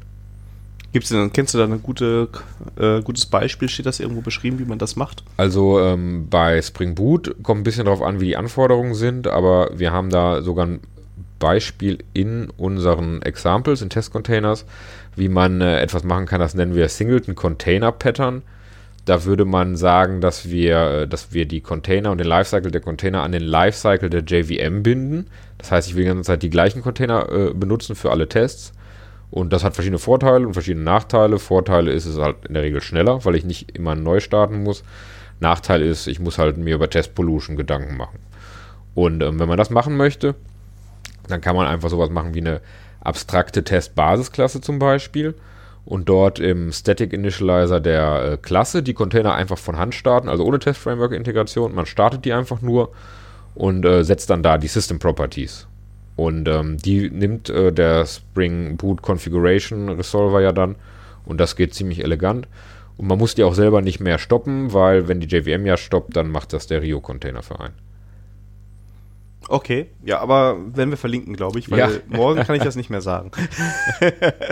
Gibt's 0.90 1.11
denn, 1.11 1.30
kennst 1.30 1.52
du 1.52 1.59
da 1.59 1.64
ein 1.64 1.82
gute, 1.82 2.30
äh, 2.76 3.02
gutes 3.02 3.26
Beispiel? 3.26 3.68
Steht 3.68 3.84
das 3.84 4.00
irgendwo 4.00 4.22
beschrieben, 4.22 4.59
wie 4.59 4.64
man 4.64 4.78
das 4.78 4.96
macht? 4.96 5.22
Also 5.36 5.78
ähm, 5.80 6.28
bei 6.30 6.62
Spring 6.62 6.94
Boot 6.94 7.36
kommt 7.42 7.61
ein 7.61 7.64
bisschen 7.64 7.84
darauf 7.84 8.00
an, 8.00 8.20
wie 8.20 8.28
die 8.28 8.38
Anforderungen 8.38 8.94
sind, 8.94 9.28
aber 9.28 9.68
wir 9.74 9.92
haben 9.92 10.09
da 10.09 10.40
sogar 10.40 10.64
ein 10.64 10.80
Beispiel 11.38 11.98
in 12.14 12.48
unseren 12.57 13.20
Examples, 13.20 13.82
in 13.82 13.90
Testcontainers, 13.90 14.64
wie 15.14 15.28
man 15.28 15.61
äh, 15.61 15.80
etwas 15.80 16.04
machen 16.04 16.24
kann, 16.24 16.40
das 16.40 16.54
nennen 16.54 16.74
wir 16.74 16.88
Singleton 16.88 17.34
Container 17.34 17.92
Pattern. 17.92 18.40
Da 19.04 19.24
würde 19.24 19.44
man 19.44 19.76
sagen, 19.76 20.22
dass 20.22 20.48
wir, 20.48 20.76
äh, 20.76 21.07
dass 21.07 21.34
wir 21.34 21.44
die 21.44 21.61
Container 21.61 22.12
und 22.12 22.18
den 22.18 22.26
Lifecycle 22.26 22.70
der 22.70 22.80
Container 22.80 23.22
an 23.24 23.32
den 23.32 23.42
Lifecycle 23.42 24.09
der 24.09 24.22
JVM 24.22 24.82
binden. 24.82 25.26
Das 25.59 25.70
heißt, 25.72 25.88
ich 25.88 25.94
will 25.94 26.04
die 26.04 26.09
ganze 26.09 26.24
Zeit 26.24 26.42
die 26.42 26.50
gleichen 26.50 26.82
Container 26.82 27.30
äh, 27.30 27.54
benutzen 27.54 27.96
für 27.96 28.11
alle 28.11 28.28
Tests. 28.28 28.72
Und 29.30 29.52
das 29.52 29.64
hat 29.64 29.74
verschiedene 29.74 29.98
Vorteile 29.98 30.46
und 30.46 30.52
verschiedene 30.52 30.84
Nachteile. 30.84 31.38
Vorteile 31.38 31.92
ist 31.92 32.07
es 32.07 32.18
halt 32.18 32.36
in 32.46 32.54
der 32.54 32.62
Regel 32.62 32.80
schneller, 32.80 33.24
weil 33.24 33.34
ich 33.34 33.44
nicht 33.44 33.76
immer 33.76 33.94
neu 33.94 34.20
starten 34.20 34.62
muss. 34.62 34.84
Nachteil 35.40 35.82
ist, 35.82 36.07
ich 36.07 36.20
muss 36.20 36.38
halt 36.38 36.57
mir 36.57 36.74
über 36.74 36.88
Test 36.88 37.14
Pollution 37.14 37.57
Gedanken 37.57 37.96
machen. 37.96 38.18
Und 38.94 39.22
ähm, 39.22 39.38
wenn 39.38 39.48
man 39.48 39.59
das 39.59 39.70
machen 39.70 39.96
möchte, 39.96 40.34
dann 41.28 41.40
kann 41.40 41.57
man 41.57 41.66
einfach 41.66 41.90
sowas 41.90 42.11
machen 42.11 42.34
wie 42.34 42.40
eine 42.40 42.61
abstrakte 43.00 43.64
Test-Basisklasse 43.64 44.61
zum 44.61 44.78
Beispiel 44.78 45.34
und 45.84 46.09
dort 46.09 46.38
im 46.38 46.72
Static 46.72 47.12
Initializer 47.12 47.80
der 47.80 48.32
äh, 48.32 48.36
Klasse 48.36 48.82
die 48.82 48.94
Container 48.94 49.34
einfach 49.34 49.59
von 49.59 49.76
Hand 49.76 49.94
starten, 49.94 50.28
also 50.28 50.44
ohne 50.44 50.59
Test-Framework-Integration. 50.59 51.74
Man 51.74 51.86
startet 51.86 52.24
die 52.24 52.32
einfach 52.32 52.61
nur 52.62 52.92
und 53.57 53.84
äh, 53.84 54.04
setzt 54.04 54.30
dann 54.30 54.42
da 54.42 54.59
die 54.59 54.68
System 54.68 54.98
Properties. 54.98 55.66
Und 56.14 56.48
ähm, 56.48 56.78
die 56.78 57.11
nimmt 57.11 57.50
äh, 57.50 57.72
der 57.72 58.07
Spring 58.07 58.76
Boot 58.76 59.02
Configuration 59.02 59.88
Resolver 59.88 60.40
ja 60.40 60.52
dann 60.52 60.76
und 61.24 61.38
das 61.38 61.57
geht 61.57 61.74
ziemlich 61.74 62.02
elegant. 62.02 62.48
Und 62.96 63.09
man 63.09 63.18
muss 63.18 63.34
die 63.34 63.44
auch 63.44 63.54
selber 63.54 63.82
nicht 63.82 64.00
mehr 64.00 64.18
stoppen, 64.18 64.72
weil 64.72 65.09
wenn 65.09 65.20
die 65.20 65.26
JVM 65.26 65.66
ja 65.66 65.76
stoppt, 65.76 66.16
dann 66.16 66.30
macht 66.30 66.52
das 66.52 66.66
der 66.66 66.80
Rio-Container 66.80 67.42
für 67.42 67.61
einen. 67.61 67.74
Okay, 69.48 69.88
ja, 70.02 70.18
aber 70.20 70.57
wenn 70.74 70.90
wir 70.90 70.96
verlinken, 70.96 71.36
glaube 71.36 71.59
ich, 71.59 71.70
weil 71.70 71.78
ja. 71.78 71.90
morgen 72.09 72.42
kann 72.42 72.57
ich 72.57 72.62
das 72.62 72.76
nicht 72.76 72.90
mehr 72.90 73.02
sagen. 73.02 73.30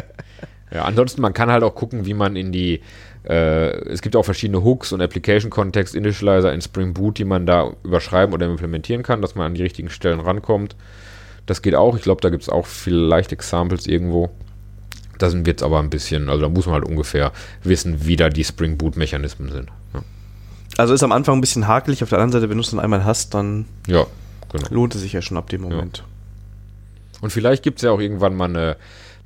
ja, 0.70 0.84
ansonsten, 0.84 1.22
man 1.22 1.32
kann 1.32 1.50
halt 1.50 1.62
auch 1.62 1.74
gucken, 1.74 2.04
wie 2.04 2.14
man 2.14 2.36
in 2.36 2.52
die, 2.52 2.82
es 3.26 4.02
gibt 4.02 4.16
auch 4.16 4.24
verschiedene 4.24 4.62
Hooks 4.62 4.92
und 4.92 5.00
Application 5.00 5.50
Context 5.50 5.94
Initializer 5.94 6.52
in 6.52 6.60
Spring 6.60 6.92
Boot, 6.92 7.16
die 7.16 7.24
man 7.24 7.46
da 7.46 7.72
überschreiben 7.82 8.34
oder 8.34 8.46
implementieren 8.46 9.02
kann, 9.02 9.22
dass 9.22 9.34
man 9.34 9.46
an 9.46 9.54
die 9.54 9.62
richtigen 9.62 9.88
Stellen 9.88 10.20
rankommt. 10.20 10.76
Das 11.46 11.62
geht 11.62 11.74
auch. 11.74 11.96
Ich 11.96 12.02
glaube, 12.02 12.20
da 12.20 12.28
gibt 12.28 12.42
es 12.42 12.48
auch 12.50 12.66
vielleicht 12.66 13.32
Examples 13.32 13.86
irgendwo. 13.86 14.30
Da 15.18 15.30
sind 15.30 15.46
wir 15.46 15.52
jetzt 15.52 15.62
aber 15.62 15.78
ein 15.78 15.90
bisschen, 15.90 16.28
also 16.28 16.42
da 16.42 16.48
muss 16.48 16.66
man 16.66 16.74
halt 16.74 16.84
ungefähr 16.84 17.32
wissen, 17.62 18.04
wie 18.04 18.16
da 18.16 18.28
die 18.28 18.44
Spring 18.44 18.76
Boot 18.76 18.96
Mechanismen 18.96 19.50
sind. 19.50 19.68
Ja. 19.94 20.02
Also 20.76 20.92
ist 20.92 21.02
am 21.02 21.12
Anfang 21.12 21.38
ein 21.38 21.40
bisschen 21.40 21.66
hakelig, 21.66 22.02
auf 22.02 22.08
der 22.08 22.18
anderen 22.18 22.32
Seite, 22.32 22.50
wenn 22.50 22.58
du 22.58 22.62
es 22.62 22.70
dann 22.70 22.80
einmal 22.80 23.04
hast, 23.04 23.32
dann 23.32 23.66
ja, 23.86 24.06
genau. 24.50 24.66
lohnt 24.70 24.94
es 24.94 25.02
sich 25.02 25.12
ja 25.12 25.22
schon 25.22 25.36
ab 25.36 25.48
dem 25.48 25.62
Moment. 25.62 25.98
Ja. 25.98 26.04
Und 27.20 27.30
vielleicht 27.30 27.62
gibt 27.62 27.78
es 27.78 27.82
ja 27.84 27.90
auch 27.90 28.00
irgendwann 28.00 28.34
mal 28.34 28.48
eine, 28.48 28.76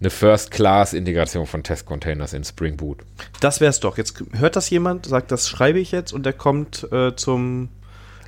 eine 0.00 0.10
First-Class-Integration 0.10 1.46
von 1.46 1.62
Test-Containers 1.62 2.32
in 2.32 2.44
Spring 2.44 2.76
Boot. 2.76 2.98
Das 3.40 3.60
wäre 3.60 3.70
es 3.70 3.80
doch. 3.80 3.98
Jetzt 3.98 4.22
hört 4.32 4.56
das 4.56 4.70
jemand, 4.70 5.06
sagt, 5.06 5.32
das 5.32 5.48
schreibe 5.48 5.80
ich 5.80 5.90
jetzt 5.90 6.12
und 6.12 6.24
der 6.24 6.32
kommt 6.32 6.86
äh, 6.92 7.14
zum 7.16 7.70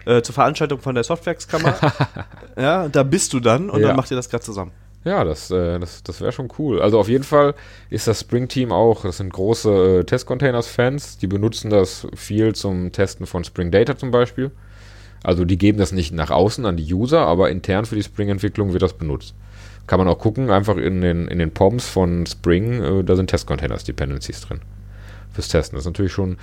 äh, 0.06 0.22
zur 0.22 0.34
Veranstaltung 0.34 0.80
von 0.80 0.94
der 0.94 1.04
Softwax-Kammer. 1.04 1.76
ja, 2.56 2.88
da 2.88 3.02
bist 3.02 3.32
du 3.32 3.40
dann 3.40 3.70
und 3.70 3.80
ja. 3.80 3.88
dann 3.88 3.96
macht 3.96 4.10
ihr 4.10 4.16
das 4.16 4.28
gerade 4.28 4.44
zusammen. 4.44 4.72
Ja, 5.04 5.24
das, 5.24 5.50
äh, 5.50 5.78
das, 5.78 6.02
das 6.02 6.20
wäre 6.20 6.32
schon 6.32 6.48
cool. 6.58 6.82
Also 6.82 6.98
auf 6.98 7.08
jeden 7.08 7.24
Fall 7.24 7.54
ist 7.88 8.06
das 8.06 8.20
Spring-Team 8.20 8.70
auch, 8.72 9.02
das 9.02 9.16
sind 9.16 9.32
große 9.32 10.00
äh, 10.00 10.04
Test-Containers-Fans, 10.04 11.18
die 11.18 11.26
benutzen 11.26 11.70
das 11.70 12.06
viel 12.14 12.54
zum 12.54 12.92
Testen 12.92 13.26
von 13.26 13.44
Spring 13.44 13.70
Data 13.70 13.96
zum 13.96 14.10
Beispiel. 14.10 14.50
Also 15.22 15.44
die 15.44 15.58
geben 15.58 15.78
das 15.78 15.92
nicht 15.92 16.12
nach 16.12 16.30
außen 16.30 16.64
an 16.66 16.76
die 16.76 16.92
User, 16.92 17.20
aber 17.20 17.50
intern 17.50 17.84
für 17.84 17.94
die 17.94 18.02
Spring-Entwicklung 18.02 18.72
wird 18.72 18.82
das 18.82 18.94
benutzt. 18.94 19.34
Kann 19.90 19.98
man 19.98 20.06
auch 20.06 20.20
gucken, 20.20 20.50
einfach 20.50 20.76
in 20.76 21.00
den, 21.00 21.26
in 21.26 21.40
den 21.40 21.50
POMs 21.50 21.88
von 21.88 22.24
Spring, 22.24 22.80
äh, 22.80 23.02
da 23.02 23.16
sind 23.16 23.28
Test-Containers-Dependencies 23.28 24.40
drin. 24.42 24.60
Fürs 25.32 25.48
Testen. 25.48 25.74
Das 25.74 25.82
ist 25.82 25.86
natürlich 25.86 26.12
schon 26.12 26.36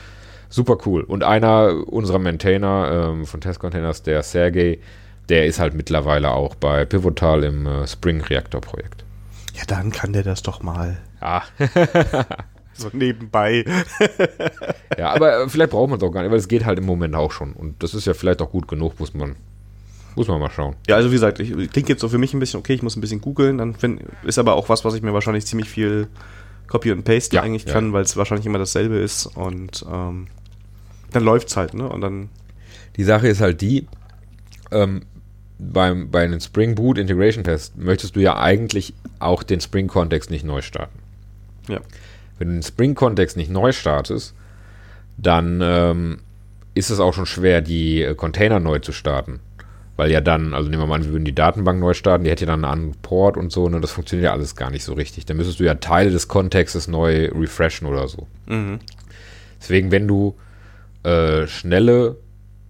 super 0.50 0.78
cool. 0.86 1.04
Und 1.04 1.24
einer 1.24 1.88
unserer 1.88 2.20
Maintainer 2.20 3.12
ähm, 3.14 3.26
von 3.26 3.40
Testcontainers, 3.40 4.04
der 4.04 4.22
Sergey, 4.24 4.82
der 5.30 5.46
ist 5.46 5.62
halt 5.62 5.76
mittlerweile 5.76 6.32
auch 6.32 6.56
bei 6.56 6.84
Pivotal 6.84 7.46
im 7.46 7.66
äh, 7.66 7.88
Spring 7.88 8.20
Reactor 8.20 8.60
Projekt. 8.60 9.06
Ja, 9.54 9.64
dann 9.66 9.94
kann 9.94 10.12
der 10.12 10.24
das 10.24 10.44
doch 10.44 10.62
mal. 10.62 10.98
Ja. 11.22 11.44
so 12.74 12.90
nebenbei. 12.92 13.64
ja, 14.98 15.14
aber 15.14 15.44
äh, 15.44 15.48
vielleicht 15.48 15.72
braucht 15.72 15.90
man 15.90 16.00
es 16.00 16.04
auch 16.04 16.12
gar 16.12 16.24
nicht, 16.24 16.32
weil 16.32 16.40
es 16.40 16.50
geht 16.50 16.66
halt 16.66 16.80
im 16.80 16.86
Moment 16.86 17.16
auch 17.16 17.32
schon. 17.32 17.54
Und 17.54 17.82
das 17.82 17.94
ist 17.94 18.08
ja 18.08 18.14
vielleicht 18.14 18.42
auch 18.42 18.52
gut 18.52 18.68
genug, 18.68 19.00
muss 19.00 19.14
man, 19.14 19.38
muss 20.18 20.28
man 20.28 20.40
mal 20.40 20.50
schauen. 20.50 20.76
Ja, 20.88 20.96
also 20.96 21.10
wie 21.10 21.16
gesagt, 21.16 21.40
ich, 21.40 21.52
klingt 21.72 21.90
jetzt 21.90 22.02
so 22.02 22.10
für 22.10 22.18
mich 22.18 22.34
ein 22.34 22.40
bisschen, 22.40 22.60
okay, 22.60 22.74
ich 22.74 22.82
muss 22.82 22.96
ein 22.96 23.02
bisschen 23.02 23.22
googeln, 23.22 23.60
dann 23.60 23.76
find, 23.76 24.02
ist 24.24 24.40
aber 24.40 24.56
auch 24.56 24.68
was, 24.68 24.84
was 24.84 24.96
ich 24.96 25.02
mir 25.02 25.14
wahrscheinlich 25.14 25.46
ziemlich 25.46 25.70
viel 25.70 26.08
Copy 26.68 26.92
und 26.92 27.04
Paste 27.04 27.36
ja, 27.36 27.44
eigentlich 27.44 27.66
kann, 27.66 27.94
weil 27.94 28.04
es 28.04 28.18
wahrscheinlich 28.18 28.46
immer 28.46 28.60
dasselbe 28.60 28.98
ist 28.98 29.28
und 29.28 29.86
ähm, 29.90 30.28
dann 31.12 31.24
läuft 31.24 31.50
es 31.50 31.56
halt, 31.56 31.74
ne? 31.74 31.88
Und 31.88 32.02
dann. 32.02 32.30
Die 32.98 33.04
Sache 33.04 33.28
ist 33.28 33.42
halt 33.42 33.62
die, 33.62 33.88
ähm, 34.72 35.04
beim, 35.60 36.10
bei 36.10 36.24
einem 36.24 36.40
Spring 36.40 36.76
Boot 36.76 36.98
Integration 36.98 37.44
Test 37.44 37.78
möchtest 37.78 38.16
du 38.16 38.20
ja 38.20 38.38
eigentlich 38.38 38.94
auch 39.20 39.44
den 39.44 39.62
Spring-Kontext 39.62 40.30
nicht 40.30 40.44
neu 40.44 40.62
starten. 40.62 40.98
Ja. 41.68 41.80
Wenn 42.38 42.48
du 42.50 42.54
den 42.56 42.64
Spring-Kontext 42.64 43.38
nicht 43.38 43.52
neu 43.52 43.72
startest, 43.72 44.34
dann 45.18 45.62
ähm, 45.64 46.20
ist 46.74 46.90
es 46.90 47.00
auch 47.00 47.14
schon 47.14 47.26
schwer, 47.26 47.62
die 47.62 48.14
Container 48.18 48.60
neu 48.60 48.80
zu 48.80 48.92
starten. 48.92 49.40
Weil 49.98 50.12
ja 50.12 50.22
dann, 50.22 50.54
also 50.54 50.70
nehmen 50.70 50.84
wir 50.84 50.88
mal 50.88 50.96
an, 50.96 51.04
wir 51.04 51.12
würden 51.12 51.26
die 51.26 51.36
Datenbank 51.36 51.80
neu 51.80 51.94
starten, 51.94 52.24
die 52.24 52.30
hätte 52.30 52.46
ja 52.46 52.52
dann 52.52 52.64
einen 52.64 52.72
anderen 52.72 53.02
Port 53.02 53.36
und 53.36 53.52
so, 53.52 53.68
ne, 53.68 53.82
das 53.82 53.92
funktioniert 53.92 54.26
ja 54.26 54.32
alles 54.32 54.56
gar 54.56 54.70
nicht 54.70 54.84
so 54.84 54.94
richtig. 54.94 55.26
Dann 55.26 55.38
müsstest 55.38 55.60
du 55.60 55.64
ja 55.64 55.74
Teile 55.74 56.12
des 56.12 56.28
Kontextes 56.28 56.88
neu 56.88 57.30
refreshen 57.34 57.88
oder 57.88 58.08
so. 58.08 58.28
Mhm. 58.46 58.80
Deswegen, 59.60 59.92
wenn 59.92 60.08
du 60.08 60.36
äh, 61.04 61.48
schnelle 61.48 62.18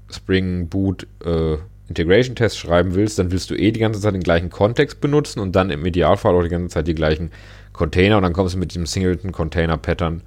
Spring 0.09 0.69
Boot 0.69 1.05
äh, 1.23 1.57
Integration 1.89 2.35
Tests 2.35 2.57
schreiben 2.57 2.95
willst, 2.95 3.19
dann 3.19 3.31
willst 3.31 3.49
du 3.49 3.55
eh 3.55 3.71
die 3.71 3.79
ganze 3.79 3.99
Zeit 3.99 4.13
den 4.13 4.23
gleichen 4.23 4.49
Kontext 4.49 4.99
benutzen 5.01 5.39
und 5.39 5.55
dann 5.55 5.69
im 5.69 5.85
Idealfall 5.85 6.35
auch 6.35 6.43
die 6.43 6.49
ganze 6.49 6.73
Zeit 6.73 6.87
die 6.87 6.95
gleichen 6.95 7.31
Container 7.73 8.17
und 8.17 8.23
dann 8.23 8.33
kommst 8.33 8.55
du 8.55 8.59
mit 8.59 8.71
diesem 8.71 8.85
Singleton 8.85 9.31
Container 9.31 9.77
Pattern 9.77 10.21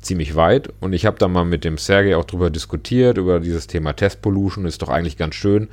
ziemlich 0.00 0.36
weit. 0.36 0.72
Und 0.80 0.92
ich 0.92 1.06
habe 1.06 1.18
da 1.18 1.28
mal 1.28 1.44
mit 1.44 1.64
dem 1.64 1.78
Sergey 1.78 2.14
auch 2.14 2.24
drüber 2.24 2.50
diskutiert, 2.50 3.18
über 3.18 3.40
dieses 3.40 3.66
Thema 3.66 3.92
Test 3.92 4.22
Pollution. 4.22 4.66
Ist 4.66 4.82
doch 4.82 4.88
eigentlich 4.88 5.16
ganz 5.16 5.34
schön, 5.34 5.68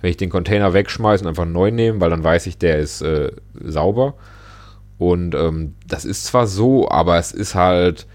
wenn 0.00 0.10
ich 0.10 0.16
den 0.16 0.30
Container 0.30 0.72
wegschmeiße 0.72 1.24
und 1.24 1.28
einfach 1.28 1.46
neu 1.46 1.70
nehme, 1.70 2.00
weil 2.00 2.10
dann 2.10 2.24
weiß 2.24 2.46
ich, 2.46 2.58
der 2.58 2.78
ist 2.78 3.02
äh, 3.02 3.32
sauber. 3.60 4.14
Und 4.98 5.34
ähm, 5.34 5.74
das 5.86 6.04
ist 6.04 6.24
zwar 6.24 6.46
so, 6.46 6.88
aber 6.88 7.18
es 7.18 7.32
ist 7.32 7.54
halt 7.54 8.06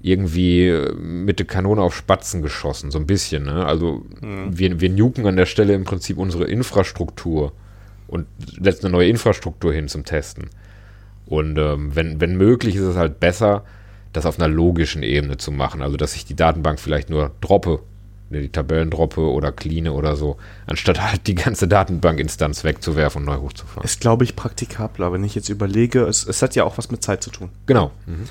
irgendwie 0.00 0.68
äh, 0.68 0.94
mit 0.94 1.38
der 1.38 1.46
Kanone 1.46 1.82
auf 1.82 1.96
Spatzen 1.96 2.42
geschossen, 2.42 2.90
so 2.90 2.98
ein 2.98 3.06
bisschen. 3.06 3.44
Ne? 3.44 3.64
Also 3.64 4.04
mhm. 4.20 4.58
wir, 4.58 4.80
wir 4.80 4.90
nuken 4.90 5.26
an 5.26 5.36
der 5.36 5.46
Stelle 5.46 5.74
im 5.74 5.84
Prinzip 5.84 6.18
unsere 6.18 6.44
Infrastruktur 6.44 7.52
und 8.06 8.26
setzen 8.60 8.86
eine 8.86 8.92
neue 8.92 9.08
Infrastruktur 9.08 9.72
hin 9.72 9.88
zum 9.88 10.04
Testen. 10.04 10.50
Und 11.26 11.58
ähm, 11.58 11.94
wenn, 11.94 12.20
wenn 12.20 12.36
möglich, 12.36 12.76
ist 12.76 12.82
es 12.82 12.96
halt 12.96 13.18
besser, 13.18 13.64
das 14.12 14.26
auf 14.26 14.38
einer 14.38 14.48
logischen 14.48 15.02
Ebene 15.02 15.38
zu 15.38 15.50
machen. 15.50 15.82
Also 15.82 15.96
dass 15.96 16.14
ich 16.14 16.24
die 16.24 16.36
Datenbank 16.36 16.78
vielleicht 16.78 17.10
nur 17.10 17.32
droppe 17.40 17.80
die 18.30 18.48
Tabellen 18.48 18.90
droppe 18.90 19.20
oder 19.20 19.52
cleane 19.52 19.92
oder 19.92 20.16
so, 20.16 20.36
anstatt 20.66 21.00
halt 21.00 21.26
die 21.26 21.34
ganze 21.34 21.68
Datenbankinstanz 21.68 22.64
wegzuwerfen 22.64 23.20
und 23.20 23.26
neu 23.26 23.40
hochzufahren. 23.40 23.84
Ist, 23.84 24.00
glaube 24.00 24.24
ich, 24.24 24.34
praktikabler, 24.34 25.12
wenn 25.12 25.24
ich 25.24 25.34
jetzt 25.34 25.48
überlege, 25.48 26.02
es, 26.02 26.26
es 26.26 26.42
hat 26.42 26.54
ja 26.56 26.64
auch 26.64 26.78
was 26.78 26.90
mit 26.90 27.02
Zeit 27.02 27.22
zu 27.22 27.30
tun. 27.30 27.50
Genau. 27.66 27.92
Mhm. 28.06 28.28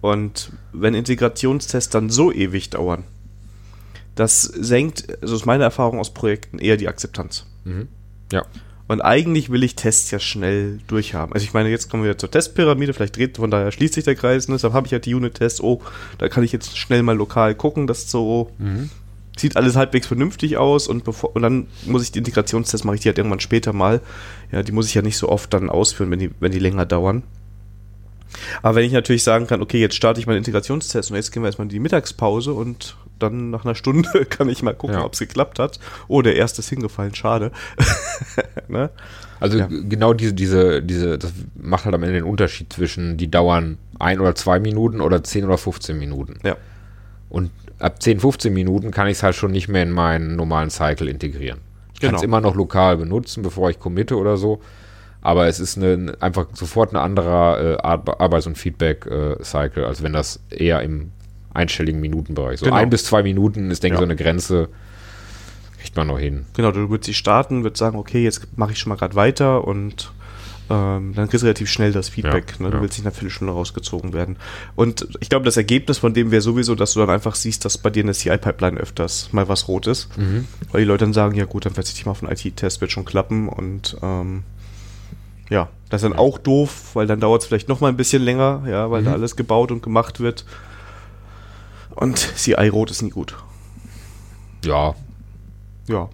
Und 0.00 0.52
wenn 0.72 0.94
Integrationstests 0.94 1.90
dann 1.90 2.10
so 2.10 2.32
ewig 2.32 2.70
dauern, 2.70 3.04
das 4.14 4.42
senkt, 4.42 5.06
also 5.22 5.36
ist 5.36 5.46
meine 5.46 5.64
Erfahrung 5.64 6.00
aus 6.00 6.12
Projekten, 6.12 6.58
eher 6.58 6.76
die 6.76 6.88
Akzeptanz. 6.88 7.46
Mhm. 7.64 7.88
Ja. 8.32 8.44
Und 8.88 9.00
eigentlich 9.00 9.50
will 9.50 9.64
ich 9.64 9.74
Tests 9.74 10.10
ja 10.10 10.20
schnell 10.20 10.78
durchhaben. 10.86 11.34
Also 11.34 11.44
ich 11.44 11.52
meine, 11.52 11.68
jetzt 11.68 11.90
kommen 11.90 12.04
wir 12.04 12.10
wieder 12.10 12.18
zur 12.18 12.30
Testpyramide, 12.30 12.94
vielleicht 12.94 13.16
dreht, 13.16 13.36
von 13.36 13.50
daher 13.50 13.72
schließt 13.72 13.94
sich 13.94 14.04
der 14.04 14.14
Kreis, 14.14 14.48
ne? 14.48 14.54
deshalb 14.54 14.74
habe 14.74 14.86
ich 14.86 14.92
halt 14.92 15.06
die 15.06 15.14
Unit-Tests, 15.14 15.60
oh, 15.60 15.82
da 16.18 16.28
kann 16.28 16.44
ich 16.44 16.52
jetzt 16.52 16.78
schnell 16.78 17.02
mal 17.02 17.16
lokal 17.16 17.54
gucken, 17.54 17.86
das 17.86 18.10
so 18.10 18.50
Mhm. 18.58 18.90
Sieht 19.36 19.56
alles 19.56 19.76
halbwegs 19.76 20.06
vernünftig 20.06 20.56
aus 20.56 20.88
und 20.88 21.04
bevor 21.04 21.36
und 21.36 21.42
dann 21.42 21.66
muss 21.84 22.02
ich 22.02 22.10
die 22.12 22.18
Integrationstests 22.18 22.84
mache 22.84 22.96
ich 22.96 23.02
die 23.02 23.08
halt 23.08 23.18
irgendwann 23.18 23.40
später 23.40 23.72
mal. 23.72 24.00
Ja, 24.50 24.62
die 24.62 24.72
muss 24.72 24.88
ich 24.88 24.94
ja 24.94 25.02
nicht 25.02 25.18
so 25.18 25.28
oft 25.28 25.52
dann 25.52 25.68
ausführen, 25.70 26.10
wenn 26.10 26.18
die, 26.18 26.30
wenn 26.40 26.52
die 26.52 26.58
länger 26.58 26.86
dauern. 26.86 27.22
Aber 28.62 28.74
wenn 28.76 28.84
ich 28.84 28.92
natürlich 28.92 29.22
sagen 29.22 29.46
kann, 29.46 29.62
okay, 29.62 29.78
jetzt 29.80 29.94
starte 29.94 30.20
ich 30.20 30.26
meinen 30.26 30.38
Integrationstest 30.38 31.10
und 31.10 31.16
jetzt 31.16 31.32
gehen 31.32 31.42
wir 31.42 31.46
erstmal 31.48 31.66
in 31.66 31.70
die 31.70 31.78
Mittagspause 31.80 32.52
und 32.52 32.96
dann 33.18 33.50
nach 33.50 33.64
einer 33.64 33.74
Stunde 33.74 34.24
kann 34.28 34.48
ich 34.48 34.62
mal 34.62 34.74
gucken, 34.74 34.96
Ja. 34.96 35.04
ob 35.04 35.12
es 35.14 35.20
geklappt 35.20 35.58
hat. 35.58 35.78
Oh, 36.08 36.22
der 36.22 36.36
erste 36.36 36.60
ist 36.60 36.68
hingefallen, 36.68 37.14
schade. 37.14 37.50
ne? 38.68 38.90
Also 39.40 39.58
Ja. 39.58 39.66
genau 39.68 40.12
diese, 40.12 40.34
diese, 40.34 40.82
diese, 40.82 41.18
das 41.18 41.32
macht 41.54 41.84
halt 41.84 41.94
am 41.94 42.02
Ende 42.02 42.14
den 42.16 42.24
Unterschied 42.24 42.72
zwischen, 42.72 43.16
die 43.16 43.30
dauern 43.30 43.78
ein 43.98 44.20
oder 44.20 44.34
zwei 44.34 44.58
Minuten 44.60 45.00
oder 45.00 45.22
10 45.24 45.44
oder 45.44 45.56
15 45.56 45.98
Minuten. 45.98 46.38
Ja. 46.44 46.56
Und 47.30 47.50
ab 47.78 48.02
10, 48.02 48.20
15 48.20 48.52
Minuten 48.52 48.90
kann 48.90 49.06
ich 49.06 49.14
es 49.18 49.22
halt 49.22 49.34
schon 49.34 49.50
nicht 49.52 49.68
mehr 49.68 49.82
in 49.82 49.90
meinen 49.92 50.36
normalen 50.36 50.70
Cycle 50.70 51.08
integrieren. 51.08 51.60
Ich 51.94 52.00
kann 52.00 52.08
Genau. 52.10 52.18
es 52.18 52.24
immer 52.24 52.40
noch 52.40 52.54
lokal 52.54 52.96
benutzen, 52.98 53.42
bevor 53.42 53.70
ich 53.70 53.78
committe 53.78 54.16
oder 54.16 54.36
so. 54.36 54.60
Aber 55.22 55.46
es 55.48 55.58
ist 55.60 55.76
eine, 55.76 56.14
einfach 56.20 56.46
sofort 56.54 56.92
ein 56.92 56.96
anderer 56.96 57.60
äh, 57.60 57.76
Ar- 57.82 58.20
Arbeits- 58.20 58.46
und 58.46 58.56
Feedback-Cycle, 58.56 59.84
als 59.84 60.02
wenn 60.02 60.12
das 60.12 60.40
eher 60.50 60.82
im 60.82 61.10
einstelligen 61.52 62.00
Minutenbereich. 62.00 62.60
So 62.60 62.66
Genau. 62.66 62.76
ein 62.76 62.90
bis 62.90 63.04
zwei 63.04 63.22
Minuten 63.22 63.70
ist, 63.70 63.82
denke 63.82 63.94
ich, 63.94 64.00
Ja. 64.00 64.06
so 64.06 64.10
eine 64.10 64.16
Grenze, 64.16 64.68
kriegt 65.80 65.96
man 65.96 66.06
noch 66.06 66.18
hin. 66.18 66.44
Genau, 66.54 66.70
du 66.70 66.90
würdest 66.90 67.06
sie 67.06 67.14
starten, 67.14 67.62
würdest 67.64 67.78
sagen, 67.80 67.96
okay, 67.98 68.22
jetzt 68.22 68.46
mache 68.58 68.72
ich 68.72 68.78
schon 68.78 68.90
mal 68.90 68.96
gerade 68.96 69.14
weiter 69.14 69.66
und 69.66 70.12
ähm, 70.68 71.14
dann 71.14 71.28
kriegst 71.28 71.42
du 71.42 71.46
relativ 71.46 71.70
schnell 71.70 71.92
das 71.92 72.08
Feedback. 72.08 72.54
Ja, 72.58 72.64
ne? 72.64 72.70
Du 72.70 72.76
ja. 72.76 72.82
willst 72.82 72.98
nicht 72.98 73.04
nach 73.04 73.12
Viertelstunde 73.12 73.52
rausgezogen 73.52 74.12
werden. 74.12 74.36
Und 74.74 75.06
ich 75.20 75.28
glaube, 75.28 75.44
das 75.44 75.56
Ergebnis 75.56 75.98
von 75.98 76.14
dem 76.14 76.30
wäre 76.30 76.42
sowieso, 76.42 76.74
dass 76.74 76.94
du 76.94 77.00
dann 77.00 77.10
einfach 77.10 77.34
siehst, 77.34 77.64
dass 77.64 77.78
bei 77.78 77.90
dir 77.90 78.00
in 78.00 78.06
der 78.06 78.14
CI-Pipeline 78.14 78.78
öfters 78.78 79.32
mal 79.32 79.48
was 79.48 79.68
rot 79.68 79.86
ist. 79.86 80.08
Weil 80.72 80.80
die 80.80 80.86
Leute 80.86 81.04
dann 81.04 81.12
sagen, 81.12 81.36
ja 81.36 81.44
gut, 81.44 81.66
dann 81.66 81.74
verzichte 81.74 82.00
ich 82.00 82.06
mal 82.06 82.12
auf 82.12 82.22
einen 82.22 82.32
IT-Test, 82.32 82.80
wird 82.80 82.90
schon 82.90 83.04
klappen. 83.04 83.48
Und 83.48 83.96
ähm, 84.02 84.42
ja, 85.48 85.68
das 85.88 86.02
ist 86.02 86.10
dann 86.10 86.18
auch 86.18 86.38
doof, 86.38 86.90
weil 86.94 87.06
dann 87.06 87.20
dauert 87.20 87.42
es 87.42 87.48
vielleicht 87.48 87.68
noch 87.68 87.80
mal 87.80 87.88
ein 87.88 87.96
bisschen 87.96 88.22
länger, 88.22 88.64
ja, 88.68 88.90
weil 88.90 89.04
da 89.04 89.12
alles 89.12 89.36
gebaut 89.36 89.70
und 89.70 89.82
gemacht 89.82 90.18
wird. 90.20 90.44
Und 91.94 92.18
CI-Rot 92.18 92.90
ist 92.90 93.02
nie 93.02 93.10
gut. 93.10 93.36
Ja. 94.64 94.94
Ja. 95.88 96.08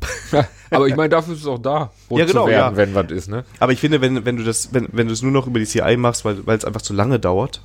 Aber 0.70 0.86
ich 0.88 0.96
meine, 0.96 1.08
dafür 1.08 1.34
ist 1.34 1.40
es 1.40 1.46
auch 1.46 1.58
da, 1.58 1.90
rot 2.10 2.18
Ja, 2.18 2.24
genau, 2.26 2.44
zu 2.44 2.50
werden, 2.50 2.72
ja. 2.72 2.76
wenn 2.76 2.94
was 2.94 3.10
ist, 3.10 3.28
ne? 3.28 3.44
Aber 3.60 3.72
ich 3.72 3.78
finde, 3.80 4.00
wenn, 4.00 4.24
wenn 4.24 4.36
du 4.36 4.42
das, 4.44 4.72
wenn, 4.74 4.88
wenn 4.92 5.06
du 5.06 5.12
es 5.12 5.22
nur 5.22 5.32
noch 5.32 5.46
über 5.46 5.58
die 5.58 5.64
CI 5.66 5.96
machst, 5.96 6.24
weil 6.24 6.46
weil 6.46 6.58
es 6.58 6.64
einfach 6.64 6.82
zu 6.82 6.92
lange 6.92 7.18
dauert, 7.18 7.62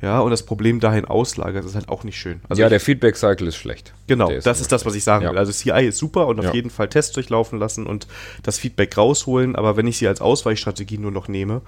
ja, 0.00 0.18
und 0.20 0.30
das 0.32 0.42
Problem 0.44 0.80
dahin 0.80 1.04
auslagert, 1.04 1.64
ist 1.64 1.74
halt 1.76 1.88
auch 1.88 2.02
nicht 2.02 2.18
schön. 2.18 2.40
ja, 2.54 2.64
ich, 2.66 2.70
der 2.70 2.80
Feedback-Cycle 2.80 3.46
ist 3.46 3.56
schlecht. 3.56 3.92
genau, 4.08 4.28
Der 4.28 4.40
das 4.40 4.60
ist 4.60 4.72
das, 4.72 4.84
was 4.84 4.94
ich 4.96 5.04
sagen 5.04 5.24
Ja. 5.24 5.30
will. 5.30 5.38
Also 5.38 5.52
CI 5.52 5.86
ist 5.86 5.98
super 5.98 6.26
und 6.26 6.40
auf 6.40 6.46
Ja. 6.46 6.52
jeden 6.54 6.70
Fall 6.70 6.88
Tests 6.88 7.12
durchlaufen 7.12 7.58
lassen 7.58 7.86
und 7.86 8.08
das 8.42 8.58
Feedback 8.58 8.96
rausholen, 8.96 9.54
aber 9.54 9.76
wenn 9.76 9.86
ich 9.86 9.98
sie 9.98 10.08
als 10.08 10.20
Ausweichstrategie 10.20 10.98
nur 10.98 11.12
noch 11.12 11.28
nehme, 11.28 11.60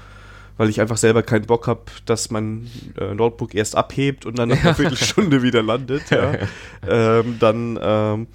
weil 0.57 0.68
ich 0.68 0.80
einfach 0.80 0.97
selber 0.97 1.22
keinen 1.22 1.47
Bock 1.47 1.66
habe, 1.68 1.82
dass 2.07 2.30
mein 2.30 2.68
äh, 2.99 3.14
Notebook 3.14 3.55
erst 3.55 3.76
abhebt 3.76 4.26
und 4.26 4.36
dann 4.38 4.49
nach 4.51 4.64
einer 4.64 4.74
Viertelstunde 4.74 5.42
wieder 5.42 5.62
landet, 5.62 6.11
ja, 6.11 6.32
ähm, 6.88 7.36
dann 7.38 7.78
ähm, 7.80 8.26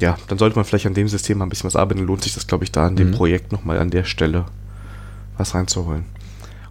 ja, 0.00 0.16
dann 0.28 0.38
sollte 0.38 0.56
man 0.56 0.64
vielleicht 0.64 0.86
an 0.86 0.94
dem 0.94 1.08
System 1.08 1.38
mal 1.38 1.46
ein 1.46 1.48
bisschen 1.48 1.66
was 1.66 1.76
arbeiten. 1.76 2.00
Lohnt 2.00 2.22
sich 2.22 2.34
das, 2.34 2.46
glaube 2.46 2.64
ich, 2.64 2.72
da 2.72 2.86
an 2.86 2.96
dem 2.96 3.10
Mhm. 3.10 3.14
Projekt 3.14 3.52
nochmal 3.52 3.78
an 3.78 3.90
der 3.90 4.04
Stelle 4.04 4.46
was 5.36 5.54
reinzuholen. 5.54 6.04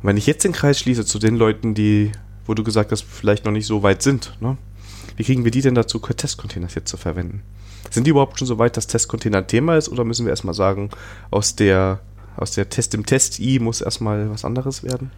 Und 0.01 0.07
wenn 0.07 0.17
ich 0.17 0.27
jetzt 0.27 0.43
den 0.43 0.51
Kreis 0.51 0.79
schließe 0.79 1.05
zu 1.05 1.19
den 1.19 1.35
Leuten, 1.35 1.73
die, 1.73 2.11
wo 2.45 2.53
du 2.53 2.63
gesagt 2.63 2.91
hast, 2.91 3.03
vielleicht 3.03 3.45
noch 3.45 3.51
nicht 3.51 3.65
so 3.65 3.83
weit 3.83 4.01
sind, 4.01 4.33
ne? 4.41 4.57
wie 5.15 5.23
kriegen 5.23 5.43
wir 5.43 5.51
die 5.51 5.61
denn 5.61 5.75
dazu, 5.75 5.99
Testcontainers 5.99 6.75
jetzt 6.75 6.89
zu 6.89 6.97
verwenden? 6.97 7.43
Sind 7.89 8.05
die 8.07 8.11
überhaupt 8.11 8.39
schon 8.39 8.47
so 8.47 8.57
weit, 8.57 8.75
dass 8.77 8.87
Testcontainer 8.87 9.39
ein 9.39 9.47
Thema 9.47 9.77
ist 9.77 9.89
oder 9.89 10.03
müssen 10.03 10.25
wir 10.25 10.31
erstmal 10.31 10.53
sagen, 10.55 10.89
aus 11.31 11.55
der, 11.55 11.99
aus 12.35 12.51
der 12.51 12.69
Test 12.69 12.93
im 12.93 13.05
Test-I 13.05 13.59
muss 13.59 13.81
erstmal 13.81 14.29
was 14.29 14.45
anderes 14.45 14.83
werden? 14.83 15.11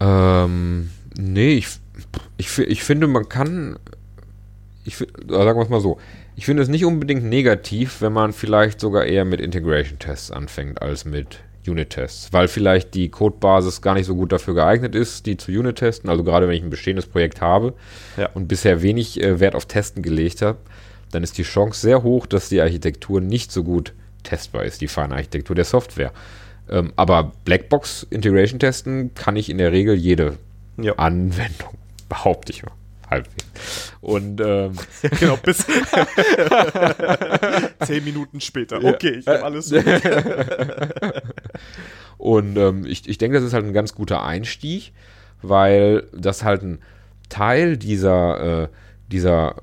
Ähm, 0.00 0.90
nee, 1.16 1.54
ich, 1.54 1.68
ich, 2.36 2.58
ich 2.58 2.82
finde, 2.84 3.06
man 3.06 3.28
kann, 3.28 3.78
ich, 4.84 4.96
sagen 4.96 5.58
wir 5.58 5.62
es 5.62 5.68
mal 5.68 5.80
so, 5.80 5.98
ich 6.36 6.46
finde 6.46 6.62
es 6.62 6.68
nicht 6.68 6.84
unbedingt 6.84 7.24
negativ, 7.24 8.00
wenn 8.00 8.12
man 8.12 8.32
vielleicht 8.32 8.80
sogar 8.80 9.04
eher 9.04 9.24
mit 9.24 9.40
Integration-Tests 9.40 10.30
anfängt 10.30 10.80
als 10.82 11.04
mit 11.04 11.40
Unit-Tests, 11.66 12.32
weil 12.32 12.48
vielleicht 12.48 12.94
die 12.94 13.08
Codebasis 13.08 13.82
gar 13.82 13.94
nicht 13.94 14.06
so 14.06 14.16
gut 14.16 14.32
dafür 14.32 14.54
geeignet 14.54 14.94
ist, 14.96 15.26
die 15.26 15.36
zu 15.36 15.52
Unit-testen. 15.52 16.10
Also 16.10 16.24
gerade 16.24 16.48
wenn 16.48 16.56
ich 16.56 16.62
ein 16.62 16.70
bestehendes 16.70 17.06
Projekt 17.06 17.40
habe 17.40 17.74
Ja. 18.16 18.30
und 18.34 18.48
bisher 18.48 18.82
wenig 18.82 19.22
äh, 19.22 19.38
Wert 19.38 19.54
auf 19.54 19.66
Testen 19.66 20.02
gelegt 20.02 20.42
habe, 20.42 20.58
dann 21.12 21.22
ist 21.22 21.38
die 21.38 21.42
Chance 21.44 21.80
sehr 21.80 22.02
hoch, 22.02 22.26
dass 22.26 22.48
die 22.48 22.60
Architektur 22.60 23.20
nicht 23.20 23.52
so 23.52 23.62
gut 23.62 23.92
testbar 24.24 24.64
ist, 24.64 24.80
die 24.80 24.88
feine 24.88 25.14
Architektur 25.14 25.54
der 25.54 25.64
Software. 25.66 26.12
Ähm, 26.70 26.92
aber 26.96 27.32
Blackbox 27.44 28.06
Integration 28.10 28.58
testen 28.58 29.14
kann 29.14 29.36
ich 29.36 29.48
in 29.50 29.58
der 29.58 29.70
Regel 29.72 29.94
jede 29.94 30.38
Ja. 30.80 30.94
Anwendung, 30.96 31.74
behaupte 32.08 32.50
ich 32.52 32.62
mal. 32.64 32.72
Halbwegs. 33.12 33.92
Und 34.00 34.40
ähm, 34.40 34.72
genau, 35.20 35.36
bis 35.36 35.66
zehn 37.84 38.04
Minuten 38.04 38.40
später. 38.40 38.82
Okay, 38.82 39.18
ich 39.20 39.26
habe 39.26 39.44
alles. 39.44 39.72
Und 42.18 42.56
ähm, 42.56 42.86
ich, 42.86 43.08
ich 43.08 43.18
denke, 43.18 43.36
das 43.36 43.44
ist 43.44 43.52
halt 43.52 43.66
ein 43.66 43.72
ganz 43.72 43.94
guter 43.94 44.24
Einstieg, 44.24 44.92
weil 45.42 46.04
das 46.16 46.44
halt 46.44 46.62
ein 46.62 46.78
Teil 47.28 47.76
dieser, 47.76 48.62
äh, 48.62 48.68
dieser 49.10 49.56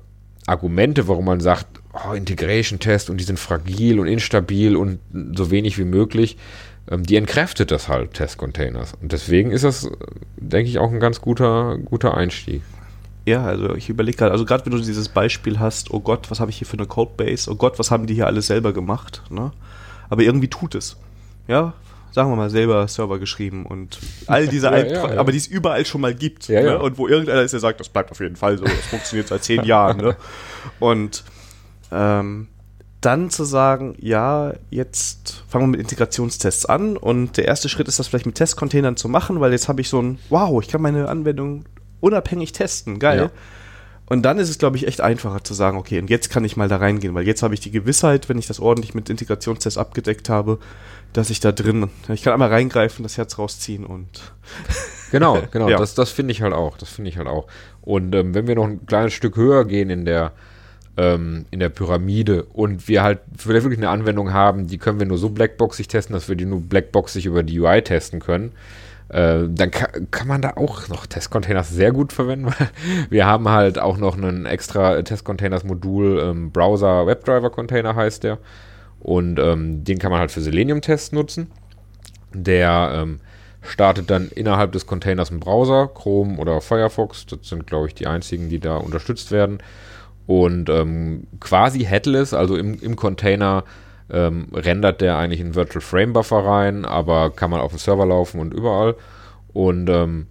Argumente, 0.46 1.08
warum 1.08 1.24
man 1.24 1.40
sagt, 1.40 1.66
oh, 1.92 2.12
Integration-Test 2.12 3.10
und 3.10 3.16
die 3.16 3.24
sind 3.24 3.38
fragil 3.38 3.98
und 3.98 4.06
instabil 4.06 4.76
und 4.76 5.00
so 5.36 5.50
wenig 5.50 5.78
wie 5.78 5.84
möglich, 5.84 6.36
ähm, 6.90 7.02
die 7.02 7.16
entkräftet 7.16 7.70
das 7.70 7.88
halt, 7.88 8.14
Test-Containers. 8.14 8.94
Und 9.00 9.12
deswegen 9.12 9.52
ist 9.52 9.64
das, 9.64 9.90
denke 10.36 10.68
ich, 10.68 10.78
auch 10.78 10.92
ein 10.92 11.00
ganz 11.00 11.20
guter, 11.20 11.78
guter 11.78 12.16
Einstieg. 12.16 12.62
Ja, 13.30 13.44
also 13.44 13.74
ich 13.74 13.88
überlege 13.88 14.16
gerade, 14.18 14.32
also 14.32 14.44
gerade 14.44 14.64
wenn 14.66 14.72
du 14.72 14.78
dieses 14.78 15.08
Beispiel 15.08 15.58
hast, 15.60 15.90
oh 15.92 16.00
Gott, 16.00 16.30
was 16.30 16.40
habe 16.40 16.50
ich 16.50 16.56
hier 16.58 16.66
für 16.66 16.76
eine 16.78 16.86
Codebase? 16.86 17.50
Oh 17.50 17.54
Gott, 17.54 17.78
was 17.78 17.90
haben 17.90 18.06
die 18.06 18.14
hier 18.14 18.26
alles 18.26 18.46
selber 18.48 18.72
gemacht? 18.72 19.22
Ne? 19.30 19.52
Aber 20.08 20.22
irgendwie 20.22 20.48
tut 20.48 20.74
es. 20.74 20.96
Ja, 21.46 21.74
sagen 22.12 22.30
wir 22.30 22.36
mal, 22.36 22.50
selber 22.50 22.88
Server 22.88 23.18
geschrieben 23.20 23.66
und 23.66 23.98
all 24.26 24.48
diese, 24.48 24.66
Ja, 24.68 24.72
Alt- 24.72 24.90
ja, 24.90 25.14
ja. 25.14 25.20
aber 25.20 25.30
die 25.32 25.38
es 25.38 25.46
überall 25.46 25.86
schon 25.86 26.00
mal 26.00 26.14
gibt. 26.14 26.48
Ne? 26.48 26.78
Und 26.78 26.98
wo 26.98 27.06
irgendeiner 27.06 27.42
ist, 27.42 27.52
der 27.52 27.60
sagt, 27.60 27.78
das 27.80 27.88
bleibt 27.88 28.10
auf 28.10 28.18
jeden 28.20 28.36
Fall 28.36 28.58
so, 28.58 28.64
das 28.64 28.74
funktioniert 28.90 29.28
seit 29.28 29.44
zehn 29.44 29.62
Jahren. 29.64 29.98
Ne? 29.98 30.16
Und 30.80 31.22
ähm, 31.92 32.48
dann 33.00 33.30
zu 33.30 33.44
sagen, 33.44 33.94
ja, 34.00 34.52
jetzt 34.70 35.44
fangen 35.48 35.64
wir 35.64 35.68
mit 35.68 35.80
Integrationstests 35.80 36.66
an 36.66 36.96
und 36.96 37.36
der 37.36 37.46
erste 37.46 37.68
Schritt 37.68 37.88
ist 37.88 37.98
das 37.98 38.08
vielleicht 38.08 38.26
mit 38.26 38.34
Testcontainern 38.34 38.96
zu 38.96 39.08
machen, 39.08 39.40
weil 39.40 39.52
jetzt 39.52 39.68
habe 39.68 39.80
ich 39.80 39.88
so 39.88 40.02
ein, 40.02 40.18
wow, 40.28 40.60
ich 40.62 40.68
kann 40.68 40.82
meine 40.82 41.08
Anwendung 41.08 41.64
unabhängig 42.00 42.52
testen, 42.52 42.98
geil. 42.98 43.18
Ja. 43.18 43.30
Und 44.06 44.22
dann 44.22 44.38
ist 44.38 44.50
es, 44.50 44.58
glaube 44.58 44.76
ich, 44.76 44.88
echt 44.88 45.00
einfacher 45.00 45.44
zu 45.44 45.54
sagen, 45.54 45.78
okay, 45.78 46.00
und 46.00 46.10
jetzt 46.10 46.30
kann 46.30 46.44
ich 46.44 46.56
mal 46.56 46.68
da 46.68 46.78
reingehen, 46.78 47.14
weil 47.14 47.26
jetzt 47.26 47.44
habe 47.44 47.54
ich 47.54 47.60
die 47.60 47.70
Gewissheit, 47.70 48.28
wenn 48.28 48.38
ich 48.38 48.46
das 48.48 48.58
ordentlich 48.58 48.92
mit 48.94 49.08
Integrationstests 49.08 49.78
abgedeckt 49.78 50.28
habe, 50.28 50.58
dass 51.12 51.30
ich 51.30 51.38
da 51.38 51.52
drin, 51.52 51.88
ich 52.08 52.22
kann 52.22 52.32
einmal 52.32 52.48
reingreifen, 52.48 53.04
das 53.04 53.16
Herz 53.16 53.38
rausziehen 53.38 53.84
und 53.84 54.32
Genau, 55.10 55.42
genau. 55.50 55.68
Ja. 55.68 55.78
Das, 55.78 55.94
das 55.94 56.10
finde 56.10 56.32
ich 56.32 56.42
halt 56.42 56.52
auch. 56.52 56.76
Das 56.78 56.88
finde 56.88 57.10
ich 57.10 57.18
halt 57.18 57.28
auch. 57.28 57.46
Und 57.82 58.14
ähm, 58.14 58.34
wenn 58.34 58.46
wir 58.46 58.54
noch 58.54 58.64
ein 58.64 58.86
kleines 58.86 59.12
Stück 59.12 59.36
höher 59.36 59.64
gehen 59.64 59.90
in 59.90 60.04
der, 60.04 60.32
ähm, 60.96 61.46
in 61.50 61.60
der 61.60 61.68
Pyramide 61.68 62.44
und 62.44 62.88
wir 62.88 63.02
halt 63.02 63.20
vielleicht 63.36 63.64
wirklich 63.64 63.80
eine 63.80 63.90
Anwendung 63.90 64.32
haben, 64.32 64.66
die 64.66 64.78
können 64.78 64.98
wir 64.98 65.06
nur 65.06 65.18
so 65.18 65.30
blackboxig 65.30 65.88
testen, 65.88 66.14
dass 66.14 66.28
wir 66.28 66.36
die 66.36 66.46
nur 66.46 66.60
blackboxig 66.60 67.26
über 67.26 67.42
die 67.42 67.58
UI 67.58 67.82
testen 67.82 68.20
können, 68.20 68.52
äh, 69.10 69.48
dann 69.48 69.70
ka 69.70 69.88
kann 70.10 70.28
man 70.28 70.40
da 70.40 70.52
auch 70.56 70.88
noch 70.88 71.06
Testcontainers 71.06 71.68
sehr 71.70 71.92
gut 71.92 72.12
verwenden. 72.12 72.52
wir 73.10 73.26
haben 73.26 73.48
halt 73.48 73.78
auch 73.78 73.96
noch 73.96 74.16
einen 74.16 74.46
extra 74.46 75.02
Testcontainers-Modul, 75.02 76.20
ähm, 76.20 76.52
Browser 76.52 77.06
WebDriver 77.06 77.50
Container 77.50 77.96
heißt 77.96 78.22
der. 78.22 78.38
Und 79.00 79.38
ähm, 79.38 79.82
den 79.82 79.98
kann 79.98 80.10
man 80.10 80.20
halt 80.20 80.30
für 80.30 80.40
Selenium-Tests 80.40 81.12
nutzen. 81.12 81.50
Der 82.32 82.92
ähm, 82.94 83.20
startet 83.62 84.10
dann 84.10 84.28
innerhalb 84.28 84.72
des 84.72 84.86
Containers 84.86 85.30
einen 85.30 85.40
Browser, 85.40 85.88
Chrome 85.88 86.38
oder 86.38 86.60
Firefox. 86.60 87.26
Das 87.26 87.40
sind, 87.42 87.66
glaube 87.66 87.88
ich, 87.88 87.94
die 87.94 88.06
einzigen, 88.06 88.48
die 88.48 88.60
da 88.60 88.76
unterstützt 88.76 89.32
werden. 89.32 89.58
und 90.26 90.68
ähm, 90.70 91.26
quasi 91.40 91.80
headless, 91.80 92.32
also 92.32 92.56
im, 92.56 92.80
im 92.80 92.94
Container 92.94 93.64
ähm, 94.12 94.48
rendert 94.52 95.00
der 95.00 95.16
eigentlich 95.16 95.40
einen 95.40 95.54
Virtual 95.54 95.80
Frame 95.80 96.12
Buffer 96.12 96.44
rein, 96.44 96.84
aber 96.84 97.30
kann 97.30 97.50
man 97.50 97.60
auf 97.60 97.72
dem 97.72 97.78
Server 97.78 98.06
laufen 98.06 98.40
und 98.40 98.54
überall. 98.54 98.94
Und 99.52 99.88
ähm, 99.90 100.26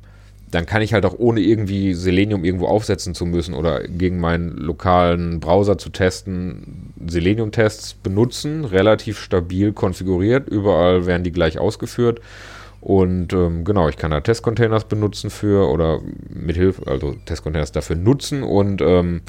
dann 0.52 0.66
kann 0.66 0.82
ich 0.82 0.94
halt 0.94 1.06
auch 1.06 1.16
ohne 1.18 1.42
irgendwie 1.42 1.94
Selenium 1.94 2.44
irgendwo 2.44 2.68
aufsetzen 2.68 3.14
zu 3.14 3.26
müssen 3.26 3.54
oder 3.54 3.84
gegen 3.84 4.20
meinen 4.20 4.58
lokalen 4.58 5.40
Browser 5.40 5.78
zu 5.78 5.90
testen, 5.90 6.94
Selenium-Tests 7.08 7.94
benutzen, 7.96 8.66
relativ 8.66 9.20
stabil 9.20 9.74
konfiguriert, 9.74 10.48
überall 10.50 11.06
werden 11.06 11.24
die 11.24 11.32
gleich 11.32 11.60
ausgeführt. 11.60 12.20
Und 12.82 13.34
ähm, 13.34 13.66
genau, 13.66 13.90
ich 13.90 13.98
kann 13.98 14.12
da 14.12 14.22
Testcontainers 14.22 14.86
benutzen 14.86 15.30
für 15.30 15.70
oder 15.70 16.00
mithilfe, 16.30 16.88
also 16.88 17.16
Testcontainers 17.26 17.72
dafür 17.72 17.98
nutzen 17.98 18.42
und 18.42 18.82
ähm, 18.82 19.22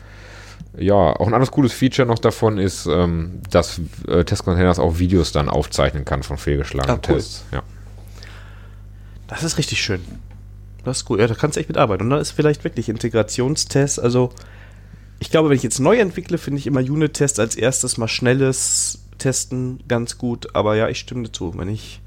ja, 0.78 0.94
auch 0.94 1.26
ein 1.26 1.34
anderes 1.34 1.50
cooles 1.50 1.72
Feature 1.72 2.06
noch 2.06 2.18
davon 2.18 2.58
ist, 2.58 2.86
ähm, 2.86 3.40
dass 3.50 3.80
äh, 4.06 4.24
Testcontainers 4.24 4.78
auch 4.78 4.98
Videos 4.98 5.32
dann 5.32 5.48
aufzeichnen 5.48 6.04
kann 6.04 6.22
von 6.22 6.36
fehlgeschlagenen 6.36 6.98
ah, 6.98 7.08
cool. 7.08 7.16
Tests. 7.16 7.44
Ja. 7.52 7.62
Das 9.26 9.42
ist 9.42 9.58
richtig 9.58 9.82
schön. 9.82 10.00
Das 10.84 10.98
ist 10.98 11.04
gut. 11.04 11.20
Ja, 11.20 11.26
da 11.26 11.34
kannst 11.34 11.56
du 11.56 11.60
echt 11.60 11.68
mitarbeiten. 11.68 12.04
Und 12.04 12.10
dann 12.10 12.20
ist 12.20 12.30
vielleicht 12.30 12.64
wirklich 12.64 12.88
Integrationstest. 12.88 14.00
Also, 14.00 14.30
ich 15.18 15.30
glaube, 15.30 15.50
wenn 15.50 15.56
ich 15.56 15.62
jetzt 15.62 15.80
neu 15.80 15.98
entwickle, 15.98 16.38
finde 16.38 16.58
ich 16.58 16.66
immer 16.66 16.80
Unit-Tests 16.80 17.38
als 17.38 17.56
erstes 17.56 17.98
mal 17.98 18.08
schnelles 18.08 19.00
Testen 19.18 19.80
ganz 19.88 20.18
gut. 20.18 20.54
Aber 20.54 20.76
ja, 20.76 20.88
ich 20.88 20.98
stimme 20.98 21.24
dazu. 21.24 21.52
Wenn 21.56 21.68
ich, 21.68 22.00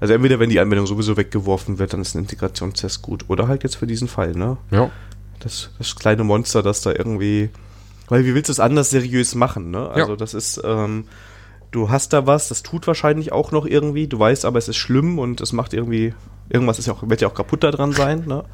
also 0.00 0.14
entweder 0.14 0.40
wenn 0.40 0.50
die 0.50 0.58
Anwendung 0.58 0.86
sowieso 0.86 1.16
weggeworfen 1.16 1.78
wird, 1.78 1.92
dann 1.92 2.00
ist 2.00 2.14
ein 2.14 2.20
Integrationstest 2.20 3.02
gut. 3.02 3.26
Oder 3.28 3.46
halt 3.46 3.62
jetzt 3.62 3.76
für 3.76 3.86
diesen 3.86 4.08
Fall, 4.08 4.32
ne? 4.32 4.56
Ja. 4.70 4.90
Das, 5.40 5.70
das 5.78 5.94
kleine 5.94 6.24
Monster, 6.24 6.62
das 6.62 6.80
da 6.80 6.92
irgendwie 6.92 7.50
weil 8.08 8.24
wie 8.24 8.34
willst 8.34 8.48
du 8.48 8.52
es 8.52 8.60
anders 8.60 8.90
seriös 8.90 9.34
machen, 9.34 9.70
ne? 9.70 9.88
Also 9.88 10.12
ja. 10.12 10.16
das 10.16 10.34
ist, 10.34 10.60
ähm, 10.64 11.06
du 11.70 11.90
hast 11.90 12.12
da 12.12 12.26
was, 12.26 12.48
das 12.48 12.62
tut 12.62 12.86
wahrscheinlich 12.86 13.32
auch 13.32 13.52
noch 13.52 13.66
irgendwie, 13.66 14.06
du 14.06 14.18
weißt 14.18 14.44
aber, 14.44 14.58
es 14.58 14.68
ist 14.68 14.76
schlimm 14.76 15.18
und 15.18 15.40
es 15.40 15.52
macht 15.52 15.74
irgendwie, 15.74 16.14
irgendwas 16.48 16.78
ist 16.78 16.86
ja 16.86 16.92
auch, 16.92 17.08
wird 17.08 17.20
ja 17.20 17.28
auch 17.28 17.34
kaputt 17.34 17.64
da 17.64 17.70
dran 17.70 17.92
sein, 17.92 18.24
ne? 18.26 18.44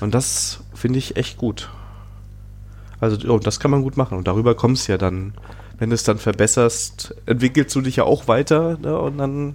Und 0.00 0.14
das 0.14 0.60
finde 0.74 0.98
ich 0.98 1.16
echt 1.16 1.38
gut. 1.38 1.70
Also, 3.00 3.28
oh, 3.28 3.38
das 3.38 3.60
kann 3.60 3.70
man 3.70 3.82
gut 3.82 3.96
machen. 3.96 4.16
Und 4.16 4.26
darüber 4.26 4.54
kommst 4.54 4.88
ja 4.88 4.98
dann, 4.98 5.34
wenn 5.78 5.90
du 5.90 5.94
es 5.94 6.02
dann 6.02 6.18
verbesserst, 6.18 7.14
entwickelst 7.26 7.74
du 7.74 7.80
dich 7.80 7.96
ja 7.96 8.04
auch 8.04 8.28
weiter, 8.28 8.78
ne? 8.78 8.98
Und 8.98 9.18
dann 9.18 9.54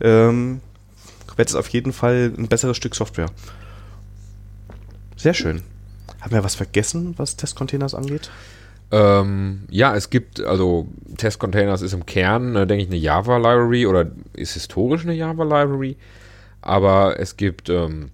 ähm, 0.00 0.60
wird 1.36 1.48
es 1.48 1.54
auf 1.54 1.68
jeden 1.68 1.92
Fall 1.92 2.32
ein 2.36 2.48
besseres 2.48 2.76
Stück 2.76 2.94
Software. 2.94 3.30
Sehr 5.16 5.34
schön. 5.34 5.62
Haben 6.22 6.32
wir 6.32 6.44
was 6.44 6.54
vergessen, 6.54 7.14
was 7.18 7.36
Testcontainers 7.36 7.94
angeht? 7.94 8.30
Ähm, 8.92 9.62
ja, 9.70 9.96
es 9.96 10.08
gibt, 10.08 10.40
also 10.40 10.86
Testcontainers 11.16 11.82
ist 11.82 11.94
im 11.94 12.06
Kern, 12.06 12.54
äh, 12.54 12.66
denke 12.66 12.84
ich, 12.84 12.90
eine 12.90 12.98
Java-Library 12.98 13.86
oder 13.86 14.06
ist 14.34 14.52
historisch 14.52 15.02
eine 15.02 15.14
Java-Library. 15.14 15.96
Aber 16.60 17.18
es 17.18 17.36
gibt 17.36 17.70
ähm, 17.70 18.10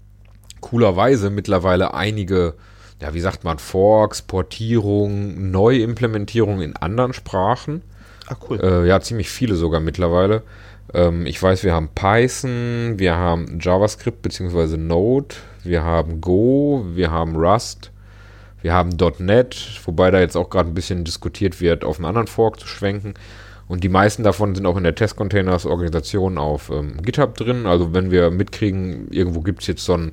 coolerweise 0.61 1.29
mittlerweile 1.29 1.93
einige, 1.93 2.55
ja, 3.03 3.13
wie 3.13 3.21
sagt 3.21 3.45
man, 3.45 3.59
Forks, 3.59 4.23
Portierungen, 4.23 5.51
Neuimplementierungen 5.51 6.63
in 6.63 6.77
anderen 6.77 7.13
Sprachen. 7.13 7.83
Ah, 8.27 8.37
cool. 8.49 8.59
Äh, 8.61 8.89
ja, 8.89 9.01
ziemlich 9.01 9.29
viele 9.29 9.55
sogar 9.55 9.81
mittlerweile. 9.81 10.45
Ähm, 10.95 11.27
ich 11.27 11.43
weiß, 11.43 11.63
wir 11.63 11.75
haben 11.75 11.91
Python, 11.95 12.95
wir 12.97 13.17
haben 13.17 13.59
JavaScript 13.61 14.23
bzw. 14.23 14.79
Node, 14.79 15.35
wir 15.63 15.85
haben 15.85 16.23
Go, 16.23 16.87
wir 16.95 17.11
haben 17.11 17.37
Rust. 17.37 17.91
Wir 18.61 18.75
haben 18.75 18.97
.NET, 19.19 19.81
wobei 19.85 20.11
da 20.11 20.21
jetzt 20.21 20.37
auch 20.37 20.51
gerade 20.51 20.69
ein 20.69 20.75
bisschen 20.75 21.05
diskutiert 21.05 21.61
wird, 21.61 21.85
auf 21.85 21.99
einen 21.99 22.07
anderen 22.07 22.27
Fork 22.27 22.61
zu 22.61 22.67
schwenken. 22.67 23.15
Und 23.69 23.85
die 23.85 23.89
meisten 23.89 24.23
davon 24.23 24.55
sind 24.55 24.67
auch 24.67 24.77
in 24.77 24.85
der 24.85 24.95
Testcontainers-Organisation 24.95 26.39
auf 26.39 26.71
ähm, 26.71 27.03
GitHub 27.03 27.37
drin. 27.37 27.67
Also 27.67 27.93
wenn 27.93 28.11
wir 28.11 28.31
mitkriegen, 28.31 29.09
irgendwo 29.11 29.43
gibt 29.43 29.61
es 29.61 29.67
jetzt 29.67 29.85
so 29.85 29.93
einen 29.95 30.13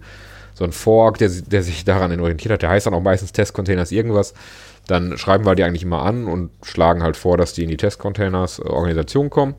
so 0.53 0.69
Fork, 0.71 1.17
der, 1.17 1.29
der 1.29 1.63
sich 1.63 1.85
daran 1.85 2.17
orientiert 2.19 2.53
hat, 2.53 2.61
der 2.61 2.69
heißt 2.69 2.85
dann 2.85 2.93
auch 2.93 3.01
meistens 3.01 3.31
Testcontainers 3.31 3.91
irgendwas, 3.91 4.33
dann 4.87 5.17
schreiben 5.17 5.45
wir 5.45 5.55
die 5.55 5.63
eigentlich 5.63 5.83
immer 5.83 6.03
an 6.03 6.27
und 6.27 6.51
schlagen 6.63 7.01
halt 7.01 7.17
vor, 7.17 7.37
dass 7.37 7.53
die 7.53 7.63
in 7.63 7.69
die 7.69 7.77
Testcontainers-Organisation 7.77 9.29
kommen. 9.29 9.55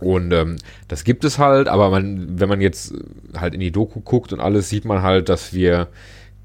Und 0.00 0.32
ähm, 0.32 0.56
das 0.86 1.04
gibt 1.04 1.24
es 1.24 1.38
halt, 1.38 1.68
aber 1.68 1.90
man, 1.90 2.40
wenn 2.40 2.48
man 2.48 2.60
jetzt 2.60 2.94
halt 3.36 3.54
in 3.54 3.60
die 3.60 3.72
Doku 3.72 4.00
guckt 4.00 4.32
und 4.32 4.40
alles, 4.40 4.68
sieht 4.68 4.84
man 4.84 5.02
halt, 5.02 5.28
dass 5.28 5.52
wir 5.52 5.88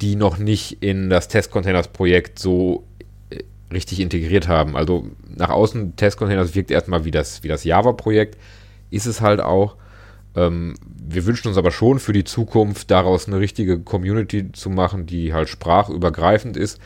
die 0.03 0.17
noch 0.17 0.37
nicht 0.37 0.83
in 0.83 1.09
das 1.09 1.29
Testcontainers-Projekt 1.29 2.37
so 2.37 2.83
äh, 3.29 3.39
richtig 3.71 4.01
integriert 4.01 4.49
haben. 4.49 4.75
Also 4.75 5.07
nach 5.33 5.49
außen 5.49 5.95
Testcontainers 5.95 6.55
wirkt 6.55 6.71
erstmal 6.71 7.05
wie 7.05 7.11
das, 7.11 7.41
wie 7.43 7.47
das 7.47 7.63
Java-Projekt, 7.63 8.37
ist 8.91 9.05
es 9.05 9.21
halt 9.21 9.39
auch. 9.39 9.77
Ähm, 10.35 10.75
wir 10.85 11.25
wünschen 11.25 11.47
uns 11.47 11.57
aber 11.57 11.71
schon 11.71 11.99
für 11.99 12.11
die 12.11 12.25
Zukunft 12.25 12.91
daraus 12.91 13.27
eine 13.27 13.39
richtige 13.39 13.79
Community 13.79 14.51
zu 14.51 14.69
machen, 14.69 15.05
die 15.05 15.33
halt 15.33 15.47
sprachübergreifend 15.47 16.57
ist. 16.57 16.79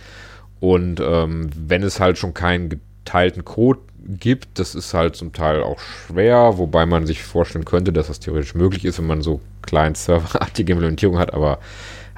Und 0.59 0.99
ähm, 0.99 1.49
wenn 1.55 1.81
es 1.81 1.99
halt 1.99 2.19
schon 2.19 2.35
keinen 2.35 2.69
geteilten 2.69 3.45
Code 3.45 3.79
gibt, 4.07 4.59
das 4.59 4.75
ist 4.75 4.93
halt 4.93 5.15
zum 5.15 5.33
Teil 5.33 5.63
auch 5.63 5.79
schwer, 5.79 6.59
wobei 6.59 6.85
man 6.85 7.07
sich 7.07 7.23
vorstellen 7.23 7.65
könnte, 7.65 7.91
dass 7.91 8.07
das 8.07 8.19
theoretisch 8.19 8.53
möglich 8.53 8.85
ist, 8.85 8.99
wenn 8.99 9.07
man 9.07 9.23
so 9.23 9.41
Client-Server-artige 9.63 10.73
Implementierung 10.73 11.17
hat, 11.17 11.33
aber 11.33 11.57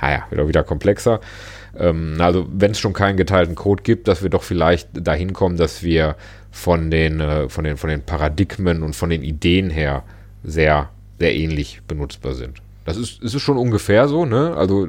naja, 0.01 0.25
wird 0.29 0.41
auch 0.41 0.47
wieder 0.47 0.63
komplexer. 0.63 1.19
Ähm, 1.77 2.17
also 2.19 2.47
wenn 2.51 2.71
es 2.71 2.79
schon 2.79 2.93
keinen 2.93 3.17
geteilten 3.17 3.55
Code 3.55 3.83
gibt, 3.83 4.07
dass 4.07 4.23
wir 4.23 4.29
doch 4.29 4.43
vielleicht 4.43 4.89
dahin 4.93 5.33
kommen, 5.33 5.57
dass 5.57 5.83
wir 5.83 6.15
von 6.51 6.91
den, 6.91 7.19
äh, 7.19 7.49
von 7.49 7.63
den, 7.63 7.77
von 7.77 7.89
den 7.89 8.01
Paradigmen 8.01 8.83
und 8.83 8.95
von 8.95 9.09
den 9.09 9.23
Ideen 9.23 9.69
her 9.69 10.03
sehr, 10.43 10.89
sehr 11.19 11.35
ähnlich 11.35 11.81
benutzbar 11.87 12.33
sind. 12.33 12.61
Das 12.85 12.97
ist, 12.97 13.21
ist 13.21 13.39
schon 13.39 13.57
ungefähr 13.57 14.07
so, 14.07 14.25
ne? 14.25 14.55
Also 14.55 14.87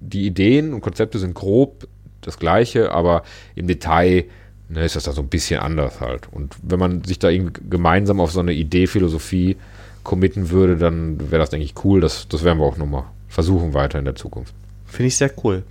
die 0.00 0.26
Ideen 0.26 0.74
und 0.74 0.80
Konzepte 0.80 1.18
sind 1.18 1.34
grob 1.34 1.86
das 2.20 2.38
gleiche, 2.38 2.92
aber 2.92 3.22
im 3.54 3.66
Detail 3.66 4.24
ne, 4.68 4.84
ist 4.84 4.96
das 4.96 5.04
da 5.04 5.12
so 5.12 5.22
ein 5.22 5.28
bisschen 5.28 5.60
anders 5.60 6.00
halt. 6.00 6.28
Und 6.30 6.56
wenn 6.62 6.78
man 6.78 7.04
sich 7.04 7.18
da 7.18 7.28
irgendwie 7.28 7.60
gemeinsam 7.68 8.20
auf 8.20 8.32
so 8.32 8.40
eine 8.40 8.52
Idee, 8.52 8.86
Philosophie 8.86 9.56
committen 10.02 10.50
würde, 10.50 10.76
dann 10.76 11.30
wäre 11.30 11.40
das, 11.40 11.50
denke 11.50 11.64
ich, 11.64 11.74
cool. 11.84 12.00
Das, 12.00 12.28
das 12.28 12.44
werden 12.44 12.58
wir 12.58 12.66
auch 12.66 12.76
nochmal 12.76 13.04
versuchen 13.32 13.72
weiter 13.72 13.98
in 13.98 14.04
der 14.04 14.14
Zukunft. 14.14 14.54
Finde 14.86 15.08
ich 15.08 15.16
sehr 15.16 15.32
cool. 15.42 15.62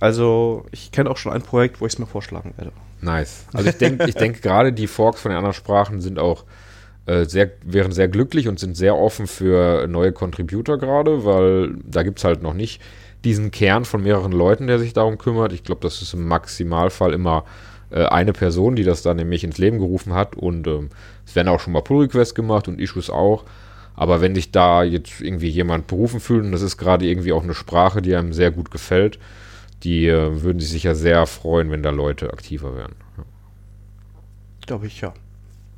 Also, 0.00 0.64
ich 0.72 0.90
kenne 0.90 1.10
auch 1.10 1.18
schon 1.18 1.32
ein 1.32 1.42
Projekt, 1.42 1.80
wo 1.80 1.86
ich 1.86 1.92
es 1.92 1.98
mir 1.98 2.06
vorschlagen 2.06 2.54
werde. 2.56 2.72
Nice. 3.02 3.44
Also 3.52 3.68
ich 3.68 3.76
denke 3.76 4.08
ich 4.08 4.14
denk 4.14 4.42
gerade 4.42 4.72
die 4.72 4.86
Forks 4.86 5.20
von 5.20 5.30
den 5.30 5.36
anderen 5.36 5.54
Sprachen 5.54 6.00
sind 6.00 6.18
auch 6.18 6.44
äh, 7.06 7.24
sehr, 7.24 7.50
wären 7.64 7.92
sehr 7.92 8.08
glücklich 8.08 8.48
und 8.48 8.58
sind 8.58 8.76
sehr 8.76 8.96
offen 8.96 9.26
für 9.26 9.86
neue 9.88 10.12
Contributor 10.12 10.78
gerade, 10.78 11.24
weil 11.24 11.74
da 11.84 12.04
gibt 12.04 12.18
es 12.18 12.24
halt 12.24 12.42
noch 12.42 12.54
nicht 12.54 12.80
diesen 13.24 13.50
Kern 13.50 13.84
von 13.84 14.02
mehreren 14.02 14.32
Leuten, 14.32 14.66
der 14.66 14.78
sich 14.78 14.92
darum 14.92 15.18
kümmert. 15.18 15.52
Ich 15.52 15.64
glaube, 15.64 15.80
das 15.82 16.00
ist 16.00 16.14
im 16.14 16.26
Maximalfall 16.26 17.12
immer 17.12 17.44
äh, 17.90 18.04
eine 18.04 18.32
Person, 18.32 18.76
die 18.76 18.84
das 18.84 19.02
dann 19.02 19.16
nämlich 19.16 19.44
ins 19.44 19.58
Leben 19.58 19.78
gerufen 19.78 20.14
hat 20.14 20.36
und 20.36 20.66
ähm, 20.66 20.90
es 21.26 21.34
werden 21.34 21.48
auch 21.48 21.60
schon 21.60 21.72
mal 21.72 21.82
Pull-Requests 21.82 22.34
gemacht 22.34 22.68
und 22.68 22.80
Issues 22.80 23.10
auch. 23.10 23.44
Aber 23.94 24.20
wenn 24.20 24.34
sich 24.34 24.50
da 24.50 24.82
jetzt 24.82 25.20
irgendwie 25.20 25.48
jemand 25.48 25.86
berufen 25.86 26.20
fühlt, 26.20 26.44
und 26.44 26.52
das 26.52 26.62
ist 26.62 26.76
gerade 26.76 27.06
irgendwie 27.06 27.32
auch 27.32 27.42
eine 27.42 27.54
Sprache, 27.54 28.02
die 28.02 28.14
einem 28.14 28.32
sehr 28.32 28.50
gut 28.50 28.70
gefällt, 28.70 29.18
die 29.82 30.06
äh, 30.06 30.42
würden 30.42 30.60
sich 30.60 30.70
sicher 30.70 30.94
sehr 30.94 31.26
freuen, 31.26 31.70
wenn 31.70 31.82
da 31.82 31.90
Leute 31.90 32.32
aktiver 32.32 32.74
wären. 32.76 32.94
Ja. 33.16 33.24
Glaube 34.66 34.86
ich, 34.86 35.00
ja. 35.00 35.12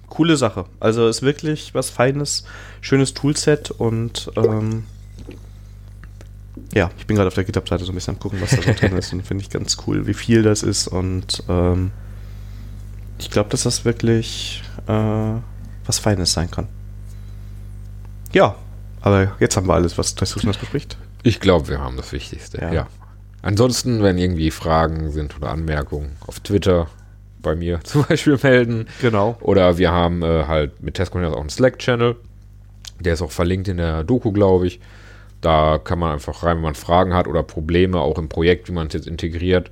Coole 0.08 0.36
Sache. 0.36 0.66
Also 0.78 1.08
ist 1.08 1.22
wirklich 1.22 1.74
was 1.74 1.90
Feines, 1.90 2.44
schönes 2.80 3.14
Toolset 3.14 3.70
und 3.70 4.30
ähm, 4.36 4.84
ja, 6.72 6.90
ich 6.98 7.06
bin 7.06 7.16
gerade 7.16 7.28
auf 7.28 7.34
der 7.34 7.44
GitHub-Seite 7.44 7.84
so 7.84 7.92
ein 7.92 7.94
bisschen 7.94 8.14
am 8.14 8.20
gucken, 8.20 8.40
was 8.40 8.50
da 8.50 8.62
so 8.62 8.72
drin 8.78 8.96
ist 8.96 9.12
und 9.12 9.26
finde 9.26 9.42
ich 9.42 9.50
ganz 9.50 9.76
cool, 9.86 10.06
wie 10.06 10.14
viel 10.14 10.42
das 10.42 10.62
ist 10.62 10.86
und 10.86 11.42
ähm, 11.48 11.90
ich 13.18 13.30
glaube, 13.30 13.48
dass 13.50 13.62
das 13.62 13.84
wirklich 13.84 14.62
äh, 14.86 14.92
was 15.86 15.98
Feines 15.98 16.32
sein 16.32 16.50
kann. 16.50 16.68
Ja, 18.34 18.56
aber 19.00 19.32
jetzt 19.40 19.56
haben 19.56 19.68
wir 19.68 19.74
alles, 19.74 19.96
was 19.96 20.14
Tourismus 20.14 20.56
bespricht. 20.56 20.98
Ich 21.22 21.40
glaube, 21.40 21.68
wir 21.68 21.80
haben 21.80 21.96
das 21.96 22.12
Wichtigste. 22.12 22.58
Ja. 22.60 22.72
ja. 22.72 22.86
Ansonsten, 23.42 24.02
wenn 24.02 24.18
irgendwie 24.18 24.50
Fragen 24.50 25.10
sind 25.12 25.36
oder 25.36 25.50
Anmerkungen 25.50 26.16
auf 26.26 26.40
Twitter 26.40 26.88
bei 27.40 27.54
mir 27.54 27.80
zum 27.84 28.04
Beispiel 28.04 28.38
melden. 28.42 28.86
Genau. 29.00 29.36
Oder 29.40 29.78
wir 29.78 29.92
haben 29.92 30.22
äh, 30.22 30.44
halt 30.46 30.82
mit 30.82 30.94
Testcontainers 30.94 31.36
auch 31.36 31.40
einen 31.40 31.50
Slack-Channel. 31.50 32.16
Der 33.00 33.14
ist 33.14 33.22
auch 33.22 33.30
verlinkt 33.30 33.68
in 33.68 33.76
der 33.76 34.04
Doku, 34.04 34.32
glaube 34.32 34.66
ich. 34.66 34.80
Da 35.40 35.78
kann 35.78 35.98
man 35.98 36.12
einfach 36.12 36.42
rein, 36.42 36.56
wenn 36.56 36.62
man 36.62 36.74
Fragen 36.74 37.14
hat 37.14 37.28
oder 37.28 37.42
Probleme, 37.42 38.00
auch 38.00 38.18
im 38.18 38.28
Projekt, 38.28 38.68
wie 38.68 38.72
man 38.72 38.86
es 38.86 38.94
jetzt 38.94 39.06
integriert. 39.06 39.70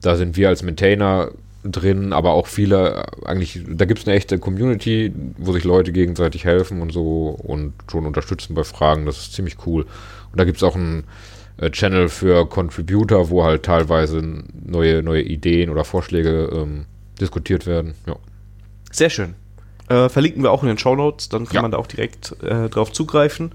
Da 0.00 0.16
sind 0.16 0.36
wir 0.36 0.48
als 0.48 0.62
Maintainer 0.62 1.32
drin, 1.64 2.12
aber 2.12 2.30
auch 2.32 2.46
viele, 2.46 3.04
eigentlich, 3.24 3.60
da 3.68 3.84
gibt 3.84 4.00
es 4.00 4.06
eine 4.06 4.16
echte 4.16 4.38
Community, 4.38 5.12
wo 5.36 5.52
sich 5.52 5.64
Leute 5.64 5.92
gegenseitig 5.92 6.44
helfen 6.44 6.80
und 6.80 6.92
so 6.92 7.28
und 7.42 7.74
schon 7.90 8.06
unterstützen 8.06 8.54
bei 8.54 8.64
Fragen. 8.64 9.06
Das 9.06 9.18
ist 9.18 9.34
ziemlich 9.34 9.56
cool. 9.66 9.82
Und 9.82 10.40
da 10.40 10.44
gibt 10.44 10.56
es 10.56 10.62
auch 10.62 10.74
ein 10.76 11.04
äh, 11.58 11.70
Channel 11.70 12.08
für 12.08 12.48
Contributor, 12.48 13.28
wo 13.30 13.44
halt 13.44 13.64
teilweise 13.64 14.22
neue, 14.64 15.02
neue 15.02 15.22
Ideen 15.22 15.68
oder 15.70 15.84
Vorschläge 15.84 16.48
ähm, 16.52 16.86
diskutiert 17.20 17.66
werden. 17.66 17.94
Ja. 18.06 18.16
Sehr 18.90 19.10
schön. 19.10 19.34
Äh, 19.88 20.08
verlinken 20.08 20.42
wir 20.42 20.52
auch 20.52 20.62
in 20.62 20.68
den 20.68 20.78
Show 20.78 20.94
Notes, 20.94 21.28
dann 21.28 21.44
kann 21.46 21.56
Ja. 21.56 21.62
man 21.62 21.72
da 21.72 21.78
auch 21.78 21.88
direkt 21.88 22.36
äh, 22.42 22.68
drauf 22.68 22.92
zugreifen. 22.92 23.50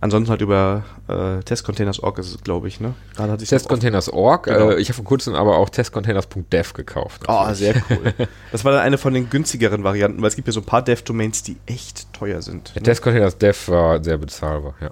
Ansonsten 0.00 0.30
halt 0.30 0.40
über 0.40 0.84
äh, 1.08 1.42
Testcontainers.org 1.42 2.18
ist 2.18 2.32
es, 2.34 2.40
glaube 2.42 2.68
ich, 2.68 2.78
ne? 2.78 2.94
Gerade 3.16 3.32
hatte 3.32 3.42
ich 3.42 3.48
Testcontainers.org. 3.48 4.44
Genau. 4.44 4.70
Äh, 4.70 4.80
ich 4.80 4.88
habe 4.88 4.96
vor 4.96 5.04
kurzem 5.04 5.34
aber 5.34 5.56
auch 5.58 5.68
testcontainers.dev 5.70 6.72
gekauft. 6.74 7.22
Oh, 7.26 7.52
sehr 7.52 7.74
cool. 7.90 8.14
Das 8.52 8.64
war 8.64 8.72
dann 8.72 8.82
eine 8.82 8.96
von 8.98 9.12
den 9.12 9.28
günstigeren 9.28 9.82
Varianten, 9.84 10.22
weil 10.22 10.28
es 10.28 10.36
gibt 10.36 10.46
ja 10.48 10.52
so 10.52 10.60
ein 10.60 10.66
paar 10.66 10.82
Dev-Domains, 10.82 11.42
die 11.42 11.56
echt 11.66 12.12
teuer 12.12 12.40
sind. 12.42 12.74
Ne? 12.76 12.82
Testcontainers.dev 12.82 13.68
war 13.68 14.02
sehr 14.04 14.18
bezahlbar, 14.18 14.74
ja. 14.80 14.90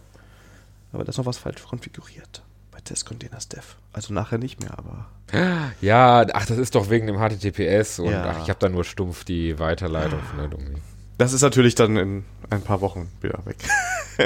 Aber 0.93 1.05
da 1.05 1.11
ist 1.11 1.19
noch 1.19 1.27
was 1.27 1.39
falsch 1.39 1.63
konfiguriert. 1.63 2.43
Bei 2.73 2.81
Testcontainers 2.81 3.49
Dev. 3.49 3.77
Also 3.93 4.13
nachher 4.13 4.39
nicht 4.39 4.61
mehr, 4.61 4.77
aber. 4.77 5.07
Ja, 5.81 6.25
ach, 6.33 6.47
das 6.47 6.59
ist 6.59 6.75
doch 6.75 6.91
wegen 6.91 7.07
dem 7.07 7.17
HTTPS 7.19 7.99
und 8.01 8.11
Ja. 8.11 8.31
ach, 8.31 8.43
ich 8.43 8.49
habe 8.49 8.59
da 8.61 8.69
nur 8.69 8.85
stumpf 8.85 9.25
die 9.25 9.59
Weiterleitung 9.59 10.21
von 10.21 10.39
der 10.39 10.49
Domain. 10.49 10.81
Das 11.19 11.33
ist 11.33 11.41
natürlich 11.43 11.75
dann 11.75 11.97
in 11.97 12.25
ein 12.51 12.61
paar 12.63 12.81
Wochen 12.81 13.09
wieder 13.21 13.39
weg. 13.45 13.57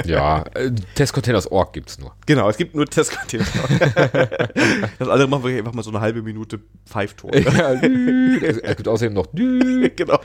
Ja, 0.05 0.43
äh, 0.53 0.71
Testcontainers.org 0.95 1.73
gibt's 1.73 1.99
nur. 1.99 2.13
genau, 2.25 2.49
es 2.49 2.55
gibt 2.55 2.73
nur 2.73 2.85
Testcontainers. 2.85 3.49
das 4.99 5.09
andere 5.09 5.27
machen 5.27 5.43
wir 5.43 5.57
einfach 5.57 5.73
mal 5.73 5.83
so 5.83 5.89
eine 5.89 5.99
halbe 5.99 6.21
Minute 6.21 6.61
Pfeifton. 6.85 7.31
Ja, 7.33 7.73
es, 7.73 8.57
es 8.57 8.75
gibt 8.77 8.87
außerdem 8.87 9.13
noch 9.13 9.27
genau. 9.33 10.17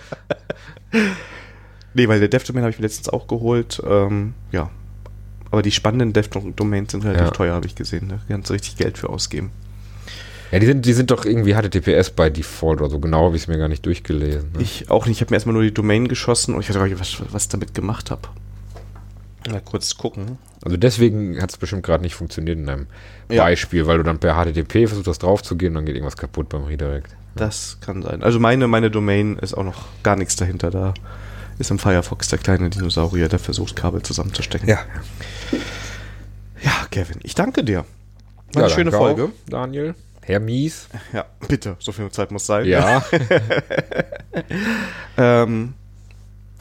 Nee, 1.95 2.09
weil 2.09 2.21
der 2.21 2.29
Dev-Domain 2.29 2.63
habe 2.63 2.71
ich 2.71 2.79
mir 2.79 2.85
letztens 2.85 3.09
auch 3.09 3.27
geholt. 3.27 3.83
Ähm, 3.85 4.35
ja. 4.53 4.71
Aber 5.51 5.63
die 5.63 5.73
spannenden 5.73 6.13
Dev-Domains 6.13 6.93
sind 6.93 7.05
relativ 7.05 7.25
Ja. 7.27 7.31
teuer, 7.33 7.55
habe 7.55 7.67
ich 7.67 7.75
gesehen. 7.75 8.09
Da 8.09 8.21
kannst 8.29 8.51
du 8.51 8.55
richtig 8.55 8.77
Geld 8.77 8.99
für 8.99 9.09
ausgeben. 9.09 9.51
Ja, 10.53 10.59
die 10.59 10.67
sind, 10.67 10.87
die 10.87 10.93
sind 10.93 11.11
doch 11.11 11.25
irgendwie 11.25 11.55
HTTPS 11.55 12.11
bei 12.11 12.31
Default 12.31 12.81
oder 12.81 12.91
so. 12.91 13.01
Genau 13.01 13.27
habe 13.27 13.37
ich 13.37 13.43
es 13.43 13.49
mir 13.49 13.59
gar 13.59 13.69
nicht 13.69 13.85
durchgelesen. 13.85 14.53
Ne? 14.53 14.63
Ich 14.63 14.91
auch 14.91 15.07
nicht. 15.07 15.17
Ich 15.17 15.21
habe 15.21 15.33
mir 15.33 15.37
erstmal 15.37 15.55
nur 15.55 15.63
die 15.63 15.75
Domain 15.75 16.09
geschossen 16.09 16.55
und 16.55 16.61
ich 16.61 16.69
weiß 16.69 16.77
gar 16.77 16.85
nicht, 16.87 17.01
was, 17.01 17.17
was 17.33 17.45
ich 17.45 17.49
damit 17.49 17.75
gemacht 17.75 18.11
habe. 18.11 18.29
Mal 19.51 19.61
kurz 19.61 19.97
gucken. 19.97 20.39
Also 20.65 20.77
deswegen 20.77 21.41
hat 21.41 21.51
es 21.51 21.57
bestimmt 21.57 21.85
gerade 21.85 22.03
nicht 22.03 22.15
funktioniert 22.15 22.59
in 22.59 22.67
deinem 22.67 22.87
Ja. 23.31 23.45
Beispiel, 23.45 23.87
weil 23.87 23.99
du 23.99 24.03
dann 24.03 24.19
per 24.19 24.35
HTTP 24.35 24.89
versuchst, 24.89 25.07
das 25.07 25.19
draufzugehen, 25.19 25.75
dann 25.75 25.87
geht 25.87 25.95
irgendwas 25.95 26.17
kaputt 26.17 26.49
beim 26.49 26.65
Redirect. 26.65 27.15
Das 27.37 27.79
kann 27.81 28.03
sein. 28.03 28.23
Also 28.23 28.41
meine, 28.41 28.67
meine 28.67 28.91
Domain 28.91 29.37
ist 29.39 29.55
auch 29.55 29.63
noch 29.63 29.85
gar 30.03 30.17
nichts 30.17 30.37
dahinter. 30.37 30.71
Da 30.71 30.95
ist 31.59 31.71
im 31.71 31.79
Firefox 31.79 32.29
der 32.29 32.39
kleine 32.39 32.71
Dinosaurier, 32.71 33.29
der 33.29 33.39
versucht, 33.39 33.77
Kabel 33.77 34.03
zusammenzustecken. 34.03 34.69
Ja, 34.69 34.79
Kevin, 36.91 37.19
ich 37.23 37.35
danke 37.35 37.63
dir. 37.63 37.85
War 38.55 38.65
eine 38.65 38.73
schöne 38.73 38.91
danke 38.91 39.07
Folge. 39.07 39.25
Auch, 39.25 39.51
Daniel. 39.51 39.95
Herr 40.27 40.41
Mies. 40.41 40.89
Ja, 41.13 41.25
bitte, 41.47 41.77
so 41.79 41.93
viel 41.93 42.11
Zeit 42.11 42.33
muss 42.33 42.47
sein. 42.47 42.67
Ja. 42.67 43.05
Ähm, 45.19 45.73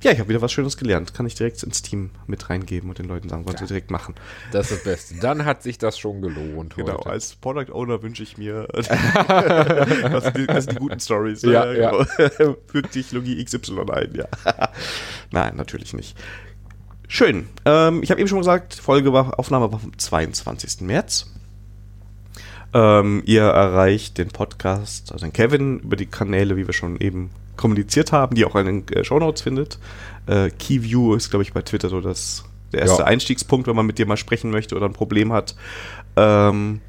ja, 0.01 0.11
ich 0.11 0.19
habe 0.19 0.29
wieder 0.29 0.41
was 0.41 0.53
Schönes 0.53 0.77
gelernt. 0.77 1.13
Kann 1.13 1.25
ich 1.25 1.35
direkt 1.35 1.61
ins 1.61 1.81
Team 1.81 2.11
mit 2.25 2.49
reingeben 2.49 2.87
und 2.89 2.99
den 2.99 3.05
Leuten 3.07 3.27
sagen, 3.27 3.45
wollen 3.45 3.57
sie 3.57 3.65
direkt 3.65 3.91
machen. 3.91 4.15
Das 4.53 4.71
ist 4.71 4.77
das 4.77 4.83
Beste. 4.85 5.15
Dann 5.15 5.43
hat 5.43 5.61
sich 5.61 5.77
das 5.77 5.99
schon 5.99 6.21
gelohnt. 6.21 6.75
Genau, 6.75 6.99
heute. 6.99 7.09
als 7.09 7.35
Product 7.35 7.73
Owner 7.73 8.01
wünsche 8.01 8.23
ich 8.23 8.37
mir, 8.37 8.65
das, 8.73 8.87
sind 8.87 10.37
die, 10.37 10.47
das 10.47 10.63
sind 10.63 10.75
die 10.75 10.79
guten 10.79 11.01
Stories. 11.01 11.43
ne? 11.43 11.51
Ja, 11.51 11.73
ja. 11.73 11.91
Genau. 11.91 12.55
Fügt 12.67 12.91
Technologie 12.93 13.43
XY 13.43 13.81
ein, 13.91 14.15
ja. 14.15 14.27
Nein, 15.31 15.57
natürlich 15.57 15.93
nicht. 15.93 16.17
Schön. 17.09 17.49
Ähm, 17.65 18.01
ich 18.03 18.09
habe 18.09 18.21
eben 18.21 18.29
schon 18.29 18.39
gesagt, 18.39 18.75
Folge 18.75 19.11
war, 19.11 19.37
Aufnahme 19.37 19.69
war 19.69 19.79
vom 19.79 19.97
22. 19.97 20.79
März. 20.81 21.25
Ähm, 22.75 23.23
ihr 23.25 23.43
erreicht 23.43 24.17
den 24.17 24.27
Podcast, 24.27 25.13
also 25.13 25.25
den 25.25 25.31
Kevin, 25.31 25.79
über 25.79 25.95
die 25.95 26.07
Kanäle, 26.07 26.57
wie 26.57 26.67
wir 26.67 26.73
schon 26.73 26.99
eben 26.99 27.29
kommuniziert 27.55 28.11
haben, 28.11 28.35
die 28.35 28.43
auch 28.43 28.57
in 28.57 28.65
den 28.65 28.87
äh, 28.89 29.05
Shownotes 29.05 29.41
findet. 29.41 29.79
Äh, 30.27 30.49
Keyview 30.49 31.15
ist, 31.15 31.29
glaube 31.29 31.43
ich, 31.43 31.53
bei 31.53 31.61
Twitter 31.61 31.87
so 31.87 32.01
das, 32.01 32.43
der 32.73 32.81
erste 32.81 33.03
Ja. 33.03 33.07
Einstiegspunkt, 33.07 33.67
wenn 33.67 33.77
man 33.77 33.85
mit 33.85 33.97
dir 33.97 34.05
mal 34.05 34.17
sprechen 34.17 34.51
möchte 34.51 34.75
oder 34.75 34.87
ein 34.87 34.93
Problem 34.93 35.31
hat. 35.31 35.55
Ähm, 36.17 36.81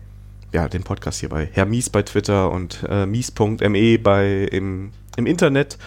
ja, 0.52 0.68
den 0.68 0.82
Podcast 0.82 1.20
hier 1.20 1.28
bei 1.28 1.48
Herr 1.52 1.66
Mies 1.66 1.88
bei 1.88 2.02
Twitter 2.02 2.50
und 2.50 2.84
äh, 2.88 3.06
mies.me 3.06 3.98
bei 4.00 4.48
im, 4.50 4.90
im 5.16 5.26
Internet. 5.26 5.78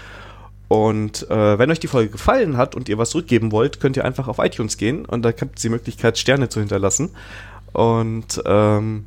Und 0.69 1.29
äh, 1.29 1.59
wenn 1.59 1.71
euch 1.71 1.81
die 1.81 1.87
Folge 1.87 2.11
gefallen 2.11 2.55
hat 2.55 2.73
und 2.73 2.87
ihr 2.87 2.97
was 2.97 3.09
zurückgeben 3.09 3.51
wollt, 3.51 3.81
könnt 3.81 3.97
ihr 3.97 4.05
einfach 4.05 4.29
auf 4.29 4.37
iTunes 4.37 4.77
gehen 4.77 5.03
und 5.03 5.23
da 5.23 5.29
habt 5.29 5.41
ihr 5.41 5.49
die 5.61 5.69
Möglichkeit, 5.69 6.17
Sterne 6.17 6.47
zu 6.47 6.61
hinterlassen 6.61 7.09
und 7.73 8.41
ähm, 8.45 9.05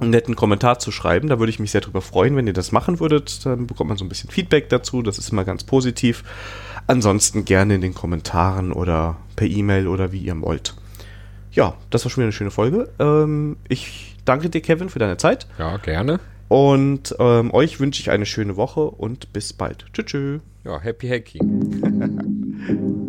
einen 0.00 0.10
netten 0.10 0.36
Kommentar 0.36 0.78
zu 0.78 0.92
schreiben. 0.92 1.28
Da 1.28 1.38
würde 1.38 1.50
ich 1.50 1.58
mich 1.58 1.70
sehr 1.70 1.80
drüber 1.80 2.02
freuen, 2.02 2.36
wenn 2.36 2.46
ihr 2.46 2.52
das 2.52 2.72
machen 2.72 3.00
würdet. 3.00 3.44
Dann 3.44 3.66
bekommt 3.66 3.88
man 3.88 3.98
so 3.98 4.04
ein 4.04 4.08
bisschen 4.08 4.30
Feedback 4.30 4.68
dazu. 4.68 5.02
Das 5.02 5.18
ist 5.18 5.30
immer 5.30 5.44
ganz 5.44 5.64
positiv. 5.64 6.24
Ansonsten 6.86 7.44
gerne 7.44 7.74
in 7.74 7.80
den 7.80 7.94
Kommentaren 7.94 8.72
oder 8.72 9.16
per 9.36 9.46
E-Mail 9.46 9.88
oder 9.88 10.12
wie 10.12 10.18
ihr 10.18 10.40
wollt. 10.40 10.74
Ja, 11.52 11.74
das 11.90 12.04
war 12.04 12.10
schon 12.10 12.22
wieder 12.22 12.26
eine 12.26 12.32
schöne 12.32 12.50
Folge. 12.50 12.88
Ähm, 12.98 13.56
ich 13.68 14.16
danke 14.24 14.50
dir, 14.50 14.60
Kevin, 14.60 14.88
für 14.88 14.98
deine 14.98 15.16
Zeit. 15.16 15.46
ja, 15.58 15.76
gerne. 15.78 16.20
Und 16.48 17.14
ähm, 17.18 17.52
euch 17.52 17.78
wünsche 17.78 18.00
ich 18.00 18.10
eine 18.10 18.24
schöne 18.24 18.56
Woche 18.56 18.80
und 18.80 19.32
bis 19.34 19.52
bald. 19.52 19.84
Tschüss. 19.92 20.06
tschüss. 20.06 20.40
Ja, 20.64 20.80
happy 20.80 21.08
hacking. 21.08 23.04